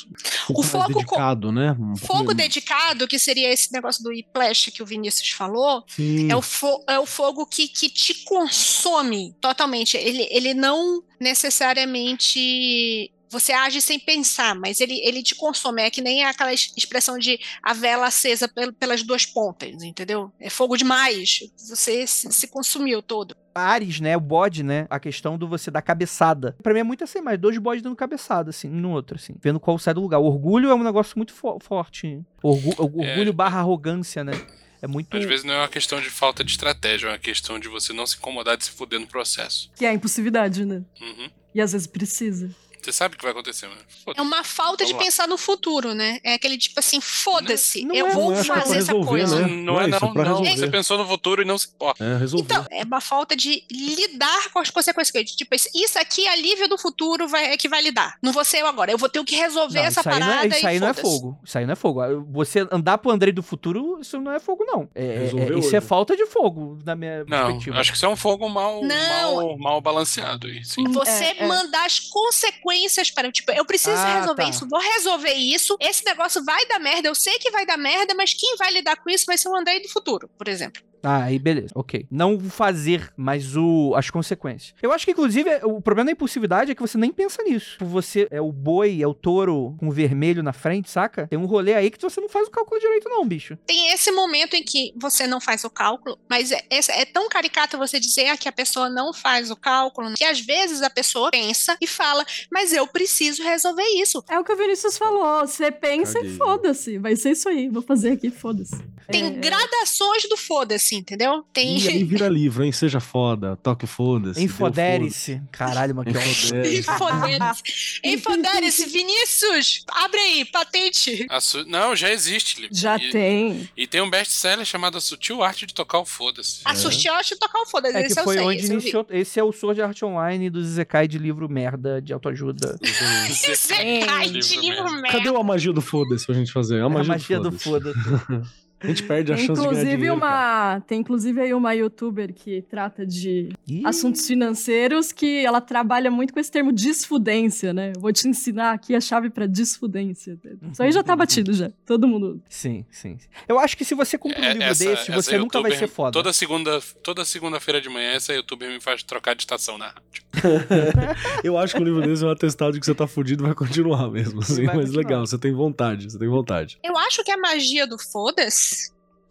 Um 0.49 0.53
pouco 0.53 0.61
mais 0.61 0.71
fogo 0.71 0.93
co- 0.93 0.99
dedicado, 0.99 1.51
né? 1.51 1.71
Um 1.79 1.95
mais- 2.25 2.37
dedicado, 2.37 3.07
que 3.07 3.17
seria 3.19 3.51
esse 3.51 3.71
negócio 3.71 4.03
do 4.03 4.09
whiplash 4.09 4.71
que 4.71 4.81
o 4.83 4.85
Vinícius 4.85 5.29
falou, 5.29 5.83
Sim. 5.87 6.31
é 6.31 6.35
o, 6.35 6.41
fo- 6.41 6.83
é 6.87 6.99
o 6.99 7.05
fogo 7.05 7.45
que, 7.45 7.67
que 7.67 7.89
te 7.89 8.23
consome 8.25 9.33
totalmente. 9.41 9.97
Ele, 9.97 10.27
ele 10.31 10.53
não 10.53 11.03
necessariamente. 11.19 13.11
Você 13.31 13.53
age 13.53 13.81
sem 13.81 13.97
pensar, 13.99 14.53
mas 14.53 14.79
ele, 14.81 14.99
ele 15.03 15.23
te 15.23 15.33
consome. 15.35 15.81
É 15.81 15.89
que 15.89 16.01
nem 16.01 16.23
aquela 16.23 16.53
es- 16.53 16.73
expressão 16.77 17.17
de 17.17 17.39
a 17.63 17.73
vela 17.73 18.07
acesa 18.07 18.47
pel- 18.47 18.73
pelas 18.73 19.01
duas 19.03 19.25
pontas, 19.25 19.81
entendeu? 19.81 20.31
É 20.39 20.49
fogo 20.49 20.75
demais. 20.77 21.39
Você 21.57 22.05
se, 22.05 22.31
se 22.31 22.47
consumiu 22.47 23.01
todo. 23.01 23.35
Ares, 23.55 23.99
né? 23.99 24.15
O 24.15 24.19
bode, 24.21 24.63
né? 24.63 24.85
A 24.89 24.99
questão 24.99 25.37
do 25.37 25.47
você 25.47 25.71
dar 25.71 25.81
cabeçada. 25.81 26.55
Pra 26.61 26.73
mim 26.73 26.81
é 26.81 26.83
muito 26.83 27.03
assim, 27.03 27.21
mas 27.21 27.39
dois 27.39 27.57
bodes 27.57 27.81
dando 27.81 27.95
cabeçada, 27.95 28.49
assim, 28.49 28.69
um 28.69 28.79
no 28.79 28.91
outro, 28.91 29.15
assim. 29.17 29.33
Vendo 29.41 29.59
qual 29.59 29.77
sai 29.79 29.93
do 29.93 30.01
lugar. 30.01 30.19
O 30.19 30.25
orgulho 30.25 30.69
é 30.69 30.75
um 30.75 30.83
negócio 30.83 31.13
muito 31.17 31.33
fo- 31.33 31.57
forte. 31.61 32.19
Orgu- 32.43 32.75
É. 32.77 33.11
orgulho 33.11 33.33
barra 33.33 33.59
arrogância, 33.59 34.23
né? 34.23 34.33
É 34.81 34.87
muito. 34.87 35.15
Às 35.15 35.25
vezes 35.25 35.45
não 35.45 35.53
é 35.53 35.57
uma 35.59 35.67
questão 35.69 36.01
de 36.01 36.09
falta 36.09 36.43
de 36.43 36.51
estratégia, 36.51 37.07
é 37.07 37.11
uma 37.11 37.17
questão 37.19 37.59
de 37.59 37.67
você 37.67 37.93
não 37.93 38.05
se 38.07 38.17
incomodar 38.17 38.57
de 38.57 38.65
se 38.65 38.71
fuder 38.71 38.99
no 38.99 39.05
processo. 39.07 39.69
Que 39.75 39.85
é 39.85 39.89
a 39.89 39.93
impulsividade, 39.93 40.65
né? 40.65 40.81
Uhum. 40.99 41.29
E 41.53 41.61
às 41.61 41.71
vezes 41.73 41.85
precisa. 41.87 42.49
Você 42.81 42.91
sabe 42.91 43.15
o 43.15 43.17
que 43.17 43.23
vai 43.23 43.31
acontecer, 43.31 43.67
mano. 43.67 43.81
É 44.15 44.21
uma 44.21 44.43
falta 44.43 44.83
de 44.85 44.91
Vamos 44.91 45.03
lá. 45.05 45.11
pensar 45.11 45.27
no 45.27 45.37
futuro, 45.37 45.93
né? 45.93 46.19
É 46.23 46.33
aquele 46.33 46.57
tipo 46.57 46.79
assim, 46.79 46.99
foda-se, 46.99 47.85
Não 47.85 47.93
eu 47.95 48.07
é, 48.07 48.11
vou 48.11 48.31
não 48.31 48.39
é 48.39 48.43
fazer 48.43 48.61
essa 48.61 48.73
resolver, 48.73 49.07
coisa. 49.07 49.35
né? 49.39 49.47
Não 49.47 49.79
é 49.79 49.87
Não 49.87 49.97
é 49.97 49.99
não, 49.99 50.09
é 50.09 50.13
não. 50.15 50.23
resolver. 50.23 50.57
Você 50.57 50.67
pensou 50.67 50.97
no 50.97 51.07
futuro 51.07 51.41
e 51.41 51.45
não 51.45 51.57
se 51.57 51.67
importa. 51.67 52.03
É, 52.03 52.17
resolver. 52.17 52.43
Então, 52.43 52.65
é 52.71 52.83
uma 52.83 52.99
falta 53.01 53.35
de 53.35 53.63
lidar 53.71 54.49
com 54.51 54.59
as 54.59 54.69
consequências. 54.69 55.31
Tipo, 55.31 55.55
isso 55.55 55.99
aqui, 55.99 56.27
a 56.27 56.35
Lívia 56.35 56.67
do 56.67 56.77
futuro 56.77 57.27
vai, 57.27 57.51
é 57.53 57.57
que 57.57 57.69
vai 57.69 57.81
lidar. 57.81 58.17
Não 58.21 58.31
vou 58.31 58.43
ser 58.43 58.57
eu 58.57 58.67
agora. 58.67 58.91
Eu 58.91 58.97
vou 58.97 59.09
ter 59.09 59.23
que 59.23 59.35
resolver 59.35 59.79
Não, 59.79 59.85
essa 59.85 60.01
aí, 60.01 60.05
não 60.19 60.27
parada 60.27 60.45
é, 60.45 60.47
isso 60.49 60.65
e 60.65 60.67
aí 60.67 60.79
não 60.79 60.87
é 60.87 60.93
fogo. 60.93 61.39
Isso 61.43 61.57
aí 61.57 61.65
não 61.65 61.73
é 61.73 61.75
fogo. 61.75 62.01
Você 62.31 62.67
andar 62.71 62.97
pro 62.97 63.11
Andrei 63.11 63.31
do 63.31 63.43
futuro, 63.43 63.99
isso 64.01 64.19
não 64.19 64.31
é 64.33 64.39
fogo, 64.39 64.63
não. 64.65 64.89
É, 64.95 65.29
é- 65.31 65.59
isso 65.59 65.75
é 65.75 65.81
falta 65.81 66.15
de 66.17 66.25
fogo, 66.25 66.79
na 66.85 66.95
minha 66.95 67.19
Não, 67.25 67.27
perspectiva. 67.43 67.79
acho 67.79 67.91
que 67.91 67.97
isso 67.97 68.05
é 68.05 68.09
um 68.09 68.15
fogo 68.15 68.49
mal, 68.49 68.81
Não. 68.83 69.35
mal, 69.35 69.57
mal 69.57 69.81
balanceado. 69.81 70.47
aí, 70.47 70.63
sim. 70.65 70.83
Você 70.85 71.23
É, 71.25 71.43
é. 71.43 71.47
mandar 71.47 71.85
as 71.85 71.99
consequências 71.99 72.70
para. 73.13 73.31
Tipo, 73.31 73.51
eu 73.51 73.65
preciso 73.65 73.95
Ah, 73.97 74.19
resolver 74.19 74.43
tá. 74.43 74.49
isso, 74.49 74.67
vou 74.69 74.79
resolver 74.79 75.33
isso. 75.33 75.77
Esse 75.79 76.03
negócio 76.05 76.43
vai 76.43 76.65
dar 76.67 76.79
merda, 76.79 77.07
eu 77.07 77.15
sei 77.15 77.37
que 77.39 77.51
vai 77.51 77.65
dar 77.65 77.77
merda, 77.77 78.13
mas 78.15 78.33
quem 78.33 78.55
vai 78.57 78.71
lidar 78.71 78.95
com 78.97 79.09
isso 79.09 79.25
vai 79.25 79.37
ser 79.37 79.49
o 79.49 79.55
Andrei 79.55 79.81
do 79.81 79.89
futuro, 79.89 80.29
por 80.37 80.47
exemplo. 80.47 80.81
Ah, 81.03 81.23
aí 81.23 81.39
beleza, 81.39 81.69
ok. 81.73 82.05
Não 82.11 82.39
fazer, 82.39 83.11
mas 83.17 83.57
o, 83.57 83.91
as 83.95 84.11
consequências. 84.11 84.75
Eu 84.83 84.91
acho 84.93 85.03
que, 85.03 85.09
inclusive, 85.09 85.49
o 85.63 85.81
problema 85.81 86.05
da 86.05 86.11
impulsividade 86.11 86.69
é 86.71 86.75
que 86.75 86.81
você 86.81 86.95
nem 86.95 87.11
pensa 87.11 87.41
nisso. 87.41 87.71
Tipo, 87.71 87.85
Você 87.85 88.27
é 88.29 88.39
o 88.39 88.51
boi, 88.51 89.01
é 89.01 89.07
o 89.07 89.13
touro 89.15 89.75
com 89.79 89.87
o 89.87 89.91
vermelho 89.91 90.43
na 90.43 90.53
frente, 90.53 90.91
saca? 90.91 91.25
Tem 91.27 91.39
um 91.39 91.47
rolê 91.47 91.73
aí 91.73 91.89
que 91.89 91.99
você 91.99 92.21
não 92.21 92.29
faz 92.29 92.47
o 92.47 92.51
cálculo 92.51 92.79
direito, 92.79 93.09
não, 93.09 93.25
bicho. 93.27 93.57
Tem 93.65 93.91
esse 93.91 94.11
momento 94.11 94.53
em 94.55 94.61
que 94.63 94.93
você 94.95 95.25
não 95.25 95.41
faz 95.41 95.63
o 95.63 95.71
cálculo, 95.71 96.19
mas 96.29 96.51
é, 96.51 96.61
é- 96.69 97.01
é 97.01 97.05
tão 97.05 97.27
caricato 97.29 97.79
você 97.79 97.99
dizer 97.99 98.37
que 98.37 98.47
a 98.47 98.51
pessoa 98.51 98.87
não 98.87 99.11
faz 99.11 99.49
o 99.49 99.55
cálculo, 99.55 100.13
que 100.13 100.23
às 100.23 100.39
vezes 100.39 100.83
a 100.83 100.89
pessoa 100.91 101.31
pensa 101.31 101.75
e 101.81 101.87
fala, 101.87 102.23
mas 102.51 102.60
eu 102.71 102.85
preciso 102.87 103.41
resolver 103.43 103.83
isso. 104.01 104.23
É 104.29 104.37
o 104.39 104.43
que 104.43 104.53
o 104.53 104.55
Vinícius 104.55 104.97
falou. 104.97 105.41
Você 105.47 105.71
pensa 105.71 106.13
Caguei. 106.13 106.31
e 106.31 106.37
foda-se. 106.37 106.97
Vai 106.97 107.15
ser 107.15 107.31
isso 107.31 107.49
aí. 107.49 107.67
Vou 107.67 107.81
fazer 107.81 108.11
aqui, 108.11 108.29
foda-se. 108.29 108.75
Tem 109.09 109.25
É, 109.25 109.29
gradações 109.31 110.27
do 110.29 110.37
foda-se, 110.37 110.95
entendeu? 110.95 111.43
Tem. 111.53 111.77
E 111.79 111.87
aí 111.87 112.03
vira 112.03 112.27
livro, 112.27 112.63
hein? 112.63 112.71
Seja 112.71 112.99
foda, 112.99 113.55
toque 113.57 113.85
foda-se. 113.87 114.35
deu 114.39 114.45
Infodere-se. 114.45 115.41
Caralho, 115.51 115.95
mano, 115.95 116.11
que. 116.11 116.17
Infodere-se. 116.17 118.01
Infodere-se. 118.03 118.85
Vinícius, 118.85 119.83
abre 119.89 120.19
aí, 120.19 120.45
patente. 120.45 121.25
Su- 121.41 121.65
Não, 121.67 121.95
já 121.95 122.11
existe, 122.11 122.61
Liv. 122.61 122.69
Já 122.73 122.97
e, 122.97 123.09
tem. 123.11 123.69
E 123.75 123.87
tem 123.87 124.01
um 124.01 124.09
best-seller 124.09 124.65
chamado 124.65 124.97
A 124.97 125.01
Sutil 125.01 125.41
Arte 125.43 125.65
de 125.65 125.73
Tocar 125.73 125.99
o 125.99 126.05
Foda-se. 126.05 126.61
A 126.65 126.75
Sushioshi 126.75 127.35
tocar 127.35 127.59
o 127.61 127.65
foda-se. 127.65 127.95
É 127.97 128.01
que 128.01 128.07
esse 128.07 128.19
eu 128.19 128.23
foi 128.23 128.35
sei, 128.37 128.45
onde 128.45 128.61
vi. 128.61 128.67
iniciou. 128.73 129.05
Esse 129.09 129.39
é 129.39 129.43
o 129.43 129.51
Sword 129.51 129.81
Art 129.81 130.01
Online 130.03 130.49
do 130.49 130.63
Zekai 130.63 131.07
de 131.07 131.17
livro 131.17 131.49
merda 131.49 132.01
de 132.01 132.13
autoajuda. 132.13 132.79
Cai 134.05 134.29
de 134.29 134.57
livro 134.59 134.83
merda. 134.91 135.07
Cadê 135.17 135.29
a 135.29 135.43
magia 135.43 135.73
do 135.73 135.81
foda-se 135.81 136.25
pra 136.25 136.35
gente 136.35 136.51
fazer? 136.51 136.81
A 136.81 136.85
a 136.85 136.89
magia, 136.89 137.07
magia 137.13 137.39
do 137.39 137.51
foda-se. 137.51 137.99
foda. 137.99 138.43
A 138.83 138.87
gente 138.87 139.03
perde 139.03 139.31
a 139.31 139.35
Tem 139.35 139.45
chance 139.45 139.61
de 139.61 139.67
ganhar 139.67 139.79
inclusive 139.81 139.97
dinheiro, 139.97 140.19
cara. 140.19 140.73
uma. 140.75 140.81
Tem 140.81 140.99
inclusive 140.99 141.41
aí 141.41 141.53
uma 141.53 141.73
youtuber 141.73 142.33
que 142.33 142.61
trata 142.63 143.05
de 143.05 143.49
Ih, 143.67 143.81
assuntos 143.85 144.25
financeiros 144.25 145.11
que 145.11 145.45
ela 145.45 145.61
trabalha 145.61 146.09
muito 146.09 146.33
com 146.33 146.39
esse 146.39 146.51
termo 146.51 146.71
desfudência, 146.71 147.73
né? 147.73 147.93
Eu 147.95 148.01
vou 148.01 148.11
te 148.11 148.27
ensinar 148.27 148.71
aqui 148.73 148.95
a 148.95 149.01
chave 149.01 149.29
pra 149.29 149.45
desfudência. 149.45 150.37
Isso 150.71 150.81
aí 150.81 150.91
já 150.91 151.03
tá 151.03 151.15
batido 151.15 151.53
já. 151.53 151.71
Todo 151.85 152.07
mundo. 152.07 152.41
Sim, 152.49 152.85
sim. 152.91 153.17
Eu 153.47 153.59
acho 153.59 153.77
que 153.77 153.85
se 153.85 153.93
você 153.93 154.17
compra 154.17 154.39
um 154.41 154.43
É, 154.43 154.53
livro 154.53 154.63
essa- 154.63 154.83
desse, 154.85 155.11
essa 155.11 155.21
você 155.21 155.37
nunca 155.37 155.61
vai 155.61 155.71
ser 155.75 155.87
foda. 155.87 156.11
Toda 156.11 156.33
segunda, 156.33 156.79
toda 157.03 157.23
segunda-feira 157.23 157.79
de 157.79 157.89
manhã, 157.89 158.11
essa 158.13 158.33
youtuber 158.33 158.69
me 158.71 158.79
faz 158.81 159.03
trocar 159.03 159.35
de 159.35 159.43
estação 159.43 159.77
na 159.77 159.87
rádio. 159.87 160.01
Eu 161.43 161.57
acho 161.57 161.75
que 161.75 161.81
o 161.81 161.85
livro 161.85 162.01
desse 162.01 162.23
é 162.23 162.27
um 162.27 162.31
atestado 162.31 162.73
de 162.73 162.79
que 162.79 162.85
você 162.85 162.95
tá 162.95 163.05
fudido 163.07 163.43
e 163.43 163.45
vai 163.47 163.55
continuar 163.55 164.09
mesmo. 164.09 164.39
Assim, 164.41 164.65
Vai 164.65 164.75
mas 164.75 164.85
continuar. 164.85 164.97
legal, 165.03 165.25
você 165.27 165.37
tem 165.37 165.53
vontade, 165.53 166.09
você 166.11 166.17
tem 166.17 166.27
vontade. 166.27 166.77
Eu 166.83 166.97
acho 166.97 167.23
que 167.23 167.31
a 167.31 167.37
magia 167.37 167.85
do 167.85 167.97
foda-se, 167.99 168.70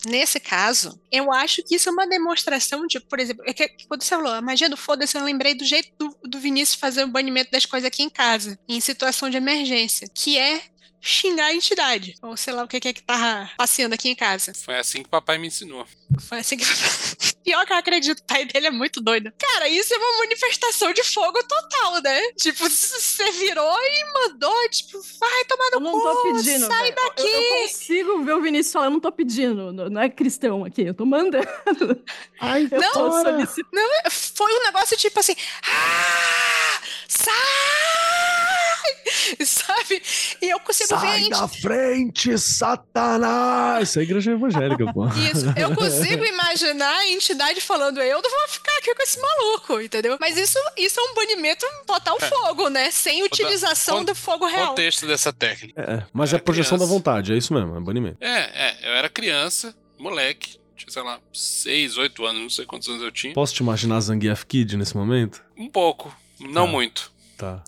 nesse 0.07 0.41
caso, 0.41 1.01
eu 1.11 1.33
acho 1.33 1.63
que 1.63 1.75
isso 1.75 1.89
é 1.89 1.93
uma 1.93 2.07
demonstração 2.07 2.87
de, 2.87 3.01
por 3.01 3.19
exemplo, 3.19 3.45
é 3.47 3.53
que, 3.53 3.69
quando 3.87 4.03
você 4.03 4.15
falou 4.15 4.33
a 4.33 4.41
magia 4.41 4.69
do 4.69 4.77
foda-se, 4.77 5.17
eu 5.17 5.25
lembrei 5.25 5.55
do 5.55 5.65
jeito 5.65 5.91
do, 5.99 6.17
do 6.25 6.41
Vinícius 6.41 6.79
fazer 6.79 7.05
o 7.05 7.09
banimento 7.09 7.51
das 7.51 7.67
coisas 7.67 7.87
aqui 7.87 8.03
em 8.03 8.11
casa, 8.11 8.59
em 8.69 8.81
situação 8.81 9.29
de 9.29 9.37
emergência, 9.37 10.09
que 10.15 10.39
é 10.39 10.63
xingar 11.01 11.47
a 11.47 11.55
entidade. 11.55 12.15
Ou 12.23 12.37
sei 12.37 12.53
lá 12.53 12.65
o 12.65 12.69
que 12.69 12.77
é 12.77 12.81
que 12.93 13.03
tava 13.03 13.51
passeando 13.57 13.95
aqui 13.95 14.09
em 14.09 14.15
casa. 14.15 14.53
Foi 14.55 14.77
assim 14.79 15.03
que 15.03 15.09
papai 15.09 15.39
me 15.39 15.47
ensinou. 15.49 15.87
Foi 16.29 16.39
assim 16.39 16.57
que. 16.57 16.65
Pior 17.43 17.65
que 17.67 17.73
eu 17.73 17.77
acredito, 17.79 18.19
o 18.19 18.25
pai 18.25 18.45
dele 18.45 18.67
é 18.67 18.71
muito 18.71 19.01
doido. 19.01 19.33
Cara, 19.39 19.67
isso 19.69 19.93
é 19.95 19.97
uma 19.97 20.19
manifestação 20.19 20.93
de 20.93 21.03
fogo 21.03 21.43
total, 21.45 22.03
né? 22.03 22.21
Tipo, 22.33 22.63
você 22.69 23.33
virou 23.33 23.79
e 23.81 24.13
mandou, 24.13 24.69
tipo, 24.69 25.01
vai 25.19 25.45
tomar 25.47 25.71
no 25.71 25.77
Eu 25.77 25.81
não 25.81 25.93
tô 25.93 26.17
cu, 26.17 26.35
pedindo. 26.35 26.67
sai 26.67 26.83
velho. 26.93 26.95
daqui. 26.97 27.23
Eu, 27.23 27.41
eu 27.43 27.63
consigo 27.63 28.23
ver 28.25 28.35
o 28.35 28.43
Vinícius 28.43 28.73
falando, 28.73 28.89
eu 28.89 28.93
não 28.93 29.01
tô 29.01 29.11
pedindo. 29.11 29.73
Não 29.73 29.89
não 29.89 30.01
é 30.03 30.09
cristão 30.11 30.65
aqui, 30.65 30.83
eu 30.83 30.95
tô 30.95 31.07
mandando. 31.07 31.49
Ai, 32.41 32.65
Eu 32.65 32.71
tô 32.71 32.77
Não, 32.79 33.23
solicitando. 33.23 34.11
Foi 34.11 34.53
um 34.53 34.65
negócio 34.65 34.97
tipo 34.97 35.19
assim, 35.19 35.35
ah, 35.67 36.81
sai! 37.09 38.50
Sabe? 39.45 40.03
E 40.43 40.51
eu 40.51 40.61
consigo 40.61 40.89
ver 40.99 41.07
a 41.07 41.11
Sai 41.11 41.29
da 41.29 41.49
frente, 41.49 42.37
Satanás! 42.39 43.89
Isso 43.89 43.99
é 43.99 44.03
igreja 44.03 44.33
evangélica, 44.33 44.93
pô. 44.93 45.07
Isso, 45.09 45.47
eu 45.57 45.75
consigo 45.75 46.25
imaginar 46.25 46.97
a 46.99 47.09
entidade 47.09 47.61
falando, 47.61 48.01
eu 48.01 48.21
não 48.23 48.31
vou 48.31 48.49
ficar 48.49 48.77
aqui 48.79 48.95
com 48.95 49.03
esse 49.03 49.19
maluco, 49.21 49.81
entendeu? 49.81 50.17
Mas 50.21 50.37
isso, 50.37 50.59
isso 50.77 50.99
é 51.01 51.03
um 51.03 51.15
banimento 51.15 51.65
total 51.87 52.19
fogo, 52.21 52.69
né? 52.69 52.91
Sem 52.91 53.23
utilização 53.23 54.05
do 54.05 54.15
fogo 54.15 54.47
real. 54.47 54.69
Contexto 54.69 55.07
dessa 55.07 55.33
técnica. 55.33 55.81
É, 55.81 56.03
mas 56.13 56.33
é 56.33 56.39
projeção 56.39 56.77
da 56.79 56.85
criança. 56.85 56.95
vontade, 56.95 57.33
é 57.33 57.37
isso 57.37 57.53
mesmo, 57.55 57.77
é 57.77 57.81
banimento. 57.81 58.17
É, 58.21 58.29
é, 58.29 58.79
eu 58.91 58.93
era 58.95 59.09
criança, 59.09 59.75
moleque, 59.99 60.59
tinha, 60.77 60.91
sei 60.91 61.03
lá, 61.03 61.19
6, 61.33 61.99
8 61.99 62.25
anos, 62.27 62.43
não 62.43 62.51
sei 62.51 62.65
quantos 62.65 62.89
anos 62.89 63.03
eu 63.03 63.11
tinha. 63.13 63.33
Posso 63.35 63.55
te 63.55 63.63
imaginar 63.63 64.01
Zangief 64.01 64.45
Kid 64.47 64.77
nesse 64.77 64.97
momento? 64.97 65.43
Um 65.57 65.69
pouco, 65.69 66.15
não 66.41 66.65
Tá. 66.67 66.71
muito. 66.73 67.13
Tá. 67.37 67.63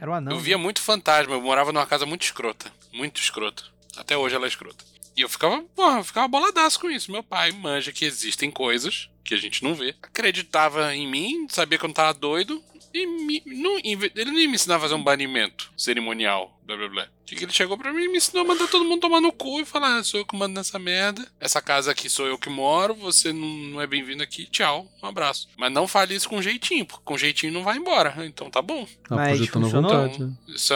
Era 0.00 0.10
um 0.10 0.14
anão. 0.14 0.32
Eu 0.32 0.38
via 0.38 0.58
muito 0.58 0.80
fantasma, 0.80 1.34
eu 1.34 1.40
morava 1.40 1.72
numa 1.72 1.86
casa 1.86 2.06
muito 2.06 2.22
escrota. 2.22 2.70
Muito 2.92 3.20
escrota. 3.20 3.64
Até 3.96 4.16
hoje 4.16 4.34
ela 4.34 4.46
é 4.46 4.48
escrota. 4.48 4.84
E 5.16 5.20
eu 5.22 5.28
ficava, 5.28 5.60
porra, 5.74 5.98
eu 5.98 6.04
ficava 6.04 6.28
boladaço 6.28 6.78
com 6.78 6.88
isso. 6.88 7.10
Meu 7.10 7.22
pai 7.22 7.50
manja 7.50 7.92
que 7.92 8.04
existem 8.04 8.50
coisas 8.50 9.10
que 9.24 9.34
a 9.34 9.36
gente 9.36 9.64
não 9.64 9.74
vê. 9.74 9.94
Acreditava 10.00 10.94
em 10.94 11.08
mim, 11.08 11.46
sabia 11.50 11.76
que 11.76 11.84
eu 11.84 11.88
não 11.88 11.94
tava 11.94 12.14
doido. 12.14 12.62
E 12.94 13.06
me- 13.06 13.42
não- 13.46 13.78
ele 13.78 14.30
nem 14.32 14.48
me 14.48 14.54
ensinava 14.54 14.78
a 14.84 14.88
fazer 14.88 14.94
um 14.94 15.02
banimento 15.04 15.70
cerimonial, 15.76 16.58
blá 16.64 16.76
blá 16.76 16.88
blá. 16.88 17.08
O 17.22 17.24
que 17.26 17.44
ele 17.44 17.52
chegou 17.52 17.76
pra 17.76 17.92
mim 17.92 18.04
e 18.04 18.08
me 18.08 18.16
ensinou 18.16 18.42
a 18.42 18.48
mandar 18.48 18.66
todo 18.68 18.84
mundo 18.84 19.00
tomar 19.00 19.20
no 19.20 19.30
cu 19.32 19.60
e 19.60 19.64
falar: 19.66 19.98
ah, 19.98 20.04
sou 20.04 20.20
eu 20.20 20.24
que 20.26 20.34
mando 20.36 20.54
nessa 20.54 20.78
merda. 20.78 21.26
Essa 21.38 21.60
casa 21.60 21.90
aqui 21.90 22.08
sou 22.08 22.26
eu 22.26 22.38
que 22.38 22.48
moro, 22.48 22.94
você 22.94 23.32
não, 23.32 23.46
não 23.46 23.80
é 23.82 23.86
bem-vindo 23.86 24.22
aqui, 24.22 24.46
tchau, 24.46 24.90
um 25.02 25.06
abraço. 25.06 25.48
Mas 25.56 25.70
não 25.72 25.86
fale 25.86 26.14
isso 26.14 26.28
com 26.28 26.40
jeitinho, 26.40 26.86
porque 26.86 27.02
com 27.04 27.18
jeitinho 27.18 27.52
não 27.52 27.62
vai 27.62 27.76
embora. 27.76 28.14
Então 28.24 28.50
tá 28.50 28.62
bom. 28.62 28.86
Tá 29.06 29.16
Mas 29.16 29.46
funcionou? 29.46 29.90
vontade. 29.90 30.22
né? 30.22 30.32
Isso 30.48 30.74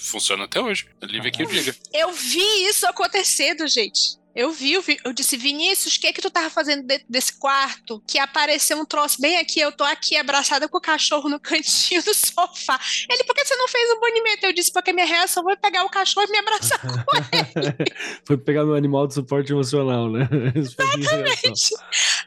funciona 0.00 0.44
até 0.44 0.60
hoje. 0.60 0.88
Livre 1.02 1.30
que 1.30 1.42
eu 1.42 1.46
diga. 1.46 1.74
Eu 1.92 2.12
vi 2.12 2.66
isso 2.66 2.84
acontecendo, 2.86 3.66
gente. 3.68 4.20
Eu 4.34 4.50
vi, 4.50 4.72
eu 4.72 4.82
vi- 4.82 4.98
eu 5.04 5.12
disse, 5.12 5.36
Vinícius, 5.36 5.96
o 5.96 6.00
que 6.00 6.12
que 6.12 6.22
tu 6.22 6.30
tava 6.30 6.48
fazendo 6.48 6.84
dentro 6.86 7.06
desse 7.08 7.32
quarto? 7.38 8.02
Que 8.06 8.18
apareceu 8.18 8.78
um 8.78 8.84
troço 8.84 9.20
bem 9.20 9.38
aqui, 9.38 9.60
eu 9.60 9.70
tô 9.72 9.84
aqui 9.84 10.16
abraçada 10.16 10.68
com 10.68 10.78
o 10.78 10.80
cachorro 10.80 11.28
no 11.28 11.38
cantinho 11.40 12.02
do 12.02 12.14
sofá. 12.14 12.80
Ele, 13.10 13.24
por 13.24 13.34
que 13.34 13.44
você 13.44 13.54
não 13.56 13.68
fez 13.68 13.90
o 13.90 14.00
banimento? 14.00 14.46
Eu 14.46 14.52
disse, 14.52 14.72
porque 14.72 14.92
minha 14.92 15.06
reação 15.06 15.42
foi 15.42 15.56
pegar 15.56 15.84
o 15.84 15.90
cachorro 15.90 16.26
e 16.28 16.30
me 16.32 16.38
abraçar 16.38 16.80
com 16.80 16.88
Foi 18.26 18.38
pegar 18.38 18.64
meu 18.64 18.74
animal 18.74 19.06
de 19.06 19.14
suporte 19.14 19.52
emocional, 19.52 20.10
né? 20.10 20.28
Ele. 20.54 21.76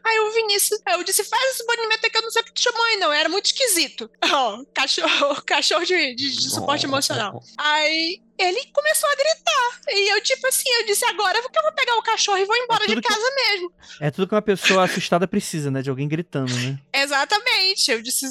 Aí 0.04 0.20
o 0.20 0.32
Vinícius, 0.32 0.80
eu 0.88 1.04
disse, 1.04 1.24
faz 1.24 1.44
esse 1.56 1.66
banimento 1.66 2.06
aqui, 2.06 2.18
eu 2.18 2.22
não 2.22 2.30
sei 2.32 2.42
o 2.42 2.46
que 2.46 2.54
te 2.54 2.62
chamou 2.64 2.84
aí, 2.86 2.98
não. 2.98 3.12
Era 3.12 3.30
muito 3.30 3.46
esquisito. 3.46 4.10
Ó, 4.32 4.64
cachorro, 4.74 5.42
cachorro 5.44 5.86
de, 5.86 6.14
de- 6.16 6.36
de 6.36 6.50
suporte 6.52 6.86
emocional. 6.86 7.42
Aí 7.58 8.22
ele 8.38 8.66
começou 8.74 9.10
a 9.10 9.16
gritar. 9.16 9.82
E 9.90 10.12
eu, 10.14 10.22
tipo 10.22 10.46
assim, 10.48 10.70
eu 10.80 10.86
disse, 10.86 11.06
agora 11.06 11.42
que 11.42 11.58
eu 11.58 11.62
vou 11.64 11.72
pegar 11.74 11.96
o 11.96 12.02
cachorro 12.04 12.38
e 12.38 12.46
vou 12.46 12.56
embora 12.58 12.84
É 12.84 12.88
de 12.88 12.94
tudo 12.96 13.02
que- 13.02 13.08
casa 13.14 13.36
mesmo. 13.36 13.74
É 14.02 14.12
tudo 14.12 14.28
que 14.28 14.36
uma 14.36 14.42
pessoa 14.42 14.84
assustada 14.84 15.28
precisa, 15.28 15.72
né? 15.72 15.82
De 15.82 15.90
alguém 15.90 16.08
gritando, 16.08 16.54
né? 16.54 16.78
Exatamente. 16.94 17.92
Eu 17.92 18.02
disse, 18.02 18.26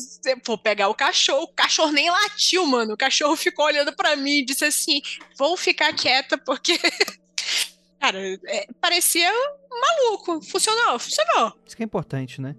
vou 0.46 0.58
pegar 0.58 0.88
o 0.88 0.94
cachorro. 0.94 1.44
O 1.44 1.48
cachorro 1.54 1.92
nem 1.92 2.10
latiu, 2.10 2.66
mano. 2.66 2.94
O 2.94 2.96
cachorro 2.96 3.36
ficou 3.36 3.64
olhando 3.66 3.94
pra 3.94 4.14
mim 4.16 4.38
e 4.40 4.44
disse 4.44 4.64
assim: 4.64 5.00
vou 5.36 5.56
ficar 5.56 5.92
quieta 5.94 6.36
porque. 6.38 6.78
Cara, 8.00 8.18
é, 8.46 8.66
parecia 8.82 9.30
um 9.32 9.80
maluco. 9.80 10.42
Funcionou, 10.42 10.98
funcionou. 10.98 11.54
Isso 11.66 11.74
que 11.74 11.82
é 11.82 11.86
importante, 11.86 12.38
né? 12.40 12.54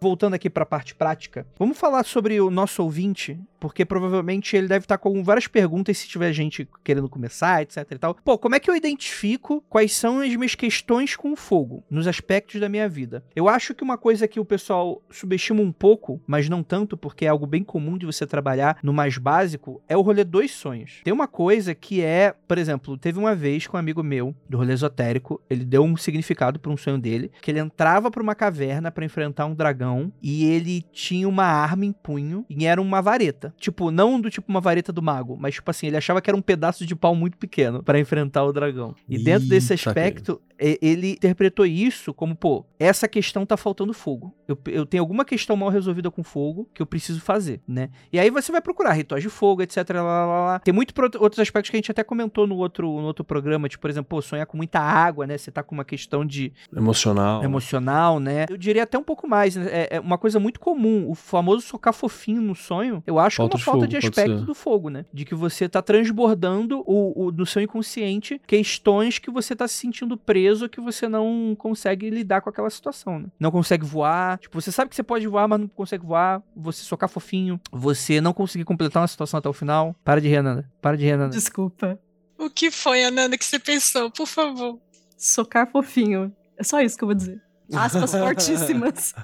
Voltando 0.00 0.34
aqui 0.34 0.48
pra 0.48 0.64
parte 0.64 0.94
prática, 0.94 1.46
vamos 1.58 1.76
falar 1.76 2.04
sobre 2.04 2.40
o 2.40 2.50
nosso 2.50 2.82
ouvinte, 2.84 3.38
porque 3.58 3.84
provavelmente 3.84 4.56
ele 4.56 4.68
deve 4.68 4.84
estar 4.84 4.98
com 4.98 5.22
várias 5.22 5.46
perguntas 5.46 5.98
se 5.98 6.08
tiver 6.08 6.32
gente 6.32 6.68
querendo 6.84 7.08
começar, 7.08 7.62
etc 7.62 7.86
e 7.90 7.98
tal. 7.98 8.14
Pô, 8.14 8.38
como 8.38 8.54
é 8.54 8.60
que 8.60 8.70
eu 8.70 8.76
identifico 8.76 9.62
quais 9.68 9.92
são 9.94 10.20
as 10.20 10.34
minhas 10.34 10.54
questões 10.54 11.16
com 11.16 11.32
o 11.32 11.36
fogo 11.36 11.84
nos 11.90 12.06
aspectos 12.06 12.60
da 12.60 12.68
minha 12.68 12.88
vida? 12.88 13.24
Eu 13.34 13.48
acho 13.48 13.74
que 13.74 13.84
uma 13.84 13.98
coisa 13.98 14.28
que 14.28 14.40
o 14.40 14.44
pessoal 14.44 15.02
subestima 15.10 15.60
um 15.60 15.72
pouco, 15.72 16.20
mas 16.26 16.48
não 16.48 16.62
tanto, 16.62 16.96
porque 16.96 17.24
é 17.24 17.28
algo 17.28 17.46
bem 17.46 17.62
comum 17.62 17.98
de 17.98 18.06
você 18.06 18.26
trabalhar 18.26 18.78
no 18.82 18.92
mais 18.92 19.18
básico, 19.18 19.82
é 19.88 19.96
o 19.96 20.02
rolê 20.02 20.24
dos 20.24 20.50
sonhos. 20.50 21.00
Tem 21.04 21.12
uma 21.12 21.28
coisa 21.28 21.74
que 21.74 22.02
é, 22.02 22.34
por 22.46 22.58
exemplo, 22.58 22.96
teve 22.96 23.18
uma 23.18 23.34
vez 23.34 23.66
com 23.66 23.76
um 23.76 23.80
amigo 23.80 24.02
meu 24.02 24.34
do 24.48 24.58
rolê 24.58 24.72
esotérico, 24.72 25.40
ele 25.48 25.64
deu 25.64 25.82
um 25.82 25.96
significado 25.96 26.58
para 26.58 26.72
um 26.72 26.76
sonho 26.76 26.98
dele, 26.98 27.30
que 27.42 27.50
ele 27.50 27.60
entrava 27.60 28.10
pra 28.10 28.22
uma 28.22 28.34
caverna 28.34 28.90
pra 28.90 29.04
enfrentar 29.04 29.46
um 29.46 29.54
dragão 29.54 30.12
e 30.22 30.44
ele 30.44 30.82
tinha 30.92 31.28
uma 31.28 31.44
arma 31.44 31.84
em 31.84 31.92
punho 31.92 32.44
e 32.48 32.66
era 32.66 32.80
uma 32.80 33.00
vareta. 33.00 33.47
Tipo, 33.56 33.90
não 33.90 34.20
do 34.20 34.30
tipo 34.30 34.46
uma 34.48 34.60
vareta 34.60 34.92
do 34.92 35.00
mago, 35.02 35.36
mas 35.38 35.54
tipo 35.54 35.70
assim, 35.70 35.86
ele 35.86 35.96
achava 35.96 36.20
que 36.20 36.28
era 36.30 36.36
um 36.36 36.42
pedaço 36.42 36.84
de 36.84 36.94
pau 36.94 37.14
muito 37.14 37.36
pequeno 37.38 37.82
pra 37.82 37.98
enfrentar 37.98 38.44
o 38.44 38.52
dragão. 38.52 38.94
E 39.08 39.18
dentro 39.18 39.48
desse 39.48 39.72
Eita, 39.72 39.90
aspecto, 39.90 40.40
e- 40.60 40.78
ele 40.82 41.12
interpretou 41.12 41.64
isso 41.66 42.12
como, 42.14 42.34
pô, 42.36 42.64
essa 42.78 43.06
questão 43.08 43.44
tá 43.46 43.56
faltando 43.56 43.92
fogo. 43.92 44.34
Eu, 44.48 44.58
eu 44.66 44.86
tenho 44.86 45.02
alguma 45.02 45.26
questão 45.26 45.54
mal 45.54 45.68
resolvida 45.68 46.10
com 46.10 46.24
fogo 46.24 46.66
que 46.72 46.80
eu 46.80 46.86
preciso 46.86 47.20
fazer, 47.20 47.60
né? 47.68 47.90
E 48.10 48.18
aí 48.18 48.30
você 48.30 48.50
vai 48.50 48.62
procurar 48.62 48.92
rituais 48.92 49.22
de 49.22 49.28
fogo, 49.28 49.60
etc. 49.60 49.76
Lá, 49.90 50.02
lá, 50.02 50.46
lá. 50.46 50.58
Tem 50.58 50.72
muito 50.72 50.94
outros 51.20 51.38
aspectos 51.38 51.70
que 51.70 51.76
a 51.76 51.78
gente 51.78 51.90
até 51.90 52.02
comentou 52.02 52.46
no 52.46 52.56
outro, 52.56 52.86
no 52.86 53.06
outro 53.06 53.22
programa, 53.24 53.68
tipo, 53.68 53.82
por 53.82 53.90
exemplo, 53.90 54.08
pô, 54.08 54.22
sonhar 54.22 54.46
com 54.46 54.56
muita 54.56 54.80
água, 54.80 55.26
né? 55.26 55.36
Você 55.36 55.50
tá 55.50 55.62
com 55.62 55.74
uma 55.74 55.84
questão 55.84 56.24
de 56.24 56.52
Emocional. 56.74 57.44
emocional, 57.44 58.18
né? 58.18 58.46
Eu 58.48 58.56
diria 58.56 58.84
até 58.84 58.96
um 58.98 59.02
pouco 59.02 59.28
mais. 59.28 59.54
né? 59.54 59.66
É, 59.70 59.96
é 59.96 60.00
uma 60.00 60.16
coisa 60.16 60.40
muito 60.40 60.58
comum. 60.58 61.10
O 61.10 61.14
famoso 61.14 61.60
socar 61.60 61.92
fofinho 61.92 62.40
no 62.40 62.54
sonho, 62.54 63.02
eu 63.06 63.18
acho 63.18 63.36
Falta 63.36 63.50
que 63.50 63.54
é 63.54 63.56
uma 63.56 63.58
de 63.58 63.64
falta 63.64 63.80
fogo, 63.80 63.90
de 63.90 63.96
aspecto 63.96 64.46
do 64.46 64.54
fogo, 64.54 64.88
né? 64.88 65.04
De 65.12 65.24
que 65.26 65.34
você 65.34 65.68
tá 65.68 65.82
transbordando 65.82 66.82
o, 66.86 67.26
o, 67.26 67.32
no 67.32 67.44
seu 67.44 67.60
inconsciente 67.60 68.40
questões 68.46 69.18
que 69.18 69.30
você 69.30 69.54
tá 69.54 69.68
se 69.68 69.74
sentindo 69.74 70.16
preso, 70.16 70.68
que 70.68 70.80
você 70.80 71.06
não 71.08 71.54
consegue 71.58 72.08
lidar 72.08 72.40
com 72.40 72.48
aquela 72.48 72.70
situação, 72.70 73.18
né? 73.18 73.26
Não 73.38 73.50
consegue 73.50 73.84
voar. 73.84 74.37
Tipo, 74.38 74.60
você 74.60 74.72
sabe 74.72 74.88
que 74.88 74.96
você 74.96 75.02
pode 75.02 75.26
voar, 75.26 75.48
mas 75.48 75.60
não 75.60 75.68
consegue 75.68 76.04
voar. 76.04 76.42
Você 76.56 76.82
socar 76.82 77.08
fofinho. 77.08 77.60
Você 77.72 78.20
não 78.20 78.32
conseguir 78.32 78.64
completar 78.64 79.02
uma 79.02 79.08
situação 79.08 79.38
até 79.38 79.48
o 79.48 79.52
final. 79.52 79.94
Para 80.04 80.20
de 80.20 80.28
rir, 80.28 80.36
Ananda. 80.36 80.70
Para 80.80 80.96
de 80.96 81.04
rir, 81.04 81.12
Ananda. 81.12 81.34
Desculpa. 81.34 81.98
O 82.38 82.48
que 82.48 82.70
foi, 82.70 83.04
Ananda, 83.04 83.36
que 83.36 83.44
você 83.44 83.58
pensou? 83.58 84.10
Por 84.10 84.26
favor. 84.26 84.78
Socar 85.16 85.70
fofinho. 85.70 86.32
É 86.56 86.62
só 86.62 86.80
isso 86.80 86.96
que 86.96 87.04
eu 87.04 87.08
vou 87.08 87.14
dizer. 87.14 87.42
Aspas 87.72 88.12
fortíssimas. 88.12 89.14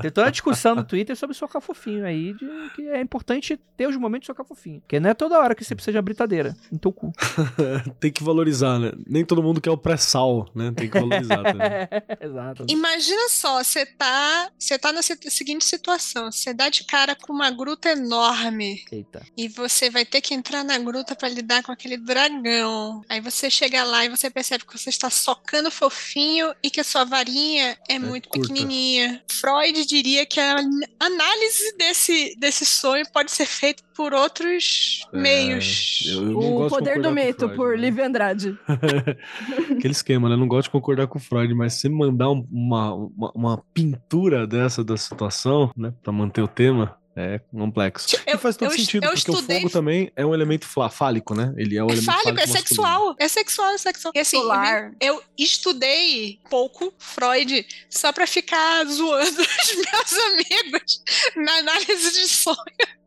Tem 0.00 0.10
toda 0.10 0.26
a 0.26 0.30
discussão 0.30 0.74
no 0.74 0.84
Twitter 0.84 1.16
sobre 1.16 1.34
socar 1.34 1.60
fofinho 1.62 2.04
aí, 2.04 2.34
de 2.34 2.46
que 2.74 2.82
é 2.88 3.00
importante 3.00 3.58
ter 3.76 3.86
os 3.88 3.96
momentos 3.96 4.22
de 4.22 4.26
socar 4.26 4.44
fofinho. 4.46 4.80
Porque 4.80 5.00
não 5.00 5.10
é 5.10 5.14
toda 5.14 5.38
hora 5.38 5.54
que 5.54 5.64
você 5.64 5.74
precisa 5.74 5.92
de 5.92 5.96
uma 5.98 6.02
britadeira 6.02 6.54
em 6.70 6.76
teu 6.78 6.92
cu. 6.92 7.12
Tem 7.98 8.12
que 8.12 8.22
valorizar, 8.22 8.78
né? 8.78 8.92
Nem 9.06 9.24
todo 9.24 9.42
mundo 9.42 9.60
quer 9.60 9.70
o 9.70 9.76
pré-sal, 9.76 10.48
né? 10.54 10.72
Tem 10.76 10.88
que 10.88 10.98
valorizar 10.98 11.42
também. 11.42 11.68
Exato. 12.20 12.64
Imagina 12.68 13.28
só, 13.28 13.62
você 13.62 13.86
tá, 13.86 14.50
você 14.58 14.78
tá 14.78 14.92
na 14.92 15.02
se- 15.02 15.18
seguinte 15.30 15.64
situação: 15.64 16.30
você 16.30 16.52
dá 16.52 16.68
de 16.68 16.84
cara 16.84 17.14
com 17.16 17.32
uma 17.32 17.50
gruta 17.50 17.90
enorme 17.90 18.82
Eita. 18.90 19.22
e 19.36 19.48
você 19.48 19.88
vai 19.90 20.04
ter 20.04 20.20
que 20.20 20.34
entrar 20.34 20.64
na 20.64 20.78
gruta 20.78 21.14
pra 21.16 21.28
lidar 21.28 21.62
com 21.62 21.72
aquele 21.72 21.96
dragão. 21.96 23.02
Aí 23.08 23.20
você 23.20 23.48
chega 23.50 23.82
lá 23.84 24.04
e 24.04 24.08
você 24.08 24.28
percebe 24.30 24.64
que 24.66 24.78
você 24.78 24.90
está 24.90 25.08
socando 25.10 25.70
fofinho 25.70 26.52
e 26.62 26.70
que 26.70 26.80
a 26.80 26.84
sua 26.84 27.04
varinha 27.04 27.61
é, 27.88 27.98
muito 27.98 28.28
curta. 28.28 28.48
pequenininha. 28.48 29.22
Freud 29.30 29.86
diria 29.86 30.24
que 30.26 30.38
a 30.40 30.58
an- 30.58 30.80
análise 31.00 31.76
desse, 31.76 32.34
desse 32.38 32.64
sonho 32.66 33.04
pode 33.12 33.30
ser 33.30 33.46
feita 33.46 33.82
por 33.94 34.12
outros 34.14 35.06
É, 35.12 35.18
meios. 35.18 36.02
eu- 36.06 36.30
eu 36.30 36.56
O 36.62 36.68
Poder 36.68 37.00
do 37.00 37.10
Mito, 37.10 37.40
Freud, 37.40 37.56
por 37.56 37.70
né? 37.76 37.76
Livre 37.84 38.02
Andrade. 38.02 38.58
Aquele 39.70 39.92
esquema, 39.92 40.28
né? 40.28 40.36
Não 40.36 40.48
gosto 40.48 40.64
de 40.68 40.70
concordar 40.70 41.06
com 41.06 41.18
o 41.18 41.20
Freud, 41.22 41.52
mas 41.54 41.74
se 41.74 41.88
mandar 41.88 42.30
um- 42.30 42.46
uma, 42.50 42.94
uma, 42.94 43.32
uma 43.34 43.64
pintura 43.74 44.46
dessa 44.46 44.82
da 44.84 44.96
situação, 44.96 45.70
né? 45.76 45.92
Pra 46.02 46.12
manter 46.12 46.42
o 46.42 46.48
tema, 46.48 46.96
é 47.16 47.38
complexo. 47.50 48.16
Eu- 48.26 48.34
e 48.34 48.38
faz 48.38 48.56
todo 48.56 48.70
eu 48.72 48.76
sentido, 48.78 49.04
eu 49.04 49.10
porque 49.12 49.30
estudei- 49.30 49.58
o 49.58 49.60
fogo 49.62 49.72
também 49.72 50.10
é 50.16 50.24
um 50.24 50.32
elemento 50.34 50.66
fálico, 50.90 51.34
né? 51.34 51.52
Ele 51.56 51.76
é 51.76 51.82
o 51.82 51.88
É 51.88 51.92
elemento 51.92 52.04
fálico, 52.04 52.28
é 52.28 52.32
masculino. 52.32 52.58
sexual. 52.58 53.16
É 53.18 53.28
sexual, 53.28 53.70
é 53.72 53.78
sexual. 53.78 54.12
E 54.16 54.18
assim, 54.18 54.36
Solar. 54.38 54.92
eu 55.00 55.22
estudei 55.38 56.38
pouco 56.50 56.92
Freud 56.98 57.66
só 57.90 58.12
pra 58.12 58.26
ficar 58.26 58.84
zoando 58.86 59.40
os 59.42 59.76
meus 59.76 60.12
amigos 60.24 61.02
na 61.36 61.52
análise 61.58 62.12
de 62.12 62.26
sonho. 62.28 62.56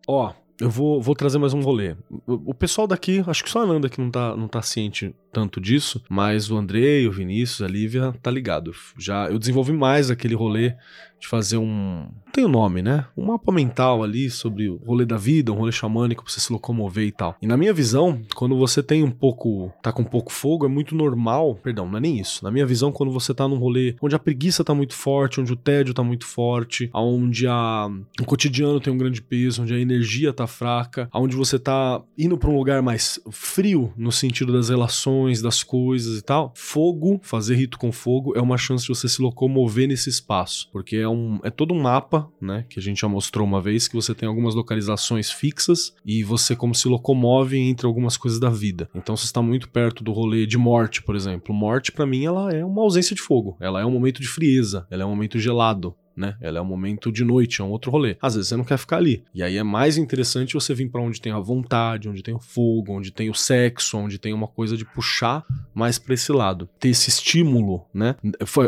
Ó, 0.07 0.33
eu 0.61 0.69
vou, 0.69 1.01
vou 1.01 1.15
trazer 1.15 1.37
mais 1.37 1.53
um 1.53 1.61
rolê. 1.61 1.95
O, 2.25 2.51
o 2.51 2.53
pessoal 2.53 2.87
daqui, 2.87 3.23
acho 3.27 3.43
que 3.43 3.49
só 3.49 3.63
a 3.63 3.65
Nanda 3.65 3.89
que 3.89 3.99
não 3.99 4.09
tá, 4.11 4.35
não 4.37 4.47
tá 4.47 4.61
ciente 4.61 5.13
tanto 5.33 5.59
disso, 5.59 6.01
mas 6.09 6.49
o 6.49 6.55
Andrei, 6.57 7.07
o 7.07 7.11
Vinícius, 7.11 7.61
a 7.61 7.67
Lívia, 7.67 8.13
tá 8.21 8.31
ligado. 8.31 8.71
Já 8.97 9.27
eu 9.29 9.37
desenvolvi 9.37 9.73
mais 9.73 10.09
aquele 10.09 10.33
rolê 10.35 10.73
de 11.19 11.27
fazer 11.27 11.57
um. 11.57 12.07
Tem 12.31 12.43
o 12.43 12.47
um 12.47 12.51
nome, 12.51 12.81
né? 12.81 13.05
Um 13.15 13.25
mapa 13.25 13.51
mental 13.51 14.03
ali 14.03 14.29
sobre 14.29 14.69
o 14.69 14.77
rolê 14.85 15.05
da 15.05 15.17
vida, 15.17 15.51
um 15.51 15.55
rolê 15.55 15.71
xamânico 15.71 16.23
pra 16.23 16.31
você 16.31 16.39
se 16.39 16.51
locomover 16.51 17.07
e 17.07 17.11
tal. 17.11 17.35
E 17.41 17.47
na 17.47 17.55
minha 17.55 17.73
visão, 17.73 18.21
quando 18.35 18.57
você 18.57 18.83
tem 18.83 19.03
um 19.03 19.11
pouco. 19.11 19.71
tá 19.81 19.91
com 19.91 20.01
um 20.01 20.05
pouco 20.05 20.31
fogo, 20.31 20.65
é 20.65 20.69
muito 20.69 20.95
normal. 20.95 21.55
Perdão, 21.55 21.87
não 21.87 21.97
é 21.97 22.01
nem 22.01 22.19
isso. 22.19 22.43
Na 22.43 22.51
minha 22.51 22.65
visão, 22.65 22.91
quando 22.91 23.11
você 23.11 23.33
tá 23.33 23.47
num 23.47 23.57
rolê 23.57 23.95
onde 24.01 24.15
a 24.15 24.19
preguiça 24.19 24.63
tá 24.63 24.73
muito 24.73 24.93
forte, 24.93 25.39
onde 25.39 25.53
o 25.53 25.55
tédio 25.55 25.93
tá 25.93 26.03
muito 26.03 26.25
forte, 26.25 26.89
onde 26.93 27.47
a, 27.47 27.89
o 28.19 28.25
cotidiano 28.25 28.79
tem 28.79 28.91
um 28.91 28.97
grande 28.97 29.21
peso, 29.21 29.61
onde 29.61 29.73
a 29.73 29.79
energia 29.79 30.33
tá 30.33 30.45
fraca, 30.45 31.09
onde 31.13 31.35
você 31.35 31.57
tá 31.57 32.01
indo 32.17 32.37
pra 32.37 32.49
um 32.49 32.57
lugar 32.57 32.81
mais 32.81 33.19
frio 33.31 33.93
no 33.97 34.11
sentido 34.11 34.51
das 34.51 34.69
relações, 34.69 35.41
das 35.41 35.63
coisas 35.63 36.19
e 36.19 36.21
tal, 36.21 36.53
fogo, 36.55 37.19
fazer 37.23 37.55
rito 37.55 37.77
com 37.77 37.91
fogo, 37.91 38.33
é 38.35 38.41
uma 38.41 38.57
chance 38.57 38.83
de 38.83 38.89
você 38.89 39.07
se 39.07 39.21
locomover 39.21 39.87
nesse 39.87 40.09
espaço. 40.09 40.69
Porque 40.71 41.04
é, 41.05 41.09
um, 41.09 41.39
é 41.43 41.49
todo 41.49 41.73
um 41.73 41.81
mapa, 41.81 42.29
né? 42.41 42.65
Que 42.69 42.79
a 42.79 42.81
gente 42.81 43.01
já 43.01 43.07
mostrou 43.07 43.45
uma 43.45 43.61
vez, 43.61 43.87
que 43.87 43.95
você 43.95 44.13
tem 44.13 44.27
algumas 44.27 44.55
localizações 44.55 45.31
fixas 45.31 45.93
e 46.05 46.23
você 46.23 46.55
como 46.55 46.75
se 46.75 46.87
locomove 46.87 47.57
entre 47.57 47.87
algumas 47.87 48.17
coisas 48.17 48.39
da 48.39 48.49
vida. 48.49 48.89
Então 48.93 49.15
você 49.15 49.25
está 49.25 49.41
muito 49.41 49.69
perto 49.69 50.03
do 50.03 50.11
rolê 50.11 50.45
de 50.45 50.57
morte, 50.57 51.01
por 51.01 51.15
exemplo. 51.15 51.53
Morte, 51.53 51.91
para 51.91 52.05
mim, 52.05 52.25
ela 52.25 52.51
é 52.51 52.63
uma 52.63 52.81
ausência 52.81 53.15
de 53.15 53.21
fogo. 53.21 53.57
Ela 53.59 53.81
é 53.81 53.85
um 53.85 53.91
momento 53.91 54.21
de 54.21 54.27
frieza, 54.27 54.85
ela 54.89 55.03
é 55.03 55.05
um 55.05 55.09
momento 55.09 55.39
gelado 55.39 55.95
né? 56.15 56.35
Ela 56.41 56.59
é 56.59 56.61
um 56.61 56.65
momento 56.65 57.11
de 57.11 57.23
noite, 57.23 57.61
é 57.61 57.63
um 57.63 57.69
outro 57.69 57.91
rolê. 57.91 58.17
Às 58.21 58.35
vezes 58.35 58.49
você 58.49 58.57
não 58.57 58.63
quer 58.63 58.77
ficar 58.77 58.97
ali. 58.97 59.23
E 59.33 59.43
aí 59.43 59.57
é 59.57 59.63
mais 59.63 59.97
interessante 59.97 60.53
você 60.53 60.73
vir 60.73 60.89
para 60.89 61.01
onde 61.01 61.21
tem 61.21 61.31
a 61.31 61.39
vontade, 61.39 62.09
onde 62.09 62.23
tem 62.23 62.33
o 62.33 62.39
fogo, 62.39 62.93
onde 62.93 63.11
tem 63.11 63.29
o 63.29 63.33
sexo, 63.33 63.97
onde 63.97 64.17
tem 64.17 64.33
uma 64.33 64.47
coisa 64.47 64.77
de 64.77 64.85
puxar 64.85 65.45
mais 65.73 65.99
para 65.99 66.13
esse 66.13 66.31
lado. 66.31 66.69
Ter 66.79 66.89
esse 66.89 67.09
estímulo, 67.09 67.85
né? 67.93 68.15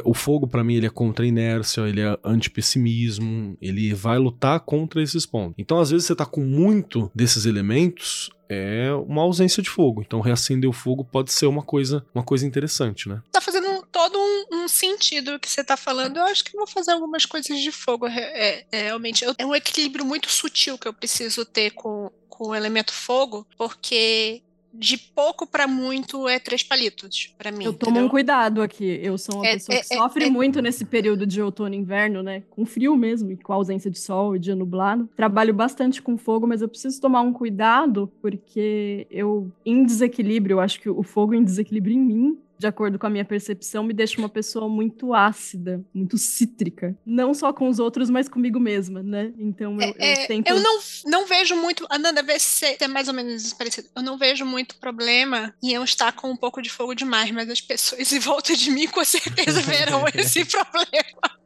O 0.03 0.13
fogo 0.13 0.47
para 0.47 0.63
mim 0.63 0.75
ele 0.75 0.85
é 0.85 0.89
contra 0.89 1.25
a 1.25 1.27
inércia, 1.27 1.81
ele 1.81 2.01
é 2.01 2.17
anti-pessimismo, 2.23 3.57
ele 3.61 3.93
vai 3.93 4.17
lutar 4.17 4.59
contra 4.61 5.01
esses 5.01 5.25
pontos. 5.25 5.55
Então 5.57 5.79
às 5.79 5.91
vezes 5.91 6.07
você 6.07 6.15
tá 6.15 6.25
com 6.25 6.41
muito 6.41 7.11
desses 7.13 7.45
elementos, 7.45 8.29
é 8.49 8.91
uma 8.93 9.21
ausência 9.21 9.61
de 9.61 9.69
fogo. 9.69 10.01
Então 10.01 10.19
reacender 10.19 10.69
o 10.69 10.73
fogo 10.73 11.03
pode 11.03 11.31
ser 11.31 11.45
uma 11.45 11.61
coisa, 11.61 12.05
uma 12.13 12.23
coisa 12.23 12.45
interessante, 12.45 13.09
né? 13.09 13.21
Tá 13.31 13.41
fazendo 13.41 13.85
todo 13.91 14.17
um, 14.17 14.63
um 14.63 14.67
sentido 14.67 15.39
que 15.39 15.49
você 15.49 15.63
tá 15.63 15.77
falando. 15.77 16.17
Eu 16.17 16.23
acho 16.23 16.43
que 16.43 16.55
vou 16.55 16.67
fazer 16.67 16.91
algumas 16.91 17.25
coisas 17.25 17.59
de 17.59 17.71
fogo. 17.71 18.07
É, 18.07 18.65
é, 18.71 18.83
realmente 18.83 19.25
é 19.37 19.45
um 19.45 19.55
equilíbrio 19.55 20.05
muito 20.05 20.29
sutil 20.29 20.77
que 20.77 20.87
eu 20.87 20.93
preciso 20.93 21.45
ter 21.45 21.71
com, 21.71 22.11
com 22.29 22.49
o 22.49 22.55
elemento 22.55 22.93
fogo, 22.93 23.45
porque 23.57 24.41
de 24.79 24.97
pouco 24.97 25.47
para 25.47 25.67
muito 25.67 26.27
é 26.29 26.37
três 26.39 26.61
palitos 26.61 27.33
para 27.37 27.51
mim. 27.51 27.65
Eu 27.65 27.73
tomo 27.73 27.91
entendeu? 27.91 28.05
um 28.05 28.09
cuidado 28.09 28.61
aqui. 28.61 28.99
Eu 29.01 29.17
sou 29.17 29.37
uma 29.37 29.47
É- 29.47 29.53
pessoa 29.53 29.77
que 29.79 29.93
é- 29.93 29.97
sofre 29.97 30.25
é- 30.25 30.29
muito 30.29 30.61
nesse 30.61 30.85
período 30.85 31.25
de 31.25 31.41
outono 31.41 31.73
e 31.73 31.77
inverno, 31.77 32.21
né? 32.21 32.43
Com 32.49 32.65
frio 32.65 32.95
mesmo, 32.95 33.31
e 33.31 33.37
com 33.37 33.51
a 33.51 33.55
ausência 33.55 33.89
de 33.89 33.97
sol 33.99 34.35
e 34.35 34.39
dia 34.39 34.55
nublado. 34.55 35.09
Trabalho 35.15 35.53
bastante 35.53 36.01
com 36.01 36.17
fogo, 36.17 36.45
mas 36.45 36.61
eu 36.61 36.69
preciso 36.69 37.01
tomar 37.01 37.21
um 37.21 37.33
cuidado 37.33 38.11
porque 38.21 39.07
eu, 39.09 39.51
em 39.65 39.83
desequilíbrio, 39.83 40.55
eu 40.55 40.59
acho 40.59 40.79
que 40.79 40.89
o 40.89 41.01
fogo 41.01 41.33
em 41.33 41.43
desequilíbrio 41.43 41.95
em 41.95 41.99
mim. 41.99 42.37
De 42.57 42.67
acordo 42.67 42.97
com 42.97 43.07
a 43.07 43.09
minha 43.09 43.25
percepção, 43.25 43.83
me 43.83 43.93
deixa 43.93 44.17
uma 44.17 44.29
pessoa 44.29 44.67
muito 44.67 45.13
ácida, 45.13 45.83
muito 45.93 46.17
cítrica. 46.17 46.97
Não 47.05 47.33
só 47.33 47.53
com 47.53 47.67
os 47.67 47.79
outros, 47.79 48.09
mas 48.09 48.27
comigo 48.27 48.59
mesma, 48.59 49.03
né? 49.03 49.31
Então 49.37 49.79
eu, 49.79 49.95
É, 49.99 50.23
eu 50.23 50.27
tento. 50.27 50.47
Eu 50.47 50.59
não, 50.59 50.79
não 51.05 51.25
vejo 51.25 51.55
muito. 51.55 51.85
Ananda, 51.89 52.23
vê 52.23 52.39
se 52.39 52.77
é 52.79 52.87
mais 52.87 53.07
ou 53.07 53.13
menos 53.13 53.53
parecido. 53.53 53.89
Eu 53.95 54.01
não 54.01 54.17
vejo 54.17 54.45
muito 54.45 54.77
problema 54.77 55.53
em 55.61 55.73
eu 55.73 55.83
estar 55.83 56.11
com 56.13 56.29
um 56.29 56.35
pouco 56.35 56.61
de 56.61 56.69
fogo 56.69 56.93
demais, 56.93 57.31
mas 57.31 57.49
as 57.49 57.61
pessoas 57.61 58.11
em 58.11 58.19
volta 58.19 58.55
de 58.55 58.71
mim 58.71 58.87
com 58.87 59.03
certeza 59.03 59.61
verão 59.61 60.03
esse 60.15 60.45
problema. 60.45 61.37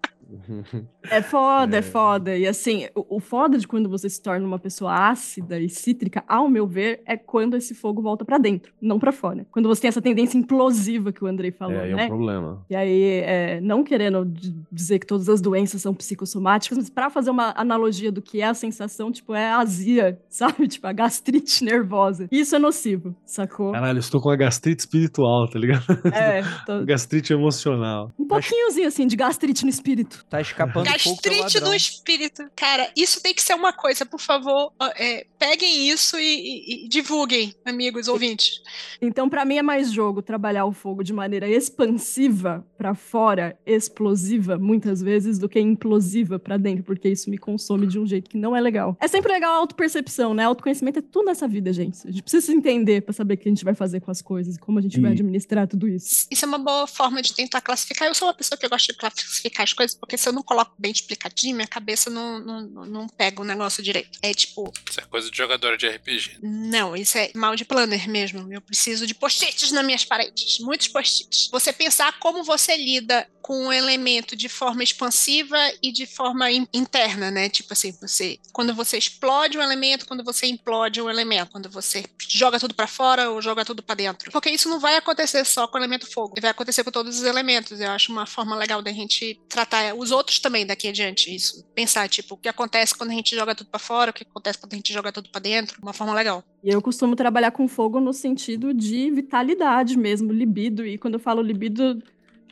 É 1.10 1.22
foda, 1.22 1.78
é. 1.78 1.80
É. 1.80 1.82
foda. 1.82 2.38
E 2.38 2.48
assim, 2.48 2.88
o, 2.96 3.18
o 3.18 3.20
foda 3.20 3.58
de 3.58 3.68
quando 3.68 3.90
você 3.90 4.10
se 4.10 4.22
torna 4.22 4.46
uma 4.46 4.60
pessoa 4.60 4.94
ácida 4.94 5.60
e 5.60 5.68
cítrica, 5.70 6.24
ao 6.28 6.48
meu 6.50 6.68
ver, 6.68 7.02
é 7.06 7.18
quando 7.18 7.56
esse 7.58 7.74
fogo 7.74 8.02
volta 8.02 8.24
pra 8.24 8.38
dentro, 8.38 8.74
não 8.82 9.00
pra 9.00 9.12
fora. 9.12 9.46
Quando 9.52 9.68
você 9.68 9.82
tem 9.82 9.90
essa 9.90 10.02
tendência 10.02 10.38
implosiva 10.38 11.12
que 11.12 11.24
o 11.24 11.28
Andrei 11.28 11.52
falou, 11.52 11.76
é, 11.76 11.84
aí 11.84 11.92
é 11.92 11.96
né? 11.96 12.06
um 12.06 12.08
problema. 12.08 12.66
E 12.70 12.76
aí, 12.76 13.04
é, 13.24 13.62
não 13.62 13.84
querendo 13.84 14.26
dizer 14.72 15.00
que 15.00 15.06
todas 15.08 15.28
as 15.28 15.42
doenças 15.42 15.82
são 15.82 15.94
psicossomáticas, 15.94 16.78
mas 16.78 16.90
pra 16.90 17.10
fazer 17.10 17.30
uma 17.32 17.54
analogia 17.58 18.12
do 18.12 18.22
que 18.22 18.42
é 18.42 18.46
a 18.46 18.54
sensação, 18.54 19.12
tipo, 19.12 19.34
é 19.34 19.52
a 19.52 19.58
azia, 19.60 20.20
sabe? 20.30 20.68
Tipo, 20.68 20.88
a 20.88 20.94
gastrite 20.94 21.64
nervosa. 21.64 22.28
Isso 22.32 22.56
é 22.56 22.60
nocivo, 22.60 23.16
sacou? 23.26 23.72
Caralho, 23.72 23.98
eu 23.98 24.02
estou 24.02 24.22
com 24.22 24.30
a 24.30 24.36
gastrite 24.36 24.82
espiritual, 24.82 25.48
tá 25.50 25.58
ligado? 25.60 25.84
É, 26.14 26.42
tô- 26.66 26.86
gastrite 26.86 27.34
emocional. 27.34 28.12
um 28.18 28.26
pouquinhozinho 28.26 28.88
assim 28.88 29.08
de 29.08 29.16
gastrite 29.16 29.64
no 29.64 29.70
espírito. 29.70 30.21
Tá 30.30 30.40
escapando 30.42 30.86
Gastrite 30.86 31.60
do 31.60 31.74
espírito. 31.74 32.44
Cara, 32.56 32.90
isso 32.96 33.22
tem 33.22 33.34
que 33.34 33.42
ser 33.42 33.54
uma 33.54 33.74
coisa, 33.74 34.06
por 34.06 34.20
favor. 34.20 34.72
é, 34.98 35.26
peguem 35.38 35.90
isso 35.90 36.18
e, 36.20 36.24
e- 36.24 36.86
e 36.86 36.88
divulguem, 36.88 37.54
amigos 37.66 38.08
ouvintes. 38.08 38.62
Então, 39.02 39.30
pra 39.30 39.44
mim 39.46 39.58
é 39.58 39.62
mais 39.62 39.92
jogo 39.92 40.22
trabalhar 40.22 40.66
o 40.66 40.72
fogo 40.72 41.04
de 41.04 41.12
maneira 41.14 41.48
expansiva 41.92 42.66
pra 42.78 42.94
fora, 42.96 43.58
explosiva, 43.66 44.58
muitas 44.58 45.02
vezes, 45.02 45.38
do 45.40 45.50
que 45.50 45.60
implosiva 45.60 46.40
pra 46.40 46.58
dentro, 46.58 46.84
porque 46.84 47.10
isso 47.10 47.30
me 47.30 47.38
consome 47.38 47.86
de 47.88 48.00
um 48.00 48.06
jeito 48.06 48.30
que 48.30 48.38
não 48.38 48.56
é 48.56 48.62
legal. 48.62 48.96
É 49.00 49.08
sempre 49.08 49.32
legal 49.32 49.54
a 49.54 49.58
autopercepção, 49.58 50.34
né? 50.34 50.44
Autoconhecimento 50.46 51.00
é 51.00 51.02
tudo 51.02 51.26
nessa 51.26 51.48
vida, 51.48 51.72
gente. 51.74 51.98
A 52.08 52.12
gente 52.12 52.22
precisa 52.24 52.46
se 52.46 52.52
entender 52.54 53.02
pra 53.02 53.14
saber 53.14 53.34
o 53.34 53.38
que 53.38 53.48
a 53.50 53.52
gente 53.52 53.64
vai 53.66 53.74
fazer 53.76 54.00
com 54.00 54.12
as 54.12 54.22
coisas 54.22 54.56
e 54.56 54.60
como 54.60 54.80
a 54.80 54.82
gente 54.82 55.00
vai 55.00 55.12
E- 55.12 55.14
administrar 55.14 55.68
tudo 55.68 55.88
isso. 55.88 56.28
Isso 56.30 56.46
é 56.46 56.48
uma 56.48 56.58
boa 56.60 56.88
forma 56.88 57.22
de 57.22 57.34
tentar 57.34 57.62
classificar. 57.62 58.08
Eu 58.08 58.16
sou 58.16 58.28
uma 58.28 58.34
pessoa 58.34 58.58
que 58.58 58.68
gosta 58.68 58.92
de 58.94 58.98
classificar 59.00 59.64
as 59.64 59.74
coisas, 59.74 59.96
porque 59.96 60.11
se 60.18 60.28
eu 60.30 60.34
não 60.34 60.44
coloco 60.44 60.74
bem 60.78 60.92
explicadinho, 60.92 61.56
minha 61.56 61.68
cabeça 61.68 62.10
não, 62.10 62.40
não, 62.40 62.62
não- 62.62 62.86
não 62.86 63.08
pega 63.08 63.42
o 63.42 63.46
negócio 63.46 63.82
direito. 63.84 64.18
É 64.22 64.34
tipo, 64.34 64.72
Isso 64.90 65.00
é 65.00 65.04
coisa 65.04 65.30
de 65.32 65.38
jogadora 65.38 65.78
de 65.78 65.88
RPG. 65.88 66.40
Não, 66.42 66.96
isso 66.96 67.18
é 67.18 67.32
mal 67.36 67.56
de 67.56 67.66
planner 67.66 68.08
mesmo. 68.10 68.52
Eu 68.52 68.62
preciso 68.62 69.06
de 69.08 69.14
post-its 69.14 69.72
nas 69.72 69.86
minhas 69.86 70.06
paredes. 70.06 70.60
Muitos 70.60 70.88
post-its. 70.88 71.50
Você 71.52 71.72
pensar 71.74 72.18
como 72.20 72.44
você 72.44 72.76
lida 72.78 73.28
com 73.52 73.66
um 73.66 73.74
elemento 73.74 74.34
de 74.34 74.48
forma 74.48 74.82
expansiva 74.82 75.58
e 75.84 75.92
de 75.92 76.06
forma 76.06 76.50
in- 76.50 76.66
interna, 76.74 77.30
né? 77.30 77.50
Tipo 77.50 77.74
assim, 77.74 77.92
você. 78.00 78.40
Quando 78.54 78.74
você 78.74 78.98
explode 78.98 79.58
um 79.58 79.62
elemento, 79.62 80.06
quando 80.08 80.24
você 80.24 80.48
implode 80.48 81.02
um 81.02 81.10
elemento, 81.10 81.52
quando 81.52 81.70
você 81.70 82.06
joga 82.30 82.58
tudo 82.62 82.74
pra 82.74 82.88
fora 82.88 83.30
ou 83.30 83.42
joga 83.42 83.66
tudo 83.66 83.84
pra 83.84 83.94
dentro. 83.94 84.32
Porque 84.32 84.50
isso 84.50 84.70
não 84.70 84.80
vai 84.80 84.96
acontecer 84.96 85.44
só 85.44 85.68
com 85.68 85.76
o 85.78 85.82
elemento 85.82 86.10
fogo. 86.10 86.36
Vai 86.40 86.52
acontecer 86.52 86.82
com 86.86 86.92
todos 86.92 87.18
os 87.20 87.26
elementos. 87.26 87.82
Eu 87.82 87.92
acho 87.92 88.10
uma 88.14 88.26
forma 88.26 88.56
legal 88.56 88.82
da 88.82 88.94
gente 88.94 89.38
tratar 89.50 89.96
os 89.96 90.12
outros 90.12 90.40
também 90.40 90.66
daqui 90.66 90.88
adiante. 90.88 91.36
Isso. 91.36 91.62
Pensar, 91.76 92.08
tipo, 92.08 92.36
o 92.36 92.38
que 92.38 92.48
acontece 92.48 92.96
quando 92.96 93.12
a 93.12 93.16
gente 93.16 93.36
joga 93.36 93.54
tudo 93.54 93.70
pra 93.70 93.80
fora, 93.82 94.12
o 94.12 94.14
que 94.14 94.24
acontece 94.24 94.60
quando 94.60 94.72
a 94.72 94.78
gente 94.78 94.94
joga 94.94 95.12
tudo 95.12 95.30
pra 95.30 95.42
dentro. 95.42 95.78
Uma 95.84 95.92
forma 95.92 96.14
legal. 96.14 96.42
E 96.64 96.70
eu 96.70 96.82
costumo 96.82 97.18
trabalhar 97.18 97.52
com 97.52 97.68
fogo 97.68 98.00
no 98.00 98.14
sentido 98.14 98.74
de 98.74 99.12
vitalidade 99.12 99.98
mesmo, 99.98 100.32
libido. 100.32 100.86
E 100.86 100.98
quando 100.98 101.16
eu 101.16 101.20
falo 101.20 101.42
libido, 101.42 102.02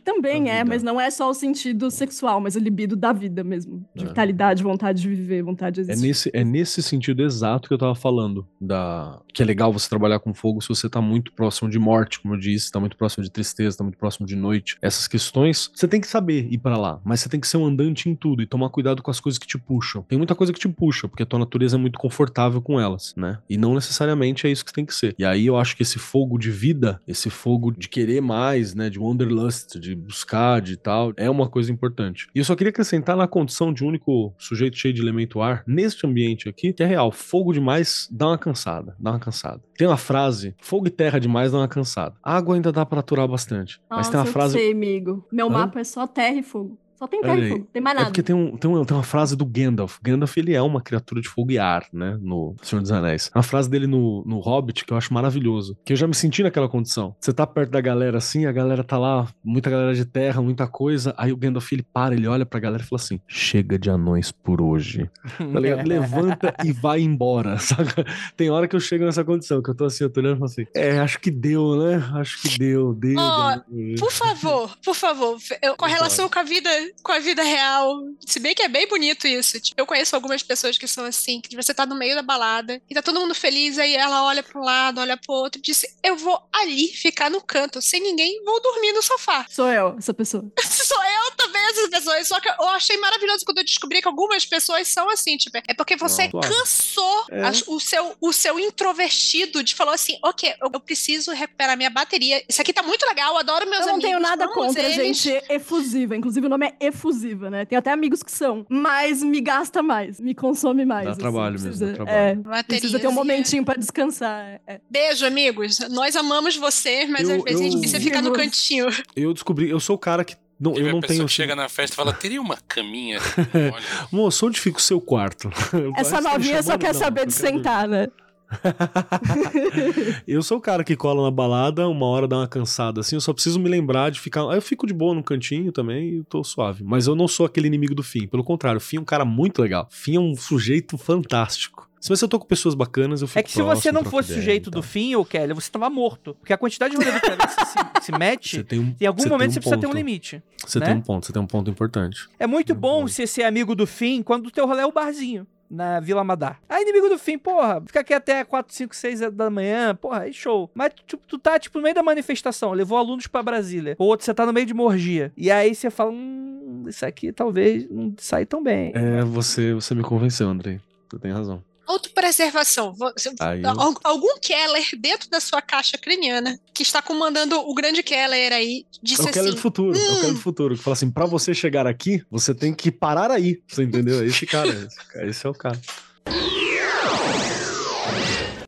também 0.03 0.49
é, 0.49 0.63
mas 0.63 0.83
não 0.83 0.99
é 0.99 1.09
só 1.09 1.29
o 1.29 1.33
sentido 1.33 1.89
sexual, 1.91 2.39
mas 2.41 2.55
o 2.55 2.59
libido 2.59 2.95
da 2.95 3.11
vida 3.13 3.43
mesmo. 3.43 3.83
De 3.95 4.05
É. 4.05 4.07
vitalidade, 4.07 4.63
vontade 4.63 5.01
de 5.01 5.09
viver, 5.09 5.41
vontade 5.43 5.75
de 5.75 5.89
É 5.89 5.93
existir. 5.93 6.07
nesse, 6.07 6.31
é 6.33 6.43
nesse 6.43 6.81
sentido 6.83 7.23
exato 7.23 7.67
que 7.67 7.73
eu 7.73 7.77
tava 7.77 7.95
falando. 7.95 8.47
Da... 8.59 9.19
Que 9.33 9.41
é 9.41 9.45
legal 9.45 9.71
você 9.71 9.87
trabalhar 9.89 10.19
com 10.19 10.33
fogo 10.33 10.61
se 10.61 10.69
você 10.69 10.89
tá 10.89 11.01
muito 11.01 11.31
próximo 11.33 11.69
de 11.69 11.79
morte, 11.79 12.19
como 12.19 12.33
eu 12.35 12.39
disse, 12.39 12.71
tá 12.71 12.79
muito 12.79 12.97
próximo 12.97 13.23
de 13.23 13.31
tristeza, 13.31 13.77
tá 13.77 13.83
muito 13.83 13.97
próximo 13.97 14.25
de 14.25 14.35
noite. 14.35 14.77
Essas 14.81 15.07
questões, 15.07 15.71
você 15.73 15.87
tem 15.87 16.01
que 16.01 16.07
saber 16.07 16.47
ir 16.51 16.57
pra 16.57 16.77
lá, 16.77 16.99
mas 17.03 17.19
você 17.21 17.29
tem 17.29 17.39
que 17.39 17.47
ser 17.47 17.57
um 17.57 17.65
andante 17.65 18.09
em 18.09 18.15
tudo 18.15 18.41
e 18.41 18.45
tomar 18.45 18.69
cuidado 18.69 19.01
com 19.01 19.11
as 19.11 19.19
coisas 19.19 19.37
que 19.37 19.47
te 19.47 19.57
puxam. 19.57 20.01
Tem 20.03 20.17
muita 20.17 20.35
coisa 20.35 20.51
que 20.53 20.59
te 20.59 20.67
puxa, 20.67 21.07
porque 21.07 21.23
a 21.23 21.25
tua 21.25 21.39
natureza 21.39 21.77
é 21.77 21.79
muito 21.79 21.97
confortável 21.99 22.61
com 22.61 22.79
elas, 22.79 23.13
né? 23.15 23.39
E 23.49 23.57
não 23.57 23.73
necessariamente 23.73 24.45
é 24.47 24.51
isso 24.51 24.65
que 24.65 24.73
tem 24.73 24.85
que 24.85 24.93
ser. 24.93 25.15
E 25.17 25.23
aí 25.25 25.45
eu 25.45 25.57
acho 25.57 25.75
que 25.75 25.83
esse 25.83 25.99
fogo 25.99 26.37
de 26.37 26.51
vida, 26.51 27.01
esse 27.07 27.29
fogo 27.29 27.71
de 27.71 27.87
querer 27.87 28.21
mais, 28.21 28.73
né, 28.75 28.89
de 28.89 28.99
wanderlust, 28.99 29.79
de 29.79 29.88
buscar, 29.95 30.61
de 30.61 30.77
tal, 30.77 31.13
é 31.17 31.29
uma 31.29 31.49
coisa 31.49 31.71
importante. 31.71 32.27
E 32.33 32.39
eu 32.39 32.45
só 32.45 32.55
queria 32.55 32.69
acrescentar 32.69 33.15
na 33.15 33.27
condição 33.27 33.73
de 33.73 33.83
único 33.83 34.33
sujeito 34.37 34.77
cheio 34.77 34.93
de 34.93 35.01
elemento 35.01 35.41
ar, 35.41 35.63
neste 35.67 36.05
ambiente 36.05 36.49
aqui, 36.49 36.73
que 36.73 36.83
é 36.83 36.85
real, 36.85 37.11
fogo 37.11 37.53
demais 37.53 38.07
dá 38.11 38.27
uma 38.27 38.37
cansada, 38.37 38.95
dá 38.99 39.11
uma 39.11 39.19
cansada. 39.19 39.61
Tem 39.77 39.87
uma 39.87 39.97
frase, 39.97 40.55
fogo 40.61 40.87
e 40.87 40.89
terra 40.89 41.19
demais 41.19 41.51
dá 41.51 41.57
uma 41.59 41.67
cansada. 41.67 42.15
Água 42.23 42.55
ainda 42.55 42.71
dá 42.71 42.85
pra 42.85 42.99
aturar 42.99 43.27
bastante, 43.27 43.79
mas 43.89 43.97
Nossa, 43.99 44.11
tem 44.11 44.19
uma 44.19 44.25
eu 44.27 44.31
frase... 44.31 44.53
sei, 44.53 44.71
amigo. 44.71 45.25
Meu 45.31 45.47
Hã? 45.47 45.51
mapa 45.51 45.79
é 45.79 45.83
só 45.83 46.05
terra 46.07 46.35
e 46.35 46.43
fogo. 46.43 46.77
Só 46.99 47.07
tem 47.07 47.23
fogo, 47.23 47.67
tem 47.71 47.81
mais 47.81 47.95
É 47.95 47.99
nada. 47.99 48.05
porque 48.11 48.21
tem, 48.21 48.35
um, 48.35 48.57
tem, 48.57 48.69
uma, 48.69 48.85
tem 48.85 48.95
uma 48.97 49.03
frase 49.03 49.33
do 49.35 49.45
Gandalf. 49.45 49.97
Gandalf, 50.03 50.35
ele 50.37 50.53
é 50.53 50.61
uma 50.61 50.81
criatura 50.81 51.21
de 51.21 51.29
fogo 51.29 51.51
e 51.51 51.57
ar, 51.57 51.85
né? 51.93 52.17
No 52.21 52.55
Senhor 52.61 52.81
dos 52.81 52.91
Anéis. 52.91 53.31
Uma 53.33 53.41
frase 53.41 53.69
dele 53.69 53.87
no, 53.87 54.21
no 54.25 54.39
Hobbit 54.39 54.83
que 54.83 54.91
eu 54.91 54.97
acho 54.97 55.13
maravilhoso. 55.13 55.77
Que 55.85 55.93
eu 55.93 55.97
já 55.97 56.05
me 56.05 56.13
senti 56.13 56.43
naquela 56.43 56.67
condição. 56.67 57.15
Você 57.19 57.31
tá 57.31 57.47
perto 57.47 57.71
da 57.71 57.79
galera 57.79 58.17
assim, 58.17 58.45
a 58.45 58.51
galera 58.51 58.83
tá 58.83 58.97
lá, 58.97 59.27
muita 59.41 59.69
galera 59.69 59.93
de 59.95 60.03
terra, 60.03 60.41
muita 60.41 60.67
coisa. 60.67 61.13
Aí 61.17 61.31
o 61.31 61.37
Gandalf, 61.37 61.71
ele 61.71 61.83
para, 61.83 62.13
ele 62.13 62.27
olha 62.27 62.45
pra 62.45 62.59
galera 62.59 62.83
e 62.83 62.85
fala 62.85 63.01
assim: 63.01 63.19
chega 63.27 63.79
de 63.79 63.89
anões 63.89 64.31
por 64.31 64.61
hoje. 64.61 65.09
Tá 65.49 65.59
ligado? 65.59 65.87
Levanta 65.87 66.53
e 66.65 66.71
vai 66.71 66.99
embora, 67.01 67.57
saca? 67.59 68.05
Tem 68.35 68.49
hora 68.49 68.67
que 68.67 68.75
eu 68.75 68.79
chego 68.79 69.05
nessa 69.05 69.23
condição, 69.23 69.61
que 69.63 69.69
eu 69.69 69.75
tô 69.75 69.85
assim, 69.85 70.03
eu 70.03 70.09
tô 70.09 70.19
olhando 70.19 70.35
e 70.35 70.39
falo 70.39 70.45
assim: 70.51 70.65
é, 70.75 70.99
acho 70.99 71.19
que 71.19 71.31
deu, 71.31 71.75
né? 71.77 72.03
Acho 72.15 72.41
que 72.41 72.57
deu, 72.59 72.93
deu. 72.93 73.15
Deu. 73.15 73.95
Por 73.97 74.11
favor, 74.11 74.77
por 74.83 74.93
favor, 74.95 75.37
eu, 75.61 75.75
com 75.75 75.85
relação 75.85 76.27
com 76.29 76.39
a 76.39 76.43
vida, 76.43 76.69
com 77.03 77.11
a 77.11 77.19
vida 77.19 77.43
real, 77.43 77.95
se 78.25 78.39
bem 78.39 78.53
que 78.55 78.61
é 78.61 78.67
bem 78.67 78.87
bonito 78.87 79.27
isso. 79.27 79.59
Tipo, 79.59 79.79
eu 79.81 79.85
conheço 79.85 80.15
algumas 80.15 80.41
pessoas 80.43 80.77
que 80.77 80.87
são 80.87 81.05
assim, 81.05 81.41
que 81.41 81.55
você 81.55 81.73
tá 81.73 81.85
no 81.85 81.95
meio 81.95 82.15
da 82.15 82.21
balada 82.21 82.81
e 82.89 82.93
tá 82.93 83.01
todo 83.01 83.19
mundo 83.19 83.33
feliz, 83.35 83.77
aí 83.77 83.95
ela 83.95 84.23
olha 84.23 84.43
pra 84.43 84.59
um 84.59 84.63
lado, 84.63 84.99
olha 85.01 85.17
pro 85.17 85.33
outro 85.33 85.59
e 85.59 85.61
diz: 85.61 85.85
Eu 86.03 86.15
vou 86.15 86.39
ali 86.53 86.87
ficar 86.89 87.29
no 87.29 87.41
canto, 87.41 87.81
sem 87.81 88.01
ninguém, 88.01 88.43
vou 88.43 88.61
dormir 88.61 88.91
no 88.93 89.01
sofá. 89.01 89.45
Sou 89.49 89.67
eu, 89.67 89.95
essa 89.97 90.13
pessoa. 90.13 90.45
Sou 90.63 91.03
eu 91.03 91.31
também 91.37 91.61
essas 91.69 91.89
pessoas. 91.89 92.27
Só 92.27 92.39
que 92.39 92.49
eu 92.49 92.69
achei 92.69 92.97
maravilhoso 92.97 93.45
quando 93.45 93.59
eu 93.59 93.63
descobri 93.65 94.01
que 94.01 94.07
algumas 94.07 94.45
pessoas 94.45 94.87
são 94.87 95.09
assim, 95.09 95.37
tipo, 95.37 95.57
é 95.67 95.73
porque 95.73 95.95
você 95.95 96.23
Não, 96.23 96.31
claro. 96.31 96.49
cansou 96.55 97.25
É. 97.31 97.41
as- 97.43 97.63
o, 97.67 97.79
seu, 97.79 98.15
o 98.21 98.31
seu 98.33 98.59
introvertido 98.59 99.63
de 99.63 99.75
falar 99.75 99.93
assim, 99.93 100.17
ok, 100.23 100.53
eu, 100.61 100.69
eu 100.73 100.79
preciso 100.79 101.31
recuperar 101.31 101.77
minha 101.77 101.89
bateria. 101.89 102.43
Isso 102.47 102.61
aqui 102.61 102.73
tá 102.73 102.81
muito 102.83 103.05
legal, 103.05 103.33
eu 103.33 103.37
adoro 103.39 103.65
meus 103.69 103.81
Eu 103.81 103.87
não 103.87 103.93
amigos. 103.95 104.09
tenho 104.09 104.19
nada 104.19 104.47
contra 104.49 104.81
eles. 104.83 105.17
gente 105.17 105.43
efusiva. 105.49 106.15
Inclusive, 106.15 106.45
o 106.45 106.49
nome 106.49 106.67
é 106.67 106.78
efusiva, 106.79 107.49
né? 107.49 107.65
Tem 107.65 107.77
até 107.77 107.91
amigos 107.91 108.23
que 108.23 108.31
são. 108.31 108.65
Mas 108.69 109.21
me 109.23 109.41
gasta 109.41 109.81
mais, 109.83 110.19
me 110.19 110.33
consome 110.33 110.85
mais. 110.85 111.05
Dá 111.05 111.11
assim, 111.11 111.19
trabalho 111.19 111.51
mesmo, 111.53 111.67
precisa- 111.67 111.85
dá 111.87 111.93
trabalho. 111.93 112.17
É, 112.17 112.35
Baterias 112.35 112.65
precisa 112.81 112.99
ter 112.99 113.07
um 113.07 113.11
momentinho 113.11 113.63
pra 113.65 113.75
descansar. 113.75 114.39
é, 114.45 114.61
é. 114.67 114.81
Beijo, 114.89 115.25
amigos. 115.25 115.79
Nós 115.89 116.15
amamos 116.15 116.55
você, 116.57 117.05
mas 117.07 117.27
Eu- 117.29 117.37
às 117.37 117.43
vezes 117.43 117.59
a 117.59 117.63
gente 117.63 117.73
eu- 117.75 117.79
precisa 117.81 118.01
ficar 118.01 118.21
no 118.21 118.31
cantinho. 118.33 118.87
Eu 119.15 119.33
descobri, 119.33 119.69
eu 119.69 119.79
sou 119.79 119.95
o 119.95 119.99
cara 119.99 120.23
que. 120.23 120.35
Não, 120.59 120.73
Teve 120.73 120.87
eu 120.87 120.89
a 120.89 120.93
não 120.93 120.99
tenho. 120.99 121.25
que 121.25 121.31
chega 121.31 121.55
na 121.55 121.69
festa 121.69 121.93
e 121.93 121.95
fala, 121.95 122.11
teria 122.11 122.41
uma 122.41 122.57
caminha? 122.67 123.17
Olha, 123.73 124.07
Moço, 124.11 124.45
onde 124.45 124.59
fica 124.59 124.77
o 124.77 124.81
seu 124.81 124.99
quarto? 124.99 125.49
Essa 125.95 126.19
novinha 126.19 126.61
só 126.61 126.77
quer 126.77 126.93
não, 126.93 126.99
saber 126.99 127.21
eu 127.21 127.25
de 127.27 127.33
sentar, 127.33 127.87
né? 127.87 128.07
Eu 130.27 130.41
sou 130.41 130.57
o 130.57 130.61
cara 130.61 130.83
que 130.83 130.95
cola 130.95 131.23
na 131.23 131.31
balada, 131.31 131.87
uma 131.87 132.05
hora 132.05 132.27
dá 132.27 132.37
uma 132.37 132.47
cansada 132.47 133.01
assim, 133.01 133.15
eu 133.15 133.21
só 133.21 133.33
preciso 133.33 133.59
me 133.59 133.69
lembrar 133.69 134.09
de 134.09 134.19
ficar. 134.19 134.41
Eu 134.41 134.61
fico 134.61 134.87
de 134.87 134.93
boa 134.93 135.13
no 135.13 135.23
cantinho 135.23 135.71
também 135.71 136.19
e 136.19 136.23
tô 136.23 136.43
suave. 136.43 136.83
Mas 136.83 137.07
eu 137.07 137.15
não 137.15 137.27
sou 137.27 137.45
aquele 137.45 137.67
inimigo 137.67 137.95
do 137.95 138.03
fim. 138.03 138.27
Pelo 138.27 138.43
contrário, 138.43 138.77
o 138.77 138.81
fim 138.81 138.97
é 138.97 138.99
um 138.99 139.05
cara 139.05 139.25
muito 139.25 139.61
legal. 139.61 139.87
O 139.89 139.95
fim 139.95 140.15
é 140.15 140.19
um 140.19 140.35
sujeito 140.35 140.97
fantástico. 140.97 141.89
Se 141.99 142.07
você 142.07 142.23
eu 142.23 142.29
tô 142.29 142.39
com 142.39 142.45
pessoas 142.45 142.75
bacanas, 142.75 143.21
eu 143.21 143.27
fico 143.27 143.39
É 143.39 143.43
que 143.43 143.51
se 143.51 143.57
você 143.57 143.63
próximo, 143.63 143.93
não 143.93 144.01
troco 144.01 144.17
fosse 144.17 144.29
ideia 144.29 144.41
sujeito 144.41 144.69
e 144.69 144.71
do 144.71 144.81
fim, 144.81 145.15
ô 145.15 145.25
Kelly, 145.25 145.53
você 145.53 145.69
tava 145.69 145.89
morto. 145.89 146.33
Porque 146.35 146.53
a 146.53 146.57
quantidade 146.57 146.95
de 146.95 147.03
rolê 147.03 147.19
que 147.19 147.27
você 147.27 147.65
se, 147.65 148.05
se 148.05 148.11
mete, 148.13 148.57
Você 148.57 148.63
tem 148.63 148.79
um, 148.79 148.95
em 148.99 149.05
algum 149.05 149.21
você 149.21 149.29
momento 149.29 149.53
tem 149.53 149.53
você 149.53 149.59
um 149.59 149.61
precisa 149.61 149.81
ter 149.81 149.87
um 149.87 149.93
limite. 149.93 150.41
Você 150.65 150.79
né? 150.79 150.85
tem 150.85 150.95
um 150.95 151.01
ponto, 151.01 151.25
você 151.25 151.33
tem 151.33 151.41
um 151.41 151.47
ponto 151.47 151.69
importante. 151.69 152.29
É 152.39 152.47
muito 152.47 152.73
Não 152.73 152.79
bom 152.79 153.05
você 153.05 153.27
ser 153.27 153.43
amigo 153.43 153.75
do 153.75 153.85
fim 153.85 154.23
quando 154.23 154.47
o 154.47 154.51
teu 154.51 154.65
rolê 154.65 154.81
é 154.81 154.85
o 154.85 154.93
barzinho. 154.93 155.45
Na 155.69 155.99
Vila 155.99 156.23
Madar. 156.23 156.59
Aí, 156.67 156.81
inimigo 156.81 157.09
do 157.09 157.17
fim, 157.19 157.37
porra, 157.37 157.81
fica 157.85 157.99
aqui 157.99 158.13
até 158.13 158.43
4, 158.43 158.73
5, 158.73 158.95
6 158.95 159.19
da 159.31 159.49
manhã, 159.49 159.93
porra, 159.93 160.21
aí 160.21 160.33
show. 160.33 160.69
Mas 160.73 160.93
tipo, 161.05 161.21
tu 161.27 161.37
tá, 161.37 161.59
tipo, 161.59 161.77
no 161.77 161.83
meio 161.83 161.93
da 161.93 162.01
manifestação, 162.01 162.71
levou 162.71 162.97
alunos 162.97 163.27
pra 163.27 163.43
Brasília. 163.43 163.95
Ou 163.99 164.07
outro, 164.07 164.25
você 164.25 164.33
tá 164.33 164.45
no 164.45 164.53
meio 164.53 164.65
de 164.65 164.73
morgia. 164.73 165.31
E 165.37 165.51
aí 165.51 165.75
você 165.75 165.89
fala, 165.91 166.11
hum, 166.11 166.85
isso 166.87 167.05
aqui 167.05 167.31
talvez 167.31 167.87
não 167.89 168.13
saia 168.17 168.45
tão 168.45 168.63
bem. 168.63 168.91
É, 168.95 169.23
você, 169.23 169.73
você 169.73 169.93
me 169.93 170.01
convenceu, 170.01 170.49
Andrei. 170.49 170.79
Você 171.09 171.19
tem 171.19 171.31
razão. 171.31 171.63
Autopreservação. 171.89 172.95
Aí 173.39 173.63
Algum 174.03 174.37
Keller 174.39 174.85
dentro 174.99 175.27
da 175.27 175.39
sua 175.39 175.59
caixa 175.59 175.97
craniana 175.97 176.59
que 176.71 176.83
está 176.83 177.01
comandando 177.01 177.59
o 177.59 177.73
grande 177.73 178.03
Keller 178.03 178.53
aí 178.53 178.85
É 178.93 178.99
disse 179.01 179.23
o 179.23 179.31
Keller 179.31 179.49
assim. 179.49 179.55
do 179.55 179.61
futuro, 179.61 179.97
é 179.97 180.01
o 180.01 180.15
Keller 180.19 180.33
do 180.33 180.39
futuro. 180.39 180.75
Que 180.77 180.83
fala 180.83 180.93
assim: 180.93 181.09
pra 181.09 181.25
você 181.25 181.51
chegar 181.51 181.87
aqui, 181.87 182.23
você 182.29 182.53
tem 182.53 182.75
que 182.75 182.91
parar 182.91 183.31
aí. 183.31 183.59
Você 183.67 183.81
entendeu? 183.83 184.21
É 184.21 184.25
esse 184.27 184.45
cara. 184.45 184.69
Esse, 184.69 184.97
cara, 185.09 185.27
esse 185.27 185.47
é 185.47 185.49
o 185.49 185.53
cara. 185.53 185.79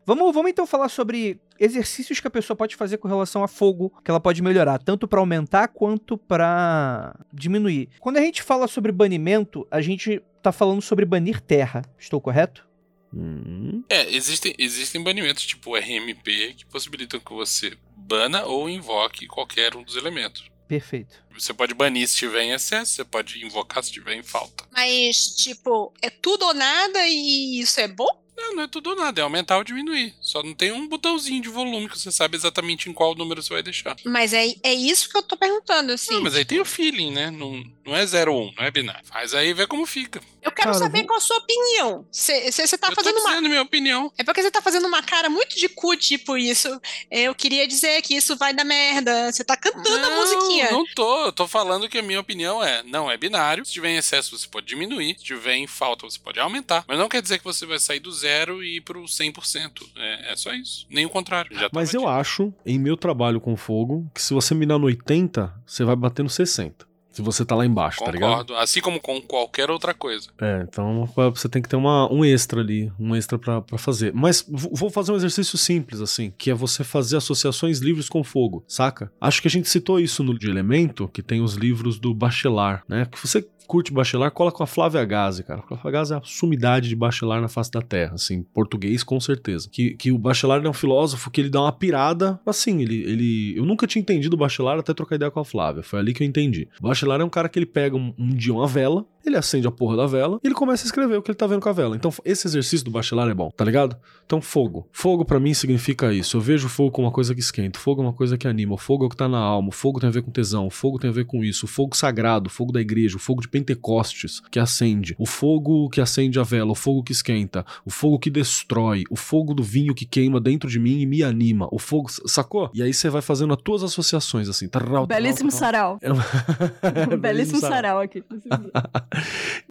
Vamos, 0.04 0.34
vamos 0.34 0.50
então 0.50 0.66
falar 0.66 0.90
sobre 0.90 1.40
exercícios 1.60 2.20
que 2.20 2.28
a 2.28 2.32
pessoa 2.32 2.58
pode 2.58 2.76
fazer 2.76 2.98
com 2.98 3.08
relação 3.08 3.44
a 3.44 3.48
fogo, 3.48 3.94
que 4.04 4.10
ela 4.10 4.20
pode 4.20 4.42
melhorar, 4.42 4.80
tanto 4.80 5.08
pra 5.08 5.20
aumentar 5.20 5.68
quanto 5.68 6.18
pra 6.18 7.16
diminuir. 7.32 7.88
Quando 8.00 8.18
a 8.18 8.22
gente 8.22 8.42
fala 8.42 8.68
sobre 8.68 8.92
banimento, 8.92 9.66
a 9.70 9.80
gente 9.80 10.22
tá 10.42 10.52
falando 10.52 10.82
sobre 10.82 11.06
banir 11.06 11.40
terra. 11.40 11.84
Estou 12.00 12.20
correto? 12.20 12.71
Hum, 13.14 13.84
É, 13.90 14.10
existem, 14.14 14.56
existem 14.58 15.02
banimentos 15.04 15.46
tipo 15.46 15.76
RMP 15.76 16.54
que 16.56 16.66
possibilitam 16.66 17.20
que 17.20 17.34
você 17.34 17.78
bana 17.96 18.46
ou 18.46 18.70
invoque 18.70 19.28
qualquer 19.28 19.76
um 19.76 19.84
dos 19.84 19.96
elementos. 19.96 20.50
Perfeito. 20.68 21.16
Você 21.34 21.54
pode 21.54 21.74
banir 21.74 22.08
se 22.08 22.14
estiver 22.14 22.44
em 22.44 22.52
excesso, 22.54 22.94
você 22.94 23.04
pode 23.04 23.44
invocar 23.46 23.84
se 23.84 23.90
estiver 23.90 24.16
em 24.16 24.24
falta. 24.24 24.66
Mas, 24.72 25.18
tipo, 25.36 25.94
é 26.02 26.10
tudo 26.10 26.46
ou 26.46 26.54
nada 26.54 27.06
e 27.08 27.60
isso 27.60 27.80
é 27.82 27.88
bom? 27.90 28.08
Não, 28.38 28.56
não 28.56 28.64
é 28.64 28.68
tudo 28.68 28.92
ou 28.92 28.96
nada, 28.96 29.20
é 29.20 29.24
aumentar 29.24 29.58
ou 29.58 29.64
diminuir. 29.64 30.16
Só 30.22 30.42
não 30.42 30.54
tem 30.54 30.72
um 30.72 30.88
botãozinho 30.88 31.42
de 31.42 31.50
volume 31.50 31.90
que 31.90 32.00
você 32.00 32.12
sabe 32.12 32.38
exatamente 32.38 32.90
em 32.90 32.94
qual 32.94 33.14
número 33.14 33.44
você 33.44 33.54
vai 33.54 33.62
deixar. 33.62 33.96
Mas 34.06 34.34
é, 34.34 34.48
é 34.64 34.74
isso 34.74 35.10
que 35.10 35.18
eu 35.18 35.22
tô 35.24 35.36
perguntando, 35.38 35.92
assim. 35.92 36.14
Não, 36.14 36.22
mas 36.22 36.36
aí 36.36 36.46
tem 36.46 36.60
o 36.60 36.66
feeling, 36.66 37.12
né? 37.12 37.30
Não, 37.30 37.62
não 37.86 37.96
é 37.96 38.06
0 38.06 38.34
ou 38.34 38.42
1, 38.42 38.48
um, 38.48 38.54
não 38.58 38.64
é 38.66 38.72
binário. 38.72 39.06
Faz 39.06 39.34
aí 39.34 39.50
e 39.50 39.54
vê 39.54 39.68
como 39.68 39.86
fica. 39.86 40.22
Eu 40.42 40.52
quero 40.52 40.72
Cara, 40.72 40.80
saber 40.80 41.04
qual 41.04 41.18
a 41.18 41.22
sua 41.22 41.38
opinião. 41.38 42.06
Você 42.12 42.78
tá 42.78 42.90
eu 42.90 42.96
fazendo 42.96 43.16
tô 43.16 43.22
uma. 43.22 43.42
minha 43.42 43.62
opinião. 43.62 44.12
É 44.18 44.24
porque 44.24 44.42
você 44.42 44.50
tá 44.50 44.62
fazendo 44.62 44.88
uma 44.88 45.04
cara 45.04 45.30
muito 45.30 45.56
de 45.56 45.70
cu, 45.70 45.96
tipo 45.96 46.36
isso. 46.36 46.82
Eu 47.12 47.36
queria 47.36 47.68
dizer 47.68 48.02
que 48.02 48.16
isso 48.16 48.36
vai 48.36 48.54
dar 48.54 48.64
merda. 48.64 49.32
Você 49.32 49.44
tá 49.44 49.56
cantando 49.56 50.06
a 50.06 50.16
musiquinha. 50.16 50.72
Não 50.72 50.84
tô, 50.96 51.26
eu 51.26 51.32
tô 51.32 51.48
falando 51.48 51.88
que 51.88 52.00
a 52.00 52.02
minha 52.02 52.20
opinião 52.20 52.64
é, 52.64 52.82
não 52.84 53.10
é 53.10 53.18
binário. 53.18 53.64
Se 53.64 53.72
tiver 53.72 53.90
em 53.90 53.98
excesso, 53.98 54.38
você 54.38 54.48
pode 54.48 54.66
diminuir. 54.66 55.16
Se 55.20 55.24
tiver 55.24 55.56
em 55.56 55.68
falta, 55.68 56.10
você 56.10 56.18
pode 56.18 56.40
aumentar. 56.40 56.84
Mas 56.88 56.98
não 56.98 57.08
quer 57.08 57.22
dizer 57.22 57.38
que 57.38 57.44
você 57.44 57.66
vai 57.66 57.80
sair 57.80 58.00
do 58.00 58.12
zero 58.12 58.64
e 58.64 58.78
ir 58.78 58.82
pro 58.82 59.04
100%. 59.04 59.84
É, 59.96 60.32
é 60.32 60.36
só 60.36 60.52
isso. 60.54 60.88
Nem 60.90 61.06
o 61.06 61.10
contrário. 61.10 61.56
Já 61.56 61.70
Mas 61.72 61.94
eu 61.94 62.02
dito. 62.02 62.10
acho, 62.10 62.54
em 62.66 62.80
meu 62.80 62.98
trabalho 62.98 63.40
com 63.40 63.56
fogo, 63.56 64.10
que 64.14 64.22
se 64.22 64.34
você 64.34 64.56
mirar 64.56 64.80
no 64.80 64.88
80, 64.88 65.54
você 65.66 65.84
vai 65.84 65.96
bater 65.96 66.24
no 66.24 66.30
60. 66.30 66.91
Se 67.22 67.26
você 67.26 67.46
tá 67.46 67.56
lá 67.56 67.66
embaixo, 67.66 68.04
tá 68.04 68.12
ligado? 68.12 68.30
Concordo. 68.30 68.56
Assim 68.56 68.82
como 68.82 69.00
com 69.00 69.22
qualquer 69.22 69.70
outra 69.70 69.94
coisa. 69.94 70.30
É, 70.40 70.66
então 70.68 71.08
você 71.16 71.48
tem 71.48 71.62
que 71.62 71.70
ter 71.70 71.76
uma, 71.76 72.12
um 72.12 72.26
extra 72.26 72.62
ali, 72.62 72.92
um 73.00 73.16
extra 73.16 73.38
pra, 73.38 73.62
pra 73.62 73.78
fazer. 73.78 74.12
Mas 74.14 74.46
vou 74.48 74.90
fazer 74.90 75.12
um 75.12 75.16
exercício 75.16 75.58
simples, 75.58 76.02
assim, 76.02 76.34
que 76.38 76.50
é 76.50 76.54
você 76.54 76.84
fazer 76.84 77.18
associações 77.18 77.80
livres 77.80 78.10
com 78.10 78.24
fogo, 78.24 78.64
saca? 78.68 79.12
Acho 79.20 79.42
que 79.42 79.48
a 79.48 79.52
gente 79.52 79.70
citou 79.70 80.00
isso 80.00 80.24
no 80.24 80.38
de 80.38 80.50
elemento, 80.50 81.08
que 81.08 81.22
tem 81.22 81.42
os 81.42 81.54
livros 81.54 82.00
do 82.00 82.14
Bachelard, 82.14 82.84
né? 82.88 83.06
Que 83.06 83.20
você 83.20 83.48
curte 83.72 83.94
Bachelard, 83.94 84.36
cola 84.36 84.52
com 84.52 84.64
a 84.64 84.68
Flávia 84.68 85.06
Gazi, 85.06 85.46
cara. 85.46 85.62
A 85.62 85.64
Flávia 85.64 85.92
Gazi 85.92 86.14
é 86.14 86.18
a 86.18 86.22
sumidade 86.26 86.90
de 86.90 86.96
Bachelard 86.96 87.42
na 87.42 87.48
face 87.48 87.72
da 87.72 87.82
Terra, 87.82 88.16
assim, 88.16 88.44
português 88.54 89.02
com 89.02 89.18
certeza. 89.18 89.70
Que, 89.72 89.92
que 89.92 90.12
o 90.12 90.18
Bachelard 90.18 90.68
é 90.68 90.70
um 90.70 90.74
filósofo 90.74 91.32
que 91.32 91.40
ele 91.40 91.50
dá 91.50 91.62
uma 91.62 91.72
pirada, 91.72 92.38
assim, 92.46 92.82
ele, 92.82 93.02
ele... 93.04 93.58
Eu 93.58 93.66
nunca 93.66 93.88
tinha 93.88 94.02
entendido 94.02 94.36
o 94.36 94.40
Bachelard 94.40 94.82
até 94.82 94.94
trocar 94.94 95.16
ideia 95.16 95.32
com 95.32 95.40
a 95.40 95.46
Flávia, 95.46 95.84
foi 95.84 96.00
ali 96.00 96.14
que 96.14 96.22
eu 96.22 96.28
entendi. 96.28 96.68
O 96.82 96.90
Bachelard 96.90 97.22
é 97.22 97.26
um 97.26 97.30
cara 97.30 97.48
que 97.48 97.58
ele 97.58 97.66
pega 97.66 97.96
um, 97.96 98.14
um 98.20 98.28
dia 98.36 98.54
uma 98.54 98.68
vela, 98.68 99.06
ele 99.26 99.38
acende 99.38 99.68
a 99.68 99.72
porra 99.72 99.98
da 99.98 100.06
vela 100.08 100.40
e 100.44 100.48
ele 100.48 100.56
começa 100.56 100.84
a 100.84 100.88
escrever 100.88 101.18
o 101.18 101.22
que 101.22 101.32
ele 101.32 101.38
tá 101.38 101.48
vendo 101.48 101.62
com 101.62 101.70
a 101.70 101.74
vela. 101.74 101.96
Então, 101.96 102.12
esse 102.26 102.48
exercício 102.48 102.84
do 102.86 102.92
Bachelard 102.92 103.32
é 103.32 103.36
bom, 103.36 103.50
tá 103.52 103.64
ligado? 103.66 103.96
Então, 104.26 104.42
fogo. 104.42 104.88
Fogo 104.92 105.26
pra 105.26 105.40
mim 105.40 105.54
significa 105.54 106.14
isso. 106.14 106.38
Eu 106.38 106.42
vejo 106.42 106.70
fogo 106.70 106.92
como 106.92 107.08
uma 107.08 107.14
coisa 107.14 107.34
que 107.34 107.42
esquenta. 107.42 107.78
Fogo 107.80 108.02
é 108.02 108.06
uma 108.06 108.14
coisa 108.14 108.38
que 108.38 108.48
anima. 108.48 108.74
O 108.74 108.78
fogo 108.78 109.04
é 109.04 109.08
o 109.08 109.10
que 109.10 109.18
tá 109.18 109.28
na 109.28 109.38
alma. 109.40 109.70
O 109.70 109.72
fogo 109.72 110.00
tem 110.00 110.08
a 110.08 110.12
ver 110.12 110.22
com 110.22 110.32
tesão. 110.32 110.66
O 110.68 110.70
fogo 110.70 110.98
tem 111.00 111.10
a 111.10 111.14
ver 111.14 111.26
com 111.26 111.44
isso. 111.44 111.66
O 111.66 111.70
fogo 111.70 111.96
sagrado, 111.96 112.48
o 112.48 112.50
fogo 112.50 112.72
da 112.72 112.80
igreja, 112.80 113.18
o 113.18 113.20
fogo 113.20 113.42
de 113.42 113.48
Pentecostes 113.50 114.42
que 114.52 114.60
acende. 114.60 115.16
O 115.20 115.26
fogo 115.26 115.90
que 115.90 116.00
acende 116.00 116.40
a 116.40 116.44
vela. 116.44 116.72
O 116.72 116.76
fogo 116.76 117.04
que 117.04 117.12
esquenta. 117.12 117.66
O 117.86 117.90
fogo 117.90 118.18
que 118.20 118.30
destrói. 118.30 119.04
O 119.10 119.16
fogo 119.16 119.54
do 119.54 119.64
vinho 119.64 119.94
que 119.94 120.06
queima 120.06 120.40
dentro 120.40 120.70
de 120.70 120.80
mim 120.80 121.00
e 121.02 121.06
me 121.06 121.24
anima. 121.24 121.68
O 121.72 121.78
fogo. 121.80 122.10
Sacou? 122.26 122.70
E 122.74 122.82
aí 122.82 122.94
você 122.94 123.10
vai 123.10 123.22
fazendo 123.22 123.54
as 123.54 123.62
tuas 123.62 123.84
associações 123.84 124.48
assim. 124.48 124.68
Tarrau, 124.68 125.06
Belíssimo 125.06 125.52
sarau. 125.52 126.00
É 126.02 126.12
um- 126.14 127.18
Belíssimo 127.20 127.60
sarau 127.60 128.00
aqui. 128.00 128.24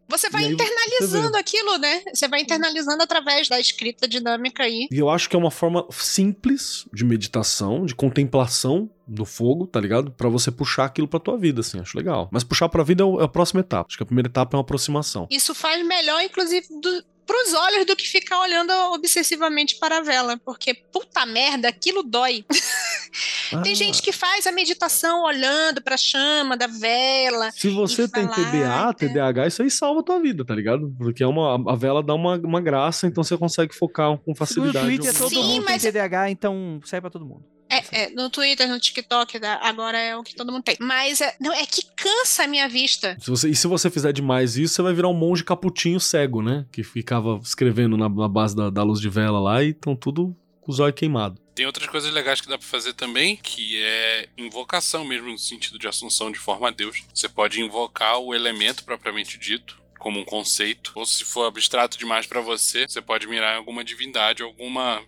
Você 0.08 0.28
vai 0.28 0.44
aí 0.44 0.52
internalizando 0.52 1.36
aquilo, 1.36 1.78
né? 1.78 2.02
Você 2.12 2.26
vai 2.26 2.40
internalizando 2.40 3.02
através 3.02 3.48
da 3.48 3.60
escrita 3.60 4.08
dinâmica 4.08 4.64
aí. 4.64 4.88
E 4.90 4.98
eu 4.98 5.08
acho 5.08 5.30
que 5.30 5.36
é 5.36 5.38
uma 5.38 5.50
forma 5.50 5.86
simples 5.90 6.86
de 6.92 7.04
meditação, 7.04 7.86
de 7.86 7.94
contemplação 7.94 8.90
do 9.06 9.24
fogo, 9.24 9.66
tá 9.66 9.80
ligado? 9.80 10.10
Pra 10.10 10.28
você 10.28 10.50
puxar 10.50 10.84
aquilo 10.84 11.06
pra 11.06 11.20
tua 11.20 11.38
vida, 11.38 11.60
assim, 11.60 11.78
acho 11.80 11.96
legal. 11.96 12.28
Mas 12.32 12.42
puxar 12.42 12.68
pra 12.68 12.82
vida 12.82 13.04
é 13.04 13.20
é 13.20 13.24
a 13.24 13.28
próxima 13.28 13.60
etapa. 13.60 13.86
Acho 13.88 13.96
que 13.96 14.02
a 14.02 14.06
primeira 14.06 14.28
etapa 14.28 14.56
é 14.56 14.58
uma 14.58 14.62
aproximação. 14.62 15.26
Isso 15.30 15.54
faz 15.54 15.84
melhor, 15.86 16.22
inclusive, 16.22 16.66
do, 16.80 17.04
pros 17.30 17.54
olhos 17.54 17.86
do 17.86 17.94
que 17.94 18.06
ficar 18.08 18.40
olhando 18.40 18.70
obsessivamente 18.92 19.76
para 19.78 19.98
a 19.98 20.00
vela, 20.00 20.36
porque 20.44 20.74
puta 20.74 21.24
merda, 21.24 21.68
aquilo 21.68 22.02
dói. 22.02 22.44
Tem 23.62 23.72
Ah, 23.72 23.74
gente 23.74 24.00
que 24.02 24.12
faz 24.12 24.46
a 24.46 24.52
meditação 24.52 25.22
olhando 25.24 25.82
para 25.82 25.94
a 25.94 25.98
chama 25.98 26.56
da 26.56 26.66
vela. 26.68 27.50
Se 27.52 27.68
você 27.68 28.06
tem 28.08 28.24
falar, 28.24 28.34
TDA, 28.94 29.06
é. 29.06 29.08
TDAH, 29.08 29.46
isso 29.48 29.62
aí 29.62 29.70
salva 29.70 30.00
a 30.00 30.02
tua 30.04 30.20
vida, 30.20 30.44
tá 30.44 30.54
ligado? 30.54 30.94
Porque 30.96 31.22
é 31.22 31.26
uma, 31.26 31.54
a 31.72 31.74
vela 31.76 32.02
dá 32.02 32.14
uma, 32.14 32.36
uma 32.38 32.60
graça, 32.60 33.06
então 33.08 33.24
você 33.24 33.36
consegue 33.36 33.74
focar 33.74 34.16
com 34.18 34.34
facilidade. 34.34 34.86
Twitter, 34.86 35.16
todo 35.16 35.28
Sim, 35.30 35.36
mundo 35.42 35.50
tem 35.52 35.60
mas- 35.74 35.82
TDAH, 35.82 36.30
então 36.30 36.80
sai 36.84 37.00
pra 37.00 37.10
todo 37.10 37.24
mundo. 37.26 37.44
É, 37.70 38.02
é, 38.04 38.10
no 38.10 38.28
Twitter, 38.28 38.68
no 38.68 38.80
TikTok, 38.80 39.38
da- 39.38 39.60
agora 39.62 39.98
é 39.98 40.16
o 40.16 40.22
que 40.22 40.34
todo 40.34 40.50
mundo 40.52 40.62
tem. 40.64 40.76
Mas 40.80 41.20
é, 41.20 41.34
não, 41.40 41.52
é 41.52 41.64
que 41.66 41.82
cansa 41.96 42.44
a 42.44 42.46
minha 42.46 42.68
vista. 42.68 43.16
Se 43.20 43.30
você- 43.30 43.48
e 43.50 43.54
se 43.54 43.66
você 43.66 43.88
fizer 43.90 44.12
demais 44.12 44.56
isso, 44.56 44.74
você 44.74 44.82
vai 44.82 44.92
virar 44.92 45.08
um 45.08 45.14
monge 45.14 45.44
caputinho 45.44 46.00
cego, 46.00 46.42
né? 46.42 46.66
Que 46.72 46.82
ficava 46.82 47.40
escrevendo 47.42 47.96
na, 47.96 48.08
na 48.08 48.28
base 48.28 48.54
da, 48.56 48.70
da 48.70 48.82
luz 48.82 49.00
de 49.00 49.08
vela 49.08 49.38
lá 49.40 49.62
e 49.62 49.70
estão 49.70 49.94
tudo 49.94 50.36
com 50.60 50.72
os 50.72 50.80
olhos 50.80 50.94
queimados. 50.98 51.38
Tem 51.54 51.66
outras 51.66 51.88
coisas 51.88 52.10
legais 52.12 52.40
que 52.40 52.48
dá 52.48 52.56
pra 52.56 52.66
fazer 52.66 52.94
também, 52.94 53.36
que 53.36 53.82
é 53.82 54.28
invocação 54.38 55.04
mesmo, 55.04 55.30
no 55.30 55.38
sentido 55.38 55.78
de 55.78 55.86
assunção 55.86 56.30
de 56.32 56.38
forma 56.38 56.68
a 56.68 56.70
Deus. 56.70 57.02
Você 57.14 57.28
pode 57.28 57.60
invocar 57.60 58.18
o 58.18 58.34
elemento 58.34 58.82
propriamente 58.84 59.38
dito, 59.38 59.78
como 59.98 60.18
um 60.18 60.24
conceito, 60.24 60.92
ou 60.94 61.04
se 61.04 61.24
for 61.24 61.44
abstrato 61.44 61.98
demais 61.98 62.26
pra 62.26 62.40
você, 62.40 62.88
você 62.88 63.02
pode 63.02 63.26
mirar 63.26 63.54
em 63.54 63.58
alguma 63.58 63.84
divindade, 63.84 64.42
alguma. 64.42 65.02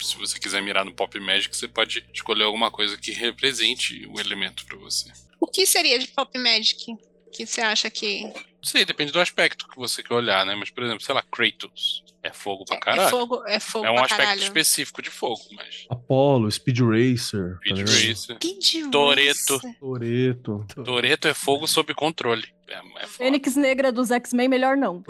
Se 0.00 0.16
você 0.16 0.38
quiser 0.38 0.62
mirar 0.62 0.84
no 0.84 0.92
Pop 0.92 1.18
Magic, 1.20 1.56
você 1.56 1.68
pode 1.68 2.04
escolher 2.12 2.44
alguma 2.44 2.70
coisa 2.70 2.96
que 2.96 3.12
represente 3.12 4.06
o 4.08 4.20
elemento 4.20 4.64
pra 4.66 4.76
você. 4.78 5.10
O 5.40 5.46
que 5.46 5.66
seria 5.66 5.98
de 5.98 6.08
Pop 6.08 6.36
Magic? 6.38 6.94
Que 7.32 7.44
você 7.46 7.60
acha 7.60 7.90
que 7.90 8.22
Não 8.22 8.62
sei, 8.62 8.84
depende 8.84 9.12
do 9.12 9.20
aspecto 9.20 9.66
que 9.68 9.76
você 9.76 10.02
quer 10.02 10.14
olhar, 10.14 10.44
né? 10.46 10.54
Mas, 10.54 10.70
por 10.70 10.84
exemplo, 10.84 11.02
sei 11.04 11.14
lá, 11.14 11.22
Kratos. 11.22 12.02
É 12.22 12.32
fogo 12.32 12.64
pra 12.64 12.76
é 12.76 12.80
caralho. 12.80 13.10
fogo, 13.10 13.44
é 13.46 13.60
fogo 13.60 13.84
É 13.84 13.90
um 13.90 13.94
pra 13.96 14.04
aspecto 14.04 14.22
caralho? 14.22 14.42
específico 14.42 15.02
de 15.02 15.10
fogo, 15.10 15.42
mas. 15.52 15.84
Apollo, 15.90 16.50
Speed 16.50 16.78
Racer, 16.80 17.58
Speed 17.58 17.76
tá? 17.76 17.82
Racer. 17.92 18.36
Speed 18.36 18.90
Toreto. 18.90 19.54
Racer. 19.56 19.78
Toreto. 19.78 20.66
Toreto 20.84 21.28
é 21.28 21.34
fogo 21.34 21.66
sob 21.68 21.92
controle. 21.92 22.46
É, 23.04 23.06
é. 23.06 23.08
Fênix 23.08 23.56
Negra 23.56 23.92
dos 23.92 24.10
X-Men, 24.10 24.48
melhor 24.48 24.76
não. 24.76 25.02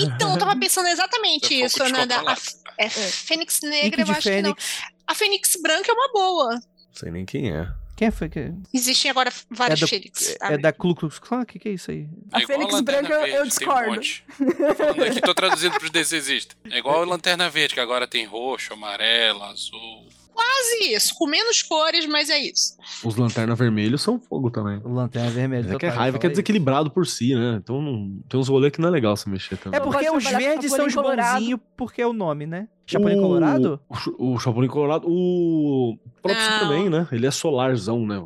Então, 0.00 0.32
eu 0.32 0.38
tava 0.38 0.56
pensando 0.58 0.88
exatamente 0.88 1.54
É 1.62 1.66
isso, 1.66 1.78
fogo 1.78 1.90
né? 1.90 2.06
a, 2.26 2.36
é, 2.78 2.88
Fênix 2.88 3.60
Negra, 3.62 4.02
eu 4.02 4.10
acho 4.10 4.22
que 4.22 4.42
não. 4.42 4.54
Fênix. 4.54 4.82
A 5.06 5.14
Fênix 5.14 5.56
Branca 5.62 5.90
é 5.90 5.94
uma 5.94 6.12
boa. 6.12 6.54
Não 6.54 6.60
sei 6.92 7.10
nem 7.10 7.24
quem 7.24 7.50
é. 7.52 7.68
Quem 7.96 8.10
foi 8.10 8.28
que. 8.28 8.52
Existem 8.72 9.08
agora 9.10 9.32
várias 9.50 9.80
É 9.80 9.86
Fênix. 9.86 10.34
tá? 10.38 10.52
É 10.52 10.58
da 10.58 10.72
Ku 10.72 10.94
Klux 10.96 11.18
Klan? 11.20 11.42
O 11.42 11.46
que, 11.46 11.60
que 11.60 11.68
é 11.68 11.72
isso 11.72 11.92
aí? 11.92 12.08
A 12.32 12.40
É 12.40 12.42
igual 12.42 12.58
Fênix 12.58 12.74
Lanterna 12.74 13.08
Branca, 13.08 13.20
Verde, 13.20 13.36
eu 13.36 13.42
um 13.42 13.46
discordo. 13.46 13.90
monte. 13.90 14.24
Tô 14.36 14.74
falando 14.74 15.02
aqui, 15.04 15.20
tô 15.20 15.34
traduzindo 15.34 15.78
pros 15.78 15.90
decisistas. 15.90 16.56
É 16.70 16.78
igual 16.78 17.02
a 17.02 17.06
Lanterna 17.06 17.48
Verde, 17.48 17.74
que 17.74 17.80
agora 17.80 18.08
tem 18.08 18.24
roxo, 18.26 18.72
amarelo, 18.72 19.44
azul. 19.44 20.08
Quase 20.34 20.92
isso, 20.92 21.14
com 21.14 21.28
menos 21.28 21.62
cores, 21.62 22.06
mas 22.06 22.28
é 22.28 22.38
isso. 22.38 22.76
Os 23.04 23.14
lanternas 23.14 23.56
vermelhos 23.56 24.02
são 24.02 24.18
fogo 24.18 24.50
também. 24.50 24.80
O 24.84 24.92
Lanterna 24.92 25.30
Vermelha. 25.30 25.62
Mas 25.64 25.74
é 25.74 25.78
que 25.78 25.86
é 25.86 25.88
raiva, 25.88 26.18
que 26.18 26.26
é 26.26 26.28
fala 26.28 26.30
aí. 26.30 26.30
desequilibrado 26.30 26.90
por 26.90 27.06
si, 27.06 27.34
né? 27.34 27.60
Então 27.62 27.80
não, 27.80 28.20
tem 28.28 28.40
uns 28.40 28.48
rolês 28.48 28.72
que 28.72 28.80
não 28.80 28.88
é 28.88 28.90
legal 28.90 29.16
você 29.16 29.30
mexer 29.30 29.56
também. 29.56 29.78
É 29.78 29.80
porque 29.80 30.04
Pode 30.04 30.16
os 30.16 30.24
verdes 30.24 30.72
são 30.72 30.86
os 30.86 30.94
bonzinhos 30.94 31.60
porque 31.76 32.02
é 32.02 32.06
o 32.06 32.12
nome, 32.12 32.46
né? 32.46 32.68
Chapolin 32.86 33.16
O- 33.18 33.22
Colorado? 33.22 33.80
O, 34.18 34.34
o 34.34 34.38
Chapolin 34.40 34.68
Colorado. 34.68 35.06
O 35.08 35.98
próprio 36.22 36.42
Não. 36.42 36.58
Superman, 36.60 36.90
né? 36.90 37.08
Ele 37.12 37.26
é 37.26 37.30
solarzão, 37.30 38.06
né? 38.06 38.16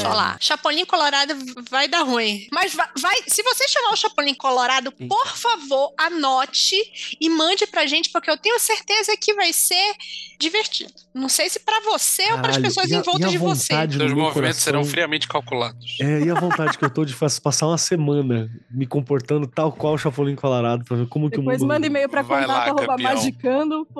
Só 0.00 0.08
lá. 0.08 0.36
Chapolin 0.40 0.84
Colorado 0.86 1.34
vai 1.70 1.88
dar 1.88 2.02
ruim. 2.02 2.46
Mas 2.52 2.74
vai, 2.74 2.86
vai- 3.00 3.22
se 3.26 3.42
você 3.42 3.66
chamar 3.68 3.92
o 3.92 3.96
Chapolin 3.96 4.34
Colorado, 4.34 4.92
Eita. 4.98 5.14
por 5.14 5.26
favor, 5.36 5.92
anote 5.98 6.76
e 7.20 7.28
mande 7.30 7.66
pra 7.66 7.86
gente, 7.86 8.10
porque 8.10 8.30
eu 8.30 8.36
tenho 8.38 8.58
certeza 8.60 9.16
que 9.16 9.34
vai 9.34 9.52
ser 9.52 9.94
divertido. 10.38 10.92
Não 11.14 11.28
sei 11.28 11.48
se 11.50 11.58
pra 11.60 11.80
você 11.80 12.22
ou 12.22 12.28
para 12.38 12.50
as 12.50 12.56
Caralho, 12.56 12.62
pessoas 12.62 12.92
a- 12.92 12.96
em 12.96 13.02
volta 13.02 13.28
de 13.28 13.38
você. 13.38 13.74
meu 13.74 14.16
movimentos 14.16 14.58
serão 14.60 14.84
friamente 14.84 15.26
calculados. 15.26 15.96
É, 16.00 16.20
e 16.20 16.30
a 16.30 16.34
vontade 16.34 16.78
que 16.78 16.84
eu 16.84 16.90
tô 16.90 17.04
de 17.04 17.14
passar 17.14 17.66
uma 17.66 17.78
semana 17.78 18.48
me 18.70 18.86
comportando 18.86 19.46
tal 19.46 19.72
qual 19.72 19.94
o 19.94 19.98
Chapolin 19.98 20.36
Colorado 20.36 20.84
pra 20.84 20.96
ver 20.96 21.08
como 21.08 21.28
que 21.30 21.36
o 21.36 21.40
Depois 21.40 21.60
mundo. 21.60 21.68
manda 21.68 21.86
e-mail 21.86 22.08
pra 22.08 22.22
Vai 22.22 22.46
lá, 22.46 22.46
contato 22.46 22.68
arroba 22.68 22.86
campeão. 22.86 23.10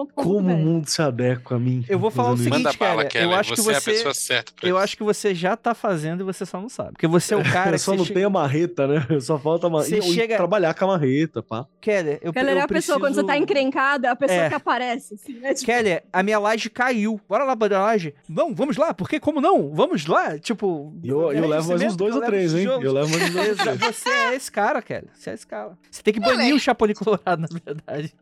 Como 0.07 0.39
o 0.39 0.43
mundo 0.43 0.89
se 0.89 1.01
adequa 1.03 1.57
a 1.57 1.59
mim. 1.59 1.85
Eu 1.89 1.99
vou 1.99 2.11
falar 2.11 2.33
o 2.33 2.37
seguinte, 2.37 2.63
Manda 2.63 2.73
bala, 2.79 3.05
Keller. 3.05 3.29
eu 3.29 3.35
acho 3.35 3.55
que 3.55 3.61
você 3.61 3.73
é 3.73 3.77
a 3.77 3.81
você- 3.81 3.91
pessoa 3.93 4.15
certa 4.15 4.53
pra 4.59 4.69
Eu 4.69 4.77
isso. 4.77 4.85
acho 4.85 4.97
que 4.97 5.03
você 5.03 5.35
já 5.35 5.57
tá 5.57 5.75
fazendo 5.75 6.21
e 6.21 6.25
você 6.25 6.45
só 6.47 6.61
não 6.61 6.69
sabe. 6.69 6.93
Porque 6.93 7.07
você 7.07 7.35
é 7.35 7.37
o 7.37 7.43
cara 7.53 7.71
eu 7.71 7.73
que 7.75 7.79
só 7.79 7.93
você 7.93 7.99
não 7.99 8.05
che- 8.05 8.13
tenho 8.15 8.27
a 8.27 8.31
marreta, 8.31 8.87
né? 8.87 9.07
Só 9.21 9.39
falta 9.39 9.67
a 9.67 9.71
Você 9.71 9.91
marreta. 9.97 10.09
E 10.09 10.15
chega- 10.15 10.37
trabalhar 10.37 10.75
com 10.75 10.85
a 10.85 10.89
marreta, 10.89 11.43
pá. 11.43 11.67
Keller, 11.81 12.19
eu, 12.23 12.33
Keller 12.33 12.55
eu 12.55 12.59
é 12.59 12.63
a 12.63 12.69
pessoa, 12.69 12.99
quando 13.01 13.15
você 13.15 13.21
tá 13.23 13.27
preciso- 13.29 13.43
encrencada, 13.45 14.09
é 14.09 14.11
a 14.11 14.17
pessoa 14.17 14.39
É. 14.41 14.49
que 14.49 14.55
aparece, 14.55 15.15
assim, 15.15 15.35
né? 15.35 15.55
Tipo, 15.55 15.67
Keller, 15.67 16.05
a 16.13 16.23
minha 16.23 16.39
laje 16.39 16.69
caiu. 16.71 17.21
Bora 17.29 17.45
lá 17.45 17.57
pra 17.57 17.69
laje? 17.83 18.15
Não, 18.29 18.55
vamos 18.55 18.77
lá, 18.77 18.93
porque 18.95 19.19
como 19.21 19.41
não? 19.41 19.71
Vamos 19.75 20.07
lá? 20.07 20.39
Tipo. 20.39 20.93
Eu, 21.03 21.33
eu 21.33 21.47
levo 21.49 21.69
mais 21.69 21.83
uns 21.83 21.97
dois 21.97 22.15
eu 22.15 22.21
ou 22.21 22.27
três, 22.27 22.55
hein? 22.55 22.65
Eu 22.65 22.93
levo 22.93 23.09
mais 23.11 23.23
uns 23.23 23.31
dois 23.35 23.49
ou 23.51 23.57
três. 23.57 23.79
Você 23.97 24.09
é 24.09 24.35
esse 24.35 24.51
cara, 24.53 24.83
Keller. 24.83 25.09
Você 25.15 25.31
é 25.31 25.35
esse 25.35 25.47
cara. 25.47 25.73
Você 25.91 26.03
tem 26.03 26.13
que 26.15 26.21
banir 26.21 26.55
o 26.55 26.59
Chapolin 26.61 26.95
Colorado, 26.95 27.41
na 27.43 27.49
verdade. 27.65 28.13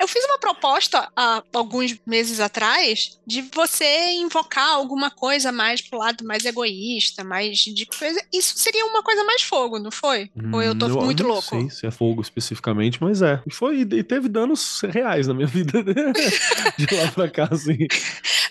Eu 0.00 0.08
fiz 0.08 0.24
uma 0.24 0.38
proposta 0.38 0.79
há 1.16 1.42
alguns 1.52 1.96
meses 2.06 2.40
atrás 2.40 3.18
de 3.26 3.42
você 3.54 4.12
invocar 4.12 4.68
alguma 4.70 5.10
coisa 5.10 5.50
mais 5.52 5.80
pro 5.80 5.98
lado 5.98 6.24
mais 6.24 6.44
egoísta, 6.44 7.22
mais 7.24 7.58
de 7.58 7.86
coisa. 7.86 8.20
Isso 8.32 8.54
seria 8.58 8.84
uma 8.86 9.02
coisa 9.02 9.24
mais 9.24 9.42
fogo, 9.42 9.78
não 9.78 9.90
foi? 9.90 10.30
Ou 10.52 10.62
eu 10.62 10.76
tô 10.78 10.86
Hum, 10.86 11.04
muito 11.04 11.22
não 11.22 11.30
louco? 11.30 11.48
sei 11.48 11.70
se 11.70 11.86
é 11.86 11.90
fogo 11.90 12.20
especificamente, 12.22 13.00
mas 13.02 13.22
é. 13.22 13.40
E 13.46 13.52
foi 13.52 13.80
e 13.80 14.02
teve 14.04 14.28
danos 14.28 14.80
reais 14.82 15.26
na 15.26 15.34
minha 15.34 15.46
vida 15.48 15.82
de 15.82 16.94
lá 16.94 17.10
pra 17.12 17.28
cá, 17.28 17.48
assim. 17.50 17.76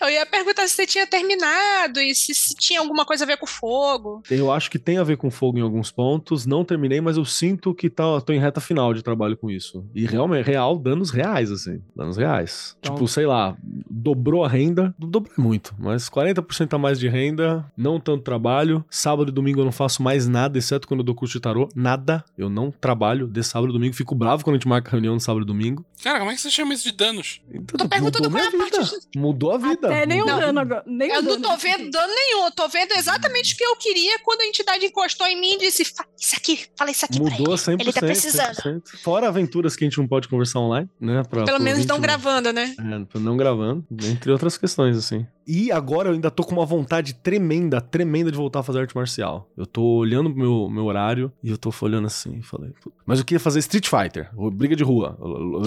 Eu 0.02 0.10
ia 0.10 0.26
perguntar 0.26 0.66
se 0.66 0.76
você 0.76 0.88
tinha 0.88 1.06
terminado 1.06 2.00
e 2.00 2.16
se, 2.16 2.34
se 2.34 2.56
tinha 2.56 2.80
alguma 2.80 3.06
coisa 3.06 3.26
a 3.26 3.28
ver 3.28 3.36
com 3.36 3.46
fogo. 3.46 4.24
Eu 4.32 4.50
acho 4.50 4.72
que 4.72 4.80
tem 4.80 4.98
a 4.98 5.04
ver 5.04 5.18
com 5.18 5.30
fogo 5.30 5.58
em 5.58 5.62
alguns 5.62 5.92
pontos. 5.92 6.46
Não 6.46 6.64
terminei, 6.64 7.02
mas 7.02 7.18
eu 7.18 7.26
sinto 7.26 7.76
que 7.76 7.90
tá, 7.90 8.22
tô 8.22 8.32
em 8.32 8.40
reta 8.40 8.62
final 8.62 8.94
de 8.94 9.04
trabalho 9.04 9.36
com 9.36 9.52
isso. 9.52 9.86
E 9.94 10.06
realmente, 10.06 10.46
real, 10.46 10.80
danos 10.80 11.12
reais, 11.12 11.52
assim. 11.52 11.82
Danos 11.94 12.16
reais. 12.20 12.76
Então- 12.80 12.94
Tipo, 12.96 13.08
sei 13.08 13.26
lá, 13.26 13.56
dobrou 13.90 14.44
a 14.44 14.48
renda. 14.50 14.94
Não 15.00 15.10
Dobrou 15.10 15.34
muito, 15.38 15.74
mas 15.80 16.08
40% 16.10 16.74
a 16.76 16.78
mais 16.78 17.00
de 17.00 17.08
renda, 17.08 17.66
não 17.76 18.00
tanto 18.00 18.24
trabalho. 18.24 18.84
Sábado 18.90 19.30
e 19.30 19.32
domingo 19.32 19.60
eu 19.62 19.66
não 19.66 19.72
faço 19.72 20.02
mais 20.04 20.28
nada, 20.28 20.58
exceto 20.58 20.88
quando 20.88 21.00
eu 21.02 21.04
dou 21.04 21.16
curso 21.16 21.34
de 21.34 21.40
tarô. 21.42 21.68
Nada. 21.76 22.24
Eu 22.38 22.50
não 22.50 22.72
trabalho 22.72 23.28
de 23.28 23.44
sábado 23.44 23.70
e 23.72 23.74
domingo. 23.74 23.94
Fico 23.96 24.14
bravo 24.16 24.44
quando 24.44 24.56
a 24.56 24.58
gente 24.60 24.68
marca 24.68 24.92
reunião 24.92 25.14
no 25.14 25.20
sábado 25.20 25.44
e 25.44 25.46
domingo. 25.48 25.84
Cara, 26.04 26.20
como 26.20 26.32
é 26.32 26.36
que 26.36 26.42
você 26.42 26.50
chama 26.52 26.74
isso 26.74 26.84
de 26.84 26.92
danos? 26.96 27.42
Então, 27.52 27.78
Tô 27.78 27.90
perguntando 27.90 28.30
mudou 28.30 28.32
qual 28.40 28.44
é 28.44 28.50
minha 28.56 28.66
a 28.66 28.70
parte 28.72 28.90
vida. 28.90 29.02
Mudou 29.18 29.52
a 29.52 29.58
vida. 29.58 29.88
até 29.88 30.06
nem 30.06 30.18
um 30.22 30.26
Mudou 30.26 30.36
a 30.38 30.40
dano 30.40 30.60
agora. 30.60 30.84
Nem 30.88 31.10
Eu 31.10 31.20
um 31.20 31.22
não 31.24 31.32
dano. 31.42 31.44
tô 31.44 31.58
vendo 31.58 31.90
dano 31.92 32.14
nenhum, 32.14 32.46
eu 32.46 32.52
tô 32.52 32.68
vendo 32.70 32.92
exatamente 32.94 33.54
o 33.54 33.58
que 33.58 33.64
eu 33.64 33.76
queria 33.76 34.20
quando 34.24 34.42
a 34.42 34.46
entidade 34.46 34.86
encostou 34.86 35.28
em 35.28 35.40
mim 35.40 35.54
e 35.54 35.58
disse: 35.60 35.84
"Fa- 35.86 36.06
Isso 36.20 36.36
aqui, 36.38 36.66
fala 36.78 36.92
isso 36.92 37.06
aqui 37.06 37.20
pra 37.20 37.30
Mudou 37.32 37.54
ele. 37.54 37.58
100%. 37.62 37.82
Ele 37.82 37.94
tá 37.94 38.00
precisando. 38.02 38.56
100%. 38.56 38.82
Fora 39.04 39.28
aventuras 39.28 39.76
que 39.76 39.84
a 39.84 39.88
gente 39.90 39.98
não 39.98 40.08
pode 40.08 40.28
conversar 40.28 40.60
online, 40.60 40.90
né? 41.00 41.24
Pra, 41.30 41.44
Pelo 41.46 41.60
menos 41.60 41.86
não 41.86 42.00
gravando, 42.10 42.54
né? 42.54 42.76
É, 42.78 43.20
não 43.20 43.38
gravando, 43.38 43.86
entre 44.04 44.32
outras 44.32 44.58
questões, 44.58 44.98
assim. 44.98 45.26
E 45.48 45.72
agora 45.72 46.10
eu 46.10 46.14
ainda 46.14 46.30
tô 46.30 46.44
com 46.44 46.54
uma 46.54 46.66
vontade 46.66 47.16
tremenda, 47.16 47.82
tremenda 47.82 48.32
de 48.32 48.38
voltar 48.38 48.60
a 48.60 48.64
fazer 48.64 48.82
arte 48.82 48.96
marcial. 48.96 49.50
Eu 49.58 49.66
tô 49.66 49.82
olhando 49.82 50.30
pro 50.30 50.40
meu, 50.40 50.70
meu 50.70 50.86
horário 50.86 51.32
e 51.44 51.50
eu 51.50 51.58
tô 51.58 51.74
olhando 51.82 52.06
assim, 52.06 52.38
e 52.38 52.44
falei. 52.44 52.72
"Pô, 53.10 53.14
Mas 53.14 53.20
eu 53.20 53.26
queria 53.26 53.40
fazer 53.40 53.60
Street 53.60 53.88
Fighter, 53.88 54.30
briga 54.54 54.76
de 54.76 54.84
rua, 54.84 55.18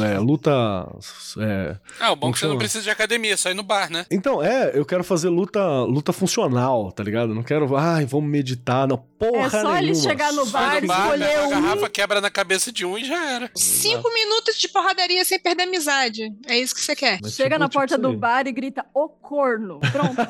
é, 0.08 0.18
luta. 0.20 0.50
é. 1.40 1.76
Ah, 2.00 2.12
o 2.12 2.16
bom 2.16 2.30
é 2.30 2.32
que 2.32 2.38
você 2.38 2.46
não 2.46 2.56
precisa 2.58 2.82
de 2.84 2.90
academia, 2.90 3.34
é 3.34 3.36
só 3.36 3.50
ir 3.50 3.54
no 3.54 3.62
bar, 3.62 3.90
né? 3.90 4.06
Então, 4.10 4.42
é, 4.42 4.70
eu 4.74 4.84
quero 4.84 5.02
fazer 5.02 5.28
luta, 5.28 5.60
luta 5.82 6.12
funcional, 6.12 6.92
tá 6.92 7.02
ligado? 7.02 7.34
Não 7.34 7.42
quero, 7.42 7.76
ai, 7.76 8.04
vamos 8.06 8.30
meditar, 8.30 8.86
não. 8.86 8.96
Porra 9.22 9.46
É 9.46 9.50
só 9.50 9.56
nenhuma. 9.62 9.78
ele 9.78 9.94
chegar 9.94 10.32
no 10.32 10.44
bar, 10.46 10.80
no 10.80 10.86
bar, 10.88 11.04
escolher 11.04 11.26
pega 11.28 11.40
a 11.42 11.46
um. 11.46 11.50
garrafa, 11.50 11.88
quebra 11.90 12.20
na 12.20 12.30
cabeça 12.30 12.72
de 12.72 12.84
um 12.84 12.98
e 12.98 13.04
já 13.04 13.30
era. 13.34 13.50
Cinco 13.54 14.12
minutos 14.12 14.56
de 14.58 14.68
porradaria 14.68 15.24
sem 15.24 15.38
perder 15.38 15.62
amizade. 15.62 16.32
É 16.48 16.58
isso 16.58 16.74
que 16.74 16.80
você 16.80 16.96
quer. 16.96 17.20
Mas, 17.22 17.34
Chega 17.34 17.50
tipo, 17.50 17.60
na 17.60 17.66
tipo 17.68 17.78
porta 17.78 17.94
isso 17.94 18.02
do 18.02 18.16
bar 18.16 18.46
e 18.48 18.52
grita, 18.52 18.84
ô 18.92 19.08
corno. 19.08 19.78
Pronto. 19.92 20.16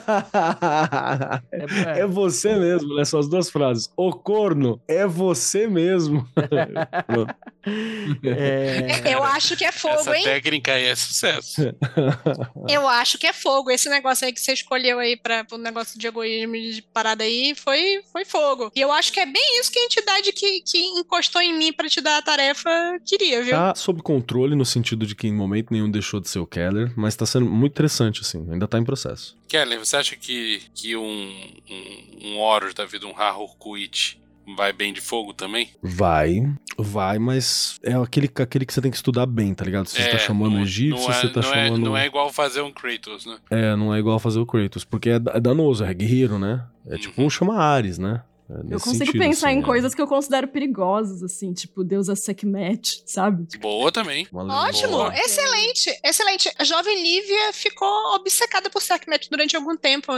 É, 1.52 2.00
É 2.00 2.06
você 2.06 2.54
mesmo, 2.54 2.94
né? 2.96 3.04
São 3.04 3.18
as 3.20 3.28
duas 3.28 3.48
frases. 3.50 3.90
O 3.96 4.12
corno 4.12 4.80
é 4.86 5.06
você 5.06 5.66
mesmo. 5.66 6.26
É- 8.24 9.14
Eu 9.14 9.22
acho 9.22 9.56
que 9.56 9.64
é 9.64 9.72
fogo, 9.72 9.94
Essa 10.00 10.16
hein? 10.16 10.24
técnica 10.24 10.72
aí 10.74 10.84
é 10.84 10.94
sucesso. 10.94 11.62
Eu 12.68 12.88
acho 12.88 13.18
que 13.18 13.26
é 13.26 13.32
fogo. 13.32 13.70
Esse 13.70 13.88
negócio 13.88 14.26
aí 14.26 14.32
que 14.32 14.40
você 14.40 14.52
escolheu 14.52 14.98
aí 14.98 15.16
para 15.16 15.46
o 15.52 15.58
negócio 15.58 15.98
de 15.98 16.06
egoísmo 16.06 16.56
e 16.56 16.72
de 16.72 16.82
parada 16.82 17.24
aí 17.24 17.54
foi, 17.54 18.02
foi 18.10 18.24
fogo. 18.24 18.70
E 18.74 18.80
eu 18.80 18.90
acho 18.92 19.12
que 19.12 19.20
é 19.20 19.26
bem 19.26 19.60
isso 19.60 19.70
que 19.70 19.78
a 19.78 19.84
entidade 19.84 20.32
que, 20.32 20.60
que 20.62 20.78
encostou 20.78 21.40
em 21.40 21.56
mim 21.56 21.72
para 21.72 21.88
te 21.88 22.00
dar 22.00 22.18
a 22.18 22.22
tarefa 22.22 22.70
queria, 23.06 23.42
viu? 23.42 23.52
Tá 23.52 23.74
sob 23.74 24.02
controle 24.02 24.54
no 24.54 24.64
sentido 24.64 25.06
de 25.06 25.14
que 25.14 25.26
em 25.26 25.32
momento 25.34 25.70
nenhum 25.72 25.90
deixou 25.90 26.20
de 26.20 26.28
ser 26.28 26.38
o 26.38 26.46
Keller, 26.46 26.92
mas 26.96 27.14
tá 27.16 27.26
sendo 27.26 27.46
muito 27.46 27.72
interessante, 27.72 28.20
assim. 28.22 28.46
Ainda 28.50 28.66
tá 28.66 28.78
em 28.78 28.84
processo. 28.84 29.36
Kelly, 29.48 29.76
você 29.76 29.96
acha 29.96 30.16
que, 30.16 30.62
que 30.74 30.96
um, 30.96 31.02
um, 31.70 32.18
um 32.28 32.38
Horus 32.38 32.72
da 32.74 32.86
vida, 32.86 33.06
um 33.06 33.16
Harurkuit, 33.16 34.18
vai 34.56 34.72
bem 34.72 34.92
de 34.92 35.00
fogo 35.00 35.32
também? 35.32 35.68
Vai, 35.82 36.42
vai, 36.78 37.18
mas 37.18 37.78
é 37.82 37.94
aquele, 37.94 38.30
aquele 38.36 38.66
que 38.66 38.72
você 38.72 38.80
tem 38.80 38.90
que 38.90 38.96
estudar 38.96 39.26
bem, 39.26 39.54
tá 39.54 39.64
ligado? 39.64 39.86
Se 39.86 40.00
você 40.02 40.10
tá 40.10 40.18
chamando 40.18 40.54
não- 40.54 40.62
egípcio, 40.62 41.04
não 41.06 41.10
é, 41.10 41.14
você 41.20 41.28
tá 41.28 41.40
não 41.40 41.48
chamando. 41.48 41.76
É, 41.76 41.84
não 41.84 41.96
é 41.96 42.06
igual 42.06 42.30
fazer 42.32 42.60
um 42.62 42.70
Kratos, 42.72 43.26
né? 43.26 43.36
É, 43.50 43.76
não 43.76 43.94
é 43.94 43.98
igual 43.98 44.18
fazer 44.18 44.40
o 44.40 44.46
Kratos, 44.46 44.84
porque 44.84 45.10
é, 45.10 45.14
é 45.16 45.40
danoso, 45.40 45.84
é 45.84 45.92
guerreiro, 45.94 46.38
né? 46.38 46.64
É 46.86 46.96
tipo 46.98 47.20
Uhum. 47.20 47.26
um 47.26 47.30
chama 47.30 47.56
Ares, 47.58 47.98
né? 47.98 48.22
É 48.52 48.74
Eu 48.74 48.80
consigo 48.80 49.06
sentido, 49.06 49.18
pensar 49.18 49.48
assim, 49.48 49.58
em 49.58 49.62
é 49.62 49.64
coisas 49.64 49.94
que 49.94 50.02
eu 50.02 50.06
considero 50.06 50.48
perigosas, 50.48 51.22
assim, 51.22 51.52
tipo 51.52 51.82
deusa 51.82 52.14
Sekhmet, 52.14 53.02
sabe? 53.06 53.46
Boa 53.58 53.90
também. 53.90 54.26
Ótimo, 54.32 54.92
boa. 54.92 55.14
excelente, 55.16 55.98
excelente. 56.04 56.52
A 56.58 56.64
jovem 56.64 57.02
Lívia 57.02 57.52
ficou 57.52 57.88
obcecada 58.14 58.68
por 58.68 58.82
Sekhmet 58.82 59.28
durante 59.30 59.56
algum 59.56 59.76
tempo 59.76 60.12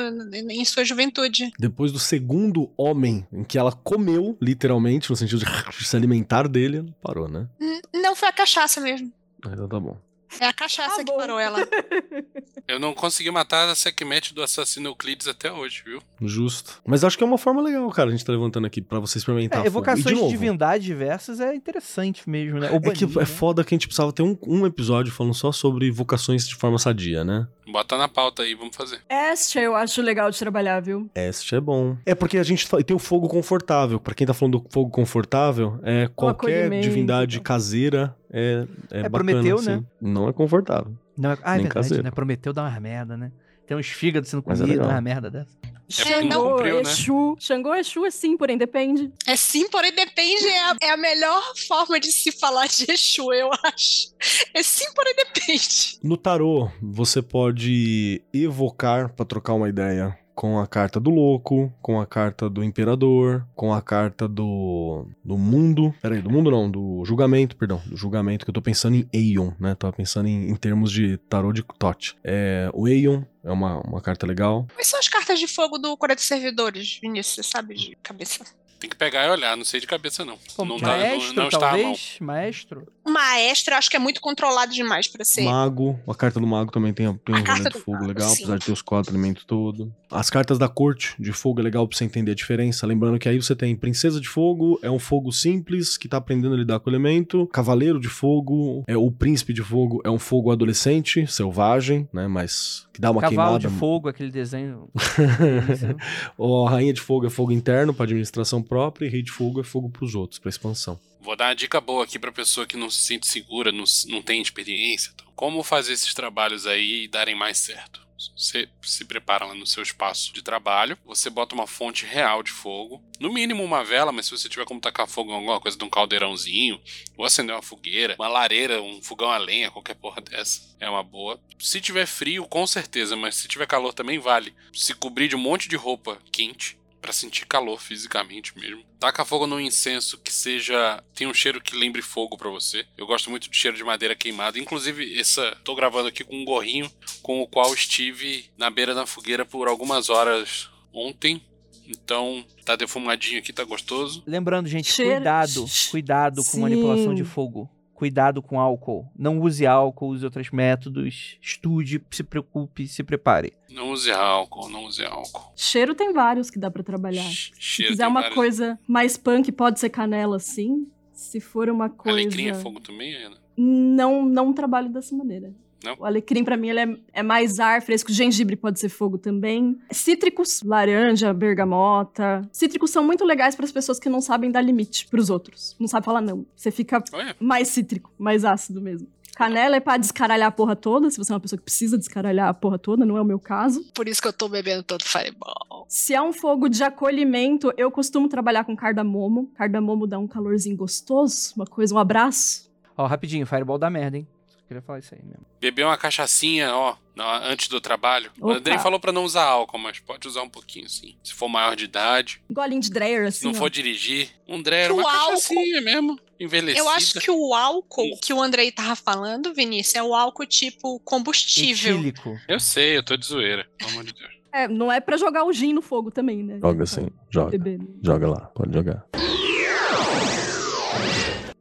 em 0.51 0.65
sua 0.65 0.85
juventude. 0.85 1.53
Depois 1.59 1.93
do 1.93 1.99
segundo 1.99 2.71
homem 2.77 3.27
em 3.33 3.45
que 3.45 3.59
ela 3.59 3.73
comeu, 3.73 4.37
literalmente, 4.41 5.11
no 5.11 5.17
sentido 5.17 5.45
de 5.45 5.47
se 5.85 5.97
alimentar 5.97 6.49
dele, 6.49 6.85
parou, 7.03 7.29
né? 7.29 7.47
Não 7.93 8.17
foi 8.17 8.29
a 8.29 8.33
cachaça 8.33 8.81
mesmo. 8.81 9.13
Então 9.39 9.69
tá 9.69 9.79
bom. 9.79 9.97
É 10.41 10.47
a 10.47 10.53
cachaça 10.53 10.97
Tá 10.97 11.05
que 11.05 11.13
parou 11.13 11.39
ela. 11.39 11.59
Eu 12.67 12.79
não 12.81 12.95
consegui 12.95 13.31
matar 13.31 13.69
a 13.69 13.75
Sekhmet 13.75 14.33
do 14.33 14.43
assassino 14.43 14.89
Euclides 14.89 15.29
até 15.29 15.53
hoje, 15.53 15.83
viu? 15.85 16.01
Justo. 16.23 16.81
Mas 16.87 17.05
acho 17.05 17.17
que 17.19 17.23
é 17.23 17.27
uma 17.27 17.37
forma 17.37 17.61
legal, 17.61 17.89
cara, 17.91 18.09
a 18.09 18.13
gente 18.13 18.25
tá 18.25 18.33
levantando 18.33 18.67
aqui 18.67 18.81
pra 18.81 18.99
você 18.99 19.19
experimentar. 19.19 19.63
É, 19.63 19.67
evocações 19.67 20.05
de 20.05 20.15
de, 20.15 20.19
novo, 20.19 20.31
divindades 20.31 20.85
diversas 20.85 21.41
é 21.41 21.55
interessante 21.55 22.29
mesmo, 22.29 22.59
né? 22.59 22.71
O 22.71 22.77
É 22.77 22.93
que 22.95 23.05
é 23.05 23.07
né? 23.07 23.27
foda 23.27 23.63
que 23.63 23.75
a 23.75 23.77
gente 23.77 23.87
precisava 23.87 24.13
ter 24.13 24.23
um, 24.23 24.37
um 24.47 24.65
episódio 24.67 25.13
falando 25.13 25.35
só 25.35 25.53
sobre 25.53 25.91
vocações 25.91 26.49
de 26.49 26.55
forma 26.55 26.79
sadia, 26.79 27.23
né? 27.23 27.47
Bota 27.67 27.97
na 27.97 28.09
pauta 28.09 28.43
aí, 28.43 28.55
vamos 28.55 28.77
fazer. 28.77 29.01
Este 29.09 29.59
eu 29.59 29.75
acho 29.75 30.03
legal 30.03 30.31
de 30.31 30.39
trabalhar, 30.39 30.81
viu? 30.81 31.11
Este 31.15 31.55
é 31.57 31.61
bom. 31.61 31.97
É 32.05 32.15
porque 32.15 32.39
a 32.39 32.43
gente 32.43 32.69
tem 32.85 32.95
o 32.95 32.99
fogo 32.99 33.29
confortável. 33.29 33.99
Pra 33.99 34.15
quem 34.15 34.27
tá 34.27 34.35
falando 34.35 34.59
do 34.61 34.67
fogo 34.71 34.91
confortável, 34.91 35.79
é 35.83 36.09
qualquer 36.15 36.69
divindade 36.81 37.41
caseira 37.41 38.15
é, 38.31 38.67
é, 38.91 39.01
É 39.01 39.09
bacana, 39.09 39.11
Prometeu, 39.11 39.57
assim. 39.57 39.71
né? 39.71 39.85
Não 40.01 40.29
é 40.29 40.33
confortável. 40.33 40.93
Não, 41.17 41.31
é- 41.33 41.39
ah, 41.43 41.53
é 41.55 41.57
Nem 41.57 41.63
verdade, 41.65 41.75
caseiro. 41.75 42.03
né? 42.03 42.11
Prometeu 42.11 42.53
dar 42.53 42.63
umas 42.69 42.81
merda, 42.81 43.17
né? 43.17 43.33
Tem 43.67 43.77
uns 43.77 43.87
fígados 43.87 44.29
sendo 44.29 44.41
é 44.41 44.43
comidos, 44.43 44.69
legal. 44.69 44.89
uma 44.89 45.01
merda 45.01 45.31
dessa. 45.31 45.57
É 45.89 45.93
Xangô, 45.93 46.51
cumpriu, 46.57 46.77
né? 46.77 46.91
Exu. 46.91 47.37
Xangô, 47.39 47.75
Exu 47.75 48.07
é 48.07 48.11
sim, 48.11 48.37
porém 48.37 48.57
depende. 48.57 49.13
É 49.27 49.37
sim, 49.37 49.69
porém 49.69 49.93
depende, 49.93 50.47
é 50.47 50.59
a, 50.59 50.77
é 50.83 50.91
a 50.91 50.97
melhor 50.97 51.43
forma 51.69 52.01
de 52.01 52.11
se 52.11 52.33
falar 52.33 52.67
de 52.67 52.91
Exu, 52.91 53.33
eu 53.33 53.51
acho. 53.63 54.15
É 54.55 54.63
sim, 54.63 54.87
porém 54.95 55.15
depende. 55.15 55.99
No 56.03 56.17
tarô, 56.17 56.71
você 56.83 57.21
pode 57.21 58.23
evocar 58.33 59.13
pra 59.15 59.25
trocar 59.25 59.55
uma 59.55 59.69
ideia 59.69 60.19
com 60.35 60.59
a 60.59 60.67
carta 60.67 60.99
do 60.99 61.11
louco, 61.11 61.73
com 61.81 62.01
a 62.01 62.07
carta 62.07 62.51
do 62.51 62.63
imperador, 62.65 63.47
com 63.55 63.73
a 63.73 63.81
carta 63.81 64.27
do 64.27 65.07
do 65.25 65.39
mundo. 65.39 65.95
Peraí, 66.03 66.21
do 66.21 66.31
mundo 66.31 66.51
não, 66.51 66.71
do 66.71 67.05
julgamento, 67.05 67.57
perdão, 67.57 67.81
do 67.87 67.97
julgamento 67.97 68.45
que 68.45 68.51
eu 68.51 68.55
tô 68.55 68.63
pensando 68.63 68.97
em 68.97 69.09
Aeon, 69.15 69.53
né? 69.59 69.75
Tava 69.75 69.93
pensando 69.93 70.29
em, 70.29 70.51
em 70.51 70.57
termos 70.57 70.91
de 70.91 71.17
tarô 71.29 71.53
de 71.53 71.63
Tote. 71.79 72.17
É, 72.23 72.71
o 72.75 72.87
Aeon 72.87 73.23
é 73.43 73.51
uma, 73.51 73.79
uma 73.81 74.01
carta 74.01 74.27
legal. 74.27 74.67
Quais 74.75 74.89
são 74.89 74.99
as 74.99 75.09
cartas 75.09 75.39
de 75.39 75.47
fogo 75.47 75.79
do 75.79 75.97
Coreia 75.97 76.17
dos 76.17 76.25
Servidores, 76.27 76.99
Vinícius? 77.01 77.35
Você 77.37 77.43
sabe 77.43 77.75
de 77.75 77.97
cabeça? 78.03 78.45
Tem 78.85 78.91
que 78.91 78.97
pegar 78.97 79.27
e 79.27 79.31
olhar, 79.31 79.57
não 79.57 79.65
sei 79.65 79.81
de 79.81 79.87
cabeça 79.87 80.27
não. 80.27 80.37
Pô, 80.57 80.65
não, 80.65 80.79
tá, 80.79 80.89
não, 80.89 80.99
maestro, 80.99 81.35
não 81.35 81.49
está 81.49 81.57
à 81.57 81.73
mão. 81.73 81.81
talvez? 81.81 82.17
Maestro? 82.21 82.93
Maestro, 83.05 83.75
acho 83.75 83.91
que 83.91 83.97
é 83.97 83.99
muito 83.99 84.21
controlado 84.21 84.73
demais 84.73 85.07
pra 85.07 85.25
ser. 85.25 85.43
Mago, 85.43 85.99
a 86.09 86.15
carta 86.15 86.41
do 86.41 86.47
mago 86.47 86.71
também 86.73 86.93
tem, 86.93 87.13
tem 87.19 87.35
A 87.35 87.39
um 87.39 87.63
do 87.65 87.79
fogo 87.79 87.93
mago, 87.99 88.07
legal, 88.07 88.29
sim. 88.31 88.43
apesar 88.45 88.59
de 88.59 88.67
ter 88.67 88.73
os 88.73 88.83
quatro 88.83 89.13
elementos 89.13 89.45
todos. 89.45 89.89
As 90.11 90.31
cartas 90.31 90.59
da 90.59 90.69
corte 90.69 91.15
de 91.19 91.33
fogo 91.33 91.61
é 91.61 91.63
legal 91.63 91.87
pra 91.87 91.97
você 91.97 92.05
entender 92.05 92.33
a 92.33 92.35
diferença. 92.35 92.87
Lembrando 92.87 93.19
que 93.19 93.29
aí 93.29 93.41
você 93.41 93.55
tem 93.55 93.75
Princesa 93.77 94.21
de 94.21 94.29
Fogo, 94.29 94.79
é 94.83 94.91
um 94.91 94.99
fogo 94.99 95.33
simples 95.33 95.97
que 95.99 96.09
tá 96.09 96.17
aprendendo 96.17 96.55
a 96.55 96.59
lidar 96.59 96.81
com 96.81 96.89
o 96.89 96.93
elemento. 96.93 97.47
Cavaleiro 97.49 98.01
de 98.01 98.09
Fogo, 98.09 98.85
é 98.87 98.97
o 98.97 99.11
Príncipe 99.11 99.53
de 99.53 99.63
Fogo, 99.63 100.01
é 100.05 100.11
um 100.11 100.19
fogo 100.19 100.51
adolescente, 100.51 101.27
selvagem, 101.27 102.09
né? 102.13 102.27
Mas 102.29 102.87
que 102.93 103.01
dá 103.01 103.11
uma 103.11 103.21
Cavalo 103.21 103.59
queimada. 103.59 103.69
de 103.69 103.75
fogo, 103.79 104.09
aquele 104.09 104.31
desenho. 104.31 104.89
Ou 106.39 106.67
a 106.67 106.71
Rainha 106.71 106.93
de 106.93 107.01
Fogo 107.01 107.27
é 107.27 107.31
fogo 107.31 107.53
interno 107.53 107.93
pra 107.93 108.05
administração 108.05 108.63
própria 108.63 109.07
e 109.07 109.11
Rei 109.11 109.23
de 109.23 109.31
Fogo 109.31 109.61
é 109.61 109.65
fogo 109.65 109.91
pros 109.91 110.15
outros, 110.15 110.39
pra 110.39 110.49
expansão. 110.49 110.99
Vou 111.25 111.35
dar 111.35 111.47
uma 111.47 111.55
dica 111.55 111.81
boa 111.81 112.05
aqui 112.05 112.19
pra 112.19 112.31
pessoa 112.31 112.67
que 112.67 112.77
não 112.77 112.91
se 112.91 113.01
sente 113.01 113.27
segura, 113.27 113.73
não, 113.73 113.85
não 114.09 114.21
tem 114.21 114.43
experiência. 114.43 115.11
Então, 115.15 115.27
como 115.35 115.63
fazer 115.63 115.95
esses 115.95 116.13
trabalhos 116.13 116.67
aí 116.67 117.09
darem 117.09 117.35
mais 117.35 117.57
certo? 117.57 118.05
Você 118.37 118.69
se 118.83 119.07
prepara 119.07 119.47
lá 119.47 119.55
no 119.55 119.67
seu 119.67 119.83
espaço 119.83 120.35
de 120.35 120.43
trabalho, 120.43 120.99
você 121.03 121.31
bota 121.31 121.55
uma 121.55 121.67
fonte 121.67 122.05
real 122.05 122.43
de 122.43 122.51
fogo, 122.51 123.03
no 123.19 123.33
mínimo 123.33 123.65
uma 123.65 123.83
vela, 123.83 124.13
mas 124.13 124.27
se 124.27 124.33
você 124.33 124.51
tiver 124.51 124.67
como 124.67 124.83
tacar 124.83 125.09
fogo 125.09 125.31
em 125.31 125.35
alguma 125.35 125.59
coisa 125.59 125.79
de 125.79 125.85
um 125.85 125.89
caldeirãozinho, 125.89 126.79
ou 127.17 127.25
acender 127.25 127.57
uma 127.57 127.63
fogueira, 127.63 128.17
uma 128.19 128.29
lareira, 128.29 128.83
um 128.83 129.03
fogão 129.03 129.31
a 129.31 129.39
lenha, 129.39 129.71
qualquer 129.71 129.95
porra 129.95 130.21
dessa, 130.21 130.77
é 130.79 130.91
uma 130.91 131.03
boa. 131.03 131.41
Se 131.59 131.81
tiver 131.81 132.07
frio, 132.07 132.47
com 132.47 132.67
certeza, 132.67 133.17
mas 133.17 133.35
se 133.35 133.49
tiver 133.49 133.67
calor 133.67 133.95
também 133.95 134.19
vale. 134.19 134.55
Se 134.75 134.93
cobrir 134.93 135.29
de 135.29 135.37
um 135.37 135.41
monte 135.41 135.71
de 135.71 135.77
roupa 135.77 136.19
quente, 136.31 136.77
Pra 137.05 137.13
sentir 137.13 137.45
calor 137.45 137.79
fisicamente 137.83 138.59
mesmo. 138.59 138.83
Taca 138.99 139.27
fogo 139.27 139.47
num 139.47 139.61
incenso 139.61 140.17
que 140.17 140.33
seja. 140.33 141.05
tem 141.15 141.27
um 141.27 141.35
cheiro 141.35 141.61
que 141.61 141.77
lembre 141.77 142.01
fogo 142.01 142.35
pra 142.35 142.49
você. 142.49 142.87
Eu 142.97 143.07
gosto 143.07 143.29
muito 143.29 143.51
de 143.51 143.55
cheiro 143.55 143.77
de 143.77 143.85
madeira 143.85 144.15
queimada. 144.17 144.59
Inclusive, 144.59 145.21
essa. 145.21 145.55
tô 145.63 145.75
gravando 145.75 146.09
aqui 146.09 146.25
com 146.25 146.35
um 146.35 146.47
gorrinho 146.47 146.91
com 147.23 147.43
o 147.43 147.47
qual 147.47 147.75
estive 147.75 148.47
na 148.57 148.71
beira 148.71 148.95
da 148.95 149.05
fogueira 149.05 149.45
por 149.45 149.69
algumas 149.69 150.09
horas 150.09 150.71
ontem. 150.95 151.43
Então, 151.87 152.43
tá 152.65 152.75
defumadinho 152.75 153.39
aqui, 153.39 153.53
tá 153.53 153.65
gostoso. 153.65 154.23
Lembrando, 154.27 154.67
gente, 154.67 154.91
Cheiro- 154.91 155.17
cuidado. 155.17 155.67
Cuidado 155.91 156.37
com 156.37 156.53
Sim. 156.53 156.61
manipulação 156.61 157.15
de 157.15 157.23
fogo. 157.23 157.71
Cuidado 157.95 158.43
com 158.43 158.59
álcool. 158.61 159.09
Não 159.17 159.39
use 159.41 159.65
álcool, 159.65 160.09
use 160.09 160.25
outros 160.25 160.51
métodos. 160.51 161.39
Estude, 161.41 162.05
se 162.11 162.25
preocupe, 162.25 162.89
se 162.89 163.03
prepare. 163.05 163.53
Não 163.71 163.91
use 163.93 164.11
álcool, 164.11 164.69
não 164.69 164.85
use 164.85 165.05
álcool. 165.05 165.53
Cheiro 165.57 165.95
tem 165.95 166.13
vários 166.13 166.51
que 166.51 166.59
dá 166.59 166.71
pra 166.71 166.83
trabalhar. 166.83 167.23
Che- 167.23 167.53
Se 167.59 167.85
quiser 167.87 168.07
uma 168.09 168.21
vários- 168.21 168.35
coisa 168.35 168.79
mais 168.87 169.17
punk, 169.17 169.51
pode 169.53 169.79
ser 169.81 169.91
canela, 169.91 170.39
sim. 170.39 170.89
Se 171.13 171.41
for 171.41 171.71
uma 171.71 171.89
coisa. 171.89 172.19
Alecrim 172.19 172.49
é 172.49 172.55
fogo 172.55 172.81
também, 172.81 173.15
Ana? 173.15 173.37
Não, 173.57 174.25
não 174.27 174.53
trabalho 174.53 174.89
dessa 174.89 175.15
maneira. 175.17 175.55
Não? 175.85 175.97
O 175.99 176.05
alecrim, 176.05 176.43
pra 176.43 176.57
mim, 176.57 176.71
ele 176.71 176.81
é, 176.81 176.97
é 177.13 177.23
mais 177.23 177.59
ar 177.59 177.83
fresco. 177.83 178.13
Gengibre 178.13 178.57
pode 178.57 178.81
ser 178.81 178.89
fogo 178.89 179.19
também. 179.19 179.79
Cítricos, 179.91 180.63
laranja, 180.63 181.33
bergamota. 181.35 182.43
Cítricos 182.53 182.91
são 182.91 183.05
muito 183.05 183.25
legais 183.25 183.55
para 183.55 183.65
as 183.67 183.73
pessoas 183.73 183.99
que 183.99 184.09
não 184.09 184.21
sabem 184.21 184.51
dar 184.51 184.63
limite 184.63 185.07
pros 185.09 185.31
outros. 185.31 185.77
Não 185.79 185.87
sabe 185.87 186.05
falar 186.05 186.21
não. 186.21 186.47
Você 186.57 186.71
fica 186.71 187.03
Olha, 187.13 187.37
mais 187.39 187.69
cítrico, 187.69 188.11
mais 188.19 188.45
ácido 188.45 188.81
mesmo. 188.81 189.09
Canela 189.35 189.77
é 189.77 189.81
pra 189.81 189.97
descaralhar 189.97 190.49
a 190.49 190.53
porra 190.53 190.77
toda, 190.77 191.11
se 191.11 191.19
você 191.19 191.33
é 191.33 191.35
uma 191.35 191.41
pessoa 191.41 191.59
que 191.59 191.65
precisa 191.65 191.99
descaralhar 191.99 192.49
a 192.49 192.55
porra 192.55 192.79
toda, 192.79 193.05
não 193.05 193.17
é 193.17 193.21
o 193.21 193.25
meu 193.25 193.41
caso. 193.41 193.85
Por 193.93 194.07
isso 194.07 194.23
que 194.23 194.29
eu 194.29 194.33
tô 194.33 194.49
bebendo 194.49 194.85
todo 194.85 195.03
Fireball. 195.03 195.87
Se 195.89 196.15
é 196.15 196.23
um 196.23 196.33
fogo 196.33 196.69
de 196.69 196.85
acolhimento, 196.85 197.73
eu 197.77 197.91
costumo 197.91 198.29
trabalhar 198.29 198.65
com 198.65 198.77
cardamomo. 198.77 199.51
Cardamomo 199.57 200.07
dá 200.07 200.21
um 200.21 200.29
calorzinho 200.29 200.77
gostoso, 200.77 201.53
uma 201.57 201.67
coisa, 201.67 201.93
um 201.93 201.99
abraço. 201.99 202.71
Ó, 202.97 203.07
rapidinho, 203.07 203.45
Fireball 203.45 203.77
dá 203.77 203.91
merda, 203.91 204.19
hein? 204.19 204.29
Queria 204.75 204.83
falar 204.83 204.99
isso 204.99 205.15
aí 205.15 205.21
mesmo. 205.25 205.47
beber 205.61 205.85
uma 205.85 205.97
cachaçinha, 205.97 206.75
ó, 206.75 206.97
antes 207.45 207.69
do 207.69 207.81
trabalho. 207.81 208.31
O 208.41 208.47
Opa. 208.49 208.59
Andrei 208.59 208.79
falou 208.79 208.99
pra 208.99 209.13
não 209.13 209.25
usar 209.25 209.45
álcool, 209.45 209.79
mas 209.79 210.01
pode 210.01 210.27
usar 210.27 210.43
um 210.43 210.49
pouquinho, 210.49 210.89
sim. 210.89 211.15
Se 211.23 211.33
for 211.33 211.49
maior 211.49 211.77
de 211.77 211.85
idade. 211.85 212.41
Golinho 212.51 212.81
de 212.81 212.91
Dreyer, 212.91 213.31
Se 213.31 213.39
assim. 213.39 213.47
não 213.47 213.53
ó. 213.55 213.59
for 213.59 213.71
dirigir, 213.71 214.31
um 214.49 214.61
Dreyer, 214.61 214.91
O 214.93 214.97
uma 214.99 215.13
álcool- 215.13 215.31
cachaçinha 215.37 215.81
mesmo, 215.81 216.19
envelhecida. 216.41 216.79
Eu 216.85 216.89
acho 216.91 217.21
que 217.21 217.31
o 217.31 217.55
álcool 217.55 218.19
que 218.21 218.33
o 218.35 218.43
Andrei 218.43 218.73
tava 218.73 218.97
falando, 218.97 219.55
Vinícius, 219.55 219.95
é 219.95 220.03
o 220.03 220.13
álcool 220.15 220.45
tipo 220.47 220.99
combustível. 221.01 221.95
Etílico. 221.95 222.37
Eu 222.49 222.59
sei, 222.59 222.97
eu 222.97 223.03
tô 223.05 223.17
de 223.17 223.27
zoeira, 223.27 223.67
pelo 223.79 223.91
amor 223.93 224.05
de 224.05 224.13
Deus. 224.13 224.35
É, 224.53 224.67
não 224.69 224.91
é 224.91 225.01
pra 225.01 225.17
jogar 225.17 225.45
o 225.45 225.53
gin 225.53 225.73
no 225.73 225.83
fogo 225.83 226.11
também, 226.11 226.43
né? 226.43 226.59
Joga 226.61 226.83
assim, 226.85 227.09
joga. 227.31 227.51
Beber. 227.59 227.81
Joga 228.03 228.29
lá, 228.29 228.41
pode 228.55 228.73
jogar. 228.73 229.05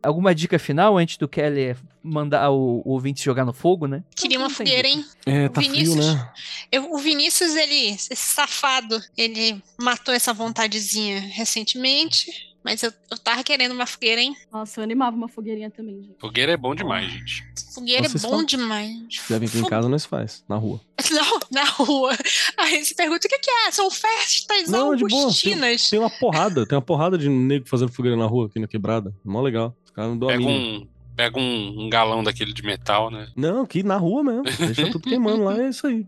Alguma 0.02 0.35
dica 0.35 0.60
final 0.60 0.98
antes 0.98 1.15
do 1.18 1.27
Kelly 1.30 1.76
mandar 2.03 2.49
o, 2.51 2.81
o 2.85 2.91
ouvinte 2.91 3.23
jogar 3.23 3.45
no 3.45 3.53
fogo, 3.53 3.88
né? 3.88 4.03
Queria 4.15 4.38
uma 4.38 4.47
tem 4.47 4.55
fogueira, 4.57 4.88
hein? 4.88 5.05
É, 5.25 5.47
tá 5.49 5.61
Vinícius. 5.61 5.95
frio, 6.05 6.13
né? 6.15 6.31
Eu- 6.71 6.91
o 6.93 6.97
Vinícius, 6.97 7.55
ele, 7.55 7.89
esse 7.91 8.15
safado, 8.15 8.99
ele 9.17 9.61
matou 9.80 10.13
essa 10.13 10.34
vontadezinha 10.34 11.19
recentemente. 11.19 12.51
Mas 12.65 12.81
eu, 12.81 12.93
eu 13.11 13.17
tava 13.17 13.43
querendo 13.43 13.73
uma 13.73 13.85
fogueira, 13.85 14.21
hein? 14.21 14.34
Nossa, 14.49 14.80
eu 14.80 14.85
animava 14.85 15.17
uma 15.17 15.27
fogueirinha 15.27 15.69
também, 15.69 16.01
gente. 16.01 16.15
Fogueira 16.17 16.53
é 16.53 16.55
bom 16.55 16.73
demais, 16.73 17.11
gente. 17.11 17.43
Fogueira 17.75 18.07
Vocês 18.07 18.23
é 18.23 18.25
bom 18.25 18.31
falam- 18.31 18.45
demais. 18.45 18.89
Se 19.09 19.21
quiser 19.21 19.39
vir 19.41 19.47
aqui 19.49 19.57
em 19.59 19.65
casa, 19.65 19.89
nós 19.89 20.05
faz, 20.05 20.45
na 20.47 20.55
rua. 20.55 20.80
Não, 21.11 21.39
na 21.51 21.65
rua. 21.65 22.17
Aí 22.57 22.85
você 22.85 22.95
pergunta 22.95 23.27
o 23.27 23.30
que, 23.30 23.38
que 23.39 23.51
é? 23.51 23.71
São 23.71 23.91
festas 23.91 24.69
Não, 24.69 24.95
de 24.95 25.05
boa, 25.05 25.23
augustinas. 25.23 25.89
Tem 25.89 25.99
uma 25.99 26.09
porrada, 26.09 26.65
tem 26.65 26.77
uma 26.77 26.81
porrada 26.81 27.17
de 27.17 27.27
nego 27.27 27.67
fazendo 27.67 27.91
fogueira 27.91 28.15
na 28.15 28.25
rua 28.27 28.45
aqui 28.45 28.59
na 28.59 28.67
quebrada. 28.67 29.13
Mó 29.25 29.41
legal. 29.41 29.75
Os 29.84 29.91
caras 29.91 30.11
não 30.11 30.17
dão 30.17 30.30
a 30.30 30.31
Pega 30.31 30.45
mínima. 30.45 30.85
um, 30.85 30.88
pega 31.15 31.40
um, 31.40 31.84
um 31.85 31.90
galão 31.90 32.23
daquele 32.23 32.53
de 32.53 32.64
metal, 32.64 33.10
né? 33.10 33.27
Não, 33.35 33.64
aqui 33.64 33.84
na 33.84 33.98
rua 33.98 34.23
mesmo. 34.23 34.44
Deixa 34.44 34.91
tudo 34.91 35.02
queimando 35.07 35.44
lá, 35.44 35.61
é 35.61 35.69
isso 35.69 35.88
aí. 35.88 36.06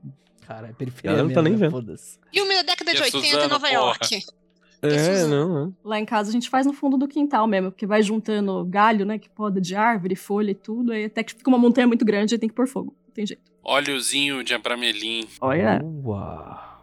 Cara, 0.47 0.67
é 0.67 0.73
periferia 0.73 1.11
Ela 1.11 1.23
não 1.23 1.33
tá 1.33 1.41
nem 1.41 1.53
né? 1.53 1.59
vendo. 1.59 1.71
Foda-se. 1.71 2.19
Filme 2.31 2.53
da 2.55 2.61
década 2.61 2.91
E 2.91 2.95
de 2.95 3.01
a 3.01 3.05
80 3.05 3.27
em 3.27 3.47
Nova 3.47 3.59
porra? 3.59 3.71
York. 3.71 4.19
É, 4.81 5.25
não, 5.25 5.67
é. 5.67 5.71
Lá 5.83 5.99
em 5.99 6.05
casa 6.05 6.29
a 6.29 6.31
gente 6.31 6.49
faz 6.49 6.65
no 6.67 6.73
fundo 6.73 6.97
do 6.97 7.07
quintal 7.07 7.47
mesmo, 7.47 7.71
porque 7.71 7.87
vai 7.87 8.03
juntando 8.03 8.63
galho, 8.65 9.05
né? 9.05 9.17
Que 9.17 9.29
poda 9.29 9.59
de 9.59 9.75
árvore, 9.75 10.15
folha 10.15 10.51
e 10.51 10.55
tudo. 10.55 10.91
Aí 10.91 11.05
até 11.05 11.23
que 11.23 11.33
fica 11.33 11.49
uma 11.49 11.57
montanha 11.57 11.87
muito 11.87 12.05
grande 12.05 12.35
e 12.35 12.37
tem 12.37 12.47
que 12.47 12.53
pôr 12.53 12.67
fogo. 12.67 12.95
Não 13.07 13.13
tem 13.13 13.25
jeito. 13.25 13.41
Óleozinho 13.63 14.43
de 14.43 14.53
abramelim. 14.53 15.27
Olha. 15.41 15.79
Boa. 15.79 16.74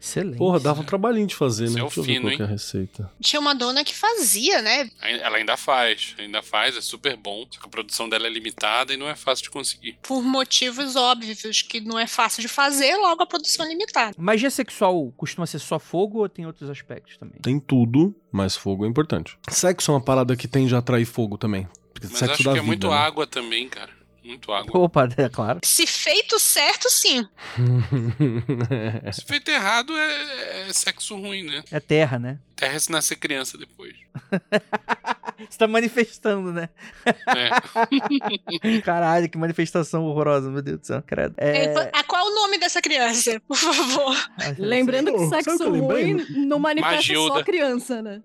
Excelente. 0.00 0.38
Porra, 0.38 0.58
dava 0.58 0.80
um 0.80 0.84
trabalhinho 0.84 1.26
de 1.26 1.34
fazer, 1.34 1.68
né? 1.70 1.80
É 1.80 1.82
o 1.82 1.86
Deixa 1.86 2.00
eu 2.00 2.04
ver 2.04 2.12
fino, 2.14 2.28
qual 2.28 2.36
que 2.36 2.42
é 2.42 2.44
a 2.44 2.48
receita. 2.48 3.12
Tinha 3.20 3.38
uma 3.38 3.54
dona 3.54 3.84
que 3.84 3.94
fazia, 3.94 4.62
né? 4.62 4.90
Ela 5.02 5.36
ainda 5.36 5.56
faz, 5.56 6.14
ainda 6.18 6.42
faz, 6.42 6.76
é 6.76 6.80
super 6.80 7.16
bom. 7.16 7.46
Só 7.50 7.60
que 7.60 7.66
a 7.66 7.68
produção 7.68 8.08
dela 8.08 8.26
é 8.26 8.30
limitada 8.30 8.94
e 8.94 8.96
não 8.96 9.08
é 9.08 9.14
fácil 9.14 9.44
de 9.44 9.50
conseguir. 9.50 9.98
Por 10.02 10.22
motivos 10.22 10.96
óbvios, 10.96 11.62
que 11.62 11.80
não 11.80 11.98
é 11.98 12.06
fácil 12.06 12.40
de 12.40 12.48
fazer, 12.48 12.96
logo 12.96 13.22
a 13.22 13.26
produção 13.26 13.66
é 13.66 13.68
limitada. 13.68 14.16
Magia 14.18 14.50
sexual 14.50 15.12
costuma 15.16 15.46
ser 15.46 15.58
só 15.58 15.78
fogo 15.78 16.20
ou 16.20 16.28
tem 16.28 16.46
outros 16.46 16.70
aspectos 16.70 17.18
também? 17.18 17.38
Tem 17.42 17.60
tudo, 17.60 18.14
mas 18.32 18.56
fogo 18.56 18.86
é 18.86 18.88
importante. 18.88 19.36
Sexo 19.50 19.90
é 19.90 19.94
uma 19.94 20.00
parada 20.00 20.34
que 20.34 20.48
tende 20.48 20.74
a 20.74 20.78
atrair 20.78 21.04
fogo 21.04 21.36
também. 21.36 21.68
Porque 21.92 22.06
Mas 22.08 22.18
sexo 22.18 22.34
acho 22.34 22.42
que 22.44 22.48
é 22.48 22.52
vida, 22.54 22.64
muito 22.64 22.88
né? 22.88 22.94
água 22.94 23.26
também, 23.26 23.68
cara. 23.68 23.99
Muito 24.22 24.52
água. 24.52 24.78
Opa, 24.78 25.08
é 25.16 25.28
claro. 25.28 25.60
Se 25.64 25.86
feito 25.86 26.38
certo, 26.38 26.90
sim. 26.90 27.26
Se 29.12 29.24
feito 29.24 29.50
errado, 29.50 29.96
é, 29.96 30.68
é 30.68 30.72
sexo 30.72 31.16
ruim, 31.16 31.42
né? 31.44 31.64
É 31.70 31.80
terra, 31.80 32.18
né? 32.18 32.38
Terra 32.54 32.78
se 32.78 32.92
nascer 32.92 33.16
criança 33.16 33.56
depois. 33.56 33.94
Você 35.48 35.56
tá 35.56 35.66
manifestando, 35.66 36.52
né? 36.52 36.68
É. 37.06 38.80
Caralho, 38.84 39.28
que 39.30 39.38
manifestação 39.38 40.04
horrorosa, 40.04 40.50
meu 40.50 40.60
Deus 40.60 40.80
do 40.80 40.86
céu. 40.86 41.02
Credo. 41.02 41.34
É... 41.38 41.64
É, 41.64 41.90
ah, 41.94 42.04
qual 42.04 42.26
é 42.26 42.30
o 42.30 42.34
nome 42.34 42.58
dessa 42.58 42.82
criança, 42.82 43.40
por 43.48 43.56
favor? 43.56 44.14
Lembrando 44.58 45.12
que 45.12 45.18
que 45.18 45.28
sexo 45.28 45.70
lembrei? 45.70 46.12
ruim 46.12 46.46
não 46.46 46.58
manifesta 46.58 46.96
Magilda. 46.96 47.34
só 47.38 47.42
criança, 47.42 48.02
né? 48.02 48.20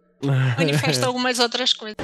Manifesta 0.57 1.05
algumas 1.05 1.39
outras 1.39 1.71
coisas. 1.71 1.97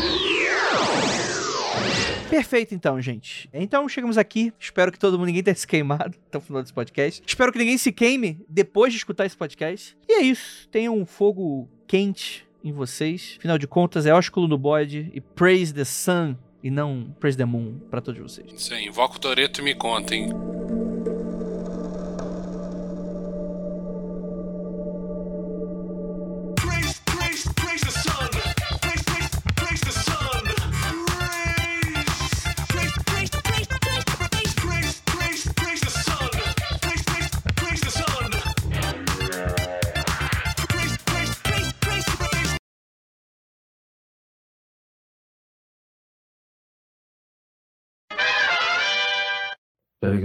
Perfeito, 2.32 2.74
então, 2.74 3.00
gente. 3.02 3.50
Então 3.54 3.90
chegamos 3.90 4.18
aqui. 4.18 4.54
Espero 4.58 4.90
que 4.90 4.98
todo 4.98 5.20
mundo, 5.20 5.28
ninguém 5.28 5.44
tenha 5.44 5.54
se 5.54 5.68
queimado 5.68 6.18
até 6.28 6.38
o 6.38 6.42
final 6.42 6.62
desse 6.62 6.74
podcast. 6.74 7.22
Espero 7.28 7.52
que 7.52 7.60
ninguém 7.60 7.78
se 7.78 7.92
queime 7.92 8.44
depois 8.48 8.94
de 8.94 8.98
escutar 8.98 9.26
esse 9.26 9.36
podcast. 9.36 9.98
E 10.08 10.14
é 10.14 10.22
isso. 10.22 10.68
Tenham 10.70 10.98
um 10.98 11.06
fogo 11.06 11.70
quente 11.86 12.48
em 12.64 12.72
vocês. 12.72 13.36
Afinal 13.38 13.58
de 13.58 13.68
contas, 13.68 14.06
é 14.06 14.14
ósculo 14.14 14.48
no 14.48 14.58
bode 14.58 15.12
e 15.14 15.20
praise 15.20 15.74
the 15.74 15.84
sun 15.84 16.38
e 16.64 16.72
não 16.72 17.14
praise 17.20 17.38
the 17.38 17.44
moon 17.44 17.80
pra 17.90 18.00
todos 18.00 18.22
vocês. 18.22 18.72
Aí, 18.72 18.86
invoca 18.86 19.18
o 19.18 19.20
Toreto 19.20 19.60
e 19.60 19.64
me 19.64 19.76
conta, 19.76 20.16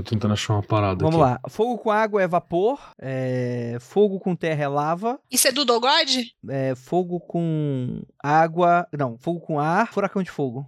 tentando 0.07 0.33
achar 0.35 0.55
uma 0.55 0.63
parada 0.63 1.05
Vamos 1.05 1.21
aqui. 1.21 1.31
lá. 1.33 1.41
Fogo 1.51 1.79
com 1.79 1.91
água 1.91 2.23
é 2.23 2.27
vapor. 2.29 2.79
é, 3.01 3.77
Fogo 3.81 4.19
com 4.21 4.35
terra 4.37 4.65
é 4.65 4.69
lava. 4.69 5.19
Isso 5.31 5.47
é 5.49 5.53
do 5.53 5.65
Dogode? 5.65 6.33
é, 6.49 6.75
Fogo 6.75 7.21
com 7.21 8.03
água. 8.23 8.87
Não, 8.97 9.19
fogo 9.19 9.41
com 9.41 9.59
ar. 9.61 9.93
Furacão 9.93 10.23
de 10.23 10.31
fogo. 10.31 10.65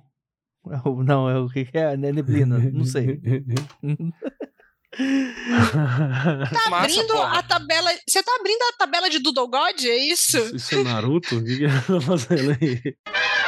Não, 1.05 1.28
é 1.31 1.39
o 1.39 1.48
que 1.48 1.66
é? 1.73 1.94
É 1.94 1.97
neblina. 1.97 2.59
Não 2.73 2.85
sei. 2.85 3.19
Tá 4.90 6.70
Massa, 6.70 6.77
abrindo 7.01 7.06
porra. 7.12 7.39
a 7.39 7.43
tabela. 7.43 7.90
Você 8.09 8.23
tá 8.23 8.32
abrindo 8.40 8.62
a 8.62 8.73
tabela 8.78 9.09
de 9.10 9.19
Doodle 9.19 9.47
God? 9.48 9.85
É 9.85 9.97
isso? 9.97 10.39
Isso 10.56 10.74
é 10.74 10.82
Naruto? 10.82 11.36
O 11.36 11.44
que 11.44 11.66
tá 11.69 12.01
fazendo 12.01 12.56
aí? 12.60 12.81